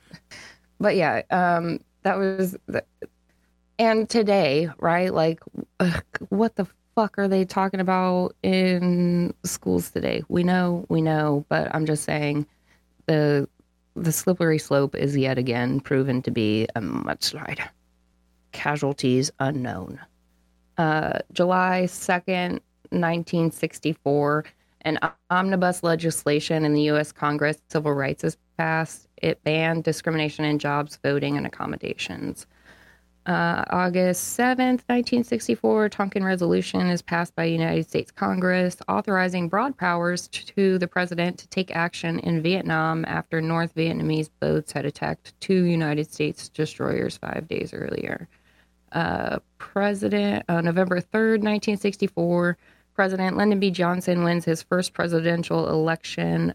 But 0.79 0.95
yeah, 0.95 1.23
um, 1.31 1.79
that 2.03 2.19
was, 2.19 2.55
the, 2.67 2.83
and 3.79 4.07
today, 4.07 4.69
right? 4.77 5.11
Like, 5.11 5.39
ugh, 5.79 6.03
what 6.29 6.55
the 6.55 6.67
fuck 6.97 7.19
are 7.19 7.27
they 7.27 7.45
talking 7.45 7.79
about 7.79 8.35
in 8.41 9.31
schools 9.43 9.91
today? 9.91 10.23
We 10.29 10.41
know, 10.41 10.83
we 10.89 10.99
know, 10.99 11.45
but 11.47 11.73
I'm 11.75 11.85
just 11.85 12.03
saying 12.03 12.47
the 13.05 13.47
the 13.95 14.11
slippery 14.11 14.57
slope 14.57 14.95
is 14.95 15.15
yet 15.15 15.37
again 15.37 15.79
proven 15.79 16.23
to 16.23 16.31
be 16.31 16.67
a 16.75 16.81
mudslide. 16.81 17.59
Casualties 18.51 19.29
unknown. 19.39 19.99
Uh, 20.79 21.19
July 21.33 21.83
2nd, 21.85 22.61
1964, 22.89 24.45
an 24.81 24.97
omnibus 25.29 25.83
legislation 25.83 26.65
in 26.65 26.73
the 26.73 26.83
U.S. 26.83 27.11
Congress, 27.11 27.57
civil 27.69 27.93
rights 27.93 28.23
is 28.23 28.37
passed. 28.57 29.07
It 29.17 29.43
banned 29.43 29.83
discrimination 29.83 30.45
in 30.45 30.57
jobs, 30.57 30.97
voting, 31.03 31.37
and 31.37 31.45
accommodations. 31.45 32.47
Uh, 33.27 33.65
August 33.71 34.37
7th, 34.39 34.87
1964, 34.87 35.89
Tonkin 35.89 36.23
Resolution 36.23 36.87
is 36.87 37.01
passed 37.01 37.35
by 37.35 37.43
United 37.43 37.85
States 37.85 38.09
Congress, 38.09 38.77
authorizing 38.87 39.49
broad 39.49 39.75
powers 39.77 40.29
to 40.29 40.77
the 40.77 40.87
president 40.87 41.37
to 41.37 41.47
take 41.49 41.75
action 41.75 42.19
in 42.19 42.41
Vietnam 42.41 43.03
after 43.05 43.41
North 43.41 43.75
Vietnamese 43.75 44.29
boats 44.39 44.71
had 44.71 44.85
attacked 44.85 45.33
two 45.41 45.65
United 45.65 46.09
States 46.09 46.47
destroyers 46.47 47.17
five 47.17 47.49
days 47.49 47.73
earlier. 47.73 48.29
Uh, 48.93 49.39
President, 49.57 50.45
uh, 50.47 50.61
November 50.61 51.01
3rd, 51.01 51.43
1964, 51.43 52.57
President 52.93 53.35
Lyndon 53.35 53.59
B. 53.59 53.71
Johnson 53.71 54.23
wins 54.23 54.45
his 54.45 54.63
first 54.63 54.93
presidential 54.93 55.67
election 55.67 56.53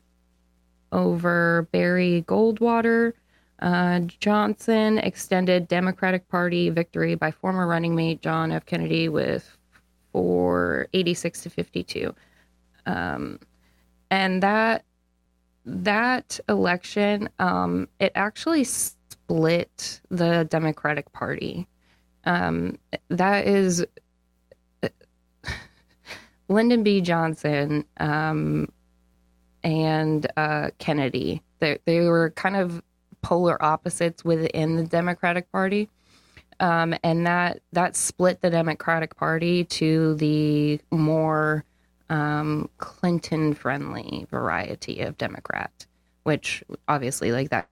over 0.90 1.68
Barry 1.70 2.24
Goldwater. 2.26 3.12
Uh, 3.62 4.00
Johnson 4.00 4.98
extended 4.98 5.68
Democratic 5.68 6.28
Party 6.28 6.68
victory 6.68 7.14
by 7.14 7.30
former 7.30 7.68
running 7.68 7.94
mate 7.94 8.20
John 8.20 8.50
F. 8.50 8.66
Kennedy 8.66 9.08
with 9.08 9.56
486 10.12 11.42
to 11.42 11.50
52. 11.50 12.14
Um, 12.86 13.38
and 14.10 14.42
that 14.42 14.84
that 15.64 16.40
election, 16.48 17.28
um, 17.38 17.88
it 18.00 18.10
actually 18.16 18.64
split 18.64 20.00
the 20.10 20.44
Democratic 20.50 21.12
Party. 21.12 21.68
Um, 22.24 22.80
that 23.10 23.46
is 23.46 23.86
Lyndon 26.48 26.82
B. 26.82 27.00
Johnson 27.00 27.84
um, 27.98 28.72
and 29.62 30.26
uh, 30.36 30.70
Kennedy. 30.78 31.42
They, 31.60 31.78
they 31.84 32.00
were 32.00 32.30
kind 32.30 32.56
of 32.56 32.82
polar 33.22 33.62
opposites 33.64 34.24
within 34.24 34.76
the 34.76 34.84
Democratic 34.84 35.50
Party. 35.52 35.88
Um, 36.60 36.94
and 37.02 37.26
that 37.26 37.60
that 37.72 37.96
split 37.96 38.40
the 38.40 38.50
Democratic 38.50 39.16
Party 39.16 39.64
to 39.64 40.14
the 40.14 40.80
more 40.90 41.64
um, 42.08 42.68
Clinton 42.78 43.54
friendly 43.54 44.26
variety 44.30 45.00
of 45.00 45.16
Democrat, 45.18 45.86
which 46.24 46.62
obviously 46.88 47.32
like 47.32 47.50
that 47.50 47.68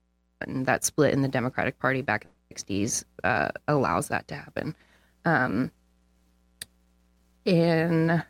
that 0.46 0.84
split 0.84 1.12
in 1.12 1.22
the 1.22 1.28
Democratic 1.28 1.78
Party 1.78 2.00
back 2.00 2.24
in 2.24 2.30
the 2.48 2.54
60s 2.54 3.04
uh, 3.22 3.50
allows 3.68 4.08
that 4.08 4.26
to 4.28 4.34
happen. 4.34 4.74
Um, 5.24 5.70
in 7.44 8.22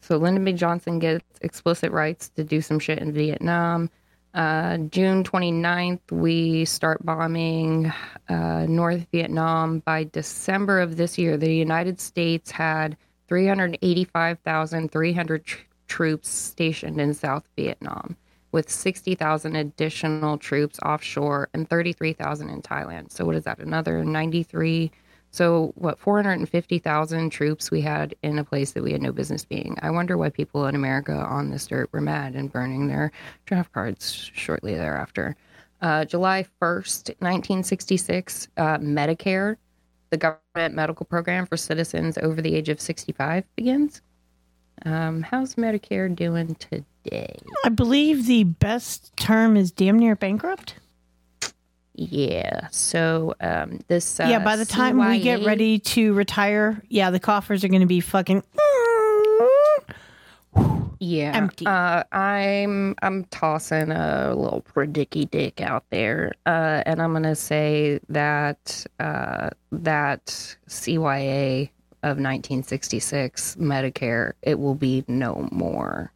so 0.00 0.16
Lyndon 0.16 0.44
B. 0.44 0.52
Johnson 0.52 0.98
gets 0.98 1.24
explicit 1.40 1.92
rights 1.92 2.28
to 2.30 2.44
do 2.44 2.60
some 2.60 2.78
shit 2.78 2.98
in 2.98 3.12
Vietnam. 3.12 3.90
Uh, 4.34 4.78
June 4.78 5.22
29th, 5.24 6.00
we 6.10 6.64
start 6.64 7.04
bombing 7.04 7.92
uh, 8.28 8.66
North 8.68 9.06
Vietnam. 9.10 9.80
By 9.80 10.04
December 10.04 10.80
of 10.80 10.96
this 10.96 11.18
year, 11.18 11.36
the 11.36 11.52
United 11.52 12.00
States 12.00 12.50
had 12.50 12.96
385,300 13.28 15.44
tr- 15.44 15.58
troops 15.88 16.28
stationed 16.28 17.00
in 17.00 17.14
South 17.14 17.48
Vietnam, 17.56 18.16
with 18.52 18.70
60,000 18.70 19.56
additional 19.56 20.36
troops 20.36 20.78
offshore 20.84 21.48
and 21.54 21.66
33,000 21.68 22.50
in 22.50 22.62
Thailand. 22.62 23.10
So, 23.10 23.24
what 23.24 23.36
is 23.36 23.44
that? 23.44 23.58
Another 23.58 24.04
93. 24.04 24.90
So, 25.30 25.72
what, 25.74 25.98
450,000 25.98 27.30
troops 27.30 27.70
we 27.70 27.80
had 27.80 28.14
in 28.22 28.38
a 28.38 28.44
place 28.44 28.72
that 28.72 28.82
we 28.82 28.92
had 28.92 29.02
no 29.02 29.12
business 29.12 29.44
being. 29.44 29.76
I 29.82 29.90
wonder 29.90 30.16
why 30.16 30.30
people 30.30 30.66
in 30.66 30.74
America 30.74 31.14
on 31.14 31.50
this 31.50 31.66
dirt 31.66 31.90
were 31.92 32.00
mad 32.00 32.34
and 32.34 32.50
burning 32.50 32.88
their 32.88 33.12
draft 33.44 33.72
cards 33.72 34.30
shortly 34.34 34.74
thereafter. 34.74 35.36
Uh, 35.80 36.04
July 36.04 36.44
1st, 36.60 37.08
1966, 37.20 38.48
uh, 38.56 38.78
Medicare, 38.78 39.56
the 40.10 40.16
government 40.16 40.74
medical 40.74 41.06
program 41.06 41.46
for 41.46 41.56
citizens 41.56 42.18
over 42.18 42.40
the 42.40 42.54
age 42.54 42.68
of 42.68 42.80
65, 42.80 43.44
begins. 43.54 44.00
Um, 44.84 45.22
how's 45.22 45.56
Medicare 45.56 46.14
doing 46.14 46.54
today? 46.56 47.36
I 47.64 47.68
believe 47.68 48.26
the 48.26 48.44
best 48.44 49.16
term 49.16 49.56
is 49.56 49.70
damn 49.70 49.98
near 49.98 50.16
bankrupt. 50.16 50.74
Yeah. 51.98 52.68
So 52.70 53.34
um, 53.40 53.80
this. 53.88 54.20
Uh, 54.20 54.28
yeah, 54.30 54.38
by 54.38 54.54
the 54.54 54.64
time 54.64 54.98
we 54.98 55.20
get 55.20 55.44
ready 55.44 55.80
to 55.80 56.14
retire, 56.14 56.80
yeah, 56.88 57.10
the 57.10 57.18
coffers 57.18 57.64
are 57.64 57.68
going 57.68 57.80
to 57.80 57.86
be 57.86 58.00
fucking. 58.00 58.44
yeah 61.00 61.32
empty. 61.34 61.66
Uh, 61.66 62.04
I'm 62.12 62.94
I'm 63.02 63.24
tossing 63.24 63.90
a 63.90 64.32
little 64.32 64.62
predicky 64.62 65.28
dick 65.28 65.60
out 65.60 65.84
there, 65.90 66.34
uh, 66.46 66.84
and 66.86 67.02
I'm 67.02 67.12
gonna 67.12 67.34
say 67.34 67.98
that 68.08 68.86
uh, 69.00 69.50
that 69.72 70.26
CYA 70.68 71.70
of 72.04 72.18
1966 72.18 73.56
Medicare 73.56 74.34
it 74.42 74.60
will 74.60 74.76
be 74.76 75.04
no 75.08 75.48
more. 75.50 76.12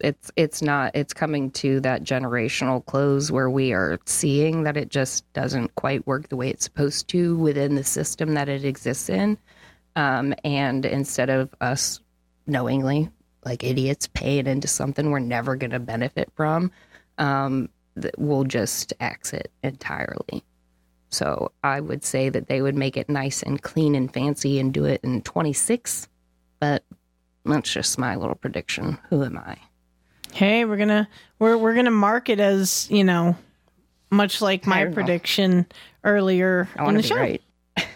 It's 0.00 0.30
it's 0.36 0.62
not 0.62 0.94
it's 0.94 1.12
coming 1.12 1.50
to 1.52 1.80
that 1.80 2.04
generational 2.04 2.84
close 2.84 3.32
where 3.32 3.50
we 3.50 3.72
are 3.72 3.98
seeing 4.06 4.62
that 4.62 4.76
it 4.76 4.90
just 4.90 5.30
doesn't 5.32 5.74
quite 5.74 6.06
work 6.06 6.28
the 6.28 6.36
way 6.36 6.50
it's 6.50 6.64
supposed 6.64 7.08
to 7.08 7.36
within 7.36 7.74
the 7.74 7.84
system 7.84 8.34
that 8.34 8.48
it 8.48 8.64
exists 8.64 9.08
in, 9.08 9.36
um, 9.96 10.34
and 10.44 10.84
instead 10.84 11.30
of 11.30 11.52
us 11.60 12.00
knowingly 12.46 13.10
like 13.44 13.64
idiots 13.64 14.06
paying 14.06 14.46
into 14.46 14.68
something 14.68 15.10
we're 15.10 15.18
never 15.18 15.56
going 15.56 15.70
to 15.70 15.78
benefit 15.78 16.30
from, 16.34 16.70
um, 17.18 17.68
we'll 18.16 18.44
just 18.44 18.92
exit 19.00 19.50
entirely. 19.62 20.42
So 21.10 21.52
I 21.64 21.80
would 21.80 22.04
say 22.04 22.28
that 22.28 22.48
they 22.48 22.60
would 22.60 22.74
make 22.74 22.96
it 22.96 23.08
nice 23.08 23.42
and 23.42 23.62
clean 23.62 23.94
and 23.94 24.12
fancy 24.12 24.58
and 24.58 24.72
do 24.72 24.84
it 24.84 25.00
in 25.02 25.22
26, 25.22 26.08
but 26.60 26.84
that's 27.44 27.72
just 27.72 27.98
my 27.98 28.16
little 28.16 28.34
prediction. 28.34 28.98
Who 29.08 29.24
am 29.24 29.38
I? 29.38 29.56
Hey, 30.38 30.64
we're 30.64 30.76
gonna 30.76 31.08
we're 31.40 31.56
we're 31.56 31.74
gonna 31.74 31.90
mark 31.90 32.28
it 32.28 32.38
as 32.38 32.86
you 32.90 33.02
know, 33.02 33.36
much 34.10 34.40
like 34.40 34.66
my 34.68 34.84
prediction 34.84 35.66
earlier 36.04 36.68
I 36.76 36.88
in 36.88 36.94
the 36.94 37.02
show. 37.02 37.16
right. 37.16 37.42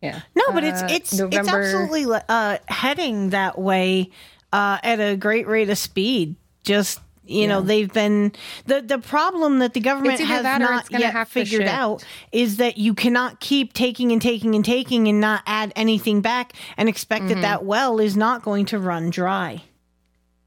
Yeah. 0.00 0.20
No, 0.36 0.44
but 0.52 0.62
it's 0.62 0.80
Uh, 0.82 0.86
it's 0.90 1.12
it's 1.12 1.18
November- 1.20 1.58
absolutely 1.60 2.20
uh, 2.28 2.58
heading 2.68 3.30
that 3.30 3.58
way 3.58 4.10
uh, 4.52 4.78
at 4.84 5.00
a 5.00 5.16
great 5.16 5.48
rate 5.48 5.68
of 5.70 5.76
speed. 5.78 6.36
Just 6.62 7.00
you 7.26 7.48
know, 7.48 7.60
they've 7.62 7.92
been 7.92 8.30
the 8.66 8.80
the 8.80 9.00
problem 9.00 9.58
that 9.58 9.74
the 9.74 9.80
government 9.80 10.20
has 10.20 10.44
not 10.60 10.88
yet 10.92 11.12
have 11.12 11.26
figured 11.28 11.66
out 11.66 12.04
is 12.30 12.58
that 12.58 12.78
you 12.78 12.94
cannot 12.94 13.40
keep 13.40 13.72
taking 13.72 14.12
and 14.12 14.22
taking 14.22 14.54
and 14.54 14.64
taking 14.64 15.08
and 15.08 15.20
not 15.20 15.42
add 15.46 15.72
anything 15.74 16.20
back 16.20 16.52
and 16.76 16.88
expect 16.88 17.24
Mm-hmm. 17.24 17.34
that 17.34 17.40
that 17.42 17.64
well 17.64 17.98
is 17.98 18.16
not 18.16 18.42
going 18.42 18.66
to 18.66 18.78
run 18.78 19.10
dry. 19.10 19.62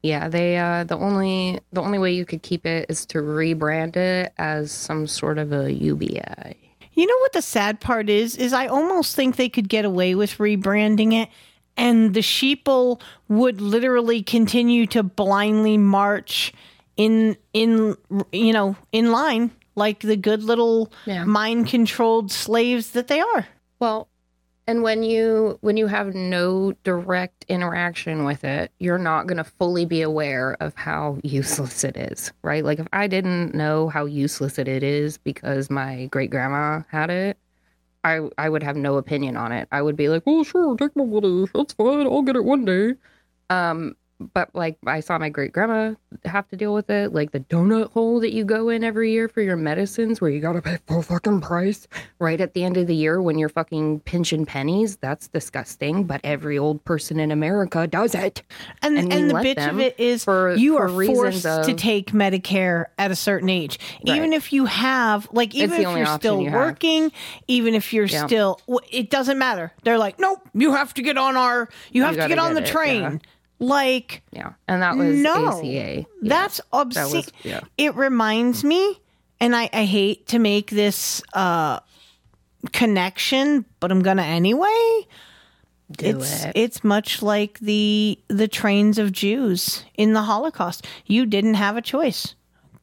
Yeah, 0.02 0.28
they 0.28 0.58
uh 0.58 0.84
the 0.84 0.96
only 0.96 1.60
the 1.72 1.80
only 1.80 1.98
way 1.98 2.12
you 2.12 2.24
could 2.24 2.42
keep 2.42 2.66
it 2.66 2.86
is 2.88 3.06
to 3.06 3.18
rebrand 3.18 3.96
it 3.96 4.32
as 4.38 4.72
some 4.72 5.06
sort 5.06 5.38
of 5.38 5.52
a 5.52 5.72
UBI. 5.72 6.56
You 6.94 7.06
know 7.06 7.18
what 7.20 7.32
the 7.32 7.42
sad 7.42 7.80
part 7.80 8.10
is? 8.10 8.36
Is 8.36 8.52
I 8.52 8.66
almost 8.66 9.14
think 9.16 9.36
they 9.36 9.48
could 9.48 9.68
get 9.68 9.84
away 9.84 10.14
with 10.14 10.38
rebranding 10.38 11.12
it 11.14 11.28
and 11.76 12.12
the 12.14 12.20
sheeple 12.20 13.00
would 13.28 13.60
literally 13.60 14.22
continue 14.22 14.86
to 14.88 15.02
blindly 15.02 15.78
march 15.78 16.52
in 16.96 17.36
in 17.52 17.96
you 18.32 18.52
know, 18.52 18.76
in 18.92 19.12
line 19.12 19.52
like 19.74 20.00
the 20.00 20.16
good 20.16 20.42
little 20.42 20.92
Yeah. 21.06 21.24
mind 21.24 21.68
controlled 21.68 22.30
slaves 22.30 22.90
that 22.90 23.08
they 23.08 23.20
are. 23.20 23.46
Well, 23.78 24.08
and 24.66 24.82
when 24.82 25.02
you 25.02 25.58
when 25.60 25.76
you 25.76 25.86
have 25.88 26.14
no 26.14 26.72
direct 26.84 27.44
interaction 27.48 28.24
with 28.24 28.44
it, 28.44 28.70
you're 28.78 28.98
not 28.98 29.26
going 29.26 29.38
to 29.38 29.44
fully 29.44 29.84
be 29.84 30.02
aware 30.02 30.56
of 30.60 30.74
how 30.76 31.18
useless 31.24 31.84
it 31.84 31.96
is, 31.96 32.32
right? 32.42 32.64
Like 32.64 32.78
if 32.78 32.86
I 32.92 33.06
didn't 33.08 33.54
know 33.54 33.88
how 33.88 34.04
useless 34.06 34.58
it 34.58 34.68
is 34.68 35.18
because 35.18 35.70
my 35.70 36.06
great 36.06 36.30
grandma 36.30 36.82
had 36.88 37.10
it, 37.10 37.38
I 38.04 38.28
I 38.38 38.48
would 38.48 38.62
have 38.62 38.76
no 38.76 38.96
opinion 38.96 39.36
on 39.36 39.52
it. 39.52 39.68
I 39.72 39.82
would 39.82 39.96
be 39.96 40.08
like, 40.08 40.22
"Oh, 40.26 40.42
sure, 40.44 40.76
take 40.76 40.96
my 40.96 41.04
money. 41.04 41.46
That's 41.54 41.74
fine. 41.74 42.06
I'll 42.06 42.22
get 42.22 42.36
it 42.36 42.44
one 42.44 42.64
day." 42.64 42.94
Um, 43.50 43.96
but 44.34 44.50
like 44.54 44.78
I 44.86 45.00
saw 45.00 45.18
my 45.18 45.28
great 45.28 45.52
grandma 45.52 45.94
have 46.24 46.48
to 46.48 46.56
deal 46.56 46.74
with 46.74 46.90
it, 46.90 47.12
like 47.12 47.32
the 47.32 47.40
donut 47.40 47.90
hole 47.92 48.20
that 48.20 48.32
you 48.32 48.44
go 48.44 48.68
in 48.68 48.84
every 48.84 49.10
year 49.12 49.28
for 49.28 49.40
your 49.40 49.56
medicines, 49.56 50.20
where 50.20 50.30
you 50.30 50.40
gotta 50.40 50.62
pay 50.62 50.78
full 50.86 51.02
fucking 51.02 51.40
price 51.40 51.88
right 52.18 52.40
at 52.40 52.54
the 52.54 52.64
end 52.64 52.76
of 52.76 52.86
the 52.86 52.94
year 52.94 53.20
when 53.22 53.38
you're 53.38 53.48
fucking 53.48 54.00
pinching 54.00 54.46
pennies. 54.46 54.96
That's 54.96 55.28
disgusting. 55.28 56.04
But 56.04 56.20
every 56.24 56.58
old 56.58 56.84
person 56.84 57.18
in 57.20 57.30
America 57.30 57.86
does 57.86 58.14
it. 58.14 58.42
And 58.82 58.98
And 58.98 59.12
and, 59.12 59.30
the 59.30 59.34
bitch 59.34 59.68
of 59.70 59.78
it 59.80 59.98
is 59.98 60.24
for- 60.24 60.54
you 60.54 60.76
for 60.76 60.86
are 60.86 61.06
forced 61.06 61.42
to 61.42 61.74
take 61.74 62.12
Medicare 62.12 62.86
at 62.98 63.10
a 63.10 63.16
certain 63.16 63.48
age. 63.48 63.78
Even 64.04 64.30
Right. 64.30 64.32
if 64.34 64.52
you 64.52 64.66
have 64.66 65.28
like 65.32 65.54
even 65.54 65.80
if 65.80 65.96
you're 65.96 66.06
still 66.06 66.40
you 66.40 66.50
have. 66.50 66.60
working, 66.60 67.12
even 67.48 67.74
if 67.74 67.92
you're 67.92 68.06
Yeah. 68.06 68.26
still 68.26 68.60
it 68.90 69.10
doesn't 69.10 69.38
matter. 69.38 69.72
They're 69.84 69.98
like, 69.98 70.18
"Nope, 70.18 70.48
you 70.54 70.72
have 70.72 70.94
to 70.94 71.02
get 71.02 71.16
on 71.16 71.36
our 71.36 71.68
you 71.90 72.02
have 72.02 72.16
to 72.16 72.28
get 72.28 72.38
on 72.38 72.54
get 72.54 72.62
the 72.64 72.68
it, 72.68 72.72
train." 72.72 73.02
yeah. 73.02 73.18
Like 73.62 74.22
Yeah, 74.32 74.52
and 74.66 74.82
that 74.82 74.96
was 74.96 75.16
no, 75.16 75.48
ACA. 75.58 75.64
Yeah. 75.66 76.02
That's 76.22 76.60
obscene. 76.72 77.16
was- 77.16 77.32
yeah. 77.44 77.60
It 77.78 77.94
reminds 77.94 78.64
me, 78.64 79.00
and 79.40 79.54
I, 79.54 79.70
I 79.72 79.84
hate 79.84 80.26
to 80.28 80.38
make 80.38 80.70
this 80.70 81.22
uh, 81.32 81.78
connection, 82.72 83.64
but 83.80 83.90
I'm 83.90 84.02
gonna 84.02 84.22
anyway. 84.22 85.06
Do 85.90 86.06
it's 86.06 86.44
it. 86.44 86.52
it's 86.54 86.84
much 86.84 87.22
like 87.22 87.58
the 87.60 88.18
the 88.28 88.48
trains 88.48 88.98
of 88.98 89.12
Jews 89.12 89.84
in 89.94 90.12
the 90.14 90.22
Holocaust. 90.22 90.86
You 91.06 91.26
didn't 91.26 91.54
have 91.54 91.76
a 91.76 91.82
choice. 91.82 92.34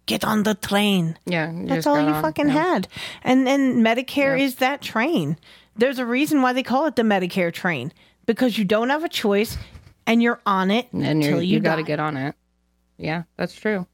Get 0.05 0.23
on 0.23 0.43
the 0.43 0.55
train. 0.55 1.17
Yeah, 1.25 1.51
That's 1.65 1.85
all 1.85 1.99
you 1.99 2.07
on, 2.13 2.21
fucking 2.21 2.47
yeah. 2.47 2.53
had. 2.53 2.87
And 3.23 3.47
and 3.47 3.83
Medicare 3.85 4.39
is 4.39 4.55
that 4.55 4.81
train. 4.81 5.37
There's 5.75 5.99
a 5.99 6.05
reason 6.05 6.41
why 6.41 6.53
they 6.53 6.63
call 6.63 6.85
it 6.87 6.95
the 6.95 7.03
Medicare 7.03 7.53
train 7.53 7.91
because 8.25 8.57
you 8.57 8.65
don't 8.65 8.89
have 8.89 9.03
a 9.03 9.09
choice 9.09 9.57
and 10.09 10.21
you're 10.21 10.41
on 10.45 10.71
it 10.71 10.87
and 10.91 11.23
you, 11.23 11.39
you 11.39 11.59
got 11.59 11.75
to 11.77 11.83
get 11.83 11.99
on 11.99 12.17
it. 12.17 12.35
Yeah, 12.97 13.23
that's 13.37 13.53
true. 13.53 13.85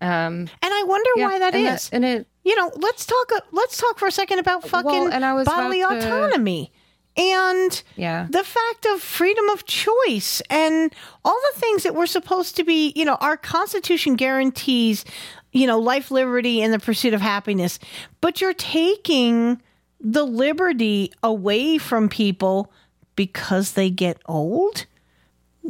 Um, 0.00 0.48
And 0.62 0.72
I 0.74 0.82
wonder 0.86 1.10
yeah, 1.16 1.26
why 1.26 1.38
that 1.40 1.54
and 1.54 1.74
is. 1.76 1.90
and 1.92 2.04
it 2.04 2.26
you 2.42 2.56
know, 2.56 2.72
let's 2.76 3.04
talk. 3.04 3.30
Let's 3.52 3.76
talk 3.76 3.98
for 3.98 4.08
a 4.08 4.12
second 4.12 4.38
about 4.38 4.66
fucking 4.66 5.12
and 5.12 5.24
I 5.24 5.34
was 5.34 5.46
bodily 5.46 5.82
about 5.82 6.00
to- 6.00 6.06
autonomy 6.08 6.72
and 7.16 7.82
Yeah. 7.96 8.26
the 8.30 8.42
fact 8.42 8.86
of 8.86 9.02
freedom 9.02 9.46
of 9.50 9.66
choice 9.66 10.40
and 10.48 10.90
all 11.22 11.38
the 11.52 11.60
things 11.60 11.82
that 11.82 11.94
we're 11.94 12.06
supposed 12.06 12.56
to 12.56 12.64
be. 12.64 12.94
You 12.96 13.04
know, 13.04 13.16
our 13.20 13.36
Constitution 13.36 14.16
guarantees, 14.16 15.04
you 15.52 15.66
know, 15.66 15.78
life, 15.78 16.10
liberty, 16.10 16.62
and 16.62 16.72
the 16.72 16.78
pursuit 16.78 17.12
of 17.12 17.20
happiness, 17.20 17.78
but 18.22 18.40
you're 18.40 18.54
taking 18.54 19.60
the 20.00 20.24
liberty 20.24 21.12
away 21.22 21.76
from 21.76 22.08
people 22.08 22.72
because 23.16 23.72
they 23.72 23.90
get 23.90 24.16
old. 24.24 24.86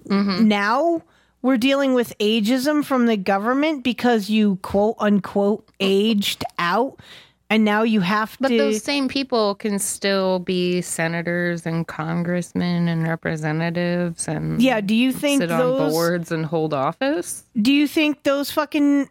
Mm-hmm. 0.08 0.48
Now 0.48 1.02
we're 1.42 1.56
dealing 1.56 1.94
with 1.94 2.16
ageism 2.18 2.84
from 2.84 3.06
the 3.06 3.16
government 3.16 3.82
because 3.84 4.28
you 4.30 4.56
quote 4.62 4.96
unquote 4.98 5.66
aged 5.80 6.44
out 6.58 6.98
and 7.48 7.64
now 7.64 7.82
you 7.82 8.00
have 8.00 8.36
But 8.38 8.48
to 8.50 8.58
But 8.58 8.62
those 8.64 8.82
same 8.84 9.08
people 9.08 9.56
can 9.56 9.78
still 9.80 10.38
be 10.38 10.82
senators 10.82 11.66
and 11.66 11.86
congressmen 11.86 12.86
and 12.88 13.02
representatives 13.08 14.28
and 14.28 14.62
Yeah, 14.62 14.80
do 14.80 14.94
you 14.94 15.12
think 15.12 15.42
sit 15.42 15.48
those- 15.48 15.80
on 15.80 15.90
boards 15.90 16.30
and 16.32 16.46
hold 16.46 16.72
office? 16.74 17.44
do 17.60 17.72
you 17.72 17.86
think 17.88 18.22
those 18.22 18.50
fucking 18.50 19.08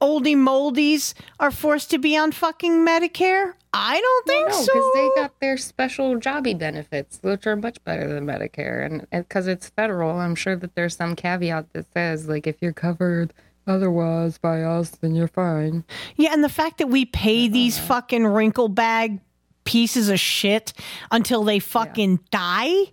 oldie 0.00 0.36
moldies 0.36 1.14
are 1.40 1.50
forced 1.50 1.90
to 1.90 1.98
be 1.98 2.16
on 2.16 2.30
fucking 2.32 2.84
medicare 2.86 3.52
i 3.72 3.98
don't 4.00 4.26
think 4.26 4.50
so. 4.52 4.58
no, 4.58 4.64
so 4.64 4.72
because 4.74 4.92
they 4.94 5.10
got 5.22 5.40
their 5.40 5.56
special 5.56 6.16
jobby 6.16 6.56
benefits, 6.58 7.18
which 7.22 7.46
are 7.46 7.56
much 7.56 7.82
better 7.84 8.06
than 8.08 8.24
Medicare, 8.26 8.84
and 8.86 9.06
because 9.10 9.46
it's 9.46 9.68
federal, 9.70 10.18
I'm 10.18 10.34
sure 10.34 10.56
that 10.56 10.74
there's 10.74 10.96
some 10.96 11.14
caveat 11.14 11.72
that 11.74 11.86
says 11.92 12.26
like 12.28 12.46
if 12.46 12.56
you're 12.62 12.72
covered 12.72 13.34
otherwise 13.66 14.38
by 14.38 14.62
us, 14.62 14.90
then 14.90 15.14
you're 15.14 15.28
fine. 15.28 15.84
yeah 16.16 16.32
and 16.32 16.42
the 16.44 16.48
fact 16.48 16.78
that 16.78 16.86
we 16.88 17.04
pay 17.04 17.48
these 17.48 17.78
fucking 17.78 18.26
wrinkle 18.26 18.68
bag 18.68 19.20
pieces 19.64 20.08
of 20.08 20.20
shit 20.20 20.72
until 21.10 21.42
they 21.42 21.58
fucking 21.58 22.20
die 22.30 22.84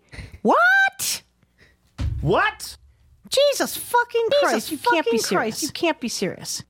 what 0.42 1.22
What? 2.22 2.78
jesus 3.30 3.78
fucking 3.78 4.28
christ 4.42 4.72
you 4.72 4.78
can't 4.80 5.06
be 5.06 5.18
serious 5.20 5.28
Christ. 5.60 5.62
you 5.64 5.70
can't 5.70 6.00
be 6.00 6.08
serious 6.10 6.64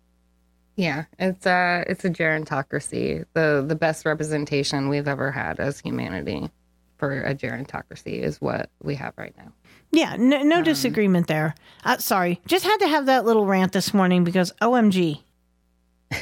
Yeah, 0.75 1.05
it's 1.19 1.45
a 1.45 1.83
it's 1.87 2.03
a 2.03 2.09
gerontocracy, 2.09 3.25
the 3.33 3.63
the 3.67 3.75
best 3.75 4.05
representation 4.05 4.89
we've 4.89 5.07
ever 5.07 5.31
had 5.31 5.59
as 5.59 5.79
humanity 5.79 6.49
for 6.97 7.21
a 7.21 7.35
gerontocracy 7.35 8.19
is 8.21 8.41
what 8.41 8.69
we 8.81 8.95
have 8.95 9.13
right 9.17 9.35
now. 9.37 9.51
Yeah, 9.91 10.15
no, 10.17 10.41
no 10.41 10.57
Um, 10.57 10.63
disagreement 10.63 11.27
there. 11.27 11.53
Uh, 11.83 11.97
sorry, 11.97 12.41
just 12.47 12.65
had 12.65 12.77
to 12.77 12.87
have 12.87 13.05
that 13.05 13.25
little 13.25 13.45
rant 13.45 13.71
this 13.73 13.93
morning 13.93 14.23
because 14.23 14.51
OMG. 14.61 15.21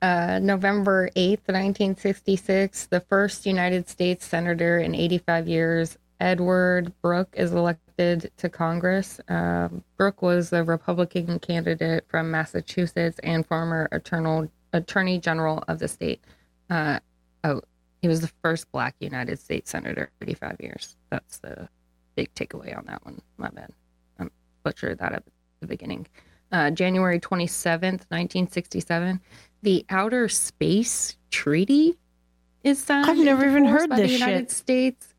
Uh, 0.00 0.40
November 0.42 1.10
8th, 1.14 1.46
1966, 1.46 2.86
the 2.86 2.98
first 2.98 3.46
United 3.46 3.88
States 3.88 4.26
senator 4.26 4.76
in 4.80 4.96
85 4.96 5.46
years, 5.46 5.96
Edward 6.18 6.92
Brooke, 7.02 7.28
is 7.34 7.52
elected 7.52 7.81
to 7.98 8.48
Congress. 8.50 9.20
Um, 9.28 9.84
Brooke 9.96 10.22
was 10.22 10.52
a 10.52 10.62
Republican 10.62 11.38
candidate 11.38 12.04
from 12.08 12.30
Massachusetts 12.30 13.18
and 13.22 13.46
former 13.46 13.88
attorney, 13.92 14.48
attorney 14.72 15.18
general 15.18 15.62
of 15.68 15.78
the 15.78 15.88
state. 15.88 16.22
Uh, 16.70 16.98
oh, 17.44 17.60
he 18.00 18.08
was 18.08 18.20
the 18.20 18.30
first 18.42 18.70
black 18.72 18.94
United 19.00 19.38
States 19.38 19.70
senator 19.70 20.10
in 20.20 20.28
85 20.28 20.56
years. 20.60 20.96
That's 21.10 21.38
the 21.38 21.68
big 22.16 22.34
takeaway 22.34 22.76
on 22.76 22.84
that 22.86 23.04
one. 23.04 23.20
My 23.36 23.48
bad. 23.50 23.70
I 24.18 24.26
butchered 24.62 24.98
that 24.98 25.12
at 25.12 25.24
the 25.60 25.66
beginning. 25.66 26.06
Uh, 26.50 26.70
January 26.70 27.18
27th, 27.18 28.04
1967, 28.10 29.20
the 29.62 29.86
Outer 29.88 30.28
Space 30.28 31.16
Treaty 31.30 31.96
is 32.62 32.82
signed. 32.82 33.08
I've 33.08 33.16
never 33.16 33.46
even 33.48 33.64
heard 33.64 33.88
by 33.88 33.96
this 33.96 34.08
the 34.08 34.12
United 34.12 34.40
shit. 34.40 34.50
States. 34.50 35.11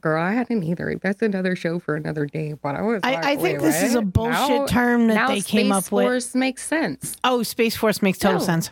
Girl, 0.00 0.22
I 0.22 0.32
hadn't 0.32 0.62
either. 0.64 0.94
That's 1.02 1.22
another 1.22 1.56
show 1.56 1.78
for 1.78 1.96
another 1.96 2.26
day. 2.26 2.52
But 2.52 2.76
I 2.76 2.82
was 2.82 3.00
I- 3.02 3.14
like, 3.14 3.24
I 3.24 3.36
think 3.36 3.60
this 3.60 3.82
is 3.82 3.94
a 3.94 4.02
bullshit 4.02 4.32
Now- 4.32 4.66
term 4.66 5.08
that 5.08 5.28
they 5.28 5.40
came 5.40 5.72
up 5.72 5.90
with. 5.90 6.04
Space 6.04 6.28
Force 6.30 6.34
makes 6.34 6.66
sense. 6.66 7.16
Oh, 7.24 7.42
Space 7.42 7.76
Force 7.76 8.02
makes 8.02 8.18
total 8.18 8.40
No. 8.40 8.44
sense. 8.44 8.70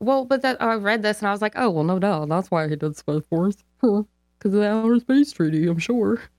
Well, 0.00 0.24
but 0.24 0.42
that 0.42 0.60
I 0.62 0.74
read 0.74 1.02
this 1.02 1.18
and 1.20 1.28
I 1.28 1.32
was 1.32 1.42
like, 1.42 1.52
oh, 1.56 1.70
well, 1.70 1.84
no 1.84 1.98
doubt. 1.98 2.28
That's 2.28 2.50
why 2.50 2.68
he 2.68 2.76
did 2.76 2.96
Space 2.96 3.22
Force. 3.28 3.56
Because 3.80 4.04
of 4.44 4.52
the 4.52 4.66
Outer 4.68 4.98
Space 5.00 5.32
Treaty, 5.32 5.66
I'm 5.66 5.78
sure. 5.78 6.20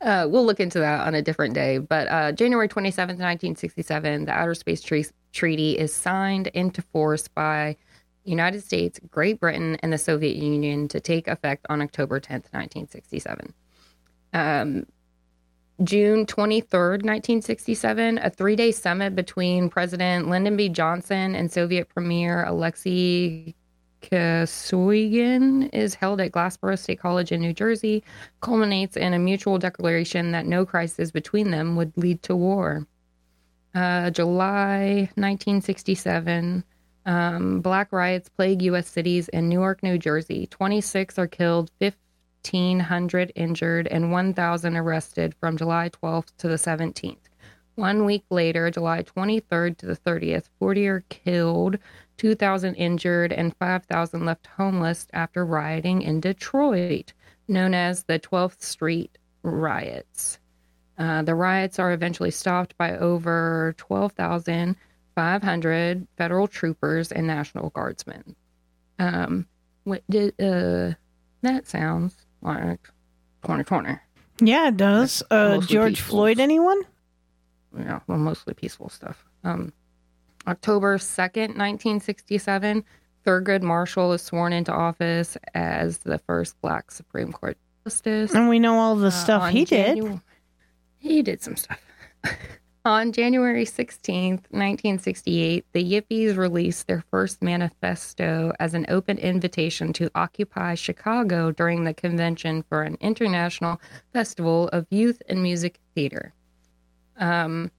Uh, 0.00 0.26
we'll 0.26 0.46
look 0.46 0.58
into 0.58 0.78
that 0.78 1.06
on 1.06 1.14
a 1.14 1.20
different 1.20 1.52
day. 1.52 1.76
But 1.76 2.08
uh, 2.08 2.32
January 2.32 2.66
27th, 2.66 3.18
1967, 3.18 4.24
the 4.24 4.32
Outer 4.32 4.54
Space 4.54 4.80
Tre- 4.80 5.04
Treaty 5.34 5.72
is 5.78 5.92
signed 5.92 6.46
into 6.54 6.80
force 6.80 7.28
by 7.28 7.76
United 8.26 8.62
States, 8.62 9.00
Great 9.10 9.40
Britain, 9.40 9.76
and 9.82 9.92
the 9.92 9.98
Soviet 9.98 10.36
Union 10.36 10.88
to 10.88 11.00
take 11.00 11.28
effect 11.28 11.66
on 11.68 11.82
October 11.82 12.20
10th, 12.20 12.52
1967. 12.52 13.54
Um, 14.32 14.86
June 15.84 16.24
23rd, 16.24 17.02
1967, 17.04 18.18
a 18.18 18.30
three 18.30 18.56
day 18.56 18.72
summit 18.72 19.14
between 19.14 19.68
President 19.68 20.28
Lyndon 20.28 20.56
B. 20.56 20.68
Johnson 20.68 21.34
and 21.34 21.52
Soviet 21.52 21.88
Premier 21.90 22.44
Alexei 22.44 23.54
Kosygin 24.02 25.68
is 25.72 25.94
held 25.94 26.20
at 26.20 26.32
Glassboro 26.32 26.78
State 26.78 27.00
College 27.00 27.32
in 27.32 27.40
New 27.40 27.52
Jersey, 27.52 28.04
culminates 28.40 28.96
in 28.96 29.12
a 29.12 29.18
mutual 29.18 29.58
declaration 29.58 30.32
that 30.32 30.46
no 30.46 30.64
crisis 30.64 31.10
between 31.10 31.50
them 31.50 31.76
would 31.76 31.92
lead 31.96 32.22
to 32.22 32.36
war. 32.36 32.86
Uh, 33.74 34.10
July 34.10 35.10
1967, 35.16 36.64
um, 37.06 37.60
black 37.60 37.92
riots 37.92 38.28
plague 38.28 38.62
U.S. 38.62 38.88
cities 38.88 39.28
in 39.28 39.48
Newark, 39.48 39.82
New 39.82 39.96
Jersey. 39.96 40.46
26 40.48 41.18
are 41.18 41.28
killed, 41.28 41.70
1,500 41.78 43.32
injured, 43.36 43.86
and 43.86 44.12
1,000 44.12 44.76
arrested 44.76 45.34
from 45.40 45.56
July 45.56 45.88
12th 45.88 46.36
to 46.38 46.48
the 46.48 46.56
17th. 46.56 47.16
One 47.76 48.04
week 48.04 48.24
later, 48.30 48.70
July 48.70 49.02
23rd 49.02 49.76
to 49.78 49.86
the 49.86 49.96
30th, 49.96 50.44
40 50.58 50.88
are 50.88 51.04
killed, 51.08 51.78
2,000 52.16 52.74
injured, 52.74 53.32
and 53.32 53.56
5,000 53.56 54.24
left 54.24 54.46
homeless 54.46 55.06
after 55.12 55.44
rioting 55.44 56.02
in 56.02 56.20
Detroit, 56.20 57.12
known 57.46 57.74
as 57.74 58.04
the 58.04 58.18
12th 58.18 58.62
Street 58.62 59.18
riots. 59.42 60.38
Uh, 60.98 61.22
the 61.22 61.34
riots 61.34 61.78
are 61.78 61.92
eventually 61.92 62.30
stopped 62.30 62.76
by 62.78 62.96
over 62.96 63.74
12,500 65.26 66.06
federal 66.18 66.46
troopers 66.46 67.10
and 67.10 67.26
National 67.26 67.70
Guardsmen. 67.70 68.36
Um, 68.98 69.46
what 69.84 70.02
did 70.10 70.34
uh, 70.40 70.92
that 71.42 71.66
sounds 71.66 72.14
like 72.42 72.82
2020? 73.42 73.96
Yeah, 74.40 74.68
it 74.68 74.76
does. 74.76 75.22
Uh, 75.30 75.58
George 75.58 75.94
peaceful. 75.94 76.16
Floyd, 76.18 76.40
anyone? 76.40 76.82
Yeah, 77.78 78.00
well, 78.06 78.18
mostly 78.18 78.52
peaceful 78.54 78.90
stuff. 78.90 79.24
Um, 79.44 79.72
October 80.46 80.98
2nd, 80.98 81.56
1967, 81.56 82.84
Thurgood 83.26 83.62
Marshall 83.62 84.12
is 84.12 84.22
sworn 84.22 84.52
into 84.52 84.72
office 84.72 85.36
as 85.54 85.98
the 85.98 86.18
first 86.18 86.60
black 86.60 86.90
Supreme 86.90 87.32
Court 87.32 87.56
justice. 87.84 88.34
And 88.34 88.48
we 88.50 88.58
know 88.58 88.74
all 88.78 88.96
the 88.96 89.06
Uh, 89.08 89.10
stuff 89.10 89.50
he 89.50 89.64
did. 89.64 90.20
He 90.98 91.22
did 91.22 91.42
some 91.42 91.56
stuff. 91.56 91.80
on 92.86 93.10
January 93.10 93.64
16th, 93.64 94.46
1968, 94.52 95.64
the 95.72 95.84
Yippies 95.84 96.36
released 96.36 96.86
their 96.86 97.02
first 97.10 97.42
manifesto 97.42 98.52
as 98.60 98.74
an 98.74 98.86
open 98.88 99.18
invitation 99.18 99.92
to 99.92 100.08
occupy 100.14 100.76
Chicago 100.76 101.50
during 101.50 101.82
the 101.82 101.92
convention 101.92 102.62
for 102.68 102.84
an 102.84 102.96
international 103.00 103.80
festival 104.12 104.68
of 104.68 104.86
youth 104.90 105.20
and 105.28 105.42
music 105.42 105.80
theater. 105.96 106.32
Um, 107.18 107.72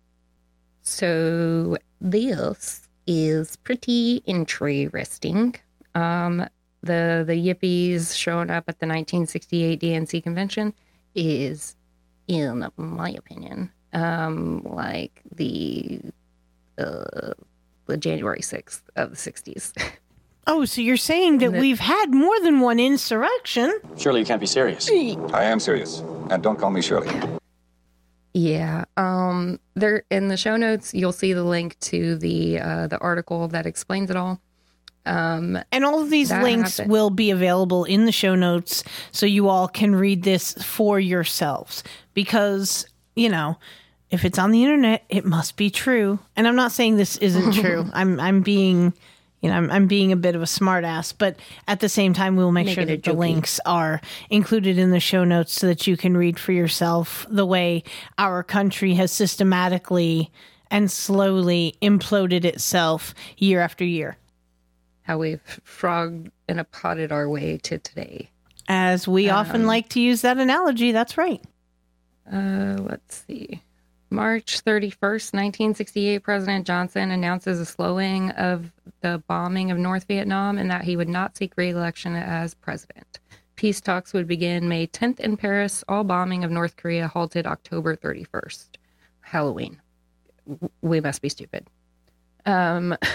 so 0.81 1.77
this 2.01 2.89
is 3.07 3.55
pretty 3.55 4.21
interesting. 4.25 5.55
Um, 5.95 6.45
the 6.81 7.23
the 7.25 7.33
Yippies 7.33 8.13
showing 8.13 8.49
up 8.49 8.65
at 8.67 8.79
the 8.79 8.87
1968 8.87 9.79
DNC 9.79 10.21
convention 10.21 10.73
is, 11.15 11.77
in 12.27 12.69
my 12.75 13.11
opinion, 13.11 13.71
um, 13.93 14.61
like 14.63 15.21
the 15.35 15.99
uh, 16.77 17.33
the 17.87 17.97
January 17.97 18.39
6th 18.41 18.81
of 18.95 19.11
the 19.11 19.15
60s. 19.17 19.73
Oh, 20.49 20.63
so 20.63 20.79
you're 20.79 20.95
saying 20.95 21.39
that 21.39 21.47
And 21.47 21.59
we've 21.59 21.77
had 21.81 22.13
more 22.13 22.39
than 22.39 22.61
one 22.61 22.79
insurrection? 22.79 23.69
Surely 23.97 24.21
you 24.21 24.25
can't 24.25 24.39
be 24.39 24.47
serious. 24.47 24.89
I 25.33 25.43
am 25.43 25.59
serious. 25.59 25.99
And 26.29 26.41
don't 26.41 26.57
call 26.57 26.71
me 26.71 26.81
Shirley. 26.81 27.11
Yeah. 28.33 28.85
Um 28.95 29.59
there 29.75 30.03
in 30.09 30.29
the 30.29 30.37
show 30.37 30.55
notes 30.55 30.93
you'll 30.93 31.11
see 31.11 31.33
the 31.33 31.43
link 31.43 31.77
to 31.79 32.15
the 32.17 32.59
uh 32.61 32.87
the 32.87 32.97
article 32.99 33.49
that 33.49 33.65
explains 33.65 34.09
it 34.09 34.15
all. 34.15 34.39
Um 35.05 35.59
And 35.73 35.83
all 35.83 36.01
of 36.01 36.09
these 36.09 36.31
links 36.31 36.77
happened. 36.77 36.91
will 36.93 37.09
be 37.09 37.29
available 37.31 37.83
in 37.83 38.05
the 38.05 38.13
show 38.13 38.33
notes 38.35 38.85
so 39.11 39.25
you 39.25 39.49
all 39.49 39.67
can 39.67 39.95
read 39.95 40.23
this 40.23 40.53
for 40.63 40.97
yourselves. 40.97 41.83
Because, 42.13 42.85
you 43.17 43.29
know, 43.29 43.57
if 44.09 44.23
it's 44.23 44.39
on 44.39 44.51
the 44.51 44.63
internet, 44.63 45.03
it 45.09 45.25
must 45.25 45.57
be 45.57 45.69
true. 45.69 46.19
And 46.35 46.47
I'm 46.47 46.55
not 46.55 46.71
saying 46.71 46.95
this 46.97 47.17
isn't 47.17 47.53
true. 47.61 47.85
I'm 47.93 48.19
I'm 48.19 48.41
being 48.41 48.93
you 49.41 49.49
know, 49.51 49.55
I'm, 49.55 49.69
I'm 49.69 49.87
being 49.87 50.11
a 50.11 50.15
bit 50.15 50.33
of 50.35 50.41
a 50.41 50.45
smartass, 50.45 51.13
but 51.15 51.35
at 51.67 51.79
the 51.79 51.89
same 51.89 52.11
time, 52.13 52.35
we'll 52.37 52.51
make, 52.51 52.65
Make 52.65 52.73
sure 52.75 52.85
that 52.85 53.03
the 53.03 53.13
links 53.13 53.59
are 53.67 54.01
included 54.31 54.79
in 54.79 54.89
the 54.89 54.99
show 54.99 55.23
notes 55.23 55.53
so 55.53 55.67
that 55.67 55.85
you 55.85 55.95
can 55.95 56.17
read 56.17 56.39
for 56.39 56.53
yourself 56.53 57.23
the 57.29 57.45
way 57.45 57.83
our 58.17 58.41
country 58.41 58.95
has 58.95 59.11
systematically 59.11 60.31
and 60.71 60.89
slowly 60.91 61.75
imploded 61.83 62.45
itself 62.45 63.13
year 63.37 63.61
after 63.61 63.85
year. 63.85 64.17
how 65.03 65.19
we've 65.19 65.59
frogged 65.63 66.31
and 66.49 66.71
potted 66.71 67.11
our 67.11 67.29
way 67.29 67.57
to 67.59 67.77
today. 67.77 68.31
As 68.67 69.07
we 69.07 69.29
often 69.29 69.61
Um, 69.61 69.67
like 69.67 69.87
to 69.89 69.99
use 70.01 70.21
that 70.23 70.37
analogy, 70.39 70.91
that's 70.91 71.15
right. 71.15 71.41
Uh, 72.31 72.77
let's 72.79 73.25
see. 73.27 73.61
March 74.09 74.63
31st, 74.63 75.33
1968, 75.33 76.19
President 76.19 76.65
Johnson 76.65 77.11
announces 77.11 77.59
a 77.59 77.65
slowing 77.65 78.31
of 78.31 78.71
the 79.01 79.21
bombing 79.27 79.69
of 79.69 79.77
North 79.77 80.05
Vietnam 80.07 80.57
and 80.57 80.71
that 80.71 80.83
he 80.83 80.95
would 80.95 81.09
not 81.09 81.35
seek 81.35 81.53
reelection 81.57 82.15
as 82.15 82.53
president. 82.53 83.19
Peace 83.57 83.81
talks 83.81 84.13
would 84.13 84.27
begin 84.27 84.69
May 84.69 84.87
10th 84.87 85.19
in 85.19 85.35
Paris. 85.35 85.83
All 85.89 86.03
bombing 86.03 86.43
of 86.43 86.51
North 86.51 86.77
Korea 86.77 87.07
halted 87.07 87.45
October 87.45 87.95
31st. 87.95 88.69
Halloween. 89.21 89.81
We 90.81 91.01
must 91.01 91.21
be 91.21 91.29
stupid. 91.29 91.67
Um, 92.45 92.95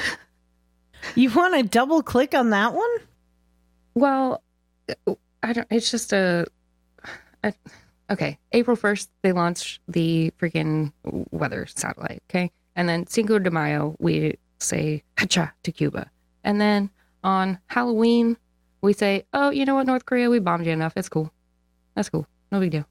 You 1.14 1.30
want 1.30 1.54
to 1.54 1.62
double 1.62 2.02
click 2.02 2.34
on 2.34 2.50
that 2.50 2.74
one? 2.74 2.90
Well, 3.94 4.42
I 5.42 5.52
don't. 5.52 5.66
It's 5.70 5.90
just 5.90 6.12
a. 6.12 6.46
I, 7.44 7.52
okay, 8.10 8.38
April 8.52 8.76
first 8.76 9.10
they 9.22 9.32
launch 9.32 9.80
the 9.88 10.32
freaking 10.40 10.92
weather 11.30 11.66
satellite. 11.66 12.22
Okay, 12.30 12.50
and 12.76 12.88
then 12.88 13.06
Cinco 13.06 13.38
de 13.38 13.50
Mayo 13.50 13.96
we 13.98 14.36
say 14.58 15.02
"hacha" 15.18 15.52
to 15.62 15.72
Cuba, 15.72 16.10
and 16.44 16.60
then 16.60 16.90
on 17.24 17.58
Halloween 17.66 18.36
we 18.80 18.92
say, 18.92 19.24
"Oh, 19.32 19.50
you 19.50 19.64
know 19.64 19.74
what, 19.76 19.86
North 19.86 20.06
Korea, 20.06 20.28
we 20.30 20.38
bombed 20.40 20.66
you 20.66 20.72
enough. 20.72 20.92
It's 20.96 21.08
cool. 21.08 21.32
That's 21.94 22.08
cool. 22.10 22.26
No 22.50 22.60
big 22.60 22.70
deal." 22.72 22.86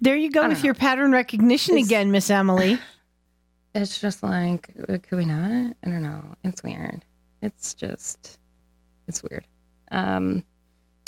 There 0.00 0.16
you 0.16 0.30
go 0.30 0.48
with 0.48 0.58
know. 0.58 0.64
your 0.64 0.74
pattern 0.74 1.12
recognition 1.12 1.74
It's- 1.74 1.86
again, 1.86 2.10
Miss 2.10 2.30
Emily. 2.30 2.78
It's 3.72 4.00
just 4.00 4.24
like, 4.24 4.70
uh, 4.88 4.98
could 5.00 5.16
we 5.16 5.24
not? 5.24 5.48
I 5.84 5.88
don't 5.88 6.02
know. 6.02 6.24
It's 6.42 6.60
weird. 6.60 7.04
It's 7.40 7.72
just, 7.72 8.36
it's 9.06 9.22
weird. 9.22 9.46
Um, 9.92 10.42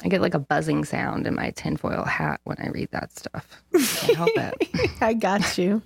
I 0.04 0.08
get 0.08 0.20
like 0.20 0.34
a 0.34 0.38
buzzing 0.38 0.84
sound 0.84 1.26
in 1.26 1.34
my 1.34 1.50
tinfoil 1.50 2.04
hat 2.04 2.40
when 2.44 2.56
I 2.60 2.68
read 2.68 2.90
that 2.90 3.16
stuff. 3.16 3.62
Can't 3.72 4.16
help 4.16 4.30
it. 4.36 4.90
I 5.00 5.14
got 5.14 5.56
you. 5.58 5.82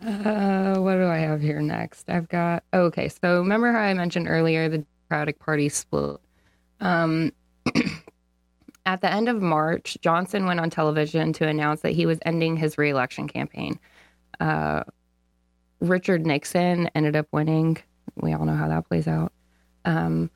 Uh, 0.00 0.76
what 0.78 0.94
do 0.94 1.06
I 1.06 1.18
have 1.18 1.40
here 1.40 1.60
next? 1.60 2.08
I've 2.08 2.28
got 2.28 2.62
okay. 2.72 3.08
So 3.08 3.38
remember 3.38 3.72
how 3.72 3.80
I 3.80 3.94
mentioned 3.94 4.28
earlier 4.28 4.68
the 4.68 4.84
Democratic 5.08 5.38
Party 5.40 5.68
split. 5.68 6.18
Um, 6.80 7.32
at 8.86 9.00
the 9.00 9.12
end 9.12 9.28
of 9.28 9.42
March, 9.42 9.98
Johnson 10.00 10.46
went 10.46 10.60
on 10.60 10.70
television 10.70 11.32
to 11.34 11.48
announce 11.48 11.80
that 11.80 11.92
he 11.92 12.06
was 12.06 12.18
ending 12.24 12.56
his 12.56 12.78
reelection 12.78 13.26
campaign. 13.26 13.78
Uh, 14.38 14.84
Richard 15.80 16.24
Nixon 16.24 16.88
ended 16.94 17.16
up 17.16 17.26
winning. 17.32 17.78
We 18.16 18.32
all 18.32 18.44
know 18.44 18.54
how 18.54 18.68
that 18.68 18.88
plays 18.88 19.08
out. 19.08 19.32
Um, 19.84 20.30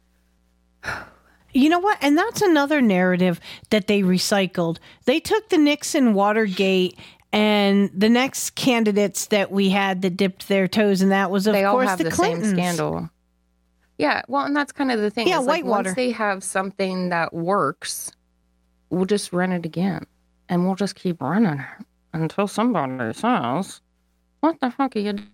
You 1.53 1.69
know 1.69 1.79
what? 1.79 1.99
And 2.01 2.17
that's 2.17 2.41
another 2.41 2.81
narrative 2.81 3.41
that 3.71 3.87
they 3.87 4.03
recycled. 4.03 4.79
They 5.05 5.21
took 5.21 5.49
the 5.51 5.59
Nixon 5.59 6.15
Watergate 6.15 6.99
and 7.33 7.91
the 7.95 8.09
next 8.09 8.51
candidates 8.51 9.27
that 9.27 9.51
we 9.51 9.71
had 9.71 10.03
that 10.03 10.17
dipped 10.17 10.49
their 10.49 10.69
toes 10.69 11.01
and 11.01 11.13
that 11.13 11.31
was 11.31 11.47
of 11.47 11.55
they 11.55 11.65
all 11.65 11.75
course 11.75 11.89
have 11.89 11.99
the, 11.99 12.05
the, 12.05 12.11
Clintons. 12.11 12.49
same 12.49 12.57
scandal. 12.57 13.11
Yeah, 13.99 14.23
well, 14.29 14.45
and 14.45 14.57
that's 14.57 14.73
kind 14.73 14.91
of 14.91 15.01
the 15.01 15.11
thing. 15.11 15.29
Yeah, 15.29 15.39
like, 15.39 15.65
Whitewater. 15.65 15.91
Once 15.91 15.97
they 15.97 16.11
have 16.11 16.43
something 16.43 17.11
that 17.11 17.33
works, 17.33 18.13
we'll 18.91 19.05
just 19.05 19.33
run 19.33 19.53
it 19.53 19.65
again, 19.65 20.07
and 20.49 20.65
we'll 20.65 20.75
just 20.75 20.97
keep 20.97 21.21
running 21.21 21.61
it 21.61 21.85
until 22.13 22.49
somebody 22.49 23.13
says, 23.13 23.81
"What 24.41 24.59
the 24.61 24.71
fuck 24.71 24.97
are 24.97 24.99
you?" 24.99 25.13
doing?" 25.13 25.29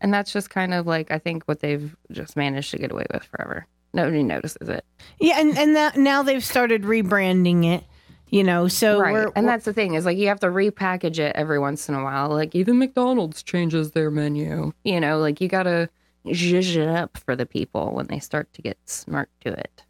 And 0.00 0.14
that's 0.14 0.32
just 0.32 0.50
kind 0.50 0.72
of 0.72 0.86
like 0.86 1.10
I 1.10 1.18
think 1.18 1.44
what 1.44 1.60
they've 1.60 1.94
just 2.12 2.36
managed 2.36 2.70
to 2.70 2.78
get 2.78 2.92
away 2.92 3.06
with 3.12 3.24
forever. 3.24 3.66
Nobody 3.92 4.22
notices 4.22 4.68
it, 4.68 4.84
Yeah, 5.18 5.40
and 5.40 5.58
and 5.58 5.74
that, 5.76 5.96
now 5.96 6.22
they've 6.22 6.44
started 6.44 6.82
rebranding 6.82 7.64
it. 7.64 7.84
You 8.28 8.44
know, 8.44 8.68
so 8.68 9.00
right? 9.00 9.12
we're, 9.12 9.32
and 9.34 9.48
that's 9.48 9.64
the 9.64 9.72
thing 9.72 9.94
is 9.94 10.04
like 10.04 10.16
you 10.16 10.28
have 10.28 10.38
to 10.40 10.46
repackage 10.46 11.18
it 11.18 11.34
every 11.34 11.58
once 11.58 11.88
in 11.88 11.96
a 11.96 12.04
while. 12.04 12.28
Like 12.28 12.54
even 12.54 12.78
McDonald's 12.78 13.42
changes 13.42 13.90
their 13.90 14.08
menu. 14.08 14.72
You 14.84 15.00
know, 15.00 15.18
like 15.18 15.40
you 15.40 15.48
gotta 15.48 15.88
zhuzh 16.26 16.76
it 16.76 16.86
up 16.86 17.18
for 17.18 17.34
the 17.34 17.46
people 17.46 17.92
when 17.92 18.06
they 18.06 18.20
start 18.20 18.52
to 18.52 18.62
get 18.62 18.78
smart 18.84 19.28
to 19.40 19.48
it. 19.48 19.82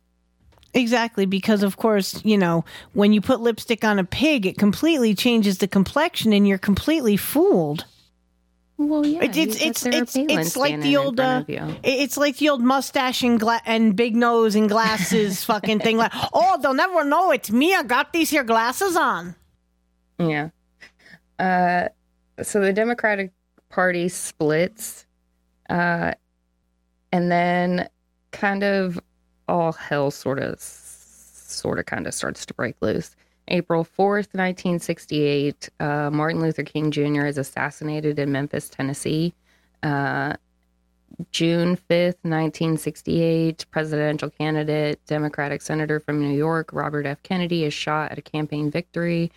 Exactly, 0.72 1.26
because 1.26 1.62
of 1.62 1.76
course, 1.76 2.24
you 2.24 2.38
know, 2.38 2.64
when 2.92 3.12
you 3.12 3.20
put 3.20 3.40
lipstick 3.40 3.84
on 3.84 3.98
a 3.98 4.04
pig, 4.04 4.46
it 4.46 4.56
completely 4.56 5.14
changes 5.14 5.58
the 5.58 5.68
complexion 5.68 6.32
and 6.32 6.46
you're 6.46 6.58
completely 6.58 7.16
fooled. 7.16 7.84
Well, 8.82 9.04
yeah, 9.04 9.22
it's 9.22 9.36
it's 9.36 9.84
it's 9.84 9.86
it's, 9.86 10.16
it's 10.16 10.56
like 10.56 10.80
the 10.80 10.96
old 10.96 11.20
uh, 11.20 11.44
front 11.44 11.48
of 11.50 11.54
you. 11.54 11.76
it's 11.82 12.16
like 12.16 12.38
the 12.38 12.48
old 12.48 12.62
mustache 12.62 13.22
and 13.22 13.38
gla- 13.38 13.60
and 13.66 13.94
big 13.94 14.16
nose 14.16 14.54
and 14.54 14.70
glasses 14.70 15.44
fucking 15.50 15.80
thing. 15.80 15.98
Like, 15.98 16.12
oh, 16.32 16.58
they'll 16.62 16.72
never 16.72 17.04
know 17.04 17.30
it's 17.30 17.50
me. 17.50 17.74
I 17.74 17.82
got 17.82 18.14
these 18.14 18.30
here 18.30 18.42
glasses 18.42 18.96
on. 18.96 19.34
Yeah. 20.18 20.48
Uh, 21.38 21.88
so 22.42 22.60
the 22.60 22.72
Democratic 22.72 23.32
Party 23.68 24.08
splits, 24.08 25.04
uh, 25.68 26.12
and 27.12 27.30
then 27.30 27.86
kind 28.32 28.64
of 28.64 28.98
all 29.46 29.72
hell 29.72 30.10
sort 30.10 30.38
of, 30.38 30.58
sort 30.58 31.78
of, 31.78 31.84
kind 31.84 32.06
of 32.06 32.14
starts 32.14 32.46
to 32.46 32.54
break 32.54 32.76
loose. 32.80 33.14
April 33.50 33.84
4th, 33.84 34.32
1968, 34.34 35.68
uh, 35.80 36.10
Martin 36.10 36.40
Luther 36.40 36.62
King 36.62 36.90
Jr. 36.90 37.26
is 37.26 37.38
assassinated 37.38 38.18
in 38.18 38.32
Memphis, 38.32 38.68
Tennessee. 38.68 39.34
Uh, 39.82 40.34
June 41.32 41.76
5th, 41.76 42.16
1968, 42.22 43.66
presidential 43.70 44.30
candidate, 44.30 45.04
Democratic 45.06 45.60
senator 45.60 46.00
from 46.00 46.20
New 46.20 46.34
York, 46.34 46.70
Robert 46.72 47.06
F. 47.06 47.22
Kennedy, 47.22 47.64
is 47.64 47.74
shot 47.74 48.12
at 48.12 48.18
a 48.18 48.22
campaign 48.22 48.70
victory. 48.70 49.30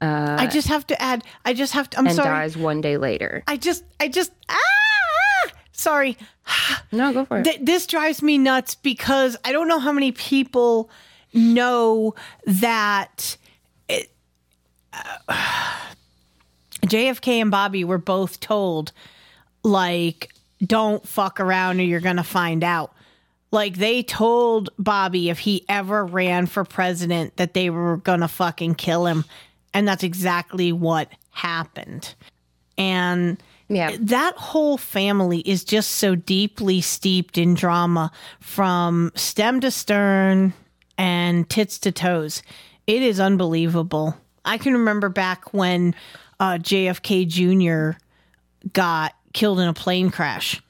Uh, 0.00 0.36
I 0.38 0.46
just 0.46 0.68
have 0.68 0.86
to 0.88 1.00
add. 1.00 1.24
I 1.44 1.52
just 1.52 1.74
have 1.74 1.90
to. 1.90 1.98
I'm 1.98 2.06
and 2.06 2.16
sorry. 2.16 2.28
dies 2.28 2.56
one 2.56 2.80
day 2.80 2.96
later. 2.96 3.44
I 3.46 3.56
just. 3.58 3.84
I 4.00 4.08
just. 4.08 4.32
Ah! 4.48 4.56
Sorry. 5.72 6.16
No, 6.92 7.12
go 7.12 7.24
for 7.24 7.38
it. 7.38 7.44
Th- 7.44 7.60
this 7.62 7.86
drives 7.86 8.20
me 8.20 8.36
nuts 8.36 8.74
because 8.74 9.36
I 9.44 9.52
don't 9.52 9.68
know 9.68 9.78
how 9.78 9.92
many 9.92 10.10
people 10.10 10.90
know 11.32 12.16
that 12.44 13.36
uh, 15.28 15.76
JFK 16.86 17.40
and 17.40 17.50
Bobby 17.50 17.84
were 17.84 17.98
both 17.98 18.40
told, 18.40 18.92
like, 19.62 20.32
don't 20.64 21.06
fuck 21.06 21.40
around 21.40 21.80
or 21.80 21.84
you're 21.84 22.00
going 22.00 22.16
to 22.16 22.22
find 22.22 22.64
out. 22.64 22.92
Like, 23.52 23.76
they 23.76 24.02
told 24.02 24.70
Bobby 24.78 25.28
if 25.28 25.40
he 25.40 25.64
ever 25.68 26.04
ran 26.04 26.46
for 26.46 26.64
president 26.64 27.36
that 27.36 27.54
they 27.54 27.68
were 27.70 27.96
going 27.98 28.20
to 28.20 28.28
fucking 28.28 28.76
kill 28.76 29.06
him. 29.06 29.24
And 29.74 29.86
that's 29.86 30.04
exactly 30.04 30.72
what 30.72 31.10
happened. 31.30 32.14
And 32.78 33.42
yeah. 33.68 33.96
that 34.00 34.36
whole 34.36 34.78
family 34.78 35.40
is 35.40 35.64
just 35.64 35.92
so 35.92 36.14
deeply 36.14 36.80
steeped 36.80 37.38
in 37.38 37.54
drama 37.54 38.10
from 38.40 39.12
stem 39.14 39.60
to 39.60 39.70
stern 39.70 40.52
and 40.98 41.48
tits 41.48 41.78
to 41.80 41.92
toes. 41.92 42.42
It 42.86 43.02
is 43.02 43.20
unbelievable. 43.20 44.16
I 44.44 44.58
can 44.58 44.74
remember 44.74 45.08
back 45.08 45.52
when 45.52 45.94
uh, 46.38 46.54
JFK 46.54 47.28
Jr. 47.28 47.98
got 48.72 49.14
killed 49.32 49.60
in 49.60 49.68
a 49.68 49.74
plane 49.74 50.10
crash. 50.10 50.60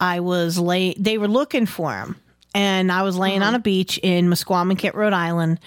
I 0.00 0.20
was 0.20 0.58
lay. 0.58 0.94
They 0.98 1.18
were 1.18 1.28
looking 1.28 1.66
for 1.66 1.92
him, 1.92 2.16
and 2.54 2.90
I 2.90 3.02
was 3.02 3.16
laying 3.16 3.42
on 3.42 3.54
a 3.54 3.58
beach 3.58 3.98
in 4.02 4.28
Misquamicut, 4.28 4.94
Rhode 4.94 5.12
Island. 5.12 5.60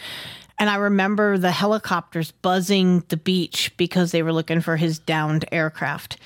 And 0.57 0.69
I 0.69 0.75
remember 0.75 1.37
the 1.37 1.51
helicopters 1.51 2.31
buzzing 2.31 3.03
the 3.09 3.17
beach 3.17 3.75
because 3.77 4.11
they 4.11 4.21
were 4.21 4.31
looking 4.31 4.61
for 4.61 4.77
his 4.77 4.99
downed 4.99 5.43
aircraft. 5.51 6.17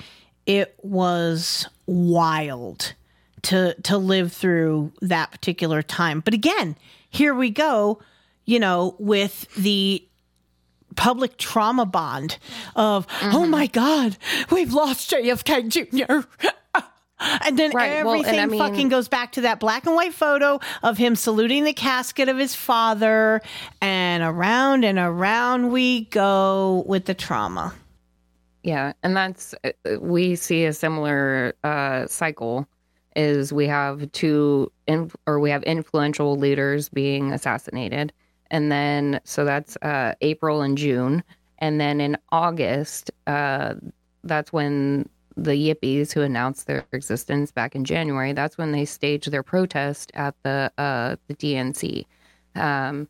It 0.44 0.78
was 0.82 1.66
wild 1.86 2.94
to 3.42 3.74
to 3.84 3.98
live 3.98 4.32
through 4.32 4.92
that 5.00 5.30
particular 5.30 5.82
time. 5.82 6.20
But 6.20 6.34
again, 6.34 6.76
here 7.08 7.34
we 7.34 7.50
go, 7.50 8.00
you 8.44 8.60
know, 8.60 8.94
with 8.98 9.52
the 9.54 10.06
public 10.96 11.36
trauma 11.36 11.86
bond 11.86 12.38
of 12.74 13.06
oh 13.22 13.46
my 13.46 13.66
god, 13.66 14.16
we've 14.50 14.72
lost 14.72 15.10
JFK 15.10 15.68
Jr. 15.68 16.26
And 17.18 17.58
then 17.58 17.70
Right, 17.72 18.04
well, 18.04 18.12
and 18.16 18.26
everything 18.26 18.40
I 18.40 18.46
mean- 18.46 18.60
fucking 18.60 18.88
goes 18.90 19.08
back 19.08 19.32
to 19.32 19.40
that 19.42 19.58
black 19.58 19.86
and 19.86 19.94
white 19.94 20.12
photo 20.12 20.60
of 20.82 20.98
him 20.98 21.16
saluting 21.16 21.64
the 21.64 21.72
casket 21.72 22.28
of 22.28 22.36
his 22.36 22.54
father, 22.54 23.40
and 23.80 24.22
around 24.22 24.84
and 24.84 24.98
around 24.98 25.70
we 25.72 26.04
go 26.06 26.84
with 26.86 27.06
the 27.06 27.14
trauma. 27.14 27.72
Yeah, 28.62 28.92
and 29.02 29.16
that's 29.16 29.54
uh, 29.64 29.70
we 29.98 30.36
see 30.36 30.66
a 30.66 30.74
similar 30.74 31.54
uh, 31.64 32.06
cycle. 32.06 32.68
Is 33.14 33.50
we 33.50 33.66
have 33.66 34.12
two 34.12 34.70
in, 34.86 35.10
or 35.26 35.40
we 35.40 35.48
have 35.48 35.62
influential 35.62 36.36
leaders 36.36 36.90
being 36.90 37.32
assassinated, 37.32 38.12
and 38.50 38.70
then 38.70 39.20
so 39.24 39.44
that's 39.44 39.76
uh, 39.82 40.14
April 40.20 40.62
and 40.62 40.76
June, 40.78 41.22
and 41.58 41.80
then 41.80 42.00
in 42.00 42.16
August, 42.32 43.10
uh, 43.26 43.74
that's 44.24 44.52
when 44.52 45.08
the 45.36 45.52
Yippies 45.52 46.12
who 46.12 46.22
announced 46.22 46.66
their 46.66 46.84
existence 46.92 47.50
back 47.50 47.74
in 47.74 47.84
January. 47.84 48.32
That's 48.32 48.56
when 48.56 48.72
they 48.72 48.84
staged 48.84 49.30
their 49.30 49.42
protest 49.42 50.10
at 50.14 50.34
the 50.42 50.72
uh, 50.78 51.16
the 51.28 51.34
DNC. 51.34 52.06
Um, 52.54 53.08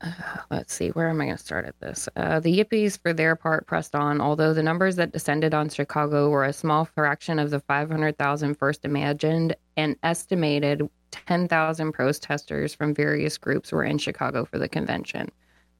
uh, 0.00 0.10
let's 0.50 0.74
see, 0.74 0.88
where 0.90 1.08
am 1.08 1.20
I 1.20 1.26
going 1.26 1.36
to 1.36 1.42
start 1.42 1.64
at 1.64 1.78
this? 1.80 2.08
Uh, 2.16 2.40
the 2.40 2.58
Yippies, 2.58 3.00
for 3.00 3.12
their 3.12 3.34
part, 3.34 3.66
pressed 3.66 3.94
on, 3.94 4.20
although 4.20 4.52
the 4.52 4.62
numbers 4.62 4.96
that 4.96 5.12
descended 5.12 5.54
on 5.54 5.68
Chicago 5.68 6.28
were 6.28 6.44
a 6.44 6.52
small 6.52 6.84
fraction 6.84 7.38
of 7.38 7.50
the 7.50 7.60
500,000 7.60 8.54
first 8.56 8.84
imagined, 8.84 9.56
an 9.76 9.96
estimated 10.02 10.88
10,000 11.10 11.92
protesters 11.92 12.74
from 12.74 12.94
various 12.94 13.38
groups 13.38 13.72
were 13.72 13.84
in 13.84 13.98
Chicago 13.98 14.44
for 14.44 14.58
the 14.58 14.68
convention. 14.68 15.30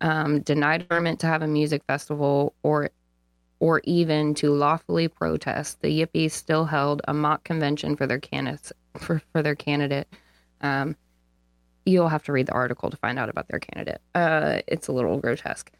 Um, 0.00 0.40
denied 0.40 0.88
government 0.88 1.20
to 1.20 1.26
have 1.26 1.42
a 1.42 1.46
music 1.46 1.82
festival 1.86 2.54
or 2.62 2.90
or 3.58 3.80
even 3.84 4.34
to 4.34 4.52
lawfully 4.52 5.08
protest, 5.08 5.80
the 5.80 5.88
Yippies 5.88 6.32
still 6.32 6.66
held 6.66 7.00
a 7.08 7.14
mock 7.14 7.44
convention 7.44 7.96
for 7.96 8.06
their 8.06 8.18
candidates 8.18 8.72
for, 8.98 9.22
for 9.32 9.42
their 9.42 9.54
candidate. 9.54 10.06
Um, 10.60 10.96
you'll 11.86 12.08
have 12.08 12.24
to 12.24 12.32
read 12.32 12.46
the 12.46 12.52
article 12.52 12.90
to 12.90 12.96
find 12.96 13.18
out 13.18 13.28
about 13.28 13.48
their 13.48 13.60
candidate. 13.60 14.00
Uh, 14.14 14.60
it's 14.66 14.88
a 14.88 14.92
little 14.92 15.18
grotesque. 15.18 15.70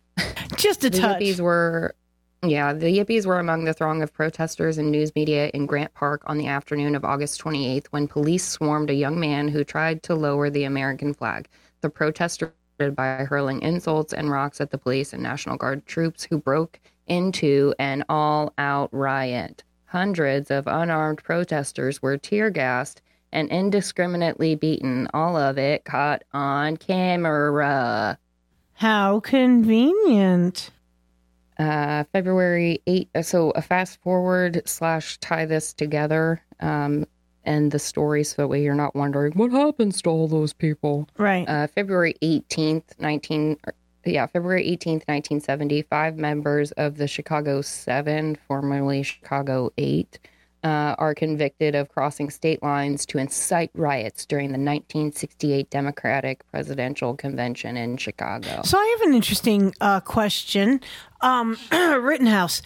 Just 0.57 0.85
a 0.85 0.91
the 0.91 0.99
touch. 0.99 1.21
Yippies 1.21 1.41
were, 1.41 1.95
yeah, 2.51 2.73
the 2.73 2.99
Yippies 2.99 3.27
were 3.27 3.39
among 3.39 3.65
the 3.65 3.73
throng 3.73 4.03
of 4.03 4.13
protesters 4.13 4.79
and 4.79 4.91
news 4.91 5.15
media 5.15 5.51
in 5.55 5.67
Grant 5.67 5.95
Park 5.95 6.23
on 6.27 6.39
the 6.39 6.47
afternoon 6.47 6.95
of 6.95 7.05
August 7.05 7.41
28th 7.41 7.87
when 7.91 8.09
police 8.09 8.47
swarmed 8.47 8.91
a 8.91 8.95
young 8.95 9.19
man 9.19 9.49
who 9.49 9.65
tried 9.65 10.03
to 10.05 10.15
lower 10.15 10.51
the 10.51 10.65
American 10.65 11.15
flag. 11.15 11.49
The 11.81 11.91
protester 11.91 12.53
by 12.79 13.25
hurling 13.25 13.63
insults 13.63 14.13
and 14.13 14.31
rocks 14.31 14.61
at 14.61 14.71
the 14.71 14.79
police 14.79 15.13
and 15.13 15.23
National 15.23 15.57
Guard 15.57 15.87
troops 15.87 16.25
who 16.25 16.39
broke 16.39 16.79
into 17.07 17.75
an 17.79 18.05
all 18.09 18.53
out 18.59 18.91
riot. 18.93 19.65
Hundreds 19.87 20.51
of 20.51 20.67
unarmed 20.67 21.23
protesters 21.23 22.03
were 22.03 22.19
tear 22.19 22.51
gassed 22.51 23.01
and 23.33 23.49
indiscriminately 23.51 24.55
beaten, 24.55 25.09
all 25.15 25.37
of 25.37 25.59
it 25.59 25.85
caught 25.85 26.23
on 26.33 26.77
camera. 26.77 28.19
How 28.75 29.21
convenient. 29.21 30.71
Uh, 31.59 32.05
February 32.13 32.83
8, 32.87 33.09
so 33.23 33.51
a 33.51 33.63
fast 33.63 34.01
forward 34.03 34.63
slash 34.67 35.19
tie 35.19 35.47
this 35.47 35.73
together 35.73 36.43
um, 36.61 37.07
and 37.45 37.71
the 37.71 37.79
story 37.79 38.25
so 38.25 38.43
that 38.43 38.49
way 38.49 38.63
you're 38.63 38.75
not 38.75 38.95
wondering 38.95 39.33
what 39.33 39.51
happens 39.53 40.03
to 40.03 40.11
all 40.11 40.29
those 40.29 40.53
people. 40.53 41.09
Right. 41.17 41.49
Uh, 41.49 41.67
February 41.69 42.15
18th, 42.23 42.99
19, 42.99 43.57
yeah, 44.05 44.27
February 44.27 44.65
18th, 44.65 45.07
1970, 45.09 45.83
five 45.83 46.17
members 46.17 46.73
of 46.73 46.99
the 46.99 47.09
Chicago 47.09 47.63
Seven, 47.63 48.37
formerly 48.47 49.03
Chicago 49.03 49.71
Eight, 49.79 50.19
uh, 50.67 50.97
are 50.99 51.15
convicted 51.15 51.77
of 51.77 51.89
crossing 51.89 52.29
state 52.29 52.61
lines 52.61 53.07
to 53.07 53.19
incite 53.19 53.71
riots 53.75 54.27
during 54.27 54.49
the 54.49 54.59
1968 54.59 55.71
Democratic 55.71 56.45
presidential 56.51 57.15
convention 57.15 57.77
in 57.77 57.97
Chicago. 57.97 58.63
So 58.65 58.77
I 58.77 58.97
have 58.99 59.09
an 59.09 59.15
interesting 59.15 59.73
uh, 59.81 60.01
question. 60.01 60.81
Um, 61.21 61.57
Rittenhouse, 61.73 62.63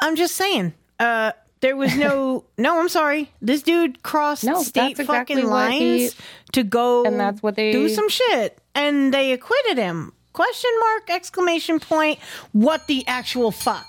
I'm 0.00 0.16
just 0.16 0.34
saying, 0.34 0.74
uh, 0.98 1.30
there 1.60 1.76
was 1.76 1.94
no, 1.96 2.44
no, 2.58 2.80
I'm 2.80 2.88
sorry. 2.88 3.30
This 3.40 3.62
dude 3.62 4.02
crossed 4.02 4.42
No, 4.42 4.60
state 4.60 4.98
exactly 4.98 5.36
fucking 5.36 5.48
what 5.48 5.70
he- 5.72 6.00
lines 6.02 6.16
to 6.54 6.64
go 6.64 7.04
and 7.04 7.20
that's 7.20 7.40
what 7.40 7.54
they- 7.54 7.70
do 7.70 7.88
some 7.88 8.08
shit, 8.08 8.58
and 8.74 9.14
they 9.14 9.30
acquitted 9.30 9.78
him. 9.78 10.12
Question 10.32 10.70
mark! 10.80 11.08
Exclamation 11.10 11.78
point! 11.78 12.18
What 12.50 12.88
the 12.88 13.06
actual 13.06 13.52
fuck? 13.52 13.86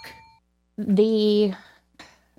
the 0.77 1.53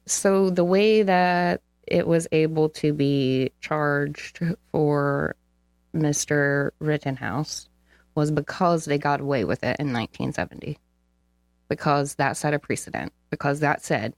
so 0.06 0.50
the 0.50 0.64
way 0.64 1.02
that 1.02 1.60
it 1.86 2.06
was 2.06 2.26
able 2.32 2.68
to 2.68 2.92
be 2.92 3.52
charged 3.60 4.40
for 4.72 5.36
Mr. 5.94 6.70
Rittenhouse 6.80 7.68
was 8.14 8.30
because 8.30 8.84
they 8.84 8.98
got 8.98 9.20
away 9.20 9.44
with 9.44 9.62
it 9.62 9.76
in 9.78 9.92
1970. 9.92 10.78
Because 11.68 12.14
that 12.14 12.36
set 12.36 12.54
a 12.54 12.58
precedent. 12.58 13.12
Because 13.30 13.60
that 13.60 13.84
said 13.84 14.14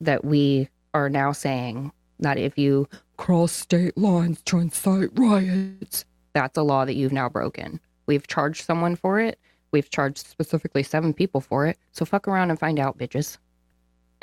that 0.00 0.24
we 0.24 0.68
are 0.94 1.08
now 1.08 1.32
saying 1.32 1.92
that 2.20 2.38
if 2.38 2.56
you 2.58 2.88
cross 3.16 3.52
state 3.52 3.96
lines 3.98 4.40
to 4.42 4.58
incite 4.58 5.10
riots, 5.14 6.04
that's 6.32 6.56
a 6.56 6.62
law 6.62 6.84
that 6.84 6.94
you've 6.94 7.12
now 7.12 7.28
broken. 7.28 7.80
We've 8.06 8.26
charged 8.26 8.64
someone 8.64 8.96
for 8.96 9.20
it. 9.20 9.38
We've 9.72 9.90
charged 9.90 10.26
specifically 10.26 10.82
seven 10.82 11.12
people 11.12 11.40
for 11.40 11.66
it. 11.66 11.78
So 11.92 12.04
fuck 12.04 12.26
around 12.26 12.50
and 12.50 12.58
find 12.58 12.78
out, 12.78 12.98
bitches. 12.98 13.38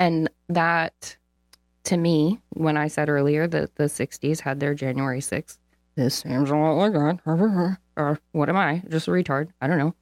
And 0.00 0.30
that 0.48 1.16
to 1.84 1.96
me, 1.96 2.38
when 2.50 2.76
I 2.76 2.88
said 2.88 3.08
earlier 3.08 3.46
that 3.46 3.76
the 3.76 3.84
60s 3.84 4.40
had 4.40 4.60
their 4.60 4.74
January 4.74 5.20
6th, 5.20 5.58
this 5.94 6.16
seems 6.16 6.50
a 6.50 6.56
lot 6.56 6.74
like 6.74 6.92
that. 6.92 7.78
Or 7.96 8.16
what 8.30 8.48
am 8.48 8.56
I? 8.56 8.80
Just 8.88 9.08
a 9.08 9.10
retard? 9.10 9.48
I 9.60 9.66
don't 9.66 9.78
know. 9.78 9.92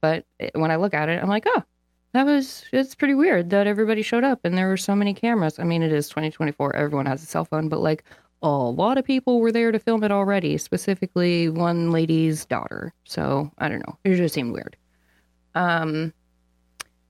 But 0.00 0.24
when 0.54 0.70
I 0.70 0.76
look 0.76 0.94
at 0.94 1.08
it, 1.08 1.20
I'm 1.20 1.28
like, 1.28 1.42
oh, 1.46 1.64
that 2.12 2.24
was, 2.24 2.64
it's 2.72 2.94
pretty 2.94 3.14
weird 3.14 3.50
that 3.50 3.66
everybody 3.66 4.02
showed 4.02 4.22
up 4.22 4.40
and 4.44 4.56
there 4.56 4.68
were 4.68 4.76
so 4.76 4.94
many 4.94 5.12
cameras. 5.12 5.58
I 5.58 5.64
mean, 5.64 5.82
it 5.82 5.92
is 5.92 6.08
2024. 6.08 6.76
Everyone 6.76 7.06
has 7.06 7.20
a 7.20 7.26
cell 7.26 7.44
phone, 7.44 7.68
but 7.68 7.80
like 7.80 8.04
a 8.42 8.48
lot 8.48 8.96
of 8.96 9.04
people 9.04 9.40
were 9.40 9.50
there 9.50 9.72
to 9.72 9.78
film 9.80 10.04
it 10.04 10.12
already, 10.12 10.56
specifically 10.58 11.48
one 11.48 11.90
lady's 11.90 12.44
daughter. 12.44 12.92
So 13.04 13.50
I 13.58 13.68
don't 13.68 13.84
know. 13.86 13.98
It 14.04 14.16
just 14.16 14.34
seemed 14.34 14.52
weird. 14.52 14.76
Um, 15.56 16.12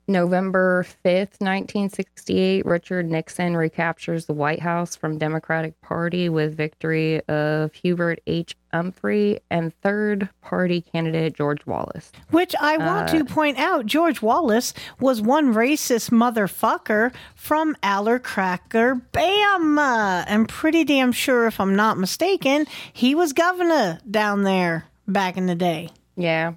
November 0.09 0.85
5th, 1.05 1.41
1968, 1.41 2.67
Richard 2.67 3.11
Nixon 3.11 3.57
recaptures 3.57 4.27
the 4.27 4.33
White 4.33 4.61
House 4.61 4.97
from 4.97 5.19
Democratic 5.19 5.81
Party 5.81 6.29
with 6.29 6.57
victory 6.57 7.21
of 7.29 7.73
Hubert 7.75 8.21
H. 8.27 8.57
Humphrey 8.73 9.39
and 9.51 9.73
third 9.83 10.29
party 10.41 10.81
candidate 10.81 11.35
George 11.35 11.65
Wallace. 11.67 12.11
Which 12.31 12.55
I 12.61 12.79
want 12.79 13.11
Uh, 13.11 13.19
to 13.19 13.25
point 13.25 13.59
out, 13.59 13.87
George 13.87 14.23
Wallace 14.23 14.73
was 14.99 15.21
one 15.21 15.53
racist 15.55 16.11
motherfucker 16.11 17.13
from 17.35 17.77
Allercracker, 17.83 19.03
Bama. 19.13 20.25
I'm 20.27 20.47
pretty 20.47 20.85
damn 20.85 21.13
sure, 21.13 21.47
if 21.47 21.61
I'm 21.61 21.77
not 21.77 21.99
mistaken, 21.99 22.67
he 22.93 23.15
was 23.15 23.33
governor 23.33 23.99
down 24.11 24.43
there 24.43 24.85
back 25.07 25.37
in 25.37 25.47
the 25.47 25.55
day. 25.55 25.91
Yeah. 26.17 26.55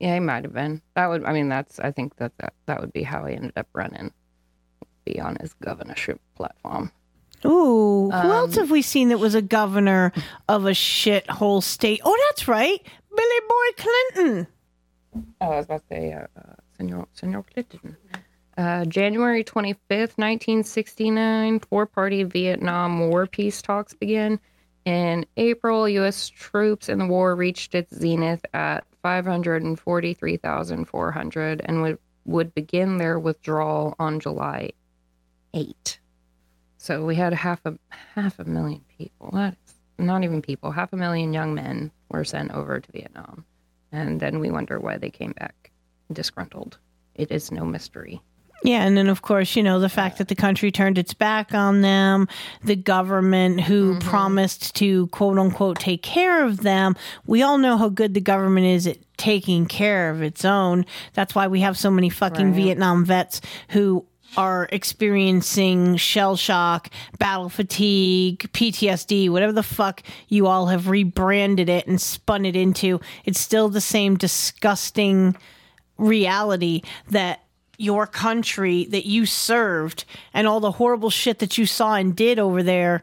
Yeah, 0.00 0.14
he 0.14 0.20
might 0.20 0.44
have 0.44 0.52
been. 0.52 0.82
That 0.94 1.08
would 1.08 1.24
I 1.24 1.32
mean 1.32 1.48
that's 1.48 1.78
I 1.80 1.90
think 1.90 2.16
that 2.16 2.32
that, 2.38 2.52
that 2.66 2.80
would 2.80 2.92
be 2.92 3.02
how 3.02 3.24
he 3.26 3.34
ended 3.34 3.52
up 3.56 3.68
running. 3.72 4.12
Be 5.04 5.20
on 5.20 5.36
his 5.40 5.54
governorship 5.54 6.20
platform. 6.34 6.90
Ooh, 7.44 8.10
who 8.10 8.12
Um, 8.12 8.30
else 8.30 8.56
have 8.56 8.70
we 8.70 8.82
seen 8.82 9.08
that 9.10 9.18
was 9.18 9.34
a 9.34 9.42
governor 9.42 10.12
of 10.48 10.64
a 10.66 10.70
shithole 10.70 11.62
state? 11.62 12.00
Oh, 12.04 12.16
that's 12.28 12.48
right, 12.48 12.80
Billy 13.14 13.40
Boy 13.48 13.84
Clinton. 14.14 14.46
Oh, 15.40 15.46
I 15.52 15.56
was 15.56 15.66
about 15.66 15.82
to 15.88 15.94
say, 15.94 16.12
uh, 16.12 16.26
uh, 16.36 16.54
Senor, 16.76 17.06
Senor 17.12 17.42
Clinton. 17.44 17.96
Uh, 18.58 18.84
January 18.86 19.44
25th, 19.44 20.16
1969, 20.18 21.60
four 21.60 21.86
party 21.86 22.22
Vietnam 22.24 23.08
War 23.10 23.26
peace 23.26 23.60
talks 23.62 23.94
begin. 23.94 24.40
In 24.86 25.26
April, 25.36 25.88
U.S. 25.88 26.28
troops 26.28 26.88
in 26.88 26.98
the 26.98 27.06
war 27.06 27.36
reached 27.36 27.74
its 27.74 27.94
zenith 27.94 28.44
at 28.54 28.84
543,400 29.06 31.62
and 31.64 31.80
would, 31.80 31.98
would 32.24 32.52
begin 32.56 32.96
their 32.96 33.20
withdrawal 33.20 33.94
on 34.00 34.18
July 34.18 34.72
8. 35.54 36.00
So 36.76 37.04
we 37.04 37.14
had 37.14 37.32
half 37.32 37.60
a 37.64 37.78
half 38.16 38.40
a 38.40 38.44
million 38.44 38.84
people. 38.98 39.30
That's 39.32 39.74
not 39.96 40.24
even 40.24 40.42
people. 40.42 40.72
Half 40.72 40.92
a 40.92 40.96
million 40.96 41.32
young 41.32 41.54
men 41.54 41.92
were 42.10 42.24
sent 42.24 42.50
over 42.50 42.80
to 42.80 42.92
Vietnam, 42.92 43.44
and 43.92 44.18
then 44.18 44.40
we 44.40 44.50
wonder 44.50 44.80
why 44.80 44.96
they 44.96 45.10
came 45.10 45.34
back 45.38 45.70
disgruntled. 46.12 46.78
It 47.14 47.30
is 47.30 47.52
no 47.52 47.64
mystery. 47.64 48.20
Yeah, 48.62 48.84
and 48.84 48.96
then 48.96 49.08
of 49.08 49.22
course, 49.22 49.54
you 49.54 49.62
know, 49.62 49.78
the 49.78 49.88
fact 49.88 50.18
that 50.18 50.28
the 50.28 50.34
country 50.34 50.72
turned 50.72 50.98
its 50.98 51.14
back 51.14 51.54
on 51.54 51.82
them, 51.82 52.26
the 52.64 52.76
government 52.76 53.60
who 53.60 53.94
mm-hmm. 53.94 54.08
promised 54.08 54.74
to 54.76 55.06
quote 55.08 55.38
unquote 55.38 55.78
take 55.78 56.02
care 56.02 56.44
of 56.44 56.62
them. 56.62 56.96
We 57.26 57.42
all 57.42 57.58
know 57.58 57.76
how 57.76 57.88
good 57.88 58.14
the 58.14 58.20
government 58.20 58.66
is 58.66 58.86
at 58.86 58.98
taking 59.16 59.66
care 59.66 60.10
of 60.10 60.22
its 60.22 60.44
own. 60.44 60.84
That's 61.14 61.34
why 61.34 61.46
we 61.46 61.60
have 61.60 61.78
so 61.78 61.90
many 61.90 62.10
fucking 62.10 62.46
Right. 62.46 62.54
Vietnam 62.54 63.04
vets 63.04 63.40
who 63.70 64.06
are 64.36 64.68
experiencing 64.72 65.96
shell 65.96 66.36
shock, 66.36 66.90
battle 67.18 67.48
fatigue, 67.48 68.50
PTSD, 68.52 69.30
whatever 69.30 69.52
the 69.52 69.62
fuck 69.62 70.02
you 70.28 70.46
all 70.46 70.66
have 70.66 70.88
rebranded 70.88 71.68
it 71.68 71.86
and 71.86 72.00
spun 72.00 72.44
it 72.44 72.56
into. 72.56 73.00
It's 73.24 73.40
still 73.40 73.68
the 73.68 73.80
same 73.80 74.16
disgusting 74.16 75.36
reality 75.98 76.82
that 77.10 77.45
your 77.78 78.06
country 78.06 78.84
that 78.86 79.06
you 79.06 79.26
served 79.26 80.04
and 80.32 80.46
all 80.46 80.60
the 80.60 80.72
horrible 80.72 81.10
shit 81.10 81.38
that 81.38 81.58
you 81.58 81.66
saw 81.66 81.94
and 81.94 82.16
did 82.16 82.38
over 82.38 82.62
there 82.62 83.02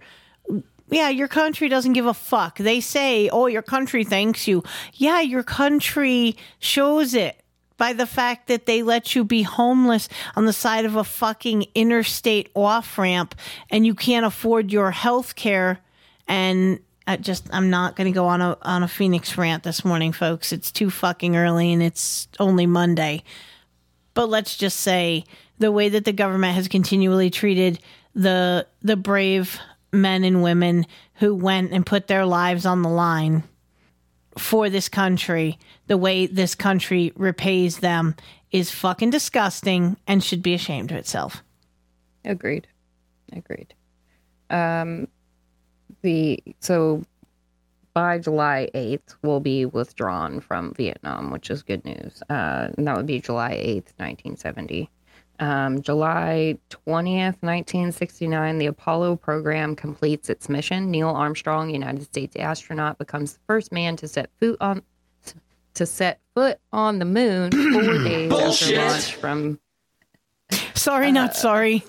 yeah, 0.90 1.10
your 1.10 1.28
country 1.28 1.70
doesn't 1.70 1.94
give 1.94 2.06
a 2.06 2.14
fuck. 2.14 2.58
They 2.58 2.80
say, 2.80 3.30
oh, 3.30 3.48
your 3.48 3.62
country 3.62 4.04
thanks 4.04 4.48
you. 4.48 4.64
Yeah, 4.94 5.22
your 5.22 5.44
country 5.44 6.38
shows 6.60 7.14
it 7.14 7.42
by 7.78 7.94
the 7.94 8.06
fact 8.06 8.48
that 8.48 8.66
they 8.66 8.84
let 8.84 9.16
you 9.16 9.24
be 9.24 9.42
homeless 9.42 10.08
on 10.36 10.46
the 10.46 10.54
side 10.54 10.86
of 10.86 10.96
a 10.96 11.04
fucking 11.04 11.66
interstate 11.74 12.50
off 12.56 12.98
ramp 12.98 13.36
and 13.70 13.86
you 13.86 13.96
can't 13.96 14.26
afford 14.26 14.72
your 14.72 14.92
health 14.92 15.36
care. 15.36 15.80
And 16.28 16.80
I 17.08 17.18
just, 17.18 17.48
I'm 17.52 17.70
not 17.70 17.96
going 17.96 18.06
to 18.06 18.16
go 18.16 18.28
on 18.28 18.42
a, 18.42 18.58
on 18.62 18.84
a 18.84 18.88
Pheonix 18.88 19.36
rant 19.36 19.64
this 19.64 19.84
morning, 19.84 20.12
folks. 20.12 20.54
It's 20.54 20.72
too 20.72 20.90
fucking 20.90 21.36
early 21.36 21.74
and 21.74 21.82
it's 21.82 22.28
only 22.40 22.66
Monday. 22.66 23.24
But 24.14 24.30
let's 24.30 24.58
just 24.58 24.80
say 24.80 25.26
the 25.58 25.72
way 25.72 25.90
that 25.90 26.06
the 26.06 26.14
government 26.14 26.56
has 26.56 26.68
continually 26.68 27.30
treated 27.30 27.80
the 28.14 28.68
the 28.82 28.96
brave 28.96 29.60
men 29.92 30.24
and 30.24 30.44
women 30.44 30.86
who 31.16 31.36
went 31.36 31.72
and 31.72 31.86
put 31.86 32.08
their 32.08 32.26
lives 32.26 32.66
on 32.66 32.82
the 32.82 32.90
line 32.90 33.44
for 34.38 34.70
this 34.70 34.90
country, 34.90 35.60
the 35.88 35.98
way 35.98 36.26
this 36.26 36.56
country 36.56 37.14
repays 37.16 37.78
them 37.80 38.16
is 38.52 38.72
fucking 38.72 39.10
disgusting 39.10 39.98
and 40.08 40.24
should 40.24 40.42
be 40.42 40.54
ashamed 40.54 40.92
of 40.92 40.98
itself. 40.98 41.44
Agreed. 42.26 42.68
Agreed. 43.32 43.74
Um, 44.50 45.08
the 46.02 46.40
so 46.60 47.04
by 47.94 48.18
July 48.20 48.70
eighth, 48.74 49.16
we'll 49.22 49.40
be 49.40 49.66
withdrawn 49.66 50.40
from 50.40 50.74
Vietnam, 50.74 51.32
which 51.32 51.50
is 51.50 51.64
good 51.64 51.84
news. 51.86 52.22
Uh, 52.30 52.70
and 52.78 52.88
that 52.88 52.96
would 52.98 53.06
be 53.06 53.20
July 53.20 53.52
eighth, 53.60 53.94
nineteen 54.00 54.36
seventy. 54.36 54.90
Um, 55.40 55.82
July 55.82 56.58
20th, 56.70 57.42
1969, 57.42 58.60
the 58.60 58.68
Apollo 58.68 59.16
program 59.18 59.76
completes 59.76 60.30
its 60.30 60.48
mission. 60.48 60.92
Neil 60.92 61.10
Armstrong, 61.10 61.72
United 61.72 62.04
States 62.04 62.36
astronaut, 62.36 63.00
becomes 63.00 63.34
the 63.34 63.40
first 63.48 63.72
man 63.72 63.96
to 63.98 64.08
set 64.08 64.30
foot 64.40 64.58
on 64.62 64.84
to 65.74 65.86
set 65.88 66.20
foot 66.36 66.60
on 66.72 67.00
the 67.00 67.06
moon 67.06 67.52
four 67.52 67.98
days 68.04 68.30
Bullshit. 68.30 68.78
after 68.78 68.92
launch 68.94 69.16
from 69.16 69.60
Sorry, 70.76 71.12
not 71.12 71.36
sorry. 71.36 71.84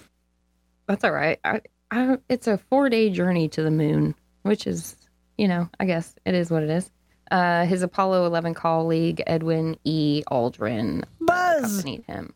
that's 0.88 1.04
all 1.04 1.12
right. 1.12 1.38
I, 1.44 1.60
I, 1.90 2.16
it's 2.30 2.46
a 2.46 2.56
four 2.56 2.88
day 2.88 3.10
journey 3.10 3.48
to 3.50 3.62
the 3.62 3.70
moon, 3.70 4.14
which 4.42 4.66
is, 4.66 4.96
you 5.38 5.48
know, 5.48 5.68
I 5.80 5.84
guess 5.84 6.14
it 6.24 6.34
is 6.34 6.50
what 6.50 6.62
it 6.62 6.70
is. 6.70 6.90
Uh, 7.30 7.64
his 7.64 7.82
Apollo 7.82 8.26
11 8.26 8.54
colleague, 8.54 9.22
Edwin 9.26 9.76
E. 9.84 10.22
Aldrin, 10.30 11.02
uh, 11.02 11.06
Buzz. 11.20 11.64
accompanied 11.80 12.04
him. 12.06 12.34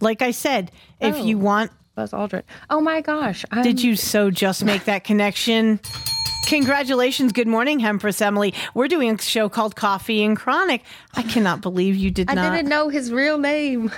Like 0.00 0.22
I 0.22 0.30
said, 0.32 0.70
if 1.00 1.16
Oh. 1.16 1.24
you 1.24 1.38
want 1.38 1.70
Buzz 1.94 2.12
Aldrin. 2.12 2.42
Oh 2.68 2.80
my 2.80 3.00
gosh. 3.00 3.44
I'm, 3.50 3.62
Did 3.62 3.82
you 3.82 3.96
so 3.96 4.30
just 4.30 4.64
make 4.64 4.84
that 4.84 5.04
connection? 5.04 5.80
Congratulations. 6.46 7.32
Good 7.32 7.46
morning, 7.46 7.78
Hempress 7.80 8.20
Emily. 8.20 8.52
We're 8.74 8.88
doing 8.88 9.10
a 9.10 9.18
show 9.18 9.48
called 9.48 9.76
Coffee 9.76 10.24
and 10.24 10.36
Chronic. 10.36 10.82
I 11.14 11.22
cannot 11.22 11.60
believe 11.60 11.96
you 11.96 12.10
did 12.10 12.28
I 12.30 12.34
not. 12.34 12.50
didn't 12.50 12.68
know 12.68 12.88
his 12.88 13.12
real 13.12 13.38
name. 13.38 13.92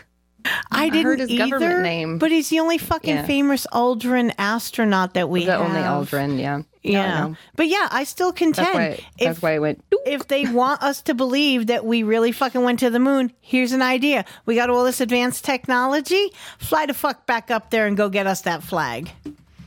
I 0.71 0.89
didn't 0.89 1.05
heard 1.05 1.21
his 1.21 1.31
either, 1.31 1.59
government 1.59 1.83
name. 1.83 2.19
But 2.19 2.31
he's 2.33 2.49
the 2.49 2.61
only 2.61 2.79
fucking 2.79 3.15
Yeah. 3.17 3.27
famous 3.27 3.67
Aldrin 3.73 4.33
astronaut 4.39 5.15
that 5.15 5.29
we 5.29 5.45
the 5.45 5.53
have. 5.53 5.61
only 5.61 5.81
Aldrin, 5.81 6.39
yeah. 6.41 6.63
Yeah. 6.83 7.35
But 7.55 7.69
yeah, 7.69 7.89
I 7.93 8.05
still 8.05 8.33
contend. 8.33 8.67
That's 8.67 8.75
why, 8.75 8.87
if, 8.89 9.05
that's 9.19 9.43
why 9.43 9.55
I 9.55 9.59
went, 9.61 9.85
if 10.05 10.27
they 10.27 10.47
want 10.51 10.83
us 10.83 11.01
to 11.03 11.15
believe 11.15 11.69
that 11.69 11.85
we 11.85 12.03
really 12.03 12.33
fucking 12.33 12.63
went 12.63 12.81
to 12.81 12.91
the 12.91 12.99
moon, 12.99 13.33
here's 13.41 13.71
an 13.73 13.83
idea. 13.83 14.25
We 14.47 14.57
got 14.57 14.69
all 14.71 14.85
this 14.85 15.01
advanced 15.01 15.45
technology. 15.45 16.31
Fly 16.59 16.87
the 16.87 16.95
fuck 16.95 17.25
back 17.27 17.51
up 17.53 17.71
there 17.71 17.87
and 17.87 17.97
go 17.97 18.09
get 18.09 18.27
us 18.27 18.41
that 18.43 18.65
flag. 18.65 19.11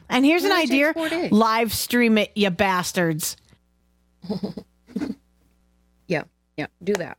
And 0.10 0.26
here's 0.26 0.44
an 0.44 0.50
Well, 0.50 0.60
it 0.60 0.68
takes 0.70 0.98
idea. 0.98 1.30
Live 1.34 1.74
stream 1.74 2.18
it, 2.18 2.32
you 2.36 2.50
bastards. 2.50 3.38
Yeah, 6.08 6.24
yeah, 6.58 6.68
do 6.84 6.94
that. 6.96 7.18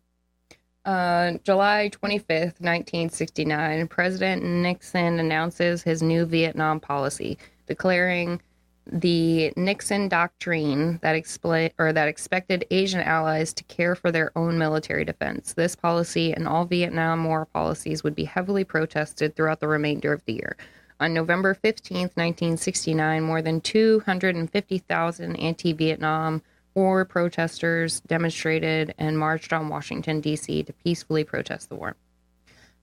Uh, 0.86 1.32
July 1.42 1.90
25th, 1.92 2.60
1969, 2.60 3.88
President 3.88 4.44
Nixon 4.44 5.18
announces 5.18 5.82
his 5.82 6.00
new 6.00 6.24
Vietnam 6.24 6.78
policy, 6.78 7.36
declaring 7.66 8.40
the 8.86 9.52
Nixon 9.56 10.08
Doctrine 10.08 11.00
that 11.02 11.16
explain 11.16 11.70
or 11.76 11.92
that 11.92 12.06
expected 12.06 12.64
Asian 12.70 13.00
allies 13.00 13.52
to 13.54 13.64
care 13.64 13.96
for 13.96 14.12
their 14.12 14.30
own 14.36 14.58
military 14.58 15.04
defense. 15.04 15.54
This 15.54 15.74
policy 15.74 16.32
and 16.32 16.46
all 16.46 16.64
Vietnam 16.64 17.24
War 17.24 17.46
policies 17.46 18.04
would 18.04 18.14
be 18.14 18.24
heavily 18.24 18.62
protested 18.62 19.34
throughout 19.34 19.58
the 19.58 19.66
remainder 19.66 20.12
of 20.12 20.24
the 20.24 20.34
year. 20.34 20.56
On 21.00 21.12
November 21.12 21.52
15th, 21.52 22.14
1969, 22.14 23.24
more 23.24 23.42
than 23.42 23.60
250,000 23.60 25.36
anti-Vietnam 25.36 26.42
War 26.76 27.06
protesters 27.06 28.00
demonstrated 28.00 28.94
and 28.98 29.18
marched 29.18 29.50
on 29.54 29.70
Washington, 29.70 30.20
D.C. 30.20 30.62
to 30.62 30.72
peacefully 30.74 31.24
protest 31.24 31.70
the 31.70 31.74
war. 31.74 31.96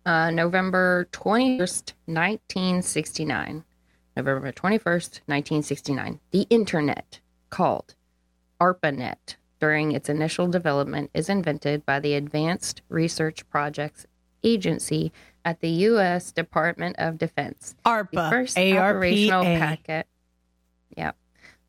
Uh, 0.03 0.31
November 0.31 1.07
21st, 1.11 1.93
1969, 2.07 3.63
November 4.17 4.51
21st, 4.51 5.21
1969. 5.27 6.19
The 6.31 6.47
internet, 6.49 7.19
called 7.51 7.93
ARPANET, 8.59 9.35
during 9.59 9.91
its 9.91 10.09
initial 10.09 10.47
development, 10.47 11.11
is 11.13 11.29
invented 11.29 11.85
by 11.85 11.99
the 11.99 12.15
Advanced 12.15 12.81
Research 12.89 13.47
Projects 13.47 14.07
Agency 14.43 15.13
at 15.45 15.59
the 15.59 15.69
U.S. 15.69 16.31
Department 16.31 16.95
of 16.97 17.19
Defense. 17.19 17.75
ARPA. 17.85 18.09
The 18.11 18.29
first 18.31 18.57
A-R-P-A. 18.57 18.81
operational 18.81 19.43
packet. 19.43 20.07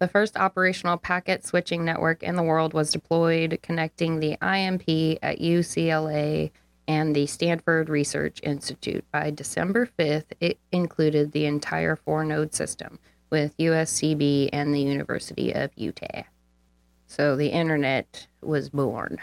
The 0.04 0.08
first 0.08 0.36
operational 0.36 0.98
packet 0.98 1.46
switching 1.46 1.82
network 1.82 2.22
in 2.22 2.36
the 2.36 2.42
world 2.42 2.74
was 2.74 2.90
deployed 2.90 3.58
connecting 3.62 4.20
the 4.20 4.36
IMP 4.42 5.18
at 5.22 5.38
UCLA 5.40 6.50
and 6.86 7.16
the 7.16 7.24
Stanford 7.24 7.88
Research 7.88 8.38
Institute. 8.42 9.02
By 9.10 9.30
December 9.30 9.88
5th, 9.98 10.26
it 10.40 10.58
included 10.70 11.32
the 11.32 11.46
entire 11.46 11.96
four 11.96 12.22
node 12.22 12.52
system 12.52 12.98
with 13.30 13.56
USCB 13.56 14.50
and 14.52 14.74
the 14.74 14.82
University 14.82 15.52
of 15.52 15.70
Utah. 15.74 16.24
So 17.06 17.34
the 17.34 17.48
internet 17.48 18.26
was 18.42 18.68
born. 18.68 19.16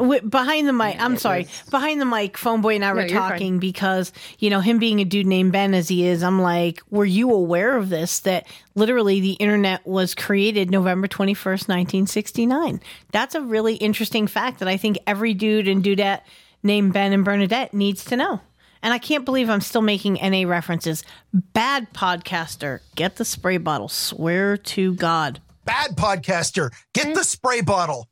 Wi- 0.00 0.20
behind 0.20 0.66
the 0.66 0.72
mic, 0.72 0.96
I'm 1.00 1.16
sorry. 1.16 1.42
was- 1.42 1.70
Behind 1.70 2.00
the 2.00 2.04
mic, 2.04 2.36
PhoneBoy 2.36 2.74
and 2.76 2.84
I 2.84 2.88
No, 2.88 2.94
were 2.94 3.00
you're 3.06 3.18
fine. 3.20 3.30
talking 3.30 3.58
because 3.58 4.12
you 4.38 4.50
know 4.50 4.60
him 4.60 4.78
being 4.78 5.00
a 5.00 5.04
dude 5.04 5.26
named 5.26 5.52
Ben 5.52 5.74
as 5.74 5.88
he 5.88 6.06
is. 6.06 6.22
I'm 6.22 6.40
like, 6.40 6.80
were 6.90 7.04
you 7.04 7.30
aware 7.32 7.76
of 7.76 7.88
this? 7.90 8.20
That 8.20 8.46
literally 8.74 9.20
the 9.20 9.32
internet 9.34 9.86
was 9.86 10.14
created 10.14 10.70
November 10.70 11.06
21st, 11.06 11.68
1969. 11.68 12.80
That's 13.12 13.34
a 13.34 13.40
really 13.40 13.74
interesting 13.74 14.26
fact 14.26 14.58
that 14.58 14.68
I 14.68 14.76
think 14.76 14.98
every 15.06 15.34
dude 15.34 15.68
and 15.68 15.82
dudette 15.84 16.20
named 16.62 16.92
Ben 16.92 17.12
and 17.12 17.24
Bernadette 17.24 17.72
needs 17.74 18.04
to 18.06 18.16
know. 18.16 18.40
And 18.82 18.94
I 18.94 18.98
can't 18.98 19.26
believe 19.26 19.50
I'm 19.50 19.60
still 19.60 19.82
making 19.82 20.14
NA 20.22 20.48
references. 20.48 21.04
Bad 21.34 21.92
podcaster, 21.92 22.80
get 22.96 23.16
the 23.16 23.24
spray 23.26 23.58
bottle. 23.58 23.88
Swear 23.88 24.56
to 24.56 24.94
God. 24.94 25.40
Bad 25.66 25.96
podcaster. 25.96 26.70
Get 26.94 27.14
the 27.14 27.22
spray 27.22 27.60
bottle. 27.60 28.08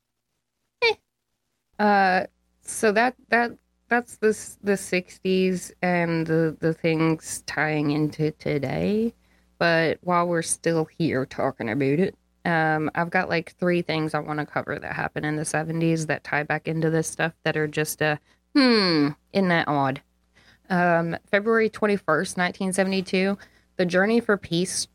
Uh, 1.78 2.24
so 2.62 2.92
that 2.92 3.14
that 3.30 3.52
that's 3.88 4.16
the 4.16 4.36
the 4.62 4.72
'60s 4.72 5.72
and 5.82 6.26
the 6.26 6.56
the 6.60 6.74
things 6.74 7.42
tying 7.46 7.90
into 7.90 8.30
today. 8.32 9.14
But 9.58 9.98
while 10.02 10.26
we're 10.28 10.42
still 10.42 10.84
here 10.84 11.26
talking 11.26 11.68
about 11.68 11.98
it, 11.98 12.14
um, 12.44 12.90
I've 12.94 13.10
got 13.10 13.28
like 13.28 13.54
three 13.58 13.82
things 13.82 14.14
I 14.14 14.20
want 14.20 14.38
to 14.38 14.46
cover 14.46 14.78
that 14.78 14.92
happened 14.94 15.26
in 15.26 15.36
the 15.36 15.42
'70s 15.42 16.06
that 16.06 16.24
tie 16.24 16.42
back 16.44 16.68
into 16.68 16.90
this 16.90 17.08
stuff 17.08 17.32
that 17.44 17.56
are 17.56 17.66
just 17.68 18.00
a 18.02 18.18
hmm, 18.54 19.08
isn't 19.32 19.48
that 19.48 19.68
odd? 19.68 20.02
Um, 20.70 21.16
February 21.30 21.70
21st, 21.70 22.36
1972, 22.36 23.38
the 23.76 23.86
Journey 23.86 24.20
for 24.20 24.36
Peace, 24.36 24.86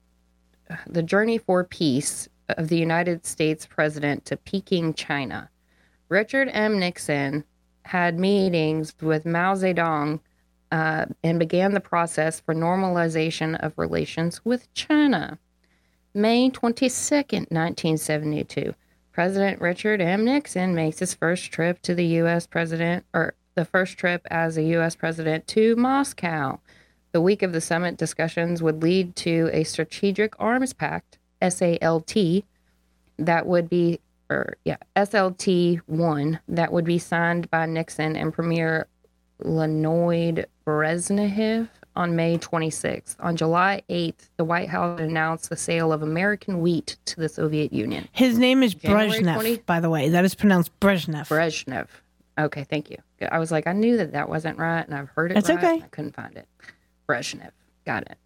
the 0.87 1.01
Journey 1.03 1.37
for 1.37 1.63
Peace 1.63 2.27
of 2.49 2.67
the 2.67 2.77
United 2.77 3.25
States 3.25 3.65
President 3.65 4.25
to 4.25 4.37
Peking, 4.37 4.93
China. 4.93 5.49
Richard 6.13 6.47
M. 6.53 6.77
Nixon 6.77 7.43
had 7.85 8.19
meetings 8.19 8.93
with 9.01 9.25
Mao 9.25 9.55
Zedong 9.55 10.19
uh, 10.71 11.07
and 11.23 11.39
began 11.39 11.73
the 11.73 11.79
process 11.79 12.39
for 12.39 12.53
normalization 12.53 13.59
of 13.65 13.73
relations 13.77 14.39
with 14.45 14.71
China. 14.75 15.39
May 16.13 16.51
22nd, 16.51 17.49
1972, 17.49 18.75
President 19.11 19.59
Richard 19.59 20.01
M. 20.01 20.23
Nixon 20.23 20.75
makes 20.75 20.99
his 20.99 21.15
first 21.15 21.51
trip 21.51 21.81
to 21.81 21.95
the 21.95 22.05
U.S. 22.21 22.45
president, 22.45 23.05
or 23.11 23.33
the 23.55 23.65
first 23.65 23.97
trip 23.97 24.21
as 24.29 24.55
a 24.55 24.63
U.S. 24.77 24.95
president 24.95 25.47
to 25.47 25.75
Moscow. 25.75 26.59
The 27.11 27.21
week 27.21 27.41
of 27.41 27.53
the 27.53 27.61
summit 27.61 27.97
discussions 27.97 28.61
would 28.61 28.83
lead 28.83 29.15
to 29.15 29.49
a 29.51 29.63
strategic 29.63 30.35
arms 30.39 30.73
pact, 30.73 31.17
SALT, 31.41 32.15
that 33.17 33.47
would 33.47 33.67
be, 33.67 33.99
or 34.29 34.57
yeah, 34.65 34.77
SALT 35.03 35.45
1, 35.85 36.39
that 36.47 36.71
would 36.71 36.85
be 36.85 36.97
signed 36.97 37.49
by 37.51 37.65
Nixon 37.65 38.15
and 38.15 38.33
Premier 38.33 38.87
Leonid 39.39 40.47
Brezhnev 40.65 41.69
on 41.95 42.15
May 42.15 42.37
26th. 42.37 43.15
On 43.19 43.35
July 43.35 43.81
8th, 43.89 44.29
the 44.37 44.43
White 44.43 44.69
House 44.69 44.99
announced 44.99 45.49
the 45.49 45.55
sale 45.55 45.93
of 45.93 46.01
American 46.01 46.61
wheat 46.61 46.97
to 47.05 47.17
the 47.17 47.29
Soviet 47.29 47.71
Union. 47.71 48.07
His 48.11 48.37
name 48.37 48.63
is 48.63 48.73
January 48.73 49.09
Brezhnev, 49.09 49.35
20 49.35 49.57
by 49.59 49.79
the 49.79 49.89
way. 49.89 50.09
That 50.09 50.25
is 50.25 50.35
pronounced 50.35 50.77
Brezhnev. 50.79 51.27
Brezhnev. 51.27 51.87
Okay, 52.39 52.63
thank 52.63 52.89
you. 52.89 52.97
I 53.31 53.37
was 53.37 53.51
like, 53.51 53.67
I 53.67 53.73
knew 53.73 53.97
that 53.97 54.13
that 54.13 54.27
wasn't 54.27 54.57
right, 54.57 54.81
and 54.85 54.95
I've 54.95 55.09
heard 55.09 55.31
it 55.31 55.35
That's 55.35 55.49
right. 55.49 55.57
okay. 55.57 55.83
I 55.83 55.87
couldn't 55.89 56.15
find 56.15 56.35
it. 56.35 56.47
Brezhnev. 57.07 57.51
Got 57.85 58.03
it. 58.03 58.17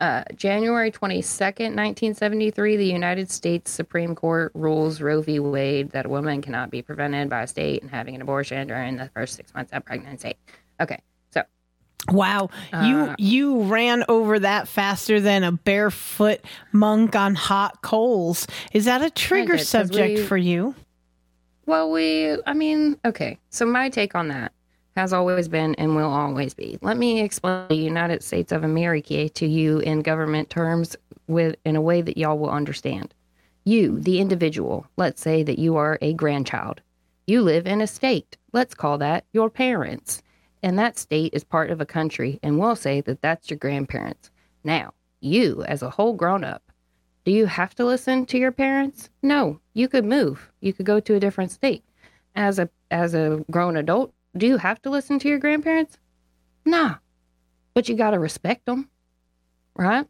Uh, 0.00 0.24
January 0.34 0.90
22nd, 0.90 1.76
1973, 1.76 2.76
the 2.78 2.86
United 2.86 3.30
States 3.30 3.70
Supreme 3.70 4.14
Court 4.14 4.50
rules 4.54 5.02
Roe 5.02 5.20
v. 5.20 5.40
Wade 5.40 5.90
that 5.90 6.06
a 6.06 6.08
woman 6.08 6.40
cannot 6.40 6.70
be 6.70 6.80
prevented 6.80 7.28
by 7.28 7.42
a 7.42 7.46
state 7.46 7.82
and 7.82 7.90
having 7.90 8.14
an 8.14 8.22
abortion 8.22 8.66
during 8.66 8.96
the 8.96 9.10
first 9.12 9.34
six 9.36 9.52
months 9.52 9.72
of 9.74 9.84
pregnancy. 9.84 10.36
Okay, 10.80 11.02
so 11.30 11.42
Wow, 12.08 12.48
you 12.72 12.96
Uh, 12.96 13.14
you 13.18 13.62
ran 13.64 14.04
over 14.08 14.38
that 14.38 14.68
faster 14.68 15.20
than 15.20 15.44
a 15.44 15.52
barefoot 15.52 16.40
monk 16.72 17.14
on 17.14 17.34
hot 17.34 17.82
coals. 17.82 18.46
Is 18.72 18.86
that 18.86 19.02
a 19.02 19.10
trigger 19.10 19.58
did, 19.58 19.66
subject 19.66 20.20
we- 20.20 20.24
for 20.24 20.38
you? 20.38 20.74
Well, 21.66 21.90
we, 21.92 22.36
I 22.46 22.54
mean, 22.54 22.96
okay. 23.04 23.38
So 23.50 23.66
my 23.66 23.90
take 23.90 24.14
on 24.14 24.28
that 24.28 24.52
has 24.96 25.12
always 25.12 25.48
been 25.48 25.74
and 25.76 25.94
will 25.94 26.10
always 26.10 26.54
be. 26.54 26.78
Let 26.82 26.96
me 26.96 27.20
explain 27.20 27.68
the 27.68 27.76
United 27.76 28.22
States 28.22 28.52
of 28.52 28.64
America 28.64 29.28
to 29.28 29.46
you 29.46 29.78
in 29.78 30.02
government 30.02 30.50
terms 30.50 30.96
with 31.26 31.56
in 31.64 31.76
a 31.76 31.80
way 31.80 32.02
that 32.02 32.18
y'all 32.18 32.38
will 32.38 32.50
understand. 32.50 33.14
You, 33.64 34.00
the 34.00 34.20
individual, 34.20 34.86
let's 34.96 35.20
say 35.20 35.42
that 35.42 35.58
you 35.58 35.76
are 35.76 35.98
a 36.00 36.14
grandchild. 36.14 36.80
You 37.26 37.42
live 37.42 37.66
in 37.66 37.80
a 37.80 37.86
state. 37.86 38.36
Let's 38.52 38.74
call 38.74 38.98
that 38.98 39.24
your 39.32 39.50
parents. 39.50 40.22
And 40.62 40.78
that 40.78 40.98
state 40.98 41.32
is 41.32 41.44
part 41.44 41.70
of 41.70 41.80
a 41.80 41.86
country, 41.86 42.38
and 42.42 42.58
we'll 42.58 42.76
say 42.76 43.00
that 43.02 43.22
that's 43.22 43.48
your 43.48 43.58
grandparents. 43.58 44.30
Now, 44.64 44.92
you, 45.20 45.62
as 45.64 45.82
a 45.82 45.90
whole 45.90 46.12
grown 46.12 46.44
up, 46.44 46.70
do 47.24 47.32
you 47.32 47.46
have 47.46 47.74
to 47.76 47.84
listen 47.84 48.26
to 48.26 48.38
your 48.38 48.52
parents? 48.52 49.10
No, 49.22 49.60
you 49.74 49.88
could 49.88 50.04
move. 50.04 50.50
You 50.60 50.72
could 50.72 50.86
go 50.86 51.00
to 51.00 51.14
a 51.14 51.20
different 51.20 51.52
state. 51.52 51.84
As 52.34 52.58
a 52.58 52.68
as 52.90 53.14
a 53.14 53.44
grown 53.50 53.76
adult, 53.76 54.12
do 54.36 54.46
you 54.46 54.56
have 54.58 54.80
to 54.82 54.90
listen 54.90 55.18
to 55.20 55.28
your 55.28 55.38
grandparents? 55.38 55.98
Nah. 56.64 56.96
But 57.74 57.88
you 57.88 57.96
got 57.96 58.10
to 58.10 58.18
respect 58.18 58.66
them. 58.66 58.88
Right? 59.76 60.06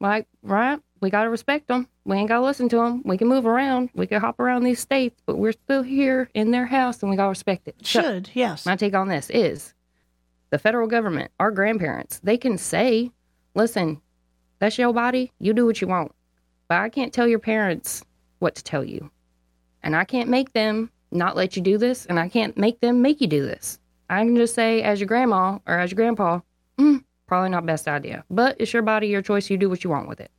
Like, 0.00 0.26
right? 0.42 0.80
We 1.00 1.10
got 1.10 1.24
to 1.24 1.30
respect 1.30 1.68
them. 1.68 1.88
We 2.04 2.16
ain't 2.16 2.28
got 2.28 2.38
to 2.38 2.44
listen 2.44 2.68
to 2.70 2.76
them. 2.76 3.02
We 3.04 3.16
can 3.16 3.28
move 3.28 3.46
around. 3.46 3.90
We 3.94 4.06
can 4.06 4.20
hop 4.20 4.40
around 4.40 4.64
these 4.64 4.80
states, 4.80 5.20
but 5.26 5.36
we're 5.36 5.52
still 5.52 5.82
here 5.82 6.28
in 6.34 6.50
their 6.50 6.66
house 6.66 7.02
and 7.02 7.10
we 7.10 7.16
got 7.16 7.24
to 7.24 7.30
respect 7.30 7.68
it. 7.68 7.76
So, 7.82 8.02
Should 8.02 8.30
yes. 8.34 8.66
my 8.66 8.76
take 8.76 8.94
on 8.94 9.08
this 9.08 9.30
is 9.30 9.74
the 10.50 10.58
federal 10.58 10.86
government, 10.86 11.30
our 11.40 11.50
grandparents, 11.50 12.20
they 12.22 12.36
can 12.36 12.58
say, 12.58 13.10
listen, 13.54 14.00
that's 14.58 14.78
your 14.78 14.92
body. 14.92 15.32
You 15.38 15.52
do 15.54 15.66
what 15.66 15.80
you 15.80 15.86
want. 15.88 16.12
But 16.68 16.78
I 16.78 16.88
can't 16.88 17.12
tell 17.12 17.26
your 17.26 17.38
parents 17.38 18.04
what 18.38 18.54
to 18.56 18.64
tell 18.64 18.84
you. 18.84 19.10
And 19.82 19.96
I 19.96 20.04
can't 20.04 20.28
make 20.28 20.52
them 20.52 20.90
not 21.12 21.36
let 21.36 21.56
you 21.56 21.62
do 21.62 21.78
this. 21.78 22.06
And 22.06 22.18
I 22.18 22.28
can't 22.28 22.56
make 22.56 22.80
them 22.80 23.02
make 23.02 23.20
you 23.20 23.26
do 23.26 23.42
this. 23.42 23.78
I 24.10 24.24
can 24.24 24.36
just 24.36 24.54
say, 24.54 24.82
as 24.82 25.00
your 25.00 25.06
grandma 25.06 25.58
or 25.66 25.78
as 25.78 25.90
your 25.90 25.96
grandpa, 25.96 26.40
mm, 26.78 27.02
probably 27.26 27.50
not 27.50 27.66
best 27.66 27.88
idea. 27.88 28.24
But 28.30 28.56
it's 28.58 28.72
your 28.72 28.82
body, 28.82 29.08
your 29.08 29.22
choice. 29.22 29.48
You 29.48 29.56
do 29.56 29.70
what 29.70 29.84
you 29.84 29.90
want 29.90 30.08
with 30.08 30.20
it. 30.20 30.30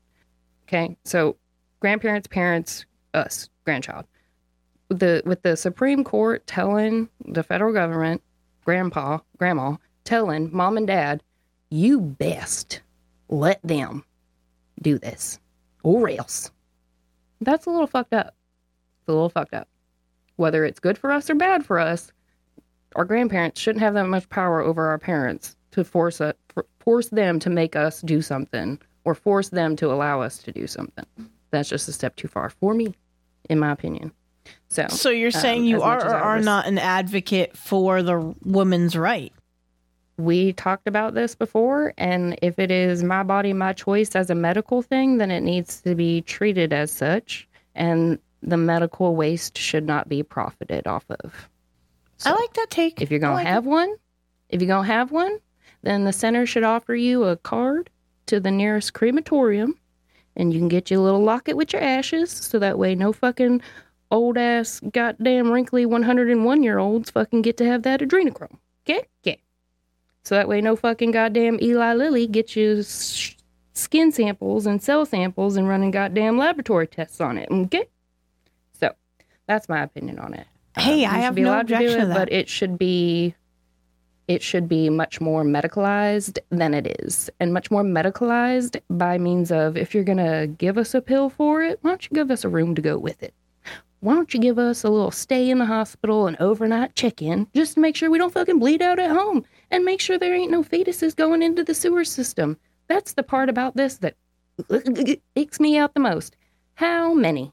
Okay. 0.68 0.96
So 1.04 1.38
grandparents, 1.80 2.28
parents, 2.28 2.86
us, 3.14 3.50
grandchild. 3.66 4.06
The 4.90 5.24
with 5.26 5.42
the 5.42 5.58
Supreme 5.58 6.04
Court 6.04 6.46
telling 6.46 7.10
the 7.26 7.44
federal 7.44 7.74
government, 7.74 8.22
grandpa, 8.64 9.20
grandma, 9.38 9.78
telling 10.04 10.56
mom 10.56 10.78
and 10.78 10.86
dad, 10.86 11.24
you 11.70 12.00
best 12.00 12.82
let 13.30 13.60
them 13.64 14.04
do 14.82 15.00
this. 15.00 15.40
Or 15.84 16.10
else. 16.10 16.52
That's 17.42 17.66
a 17.66 17.70
little 17.70 17.88
fucked 17.88 18.14
up. 18.14 18.36
It's 19.00 19.10
a 19.10 19.12
little 19.12 19.30
fucked 19.30 19.54
up. 19.54 19.68
Whether 20.36 20.66
it's 20.66 20.80
good 20.80 20.98
for 20.98 21.12
us 21.12 21.30
or 21.30 21.36
bad 21.36 21.66
for 21.66 21.80
us, 21.80 22.12
our 22.96 23.06
grandparents 23.06 23.60
shouldn't 23.60 23.84
have 23.84 23.94
that 23.96 24.08
much 24.08 24.30
power 24.30 24.62
over 24.62 24.88
our 24.88 24.98
parents 24.98 25.56
to 25.72 25.84
force 25.84 26.22
us, 26.22 26.36
force 26.80 27.10
them 27.10 27.40
to 27.40 27.50
make 27.50 27.76
us 27.76 28.02
do 28.02 28.22
something 28.22 28.80
or 29.06 29.16
force 29.16 29.50
them 29.50 29.76
to 29.78 29.92
allow 29.92 30.22
us 30.22 30.38
to 30.40 30.52
do 30.52 30.68
something. 30.68 31.06
That's 31.52 31.70
just 31.70 31.88
a 31.88 31.94
step 31.94 32.16
too 32.16 32.28
far 32.28 32.50
for 32.50 32.74
me, 32.74 32.96
in 33.50 33.60
my 33.60 33.72
opinion. 33.72 34.12
So, 34.70 34.88
So 34.90 35.10
you're 35.10 35.28
um, 35.28 35.42
saying 35.42 35.66
you 35.66 35.82
are 35.82 36.04
or 36.06 36.16
are 36.16 36.36
res- 36.38 36.46
not 36.46 36.68
an 36.68 36.78
advocate 36.78 37.56
for 37.56 38.04
the 38.04 38.36
woman's 38.44 38.96
right? 38.96 39.34
we 40.18 40.54
talked 40.54 40.88
about 40.88 41.14
this 41.14 41.36
before 41.36 41.94
and 41.98 42.38
if 42.42 42.60
it 42.60 42.70
is 42.70 43.04
my 43.04 43.24
body 43.24 43.52
my 43.52 43.74
choice 43.74 44.16
as 44.16 44.30
a 44.30 44.36
medical 44.36 44.82
thing 44.82 45.18
then 45.18 45.32
it 45.32 45.42
needs 45.42 45.82
to 45.82 45.96
be 45.96 46.22
treated 46.22 46.72
as 46.72 46.92
such 46.92 47.48
and 47.76 48.20
the 48.50 48.58
medical 48.58 49.16
waste 49.16 49.58
should 49.58 49.86
not 49.86 50.10
be 50.10 50.24
profited 50.24 50.88
off 50.88 51.06
of 51.10 51.50
I 52.26 52.32
like 52.32 52.54
that 52.54 52.70
take. 52.70 53.02
if 53.02 53.12
you're 53.12 53.20
going 53.20 53.34
like 53.36 53.46
to 53.46 53.52
have 53.52 53.66
one 53.66 53.96
if 54.50 54.62
you're 54.62 54.68
going 54.68 54.88
to 54.88 54.94
have 54.94 55.12
one 55.12 55.40
then 55.82 56.06
the 56.06 56.14
center 56.14 56.46
should 56.46 56.64
offer 56.64 56.96
you 56.96 57.24
a 57.26 57.38
card 57.38 57.90
to 58.28 58.40
the 58.40 58.52
nearest 58.52 58.94
crematorium 58.94 59.78
and 60.36 60.54
you 60.54 60.60
can 60.60 60.68
get 60.68 60.90
you 60.90 61.00
a 61.00 61.04
little 61.04 61.24
locket 61.24 61.58
with 61.58 61.74
your 61.74 61.82
ashes 61.82 62.32
so 62.32 62.60
that 62.60 62.80
way 62.80 62.96
no 62.96 63.14
fucking 63.14 63.62
old 64.14 64.38
ass 64.38 64.80
goddamn 64.92 65.52
wrinkly 65.52 65.86
101 65.86 66.64
year 66.64 66.78
olds 66.78 67.10
fucking 67.10 67.42
get 67.42 67.58
to 67.58 67.66
have 67.66 67.84
that 67.84 68.00
adrenochrome. 68.00 68.58
Okay? 68.86 69.02
Okay. 69.26 69.42
So 70.24 70.36
that 70.36 70.48
way 70.48 70.62
no 70.62 70.76
fucking 70.76 71.12
goddamn 71.12 71.60
Eli 71.62 71.94
Lilly 71.96 72.28
gets 72.28 72.56
you 72.56 72.84
skin 72.84 74.12
samples 74.12 74.66
and 74.66 74.82
cell 74.82 75.06
samples 75.06 75.56
and 75.58 75.68
running 75.68 75.92
goddamn 75.92 76.38
laboratory 76.38 76.88
tests 76.88 77.20
on 77.20 77.38
it. 77.38 77.50
Okay? 77.52 77.88
That's 79.48 79.68
my 79.70 79.84
opinion 79.84 80.20
on 80.20 80.34
it. 80.34 80.48
Hey, 80.78 81.06
Um, 81.06 81.14
I 81.16 81.18
have 81.20 81.36
be 81.36 81.42
no 81.44 81.50
allowed 81.50 81.68
to 81.68 81.78
do 81.78 81.86
objection 81.86 81.98
to 82.00 82.04
it, 82.06 82.08
that. 82.08 82.18
but 82.18 82.32
it 82.32 82.50
should 82.50 82.78
be 82.78 83.36
it 84.30 84.42
should 84.42 84.70
be 84.70 84.90
much 84.90 85.20
more 85.20 85.44
medicalized 85.44 86.38
than 86.50 86.74
it 86.74 86.96
is. 87.02 87.30
And 87.42 87.54
much 87.54 87.70
more 87.70 87.84
medicalized 87.84 88.80
by 88.90 89.18
means 89.18 89.52
of 89.52 89.76
if 89.76 89.94
you're 89.94 90.06
going 90.06 90.18
to 90.18 90.48
give 90.58 90.78
us 90.78 90.94
a 90.94 91.02
pill 91.02 91.30
for 91.30 91.62
it 91.62 91.78
why 91.82 91.90
don't 91.92 92.04
you 92.10 92.16
give 92.16 92.32
us 92.32 92.46
a 92.46 92.50
room 92.50 92.74
to 92.76 92.82
go 92.82 92.98
with 92.98 93.22
it? 93.22 93.34
Why 94.00 94.16
don't 94.16 94.34
you 94.34 94.40
give 94.40 94.58
us 94.60 94.84
a 94.84 94.90
little 94.90 95.12
stay 95.12 95.50
in 95.50 95.60
the 95.60 95.66
hospital 95.66 96.28
and 96.28 96.36
overnight 96.40 96.96
check-in 96.96 97.48
just 97.54 97.74
to 97.76 97.80
make 97.82 97.96
sure 97.96 98.10
we 98.10 98.18
don't 98.18 98.34
fucking 98.34 98.60
bleed 98.60 98.82
out 98.82 98.98
at 99.00 99.12
home 99.12 99.46
and 99.72 99.86
make 99.86 100.00
sure 100.02 100.18
there 100.18 100.34
ain't 100.36 100.52
no 100.52 100.64
fetuses 100.64 101.16
going 101.16 101.42
into 101.42 101.64
the 101.64 101.74
sewer 101.74 102.04
system? 102.06 102.58
That's 102.88 103.14
the 103.14 103.24
part 103.24 103.50
about 103.50 103.76
this 103.76 103.98
that 103.98 104.16
icks 105.36 105.60
me 105.60 105.78
out 105.78 105.94
the 105.94 106.00
most. 106.00 106.36
How 106.76 107.14
many 107.14 107.52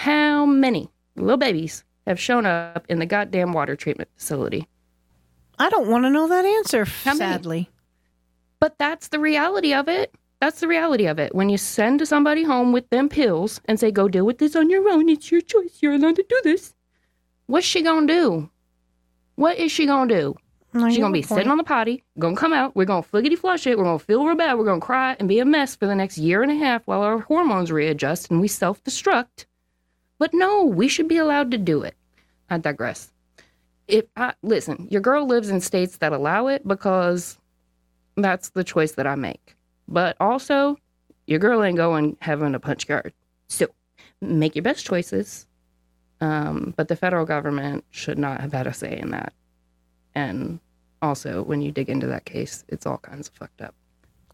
how 0.00 0.46
many 0.46 0.90
little 1.16 1.36
babies 1.36 1.84
have 2.06 2.18
shown 2.18 2.46
up 2.46 2.86
in 2.88 2.98
the 2.98 3.06
goddamn 3.06 3.52
water 3.52 3.76
treatment 3.76 4.08
facility 4.16 4.66
I 5.58 5.68
don't 5.68 5.88
want 5.90 6.04
to 6.04 6.10
know 6.10 6.26
that 6.28 6.46
answer, 6.46 6.86
many? 7.04 7.18
sadly. 7.18 7.70
But 8.60 8.78
that's 8.78 9.08
the 9.08 9.18
reality 9.20 9.74
of 9.74 9.88
it. 9.88 10.14
That's 10.40 10.60
the 10.60 10.68
reality 10.68 11.04
of 11.06 11.18
it. 11.18 11.34
When 11.34 11.50
you 11.50 11.58
send 11.58 12.06
somebody 12.08 12.44
home 12.44 12.72
with 12.72 12.88
them 12.88 13.10
pills 13.10 13.60
and 13.66 13.78
say, 13.78 13.90
go 13.90 14.08
deal 14.08 14.24
with 14.24 14.38
this 14.38 14.56
on 14.56 14.70
your 14.70 14.88
own, 14.88 15.10
it's 15.10 15.30
your 15.30 15.42
choice. 15.42 15.80
You're 15.82 15.92
allowed 15.92 16.16
to 16.16 16.24
do 16.26 16.40
this. 16.44 16.72
What's 17.46 17.66
she 17.66 17.82
gonna 17.82 18.06
do? 18.06 18.48
What 19.34 19.58
is 19.58 19.70
she 19.70 19.84
gonna 19.84 20.08
do? 20.14 20.34
No, 20.72 20.88
She's 20.88 20.96
gonna 20.98 21.12
be 21.12 21.20
point. 21.22 21.38
sitting 21.38 21.50
on 21.50 21.58
the 21.58 21.64
potty, 21.64 22.04
gonna 22.18 22.36
come 22.36 22.54
out, 22.54 22.74
we're 22.74 22.86
gonna 22.86 23.02
fliggity 23.02 23.36
flush 23.36 23.66
it, 23.66 23.76
we're 23.76 23.84
gonna 23.84 23.98
feel 23.98 24.24
real 24.24 24.36
bad, 24.36 24.56
we're 24.56 24.64
gonna 24.64 24.80
cry 24.80 25.14
and 25.18 25.28
be 25.28 25.40
a 25.40 25.44
mess 25.44 25.76
for 25.76 25.86
the 25.86 25.94
next 25.94 26.16
year 26.16 26.42
and 26.42 26.50
a 26.52 26.54
half 26.54 26.86
while 26.86 27.02
our 27.02 27.18
hormones 27.18 27.70
readjust 27.70 28.30
and 28.30 28.40
we 28.40 28.48
self 28.48 28.82
destruct. 28.84 29.44
But 30.20 30.34
no, 30.34 30.64
we 30.64 30.86
should 30.86 31.08
be 31.08 31.16
allowed 31.16 31.50
to 31.50 31.58
do 31.58 31.82
it. 31.82 31.96
I 32.50 32.58
digress. 32.58 33.10
If 33.88 34.04
I 34.16 34.34
listen, 34.42 34.86
your 34.90 35.00
girl 35.00 35.26
lives 35.26 35.48
in 35.48 35.62
states 35.62 35.96
that 35.96 36.12
allow 36.12 36.46
it 36.46 36.68
because 36.68 37.38
that's 38.16 38.50
the 38.50 38.62
choice 38.62 38.92
that 38.92 39.06
I 39.06 39.14
make. 39.14 39.56
But 39.88 40.18
also, 40.20 40.76
your 41.26 41.38
girl 41.38 41.64
ain't 41.64 41.78
going 41.78 42.18
having 42.20 42.54
a 42.54 42.60
punch 42.60 42.86
card. 42.86 43.14
So 43.48 43.68
make 44.20 44.54
your 44.54 44.62
best 44.62 44.84
choices. 44.84 45.46
Um, 46.20 46.74
but 46.76 46.88
the 46.88 46.96
federal 46.96 47.24
government 47.24 47.86
should 47.90 48.18
not 48.18 48.42
have 48.42 48.52
had 48.52 48.66
a 48.66 48.74
say 48.74 48.98
in 48.98 49.12
that. 49.12 49.32
And 50.14 50.60
also, 51.00 51.42
when 51.42 51.62
you 51.62 51.72
dig 51.72 51.88
into 51.88 52.06
that 52.08 52.26
case, 52.26 52.62
it's 52.68 52.84
all 52.84 52.98
kinds 52.98 53.28
of 53.28 53.34
fucked 53.36 53.62
up. 53.62 53.74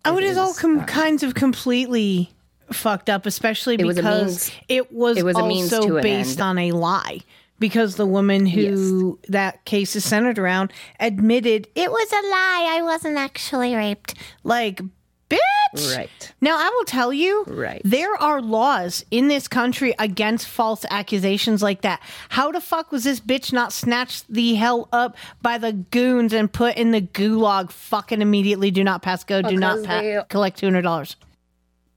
Oh, 0.05 0.19
it 0.19 0.25
is 0.25 0.37
all 0.37 0.53
com- 0.53 0.81
uh, 0.81 0.85
kinds 0.85 1.23
of 1.23 1.35
completely 1.35 2.33
fucked 2.73 3.09
up, 3.11 3.27
especially 3.27 3.75
It 3.75 3.79
because 3.87 4.51
it 4.69 4.93
was 4.93 5.17
it 5.19 5.25
was 5.25 5.37
a 5.37 5.47
means 5.47 5.73
also 5.73 6.01
based 6.01 6.41
on 6.41 6.59
a 6.59 6.73
lie. 6.73 7.21
Because 7.59 7.97
the 7.97 8.05
woman 8.07 8.45
who 8.45 9.19
that 9.29 9.65
case 9.65 9.97
is 9.97 10.05
centered 10.05 10.39
around 10.39 10.73
admitted 11.01 11.69
it 11.75 11.91
was 11.91 12.13
a 12.13 12.23
lie. 12.29 12.67
I 12.79 12.83
wasn't 12.83 13.17
actually 13.17 13.75
raped. 13.75 14.13
Like, 14.45 14.83
bitch. 15.31 15.97
Right. 15.97 16.35
Now, 16.41 16.57
I 16.59 16.69
will 16.77 16.85
tell 16.85 17.13
you, 17.15 17.45
Right. 17.49 17.81
there 17.83 18.15
are 18.15 18.43
laws 18.43 19.05
in 19.11 19.29
this 19.29 19.49
country 19.49 19.95
against 19.99 20.47
false 20.47 20.85
accusations 20.91 21.63
like 21.63 21.81
that. 21.81 22.01
How 22.29 22.53
the 22.53 22.61
fuck 22.61 22.93
was 22.93 23.05
this 23.05 23.21
bitch 23.21 23.53
not 23.55 23.73
snatched 23.73 24.27
the 24.29 24.55
hell 24.57 24.89
up 24.93 25.17
by 25.41 25.57
the 25.59 25.73
goons 25.73 26.33
and 26.35 26.53
put 26.53 26.77
in 26.77 26.91
the 26.91 27.01
gulag 27.01 27.71
fucking 27.71 28.21
immediately? 28.21 28.71
Do 28.71 28.85
not 28.85 29.01
pass 29.03 29.25
go. 29.25 29.41
Do 29.41 29.57
not 29.57 29.83
pa- 29.83 30.25
collect 30.29 30.61
$200. 30.61 31.17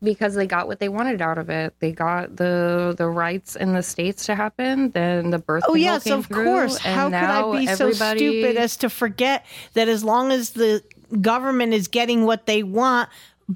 Because 0.02 0.36
they 0.36 0.48
got 0.48 0.68
what 0.68 0.80
they 0.80 0.90
wanted 0.90 1.22
out 1.22 1.38
of 1.38 1.50
it. 1.50 1.74
They 1.80 1.92
got 1.92 2.36
the 2.36 2.96
the 2.98 3.08
rights 3.08 3.56
in 3.56 3.74
the 3.74 3.84
states 3.84 4.26
to 4.28 4.36
happen. 4.36 4.92
Then 4.92 5.30
the 5.30 5.40
birth. 5.40 5.64
Oh 5.68 5.76
yes, 5.76 6.08
of 6.08 6.28
through, 6.28 6.46
course. 6.46 6.78
and 6.86 6.96
How 6.96 7.06
could 7.10 7.56
I 7.56 7.60
be 7.60 7.68
so 7.76 7.92
stupid 7.92 8.58
as 8.58 8.78
to 8.78 8.90
forget 8.90 9.46
that 9.74 9.88
as 9.88 10.04
long 10.04 10.32
as 10.32 10.52
the 10.52 10.84
government 11.22 11.74
is 11.74 11.88
getting 11.88 12.26
what 12.26 12.46
they 12.46 12.64
want, 12.64 13.10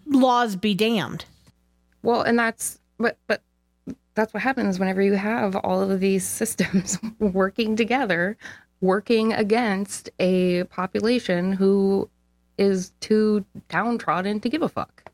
laws 0.06 0.56
be 0.56 0.74
damned. 0.74 1.26
Well, 2.02 2.22
and 2.22 2.38
that's 2.38 2.80
but 2.98 3.18
but 3.28 3.41
that's 4.15 4.34
what 4.34 4.44
happens 4.44 4.80
whenever 4.80 5.02
you 5.02 5.14
have 5.14 5.56
all 5.57 5.82
of 5.82 5.99
these 5.99 6.26
systems 6.28 6.98
working 7.20 7.76
together, 7.76 8.38
working 8.82 9.34
against 9.34 10.10
a 10.20 10.65
population 10.65 11.53
who 11.53 12.10
is 12.57 12.91
too 12.99 13.44
downtrodden 13.70 14.40
to 14.41 14.49
give 14.49 14.61
a 14.61 14.70
fuck. 14.70 15.11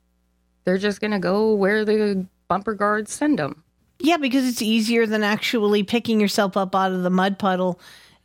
They're 0.64 0.78
just 0.78 1.02
gonna 1.02 1.20
go 1.20 1.54
where 1.54 1.86
the 1.86 2.26
bumper 2.48 2.74
guards 2.74 3.12
send 3.14 3.40
them. 3.40 3.64
Yeah, 4.00 4.18
because 4.18 4.48
it's 4.48 4.62
easier 4.62 5.06
than 5.06 5.24
actually 5.24 5.84
picking 5.84 6.22
yourself 6.22 6.56
up 6.56 6.76
out 6.76 6.92
of 6.92 7.04
the 7.04 7.10
mud 7.10 7.38
puddle. 7.38 7.80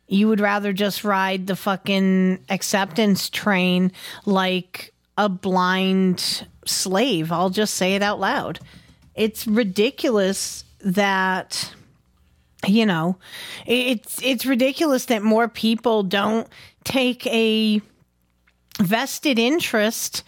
You 0.07 0.27
would 0.27 0.39
rather 0.39 0.71
just 0.71 1.03
ride 1.03 1.47
the 1.47 1.55
fucking 1.55 2.39
acceptance 2.49 3.29
train 3.29 3.91
like 4.25 4.93
a 5.17 5.27
blind 5.27 6.47
slave. 6.65 7.31
I'll 7.31 7.49
just 7.49 7.73
say 7.73 7.95
it 7.95 8.03
out 8.03 8.19
loud. 8.19 8.59
It's 9.15 9.47
ridiculous 9.47 10.63
that 10.81 11.73
you 12.67 12.85
know, 12.85 13.17
it's 13.65 14.19
it's 14.23 14.45
ridiculous 14.45 15.05
that 15.05 15.21
more 15.21 15.47
people 15.47 16.03
don't 16.03 16.47
take 16.83 17.25
a 17.27 17.81
vested 18.79 19.39
interest 19.39 20.23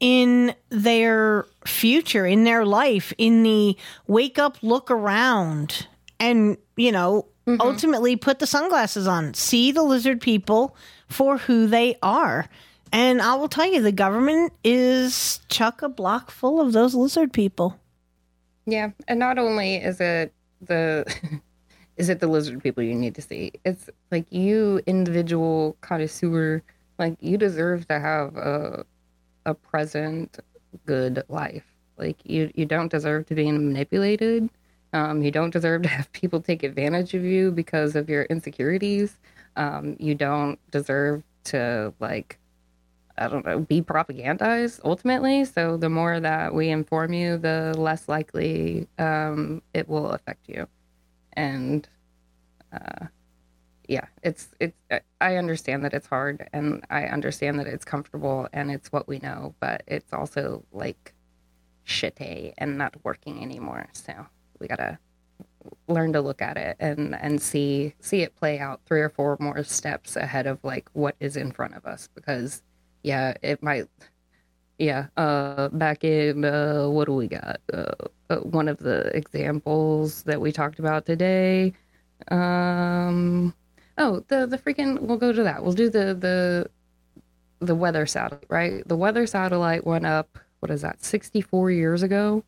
in 0.00 0.54
their 0.70 1.46
future, 1.66 2.26
in 2.26 2.44
their 2.44 2.64
life, 2.64 3.12
in 3.18 3.42
the 3.42 3.76
wake 4.06 4.38
up, 4.38 4.62
look 4.62 4.90
around, 4.90 5.86
and, 6.18 6.56
you 6.76 6.90
know, 6.90 7.26
mm-hmm. 7.46 7.60
ultimately 7.60 8.16
put 8.16 8.38
the 8.38 8.46
sunglasses 8.46 9.06
on, 9.06 9.34
see 9.34 9.70
the 9.72 9.82
lizard 9.82 10.20
people 10.20 10.74
for 11.08 11.38
who 11.38 11.66
they 11.66 11.96
are. 12.02 12.48
And 12.92 13.22
I 13.22 13.34
will 13.34 13.48
tell 13.48 13.66
you, 13.66 13.82
the 13.82 13.92
government 13.92 14.52
is 14.64 15.40
chuck 15.48 15.82
a 15.82 15.88
block 15.88 16.30
full 16.30 16.60
of 16.60 16.72
those 16.72 16.94
lizard 16.94 17.32
people. 17.32 17.78
Yeah, 18.66 18.90
and 19.06 19.18
not 19.18 19.38
only 19.38 19.76
is 19.76 20.00
it 20.00 20.32
the 20.60 21.04
is 21.96 22.08
it 22.08 22.20
the 22.20 22.26
lizard 22.26 22.62
people 22.62 22.82
you 22.82 22.94
need 22.94 23.14
to 23.14 23.22
see, 23.22 23.52
it's 23.64 23.88
like 24.10 24.26
you 24.30 24.80
individual 24.86 25.76
connoisseur, 25.80 26.62
like 26.98 27.16
you 27.20 27.36
deserve 27.36 27.86
to 27.88 28.00
have 28.00 28.36
a 28.36 28.84
a 29.46 29.54
present 29.54 30.38
good 30.86 31.24
life. 31.28 31.64
Like 31.96 32.18
you 32.24 32.50
you 32.54 32.66
don't 32.66 32.90
deserve 32.90 33.26
to 33.26 33.34
be 33.34 33.50
manipulated. 33.50 34.48
Um, 34.92 35.22
you 35.22 35.30
don't 35.30 35.50
deserve 35.50 35.82
to 35.84 35.88
have 35.88 36.12
people 36.12 36.40
take 36.40 36.62
advantage 36.62 37.14
of 37.14 37.24
you 37.24 37.50
because 37.52 37.96
of 37.96 38.08
your 38.08 38.24
insecurities. 38.24 39.16
Um, 39.56 39.96
you 39.98 40.14
don't 40.14 40.58
deserve 40.70 41.22
to 41.44 41.92
like 42.00 42.38
I 43.18 43.28
don't 43.28 43.44
know, 43.44 43.60
be 43.60 43.82
propagandized 43.82 44.80
ultimately. 44.82 45.44
So 45.44 45.76
the 45.76 45.90
more 45.90 46.20
that 46.20 46.54
we 46.54 46.70
inform 46.70 47.12
you, 47.12 47.36
the 47.36 47.74
less 47.76 48.08
likely 48.08 48.88
um, 48.98 49.62
it 49.74 49.88
will 49.88 50.12
affect 50.12 50.48
you. 50.48 50.66
And 51.34 51.86
uh, 52.72 53.06
yeah, 53.90 54.06
it's 54.22 54.48
it's. 54.60 54.76
I 55.20 55.34
understand 55.34 55.84
that 55.84 55.92
it's 55.94 56.06
hard, 56.06 56.48
and 56.52 56.84
I 56.90 57.06
understand 57.06 57.58
that 57.58 57.66
it's 57.66 57.84
comfortable, 57.84 58.48
and 58.52 58.70
it's 58.70 58.92
what 58.92 59.08
we 59.08 59.18
know. 59.18 59.56
But 59.58 59.82
it's 59.88 60.12
also 60.12 60.64
like 60.70 61.12
shitty 61.84 62.54
and 62.56 62.78
not 62.78 62.94
working 63.02 63.42
anymore. 63.42 63.88
So 63.92 64.12
we 64.60 64.68
gotta 64.68 65.00
learn 65.88 66.12
to 66.12 66.20
look 66.20 66.40
at 66.40 66.56
it 66.56 66.76
and 66.78 67.16
and 67.16 67.42
see 67.42 67.92
see 67.98 68.22
it 68.22 68.36
play 68.36 68.60
out 68.60 68.80
three 68.86 69.00
or 69.00 69.08
four 69.08 69.36
more 69.40 69.64
steps 69.64 70.14
ahead 70.14 70.46
of 70.46 70.62
like 70.62 70.88
what 70.92 71.16
is 71.18 71.36
in 71.36 71.50
front 71.50 71.74
of 71.74 71.84
us 71.84 72.08
because 72.14 72.62
yeah 73.02 73.34
it 73.42 73.60
might 73.60 73.86
yeah 74.78 75.08
uh 75.16 75.68
back 75.70 76.04
in 76.04 76.44
uh 76.44 76.88
what 76.88 77.06
do 77.06 77.12
we 77.12 77.26
got 77.26 77.60
uh, 77.72 77.92
uh 78.30 78.36
one 78.36 78.68
of 78.68 78.78
the 78.78 79.14
examples 79.16 80.22
that 80.22 80.40
we 80.40 80.50
talked 80.52 80.78
about 80.78 81.04
today 81.04 81.72
um 82.30 83.52
oh 84.00 84.24
the 84.26 84.46
the 84.46 84.58
freaking 84.58 84.98
we'll 85.00 85.16
go 85.16 85.32
to 85.32 85.44
that 85.44 85.62
we'll 85.62 85.72
do 85.72 85.88
the 85.88 86.14
the 86.14 86.68
the 87.60 87.74
weather 87.74 88.06
satellite 88.06 88.44
right 88.48 88.88
the 88.88 88.96
weather 88.96 89.26
satellite 89.26 89.86
went 89.86 90.04
up 90.04 90.38
what 90.58 90.70
is 90.70 90.82
that 90.82 91.02
64 91.04 91.70
years 91.70 92.02
ago 92.02 92.42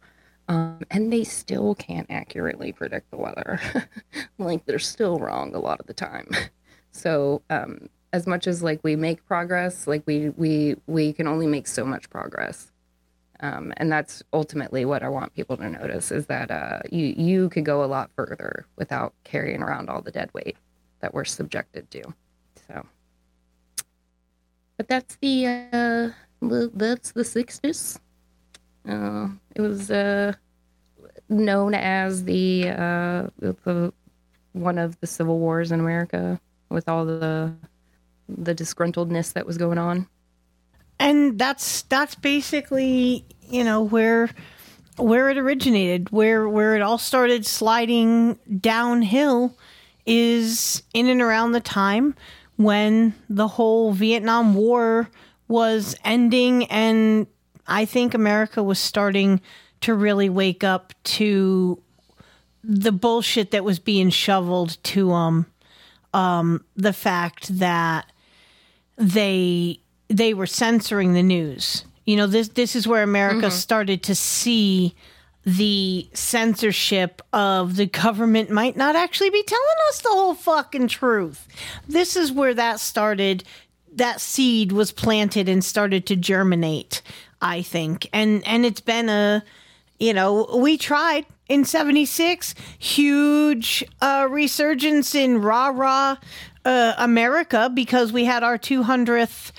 um, 0.49 0.81
and 0.91 1.13
they 1.13 1.25
still 1.25 1.75
can't 1.75 2.07
accurately 2.11 2.73
predict 2.73 3.11
the 3.11 3.17
weather. 3.17 3.61
like 4.39 4.67
they're 4.67 4.79
still 4.79 5.19
wrong 5.19 5.55
a 5.55 5.59
lot 5.59 5.81
of 5.81 5.87
the 5.87 5.95
time. 5.95 6.29
So 6.95 7.41
um, 7.49 7.89
as 8.13 8.27
much 8.27 8.47
as 8.47 8.63
like 8.63 8.81
we 8.83 8.97
make 8.97 9.25
progress, 9.25 9.87
like 9.87 10.03
we 10.05 10.29
we 10.37 10.77
we 10.87 11.15
can 11.15 11.27
only 11.27 11.47
make 11.47 11.67
so 11.67 11.87
much 11.87 12.11
progress. 12.11 12.71
Um, 13.41 13.73
and 13.79 13.91
that's 13.91 14.23
ultimately 14.35 14.85
what 14.85 15.03
I 15.03 15.09
want 15.09 15.35
people 15.35 15.57
to 15.57 15.71
notice 15.71 16.13
is 16.13 16.27
that 16.27 16.51
uh, 16.51 16.81
you 16.91 17.15
you 17.17 17.49
could 17.49 17.65
go 17.65 17.83
a 17.83 17.87
lot 17.87 18.11
further 18.15 18.67
without 18.77 19.15
carrying 19.25 19.63
around 19.63 19.89
all 19.89 20.03
the 20.03 20.11
dead 20.11 20.29
weight 20.35 20.59
that 21.03 21.13
we're 21.13 21.25
subjected 21.25 21.91
to. 21.91 22.03
So, 22.67 22.87
but 24.79 24.89
that's 24.89 25.17
the 25.17 25.47
uh, 25.73 26.09
that's 26.41 27.13
the 27.13 27.25
sixties. 27.25 28.01
Uh, 28.89 29.29
it 29.55 29.61
was 29.61 29.91
uh, 29.91 30.33
known 31.29 31.75
as 31.75 32.25
the 32.25 32.71
uh, 32.71 33.29
the 33.39 33.93
one 34.53 34.79
of 34.79 34.99
the 35.01 35.07
civil 35.07 35.39
wars 35.39 35.71
in 35.73 35.81
America 35.81 36.41
with 36.69 36.89
all 36.89 37.05
the 37.05 37.53
the 38.29 38.55
disgruntledness 38.55 39.35
that 39.35 39.47
was 39.47 39.59
going 39.59 39.79
on. 39.79 40.07
And 40.99 41.39
that's 41.39 41.83
that's 41.83 42.15
basically, 42.15 43.25
you 43.43 43.65
know, 43.65 43.83
where 43.83 44.31
where 44.97 45.31
it 45.31 45.39
originated, 45.39 46.11
where 46.11 46.49
where 46.49 46.77
it 46.77 46.83
all 46.83 46.99
started 46.99 47.45
sliding 47.45 48.39
downhill 48.61 49.57
is 50.07 50.83
in 50.95 51.09
and 51.09 51.23
around 51.23 51.53
the 51.53 51.61
time 51.61 52.15
when 52.57 53.15
the 53.29 53.49
whole 53.49 53.93
Vietnam 53.93 54.55
War 54.55 55.09
was 55.49 55.97
ending 56.05 56.65
and 56.67 57.27
I 57.67 57.85
think 57.85 58.15
America 58.15 58.63
was 58.63 58.79
starting 58.79 59.41
to 59.83 59.95
really 59.95 60.29
wake 60.29 60.65
up 60.65 60.93
to 61.05 61.81
the 62.65 62.93
bullshit 62.93 63.51
that 63.51 63.65
was 63.65 63.79
being 63.79 64.11
shoveled 64.11 64.79
to 64.85 65.09
them 65.09 65.47
um, 66.15 66.65
the 66.77 66.93
fact 66.93 67.59
that 67.59 68.07
they 68.97 69.81
they 70.09 70.35
were 70.35 70.47
censoring 70.47 71.15
the 71.15 71.23
news. 71.23 71.85
You 72.05 72.17
know, 72.17 72.27
this 72.27 72.49
this 72.49 72.77
is 72.77 72.87
where 72.87 73.03
America 73.03 73.47
mm-hmm. 73.47 73.57
started 73.57 74.03
to 74.05 74.15
see 74.15 74.95
the 75.45 76.09
censorship 76.13 77.21
of 77.33 77.77
the 77.77 77.87
government 77.87 78.51
might 78.51 78.77
not 78.77 78.97
actually 78.97 79.31
be 79.31 79.43
telling 79.43 79.65
us 79.89 80.01
the 80.01 80.11
whole 80.11 80.35
fucking 80.35 80.89
truth. 80.89 81.49
This 81.89 82.17
is 82.17 82.31
where 82.31 82.55
that 82.55 82.81
started. 82.81 83.45
That 83.95 84.21
seed 84.21 84.73
was 84.73 84.93
planted 84.93 85.49
and 85.49 85.65
started 85.65 86.07
to 86.07 86.17
germinate. 86.17 87.03
I 87.41 87.63
think, 87.63 88.09
and 88.13 88.47
and 88.47 88.65
it's 88.65 88.81
been 88.81 89.09
a, 89.09 89.43
you 89.99 90.15
know, 90.15 90.49
we 90.55 90.79
tried 90.79 91.27
in 91.49 91.65
76 91.65 92.55
huge 92.79 93.85
uh, 94.01 94.27
resurgence 94.31 95.15
in 95.15 95.43
rah 95.43 95.69
rah 95.69 96.17
uh, 96.65 96.95
america 96.97 97.71
because 97.75 98.11
we 98.11 98.25
had 98.25 98.43
our 98.43 98.57
200th 98.57 99.53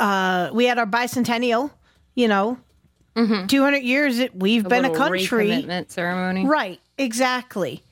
uh, 0.00 0.50
we 0.52 0.64
had 0.64 0.78
our 0.78 0.86
bicentennial 0.86 1.70
you 2.16 2.26
know 2.26 2.58
mm-hmm. 3.16 3.46
200 3.46 3.78
years 3.78 4.18
it, 4.18 4.34
we've 4.34 4.66
a 4.66 4.68
been 4.68 4.84
a 4.84 4.94
country 4.94 5.64
ceremony 5.88 6.46
right 6.46 6.80
exactly 6.98 7.82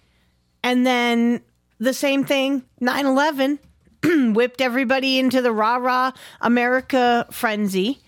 and 0.63 0.87
then 0.87 1.41
the 1.79 1.95
same 1.95 2.25
thing 2.25 2.63
9-11 2.81 3.59
whipped 4.35 4.61
everybody 4.61 5.19
into 5.19 5.43
the 5.43 5.53
rah 5.53 5.77
rah 5.77 6.13
america 6.41 7.27
frenzy 7.31 7.99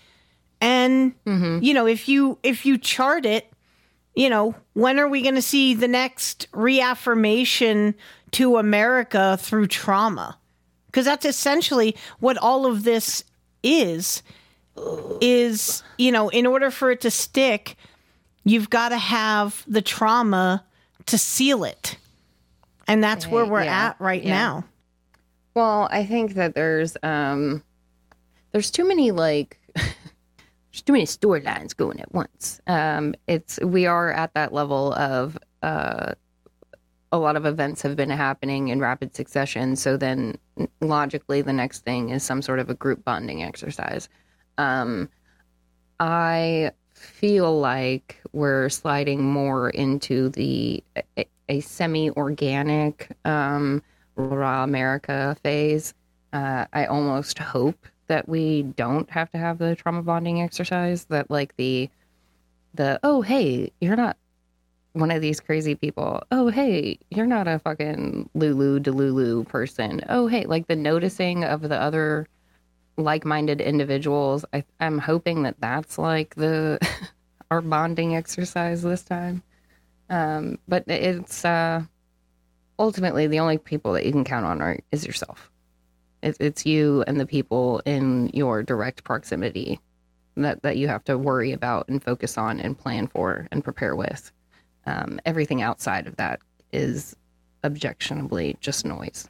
and 0.61 1.13
mm-hmm. 1.25 1.63
you 1.63 1.73
know 1.73 1.87
if 1.87 2.07
you 2.07 2.37
if 2.43 2.65
you 2.65 2.77
chart 2.77 3.25
it 3.25 3.49
you 4.15 4.29
know, 4.29 4.55
when 4.73 4.99
are 4.99 5.07
we 5.07 5.21
going 5.21 5.35
to 5.35 5.41
see 5.41 5.73
the 5.73 5.87
next 5.87 6.47
reaffirmation 6.53 7.95
to 8.31 8.57
America 8.57 9.37
through 9.37 9.67
trauma? 9.67 10.37
Because 10.87 11.05
that's 11.05 11.25
essentially 11.25 11.95
what 12.19 12.37
all 12.37 12.65
of 12.65 12.83
this 12.83 13.23
is. 13.63 14.21
Is, 15.21 15.83
you 15.97 16.11
know, 16.11 16.29
in 16.29 16.45
order 16.45 16.71
for 16.71 16.91
it 16.91 17.01
to 17.01 17.11
stick, 17.11 17.75
you've 18.43 18.69
got 18.69 18.89
to 18.89 18.97
have 18.97 19.63
the 19.67 19.81
trauma 19.81 20.63
to 21.05 21.17
seal 21.17 21.63
it. 21.63 21.97
And 22.87 23.03
that's 23.03 23.27
where 23.27 23.45
we're 23.45 23.63
yeah. 23.63 23.87
at 23.87 24.01
right 24.01 24.23
yeah. 24.23 24.29
now. 24.29 24.65
Well, 25.53 25.87
I 25.91 26.05
think 26.05 26.33
that 26.33 26.55
there's 26.55 26.97
um 27.03 27.63
there's 28.51 28.71
too 28.71 28.87
many 28.87 29.11
like 29.11 29.59
there's 29.75 30.81
too 30.83 30.93
many 30.93 31.05
storylines 31.05 31.75
going 31.75 31.99
at 31.99 32.13
once. 32.13 32.59
Um, 32.67 33.15
it's 33.27 33.59
we 33.61 33.85
are 33.85 34.11
at 34.11 34.33
that 34.33 34.53
level 34.53 34.93
of 34.93 35.37
uh, 35.61 36.13
a 37.11 37.17
lot 37.17 37.35
of 37.35 37.45
events 37.45 37.83
have 37.83 37.95
been 37.95 38.09
happening 38.09 38.69
in 38.69 38.79
rapid 38.79 39.15
succession. 39.15 39.75
So 39.75 39.97
then, 39.97 40.37
logically, 40.81 41.43
the 41.43 41.53
next 41.53 41.85
thing 41.85 42.09
is 42.09 42.23
some 42.23 42.41
sort 42.41 42.59
of 42.59 42.69
a 42.71 42.73
group 42.73 43.05
bonding 43.05 43.43
exercise. 43.43 44.09
Um, 44.57 45.09
I 45.99 46.71
feel 46.93 47.59
like 47.59 48.21
we're 48.31 48.69
sliding 48.69 49.23
more 49.23 49.69
into 49.69 50.29
the 50.29 50.83
a, 51.17 51.25
a 51.49 51.59
semi-organic 51.59 53.09
um, 53.25 53.81
raw 54.15 54.63
America 54.63 55.35
phase. 55.43 55.93
Uh, 56.31 56.65
I 56.73 56.85
almost 56.85 57.37
hope 57.37 57.87
that 58.07 58.27
we 58.27 58.63
don't 58.63 59.09
have 59.09 59.29
to 59.31 59.37
have 59.37 59.57
the 59.57 59.75
trauma 59.75 60.03
bonding 60.03 60.41
exercise 60.41 61.05
that 61.05 61.29
like 61.29 61.55
the 61.57 61.89
the 62.73 62.99
oh 63.03 63.21
hey 63.21 63.71
you're 63.79 63.95
not 63.95 64.17
one 64.93 65.11
of 65.11 65.21
these 65.21 65.39
crazy 65.39 65.75
people 65.75 66.21
oh 66.31 66.49
hey 66.49 66.97
you're 67.09 67.25
not 67.25 67.47
a 67.47 67.59
fucking 67.59 68.29
lulu 68.33 68.79
delulu 68.79 69.47
person 69.47 70.01
oh 70.09 70.27
hey 70.27 70.45
like 70.45 70.67
the 70.67 70.75
noticing 70.75 71.43
of 71.43 71.61
the 71.61 71.79
other 71.79 72.27
like-minded 72.97 73.61
individuals 73.61 74.45
I, 74.53 74.63
i'm 74.79 74.99
hoping 74.99 75.43
that 75.43 75.55
that's 75.59 75.97
like 75.97 76.35
the 76.35 76.79
our 77.51 77.61
bonding 77.61 78.15
exercise 78.15 78.81
this 78.81 79.03
time 79.03 79.41
um 80.09 80.59
but 80.67 80.87
it's 80.87 81.43
uh 81.43 81.81
ultimately 82.77 83.27
the 83.27 83.39
only 83.39 83.57
people 83.57 83.93
that 83.93 84.05
you 84.05 84.11
can 84.11 84.23
count 84.23 84.45
on 84.45 84.61
are 84.61 84.79
is 84.91 85.05
yourself 85.05 85.49
it's 86.23 86.65
you 86.65 87.03
and 87.05 87.19
the 87.19 87.25
people 87.25 87.81
in 87.85 88.29
your 88.33 88.63
direct 88.63 89.03
proximity 89.03 89.79
that, 90.35 90.61
that 90.63 90.77
you 90.77 90.87
have 90.87 91.03
to 91.05 91.17
worry 91.17 91.51
about 91.51 91.87
and 91.89 92.03
focus 92.03 92.37
on 92.37 92.59
and 92.59 92.77
plan 92.77 93.07
for 93.07 93.47
and 93.51 93.63
prepare 93.63 93.95
with. 93.95 94.31
Um, 94.85 95.19
everything 95.25 95.61
outside 95.61 96.07
of 96.07 96.15
that 96.17 96.39
is 96.71 97.15
objectionably 97.63 98.57
just 98.59 98.85
noise. 98.85 99.29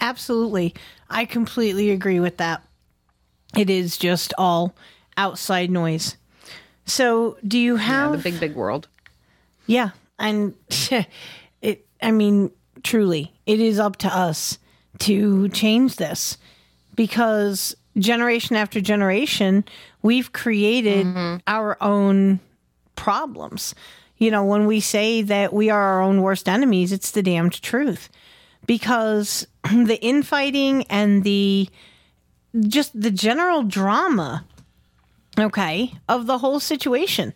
Absolutely. 0.00 0.74
I 1.08 1.24
completely 1.24 1.90
agree 1.90 2.20
with 2.20 2.36
that. 2.38 2.62
It 3.54 3.70
is 3.70 3.96
just 3.96 4.32
all 4.38 4.74
outside 5.16 5.70
noise. 5.70 6.16
So, 6.84 7.36
do 7.46 7.58
you 7.58 7.76
have 7.76 8.10
yeah, 8.10 8.16
the 8.16 8.22
big, 8.22 8.40
big 8.40 8.54
world? 8.54 8.88
Yeah. 9.66 9.90
And 10.18 10.54
it, 11.62 11.86
I 12.00 12.10
mean, 12.10 12.50
truly, 12.82 13.32
it 13.44 13.60
is 13.60 13.78
up 13.78 13.96
to 13.96 14.08
us 14.08 14.58
to 15.00 15.48
change 15.50 15.96
this 15.96 16.38
because 16.94 17.76
generation 17.98 18.56
after 18.56 18.80
generation, 18.80 19.64
we've 20.02 20.32
created 20.32 21.06
mm-hmm. 21.06 21.36
our 21.46 21.76
own 21.82 22.40
problems. 22.94 23.74
You 24.18 24.30
know, 24.30 24.44
when 24.44 24.66
we 24.66 24.80
say 24.80 25.22
that 25.22 25.52
we 25.52 25.70
are 25.70 25.82
our 25.82 26.02
own 26.02 26.22
worst 26.22 26.48
enemies, 26.48 26.92
it's 26.92 27.10
the 27.10 27.22
damned 27.22 27.60
truth. 27.62 28.08
Because 28.66 29.46
the 29.64 29.98
infighting 30.00 30.84
and 30.84 31.24
the 31.24 31.68
just 32.60 32.98
the 32.98 33.10
general 33.10 33.62
drama, 33.62 34.44
okay, 35.38 35.92
of 36.08 36.26
the 36.26 36.38
whole 36.38 36.60
situation, 36.60 37.34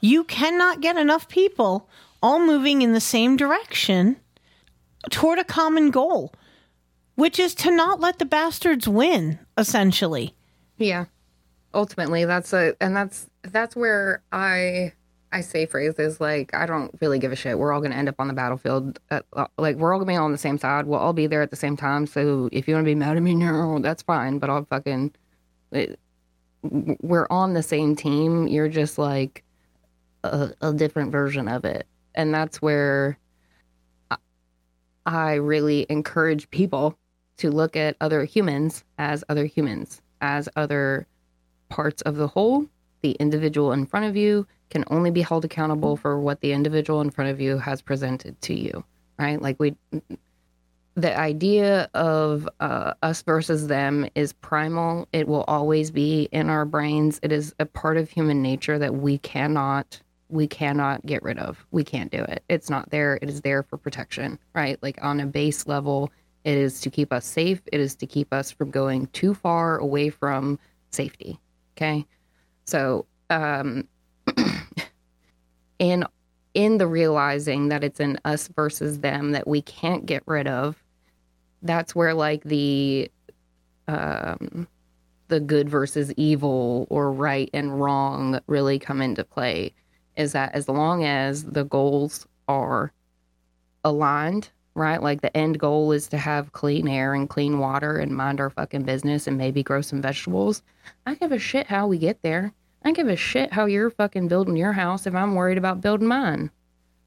you 0.00 0.24
cannot 0.24 0.80
get 0.80 0.96
enough 0.96 1.28
people 1.28 1.88
all 2.22 2.38
moving 2.38 2.82
in 2.82 2.92
the 2.92 3.00
same 3.00 3.36
direction 3.36 4.16
toward 5.10 5.38
a 5.38 5.44
common 5.44 5.90
goal 5.90 6.32
which 7.16 7.38
is 7.38 7.54
to 7.54 7.70
not 7.70 7.98
let 7.98 8.18
the 8.18 8.24
bastards 8.24 8.86
win, 8.86 9.38
essentially. 9.58 10.34
Yeah. 10.76 11.06
Ultimately, 11.74 12.24
that's 12.24 12.52
a 12.52 12.74
and 12.80 12.94
that's 12.94 13.28
that's 13.42 13.74
where 13.74 14.22
I 14.32 14.92
I 15.32 15.40
say 15.40 15.66
phrases 15.66 16.20
like 16.20 16.54
I 16.54 16.66
don't 16.66 16.94
really 17.00 17.18
give 17.18 17.32
a 17.32 17.36
shit. 17.36 17.58
We're 17.58 17.72
all 17.72 17.80
going 17.80 17.90
to 17.90 17.96
end 17.96 18.08
up 18.08 18.16
on 18.18 18.28
the 18.28 18.34
battlefield. 18.34 18.98
At, 19.10 19.24
uh, 19.32 19.46
like 19.58 19.76
we're 19.76 19.92
all 19.92 19.98
going 19.98 20.08
to 20.08 20.12
be 20.12 20.16
on 20.16 20.32
the 20.32 20.38
same 20.38 20.58
side. 20.58 20.86
We'll 20.86 21.00
all 21.00 21.12
be 21.12 21.26
there 21.26 21.42
at 21.42 21.50
the 21.50 21.56
same 21.56 21.76
time. 21.76 22.06
So 22.06 22.48
if 22.52 22.68
you 22.68 22.74
want 22.74 22.84
to 22.84 22.90
be 22.90 22.94
mad 22.94 23.16
at 23.16 23.22
me, 23.22 23.34
no, 23.36 23.78
that's 23.80 24.02
fine. 24.02 24.38
But 24.38 24.50
I'll 24.50 24.64
fucking. 24.64 25.14
It, 25.72 25.98
we're 26.62 27.26
on 27.30 27.54
the 27.54 27.62
same 27.62 27.94
team. 27.94 28.48
You're 28.48 28.68
just 28.68 28.98
like 28.98 29.44
a, 30.24 30.50
a 30.60 30.72
different 30.72 31.12
version 31.12 31.48
of 31.48 31.64
it, 31.64 31.86
and 32.14 32.32
that's 32.32 32.62
where 32.62 33.18
I, 34.10 34.16
I 35.04 35.34
really 35.34 35.86
encourage 35.88 36.50
people 36.50 36.96
to 37.38 37.50
look 37.50 37.76
at 37.76 37.96
other 38.00 38.24
humans 38.24 38.84
as 38.98 39.22
other 39.28 39.44
humans, 39.44 40.02
as 40.20 40.48
other 40.56 41.06
parts 41.68 42.02
of 42.02 42.16
the 42.16 42.28
whole. 42.28 42.66
The 43.06 43.12
individual 43.20 43.70
in 43.70 43.86
front 43.86 44.06
of 44.06 44.16
you 44.16 44.48
can 44.68 44.84
only 44.88 45.12
be 45.12 45.22
held 45.22 45.44
accountable 45.44 45.96
for 45.96 46.18
what 46.18 46.40
the 46.40 46.50
individual 46.50 47.00
in 47.02 47.10
front 47.10 47.30
of 47.30 47.40
you 47.40 47.56
has 47.56 47.80
presented 47.80 48.34
to 48.42 48.52
you, 48.52 48.82
right? 49.16 49.40
Like 49.40 49.60
we 49.60 49.76
the 50.96 51.16
idea 51.16 51.88
of 51.94 52.48
uh, 52.58 52.94
us 53.04 53.22
versus 53.22 53.68
them 53.68 54.08
is 54.16 54.32
primal. 54.32 55.06
It 55.12 55.28
will 55.28 55.44
always 55.44 55.92
be 55.92 56.28
in 56.32 56.50
our 56.50 56.64
brains. 56.64 57.20
It 57.22 57.30
is 57.30 57.54
a 57.60 57.64
part 57.64 57.96
of 57.96 58.10
human 58.10 58.42
nature 58.42 58.76
that 58.76 58.96
we 58.96 59.18
cannot 59.18 60.02
we 60.28 60.48
cannot 60.48 61.06
get 61.06 61.22
rid 61.22 61.38
of. 61.38 61.64
We 61.70 61.84
can't 61.84 62.10
do 62.10 62.24
it. 62.24 62.42
It's 62.48 62.68
not 62.68 62.90
there. 62.90 63.20
It 63.22 63.28
is 63.28 63.42
there 63.42 63.62
for 63.62 63.76
protection, 63.76 64.36
right? 64.52 64.82
Like 64.82 64.98
on 65.00 65.20
a 65.20 65.26
base 65.26 65.68
level, 65.68 66.10
it 66.42 66.58
is 66.58 66.80
to 66.80 66.90
keep 66.90 67.12
us 67.12 67.24
safe. 67.24 67.62
It 67.72 67.78
is 67.78 67.94
to 67.94 68.06
keep 68.06 68.34
us 68.34 68.50
from 68.50 68.72
going 68.72 69.06
too 69.12 69.32
far 69.32 69.78
away 69.78 70.10
from 70.10 70.58
safety. 70.90 71.38
Okay. 71.76 72.04
So, 72.66 73.06
um, 73.30 73.88
in 75.78 76.04
in 76.54 76.78
the 76.78 76.86
realizing 76.86 77.68
that 77.68 77.84
it's 77.84 78.00
an 78.00 78.18
us 78.24 78.48
versus 78.48 79.00
them 79.00 79.32
that 79.32 79.46
we 79.46 79.60
can't 79.60 80.06
get 80.06 80.22
rid 80.26 80.46
of, 80.46 80.82
that's 81.62 81.94
where 81.94 82.14
like 82.14 82.42
the 82.44 83.10
um 83.88 84.66
the 85.28 85.40
good 85.40 85.68
versus 85.68 86.12
evil 86.16 86.86
or 86.88 87.12
right 87.12 87.50
and 87.52 87.80
wrong 87.80 88.40
really 88.46 88.78
come 88.78 89.02
into 89.02 89.24
play 89.24 89.72
is 90.16 90.32
that 90.32 90.54
as 90.54 90.68
long 90.68 91.04
as 91.04 91.44
the 91.44 91.64
goals 91.64 92.26
are 92.48 92.92
aligned, 93.84 94.50
right? 94.76 95.02
Like 95.02 95.22
the 95.22 95.34
end 95.36 95.58
goal 95.58 95.90
is 95.92 96.06
to 96.08 96.18
have 96.18 96.52
clean 96.52 96.86
air 96.86 97.14
and 97.14 97.28
clean 97.28 97.58
water 97.58 97.98
and 97.98 98.14
mind 98.14 98.40
our 98.40 98.50
fucking 98.50 98.82
business 98.82 99.26
and 99.26 99.38
maybe 99.38 99.62
grow 99.62 99.80
some 99.80 100.02
vegetables. 100.02 100.62
I 101.06 101.14
give 101.14 101.32
a 101.32 101.38
shit 101.38 101.66
how 101.66 101.86
we 101.86 101.98
get 101.98 102.22
there. 102.22 102.52
I 102.84 102.92
give 102.92 103.08
a 103.08 103.16
shit 103.16 103.52
how 103.52 103.66
you're 103.66 103.90
fucking 103.90 104.28
building 104.28 104.56
your 104.56 104.74
house 104.74 105.06
if 105.06 105.14
I'm 105.14 105.34
worried 105.34 105.58
about 105.58 105.80
building 105.80 106.06
mine. 106.06 106.50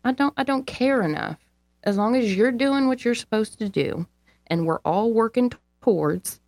I 0.03 0.11
don't 0.11 0.33
I 0.35 0.43
don't 0.43 0.65
care 0.65 1.03
enough. 1.03 1.37
As 1.83 1.95
long 1.95 2.15
as 2.15 2.35
you're 2.35 2.51
doing 2.51 2.87
what 2.87 3.05
you're 3.05 3.15
supposed 3.15 3.59
to 3.59 3.69
do 3.69 4.05
and 4.47 4.65
we're 4.65 4.79
all 4.79 5.13
working 5.13 5.51
towards 5.81 6.41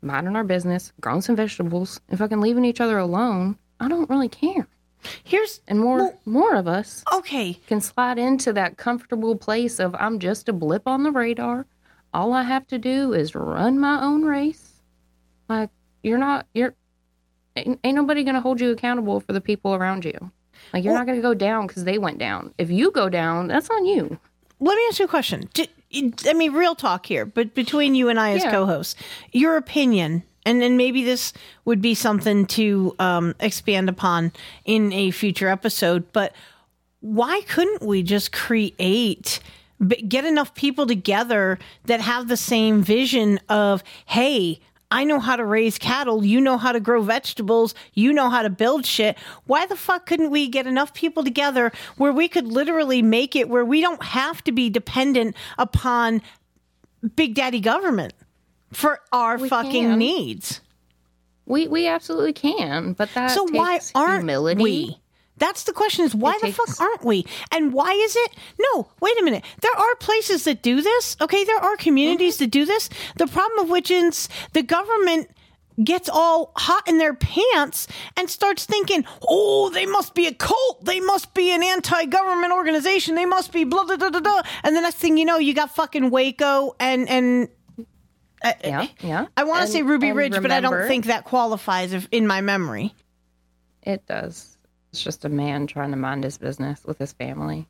minding 0.00 0.36
our 0.36 0.44
business, 0.44 0.92
growing 1.00 1.20
some 1.20 1.36
vegetables, 1.36 2.00
and 2.08 2.18
fucking 2.18 2.40
leaving 2.40 2.64
each 2.64 2.80
other 2.80 2.98
alone, 2.98 3.58
I 3.80 3.88
don't 3.88 4.08
really 4.08 4.28
care. 4.28 4.68
Here's 5.24 5.60
and 5.68 5.80
more 5.80 5.98
well, 5.98 6.20
more 6.24 6.54
of 6.54 6.66
us 6.66 7.04
okay 7.12 7.54
can 7.66 7.80
slide 7.80 8.18
into 8.18 8.52
that 8.52 8.76
comfortable 8.76 9.36
place 9.36 9.78
of 9.78 9.94
I'm 9.98 10.18
just 10.18 10.48
a 10.48 10.52
blip 10.52 10.86
on 10.86 11.02
the 11.02 11.10
radar. 11.10 11.66
All 12.14 12.32
I 12.32 12.42
have 12.42 12.66
to 12.68 12.78
do 12.78 13.12
is 13.12 13.34
run 13.34 13.78
my 13.78 14.02
own 14.02 14.24
race. 14.24 14.82
Like 15.48 15.70
you're 16.02 16.18
not 16.18 16.46
you're 16.54 16.74
ain't, 17.56 17.80
ain't 17.84 17.96
nobody 17.96 18.24
gonna 18.24 18.40
hold 18.40 18.60
you 18.60 18.70
accountable 18.70 19.20
for 19.20 19.32
the 19.32 19.40
people 19.40 19.74
around 19.74 20.04
you. 20.04 20.32
Like 20.72 20.84
you're 20.84 20.92
well, 20.92 21.00
not 21.00 21.06
gonna 21.06 21.22
go 21.22 21.34
down 21.34 21.66
because 21.66 21.84
they 21.84 21.98
went 21.98 22.18
down. 22.18 22.54
If 22.58 22.70
you 22.70 22.90
go 22.90 23.08
down, 23.08 23.48
that's 23.48 23.70
on 23.70 23.84
you. 23.84 24.18
Let 24.58 24.76
me 24.76 24.82
ask 24.88 24.98
you 24.98 25.04
a 25.04 25.08
question. 25.08 25.48
I 25.94 26.32
mean, 26.32 26.52
real 26.52 26.74
talk 26.74 27.06
here, 27.06 27.26
but 27.26 27.54
between 27.54 27.94
you 27.94 28.08
and 28.08 28.18
I 28.18 28.32
as 28.32 28.42
yeah. 28.42 28.50
co-hosts, 28.50 28.96
your 29.32 29.56
opinion 29.56 30.22
and 30.46 30.62
then 30.62 30.76
maybe 30.76 31.04
this 31.04 31.32
would 31.64 31.82
be 31.82 31.94
something 31.94 32.46
to 32.46 32.94
um, 33.00 33.34
expand 33.40 33.88
upon 33.88 34.32
in 34.64 34.92
a 34.92 35.10
future 35.10 35.48
episode. 35.48 36.10
But 36.12 36.32
why 37.00 37.42
couldn't 37.42 37.82
we 37.82 38.02
just 38.02 38.32
create? 38.32 39.40
Get 40.08 40.24
enough 40.24 40.54
people 40.54 40.86
together 40.86 41.58
that 41.84 42.00
have 42.00 42.28
the 42.28 42.36
same 42.36 42.82
vision 42.82 43.40
of, 43.48 43.82
hey, 44.06 44.60
I 44.90 45.02
know 45.02 45.18
how 45.18 45.34
to 45.34 45.44
raise 45.44 45.78
cattle. 45.78 46.24
You 46.24 46.40
know 46.40 46.56
how 46.56 46.70
to 46.70 46.78
grow 46.78 47.02
vegetables. 47.02 47.74
You 47.92 48.12
know 48.12 48.30
how 48.30 48.42
to 48.42 48.48
build 48.48 48.86
shit. 48.86 49.18
Why 49.46 49.66
the 49.66 49.74
fuck 49.74 50.06
couldn't 50.06 50.30
we 50.30 50.46
get 50.46 50.68
enough 50.68 50.94
people 50.94 51.24
together 51.24 51.72
where 51.96 52.12
we 52.12 52.28
could 52.28 52.46
literally 52.46 53.02
make 53.02 53.34
it 53.34 53.48
where 53.48 53.64
we 53.64 53.80
don't 53.80 54.02
have 54.02 54.44
to 54.44 54.52
be 54.52 54.70
dependent 54.70 55.34
upon 55.58 56.22
Big 57.16 57.34
Daddy 57.34 57.60
government? 57.60 58.14
For 58.72 59.00
our 59.12 59.38
we 59.38 59.48
fucking 59.48 59.84
can. 59.84 59.98
needs. 59.98 60.60
We 61.46 61.68
we 61.68 61.86
absolutely 61.86 62.32
can, 62.32 62.92
but 62.92 63.08
that 63.14 63.30
so 63.30 63.44
why 63.44 63.80
aren't 63.94 64.20
humility. 64.20 64.62
we? 64.62 65.00
That's 65.38 65.64
the 65.64 65.72
question: 65.72 66.04
is 66.04 66.14
why 66.14 66.32
it 66.32 66.40
the 66.40 66.46
takes... 66.48 66.56
fuck 66.56 66.80
aren't 66.80 67.04
we? 67.04 67.24
And 67.52 67.72
why 67.72 67.92
is 67.92 68.16
it? 68.16 68.32
No, 68.58 68.88
wait 69.00 69.18
a 69.20 69.22
minute. 69.22 69.44
There 69.60 69.76
are 69.76 69.94
places 69.96 70.44
that 70.44 70.62
do 70.62 70.80
this. 70.82 71.16
Okay, 71.20 71.44
there 71.44 71.58
are 71.58 71.76
communities 71.76 72.36
mm-hmm. 72.36 72.44
that 72.44 72.50
do 72.50 72.64
this. 72.64 72.88
The 73.16 73.26
problem 73.26 73.60
of 73.60 73.70
which 73.70 73.90
is 73.90 74.28
the 74.54 74.62
government 74.62 75.30
gets 75.82 76.08
all 76.08 76.52
hot 76.56 76.88
in 76.88 76.98
their 76.98 77.14
pants 77.14 77.86
and 78.16 78.30
starts 78.30 78.64
thinking, 78.64 79.04
oh, 79.28 79.70
they 79.70 79.86
must 79.86 80.14
be 80.14 80.26
a 80.26 80.32
cult. 80.32 80.84
They 80.84 81.00
must 81.00 81.34
be 81.34 81.52
an 81.52 81.62
anti 81.62 82.06
government 82.06 82.52
organization. 82.52 83.14
They 83.14 83.26
must 83.26 83.52
be 83.52 83.64
blah, 83.64 83.84
blah, 83.84 83.96
blah, 83.96 84.10
blah, 84.10 84.20
blah. 84.20 84.42
And 84.62 84.74
the 84.74 84.80
next 84.80 84.96
thing 84.96 85.16
you 85.16 85.24
know, 85.24 85.38
you 85.38 85.54
got 85.54 85.74
fucking 85.74 86.10
Waco 86.10 86.74
and, 86.80 87.08
and 87.08 87.48
yeah, 88.44 88.86
yeah. 89.00 89.26
I 89.36 89.44
want 89.44 89.66
to 89.66 89.72
say 89.72 89.82
Ruby 89.82 90.12
Ridge, 90.12 90.32
remember, 90.32 90.48
but 90.48 90.54
I 90.54 90.60
don't 90.60 90.88
think 90.88 91.06
that 91.06 91.24
qualifies 91.24 91.92
if, 91.92 92.08
in 92.10 92.26
my 92.26 92.40
memory. 92.40 92.94
It 93.82 94.06
does. 94.06 94.56
It's 94.92 95.02
just 95.02 95.24
a 95.24 95.28
man 95.28 95.66
trying 95.66 95.90
to 95.90 95.96
mind 95.96 96.24
his 96.24 96.38
business 96.38 96.84
with 96.84 96.98
his 96.98 97.12
family, 97.12 97.66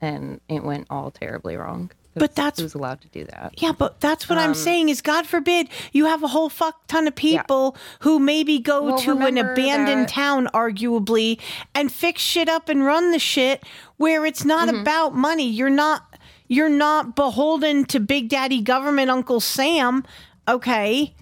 and 0.00 0.40
it 0.48 0.62
went 0.62 0.86
all 0.90 1.10
terribly 1.10 1.56
wrong. 1.56 1.90
But 2.14 2.34
that's 2.34 2.60
who's 2.60 2.74
allowed 2.74 3.00
to 3.02 3.08
do 3.08 3.24
that. 3.24 3.54
Yeah, 3.56 3.72
but 3.72 4.00
that's 4.00 4.28
what 4.28 4.36
um, 4.38 4.44
I'm 4.44 4.54
saying 4.54 4.90
is 4.90 5.00
God 5.00 5.26
forbid 5.26 5.68
you 5.92 6.04
have 6.06 6.22
a 6.22 6.28
whole 6.28 6.50
fuck 6.50 6.86
ton 6.86 7.08
of 7.08 7.14
people 7.14 7.74
yeah. 7.74 7.82
who 8.00 8.18
maybe 8.18 8.58
go 8.58 8.82
well, 8.82 8.98
to 8.98 9.12
an 9.18 9.38
abandoned 9.38 10.02
that... 10.02 10.08
town, 10.08 10.48
arguably, 10.52 11.40
and 11.74 11.90
fix 11.90 12.20
shit 12.20 12.48
up 12.48 12.68
and 12.68 12.84
run 12.84 13.12
the 13.12 13.18
shit 13.18 13.64
where 13.96 14.26
it's 14.26 14.44
not 14.44 14.68
mm-hmm. 14.68 14.80
about 14.80 15.14
money. 15.14 15.48
You're 15.48 15.70
not 15.70 16.11
you're 16.52 16.68
not 16.68 17.16
beholden 17.16 17.86
to 17.86 17.98
Big 17.98 18.28
Daddy 18.28 18.60
government 18.60 19.10
Uncle 19.10 19.40
Sam, 19.40 20.04
okay? 20.46 21.14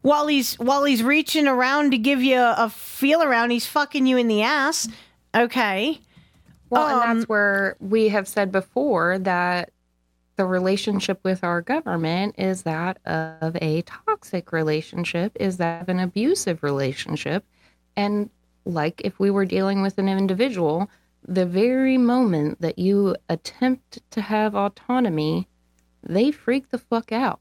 While 0.00 0.28
he's 0.28 0.58
while 0.58 0.84
he's 0.84 1.02
reaching 1.02 1.46
around 1.46 1.90
to 1.90 1.98
give 1.98 2.22
you 2.22 2.36
a, 2.36 2.54
a 2.56 2.70
feel 2.70 3.22
around, 3.22 3.50
he's 3.50 3.66
fucking 3.66 4.06
you 4.06 4.16
in 4.16 4.28
the 4.28 4.40
ass. 4.40 4.88
Okay. 5.34 6.00
Well, 6.70 6.86
um, 6.86 6.92
and 6.92 7.02
that's 7.02 7.24
um, 7.24 7.26
where 7.26 7.76
we 7.80 8.08
have 8.08 8.26
said 8.26 8.50
before 8.50 9.18
that 9.18 9.72
the 10.36 10.46
relationship 10.46 11.20
with 11.22 11.44
our 11.44 11.60
government 11.60 12.36
is 12.38 12.62
that 12.62 12.98
of 13.04 13.56
a 13.60 13.82
toxic 13.82 14.52
relationship, 14.52 15.36
is 15.38 15.58
that 15.58 15.82
of 15.82 15.90
an 15.90 16.00
abusive 16.00 16.62
relationship. 16.62 17.44
And 17.94 18.30
like 18.64 19.02
if 19.04 19.18
we 19.18 19.30
were 19.30 19.44
dealing 19.44 19.82
with 19.82 19.98
an 19.98 20.08
individual, 20.08 20.88
the 21.28 21.46
very 21.46 21.98
moment 21.98 22.60
that 22.62 22.78
you 22.78 23.14
attempt 23.28 24.00
to 24.10 24.22
have 24.22 24.54
autonomy, 24.54 25.46
they 26.02 26.30
freak 26.32 26.70
the 26.70 26.78
fuck 26.78 27.12
out. 27.12 27.40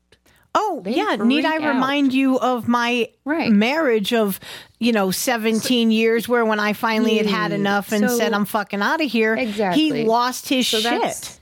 Oh, 0.54 0.82
they 0.84 0.96
yeah. 0.96 1.16
Need 1.16 1.46
I 1.46 1.56
out. 1.56 1.76
remind 1.76 2.14
you 2.14 2.38
of 2.40 2.68
my 2.68 3.10
right. 3.24 3.52
marriage 3.52 4.12
of, 4.12 4.40
you 4.80 4.92
know, 4.92 5.12
17 5.12 5.62
so, 5.62 5.92
years 5.92 6.28
where 6.28 6.44
when 6.44 6.60
I 6.60 6.74
finally 6.74 7.18
had 7.18 7.28
had 7.28 7.52
enough 7.54 7.92
and 7.92 8.10
so, 8.10 8.18
said, 8.18 8.34
I'm 8.34 8.46
fucking 8.46 8.82
out 8.82 9.02
of 9.02 9.10
here, 9.10 9.36
exactly. 9.36 9.84
he 9.84 10.04
lost 10.06 10.50
his 10.50 10.68
so 10.68 10.80
shit. 10.80 11.40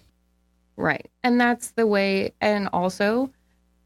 Right. 0.76 1.10
And 1.24 1.40
that's 1.40 1.72
the 1.72 1.88
way. 1.88 2.34
And 2.42 2.70
also, 2.74 3.32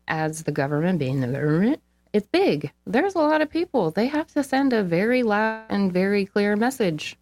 as 0.07 0.43
the 0.43 0.51
government 0.51 0.99
being 0.99 1.21
the 1.21 1.27
government, 1.27 1.81
it's 2.11 2.27
big. 2.27 2.71
There's 2.87 3.13
a 3.13 3.19
lot 3.19 3.41
of 3.41 3.49
people. 3.51 3.91
They 3.91 4.07
have 4.07 4.27
to 4.33 4.43
send 4.43 4.73
a 4.73 4.83
very 4.83 5.21
loud 5.21 5.65
and 5.69 5.93
very 5.93 6.25
clear 6.25 6.55
message 6.55 7.15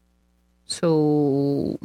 so, 0.68 1.80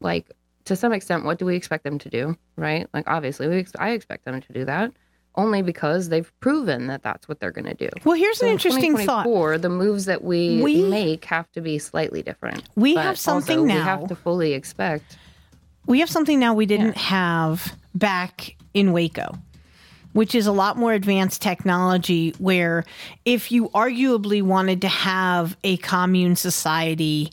like, 0.00 0.26
to 0.66 0.76
some 0.76 0.92
extent, 0.92 1.24
what 1.24 1.38
do 1.38 1.46
we 1.46 1.56
expect 1.56 1.84
them 1.84 1.98
to 1.98 2.08
do? 2.10 2.36
Right? 2.56 2.86
Like, 2.92 3.08
obviously, 3.08 3.48
we 3.48 3.58
ex- 3.58 3.72
I 3.78 3.90
expect 3.90 4.24
them 4.24 4.40
to 4.40 4.52
do 4.52 4.64
that 4.66 4.92
only 5.36 5.62
because 5.62 6.08
they've 6.08 6.32
proven 6.40 6.88
that 6.88 7.02
that's 7.02 7.28
what 7.28 7.38
they're 7.40 7.52
going 7.52 7.64
to 7.64 7.74
do. 7.74 7.88
Well, 8.04 8.16
here's 8.16 8.38
so 8.38 8.46
an 8.46 8.52
interesting 8.52 8.96
thought. 8.96 9.24
The 9.24 9.68
moves 9.68 10.06
that 10.06 10.24
we, 10.24 10.60
we 10.60 10.82
make 10.82 11.24
have 11.26 11.50
to 11.52 11.60
be 11.60 11.78
slightly 11.78 12.22
different. 12.22 12.64
We 12.74 12.96
have 12.96 13.18
something 13.18 13.66
now. 13.66 13.74
We 13.74 13.80
have 13.80 14.08
to 14.08 14.16
fully 14.16 14.52
expect. 14.54 15.18
We 15.86 16.00
have 16.00 16.10
something 16.10 16.38
now 16.38 16.54
we 16.54 16.66
didn't 16.66 16.96
yeah. 16.96 17.02
have 17.02 17.76
back 17.94 18.56
in 18.74 18.92
Waco 18.92 19.38
which 20.12 20.34
is 20.34 20.46
a 20.46 20.52
lot 20.52 20.76
more 20.76 20.92
advanced 20.92 21.40
technology 21.40 22.34
where 22.38 22.84
if 23.24 23.52
you 23.52 23.68
arguably 23.68 24.42
wanted 24.42 24.80
to 24.80 24.88
have 24.88 25.56
a 25.62 25.76
commune 25.78 26.34
society 26.34 27.30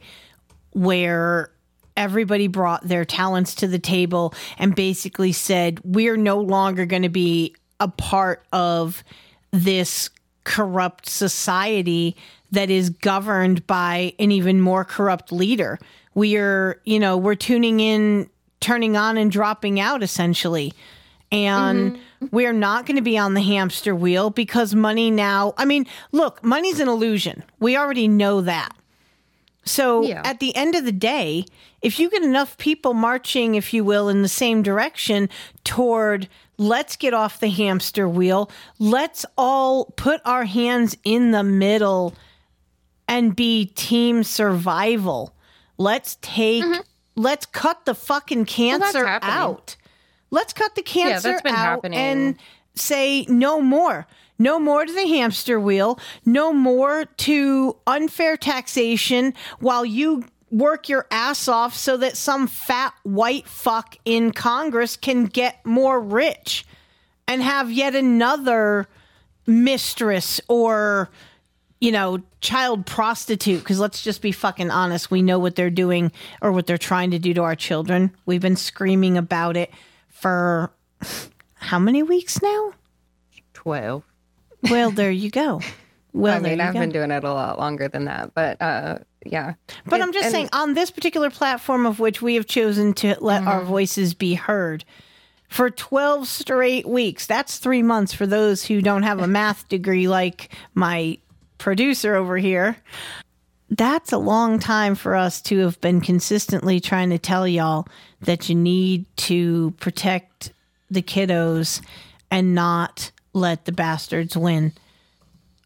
where 0.78 1.52
everybody 1.96 2.48
brought 2.48 2.88
their 2.88 3.04
talents 3.04 3.56
to 3.56 3.68
the 3.68 3.80
table 3.80 4.34
and 4.58 4.76
basically 4.76 5.32
said, 5.32 5.82
We're 5.84 6.18
no 6.18 6.40
longer 6.40 6.86
going 6.86 7.02
to 7.02 7.10
be 7.10 7.56
a 7.80 7.88
part 7.88 8.46
of 8.54 9.04
this 9.52 10.10
corrupt 10.44 11.10
society 11.10 12.16
that 12.52 12.70
is 12.70 12.90
governed 12.90 13.66
by 13.68 14.14
an 14.20 14.32
even 14.32 14.62
more 14.62 14.86
corrupt 14.86 15.32
leader. 15.32 15.80
We 16.14 16.38
are, 16.38 16.80
you 16.86 17.00
know, 17.00 17.18
we're 17.18 17.36
tuning 17.36 17.80
in, 17.80 18.30
turning 18.60 18.96
on, 18.96 19.18
and 19.18 19.32
dropping 19.32 19.80
out 19.80 20.04
essentially. 20.04 20.74
And 21.30 21.94
mm-hmm. 21.94 22.28
we're 22.32 22.54
not 22.54 22.86
going 22.86 22.96
to 22.96 23.02
be 23.02 23.18
on 23.18 23.34
the 23.34 23.42
hamster 23.42 23.94
wheel 23.94 24.30
because 24.30 24.74
money 24.74 25.12
now, 25.12 25.54
I 25.58 25.66
mean, 25.66 25.86
look, 26.14 26.42
money's 26.44 26.80
an 26.80 26.88
illusion. 26.88 27.44
We 27.60 27.76
already 27.76 28.08
know 28.08 28.42
that. 28.42 28.74
So 29.68 30.04
Yeah. 30.04 30.22
at 30.26 30.40
the 30.40 30.56
end 30.56 30.76
of 30.76 30.86
the 30.86 30.92
day, 30.92 31.46
if 31.82 32.00
you 32.00 32.10
get 32.10 32.24
enough 32.24 32.58
people 32.58 32.94
marching, 32.94 33.56
if 33.56 33.74
you 33.74 33.84
will, 33.84 34.10
in 34.10 34.22
the 34.24 34.28
same 34.28 34.64
direction 34.64 35.30
toward 35.64 36.28
let's 36.58 36.96
get 36.96 37.14
off 37.14 37.40
the 37.40 37.50
hamster 37.50 38.10
wheel, 38.10 38.50
let's 38.80 39.26
all 39.38 39.86
put 39.96 40.22
our 40.26 40.46
hands 40.46 40.98
in 41.04 41.30
the 41.32 41.44
middle 41.44 42.16
and 43.08 43.36
be 43.36 43.66
team 43.76 44.24
survival. 44.24 45.34
Let's 45.78 46.18
take, 46.22 46.64
let's 47.16 47.46
cut 47.46 47.86
the 47.86 47.94
fucking 47.94 48.46
Mm-hmm. 48.46 48.82
cancer 48.82 49.06
happening. 49.06 49.36
out. 49.36 49.76
Let's 50.32 50.52
cut 50.54 50.74
the 50.76 50.82
cancer 50.82 51.28
yeah, 51.30 51.32
that's 51.34 51.42
been 51.44 51.54
out 51.56 51.66
happening. 51.76 52.00
and 52.00 52.36
say 52.76 53.26
no 53.30 53.62
more. 53.62 54.08
No 54.40 54.60
more 54.60 54.86
to 54.86 54.94
the 54.94 55.08
hamster 55.08 55.60
wheel. 55.60 56.00
No 56.26 56.54
more 56.54 57.06
to 57.06 57.78
unfair 57.88 58.38
taxation 58.38 59.34
while 59.60 59.86
you 59.86 60.24
work 60.50 60.88
your 60.88 61.08
ass 61.12 61.48
off 61.48 61.76
so 61.76 61.98
that 61.98 62.16
some 62.16 62.48
fat 62.48 62.94
white 63.04 63.48
fuck 63.48 63.98
in 64.06 64.32
Congress 64.32 64.96
can 64.96 65.26
get 65.26 65.66
more 65.66 66.00
rich 66.00 66.66
and 67.28 67.42
have 67.42 67.72
yet 67.72 67.96
another 67.96 68.88
mistress 69.46 70.40
or 70.48 71.10
you 71.80 71.92
know, 71.92 72.20
child 72.42 72.86
prostitute. 72.86 73.60
Because 73.60 73.80
let's 73.80 74.02
just 74.02 74.22
be 74.22 74.32
fucking 74.32 74.72
honest. 74.72 75.12
We 75.12 75.22
know 75.22 75.40
what 75.40 75.56
they're 75.56 75.70
doing 75.70 76.12
or 76.42 76.52
what 76.52 76.66
they're 76.66 76.78
trying 76.78 77.12
to 77.12 77.20
do 77.20 77.34
to 77.36 77.44
our 77.44 77.56
children. 77.56 78.16
We've 78.26 78.42
been 78.42 78.56
screaming 78.56 79.18
about 79.18 79.58
it 79.58 79.72
for 80.10 80.72
how 81.54 81.80
many 81.80 82.04
weeks 82.04 82.42
now? 82.42 82.74
12. 83.54 84.04
Well, 84.64 84.92
there 84.92 85.12
you 85.12 85.30
go. 85.30 85.62
Well, 86.14 86.36
I 86.38 86.40
mean, 86.40 86.60
I've 86.62 86.74
go. 86.74 86.80
been 86.80 86.90
doing 86.90 87.12
it 87.12 87.24
a 87.24 87.32
lot 87.32 87.60
longer 87.60 87.88
than 87.90 88.06
that, 88.06 88.34
but 88.34 88.60
uh, 88.60 89.00
yeah. 89.24 89.54
But 89.86 90.00
It- 90.00 90.04
I'm 90.04 90.12
just 90.14 90.26
and- 90.26 90.32
saying, 90.32 90.50
on 90.52 90.74
this 90.74 90.90
particular 90.90 91.30
platform 91.30 91.86
of 91.86 92.00
which 92.00 92.24
we 92.24 92.34
have 92.36 92.48
chosen 92.48 92.94
to 92.94 93.16
let 93.20 93.44
our 93.44 93.60
Mm-hmm. 93.60 93.68
voices 93.70 94.14
be 94.16 94.34
heard 94.34 94.84
for 95.48 95.70
12 95.70 96.28
straight 96.28 96.88
weeks, 96.88 97.28
that's 97.28 97.58
three 97.60 97.84
months 97.84 98.14
for 98.14 98.26
those 98.26 98.66
who 98.66 98.82
don't 98.82 99.04
have 99.04 99.20
a 99.20 99.28
math 99.28 99.68
degree 99.70 100.08
like 100.08 100.50
my 100.74 101.20
producer 101.60 102.16
over 102.16 102.38
here. 102.38 102.78
That's 103.70 104.12
a 104.12 104.18
long 104.18 104.58
time 104.58 104.96
for 104.96 105.14
us 105.16 105.40
to 105.44 105.60
have 105.60 105.80
been 105.82 106.02
consistently 106.02 106.80
trying 106.80 107.12
to 107.12 107.20
tell 107.20 107.48
y'all 107.48 107.86
that 108.22 108.50
you 108.50 108.56
need 108.56 109.06
to 109.18 109.72
protect 109.80 110.52
the 110.90 111.04
kiddos 111.04 111.80
and 112.32 112.56
not 112.56 113.12
let 113.38 113.66
the 113.66 113.72
bastards 113.72 114.36
win. 114.36 114.74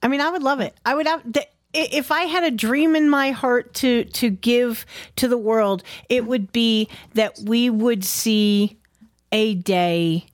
I 0.04 0.08
mean, 0.08 0.22
I 0.22 0.30
would 0.30 0.44
love 0.44 0.60
it. 0.60 0.76
I 0.86 0.96
would 0.96 1.08
have 1.08 1.24
if 1.74 2.12
I 2.12 2.24
had 2.24 2.44
a 2.44 2.52
dream 2.52 2.96
in 2.96 3.10
my 3.10 3.32
heart 3.32 3.74
to 3.76 4.04
to 4.04 4.30
give 4.30 4.86
to 5.16 5.28
the 5.28 5.38
world, 5.38 5.84
it 6.10 6.26
would 6.26 6.52
be 6.52 6.90
that 7.14 7.40
we 7.40 7.70
would 7.70 8.04
see 8.04 8.78
a 9.32 9.56
day 9.56 10.26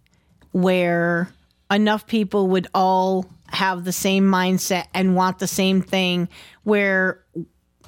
where 0.51 1.31
enough 1.69 2.07
people 2.07 2.47
would 2.47 2.67
all 2.73 3.25
have 3.49 3.83
the 3.83 3.91
same 3.91 4.23
mindset 4.25 4.85
and 4.93 5.15
want 5.15 5.39
the 5.39 5.47
same 5.47 5.81
thing 5.81 6.27
where 6.63 7.23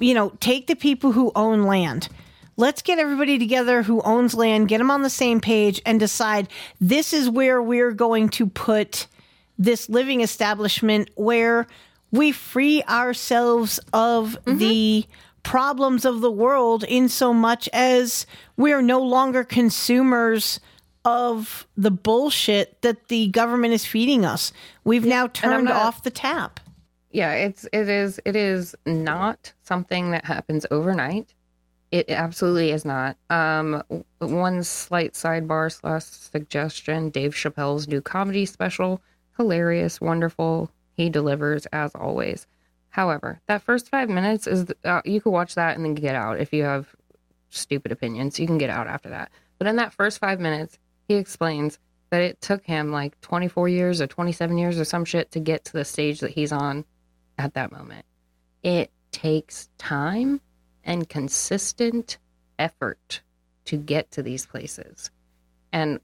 you 0.00 0.14
know, 0.14 0.30
take 0.40 0.66
the 0.66 0.74
people 0.74 1.12
who 1.12 1.30
own 1.36 1.62
land. 1.62 2.08
Let's 2.56 2.82
get 2.82 2.98
everybody 2.98 3.38
together 3.38 3.82
who 3.82 4.02
owns 4.02 4.34
land, 4.34 4.68
get 4.68 4.78
them 4.78 4.90
on 4.90 5.02
the 5.02 5.10
same 5.10 5.40
page, 5.40 5.80
and 5.86 6.00
decide 6.00 6.48
this 6.80 7.12
is 7.12 7.30
where 7.30 7.62
we're 7.62 7.92
going 7.92 8.28
to 8.30 8.46
put 8.46 9.06
this 9.60 9.88
living 9.88 10.22
establishment 10.22 11.10
where 11.14 11.66
we 12.10 12.32
free 12.32 12.82
ourselves 12.88 13.78
of 13.92 14.36
the 14.46 15.04
problems 15.44 16.04
of 16.04 16.22
the 16.22 16.30
world 16.30 16.82
in 16.88 17.08
so 17.08 17.32
much 17.32 17.68
as 17.72 18.26
we're 18.56 18.82
no 18.82 19.00
longer 19.00 19.44
consumers 19.44 20.58
of 21.04 21.66
the 21.76 21.90
bullshit 21.90 22.80
that 22.82 23.08
the 23.08 23.28
government 23.28 23.72
is 23.72 23.84
feeding 23.86 24.24
us. 24.24 24.52
We've 24.84 25.04
now 25.06 25.28
turned 25.28 25.66
not- 25.66 25.76
off 25.76 26.02
the 26.02 26.10
tap. 26.10 26.58
yeah 27.12 27.32
it's 27.32 27.66
it 27.72 27.88
is 27.88 28.20
it 28.24 28.36
is 28.36 28.74
not 28.86 29.52
something 29.62 30.10
that 30.12 30.24
happens 30.24 30.64
overnight 30.70 31.34
it 31.90 32.08
absolutely 32.08 32.70
is 32.70 32.84
not 32.84 33.16
um 33.30 33.82
one 34.18 34.62
slight 34.62 35.14
sidebar 35.14 35.72
slash 35.72 36.04
suggestion 36.04 37.10
dave 37.10 37.34
chappelle's 37.34 37.88
new 37.88 38.00
comedy 38.00 38.46
special 38.46 39.00
hilarious 39.40 40.00
wonderful 40.02 40.70
he 40.98 41.08
delivers 41.08 41.64
as 41.72 41.94
always 41.94 42.46
however 42.90 43.40
that 43.46 43.62
first 43.62 43.88
five 43.88 44.10
minutes 44.10 44.46
is 44.46 44.66
the- 44.66 44.76
uh, 44.84 45.00
you 45.06 45.18
can 45.18 45.32
watch 45.32 45.54
that 45.54 45.76
and 45.76 45.84
then 45.84 45.94
get 45.94 46.14
out 46.14 46.38
if 46.38 46.52
you 46.52 46.62
have 46.62 46.94
stupid 47.48 47.90
opinions 47.90 48.38
you 48.38 48.46
can 48.46 48.58
get 48.58 48.68
out 48.68 48.86
after 48.86 49.08
that 49.08 49.30
but 49.58 49.66
in 49.66 49.76
that 49.76 49.94
first 49.94 50.18
five 50.18 50.38
minutes 50.38 50.78
he 51.08 51.14
explains 51.14 51.78
that 52.10 52.20
it 52.20 52.40
took 52.40 52.64
him 52.66 52.92
like 52.92 53.18
24 53.20 53.68
years 53.68 54.00
or 54.00 54.06
27 54.06 54.58
years 54.58 54.78
or 54.78 54.84
some 54.84 55.04
shit 55.04 55.30
to 55.30 55.40
get 55.40 55.64
to 55.64 55.72
the 55.72 55.84
stage 55.84 56.20
that 56.20 56.32
he's 56.32 56.52
on 56.52 56.84
at 57.38 57.54
that 57.54 57.72
moment. 57.72 58.04
It 58.62 58.90
takes 59.12 59.68
time 59.78 60.40
and 60.84 61.08
consistent 61.08 62.18
effort 62.58 63.22
to 63.64 63.76
get 63.76 64.10
to 64.12 64.22
these 64.22 64.44
places. 64.44 65.10
And 65.72 66.00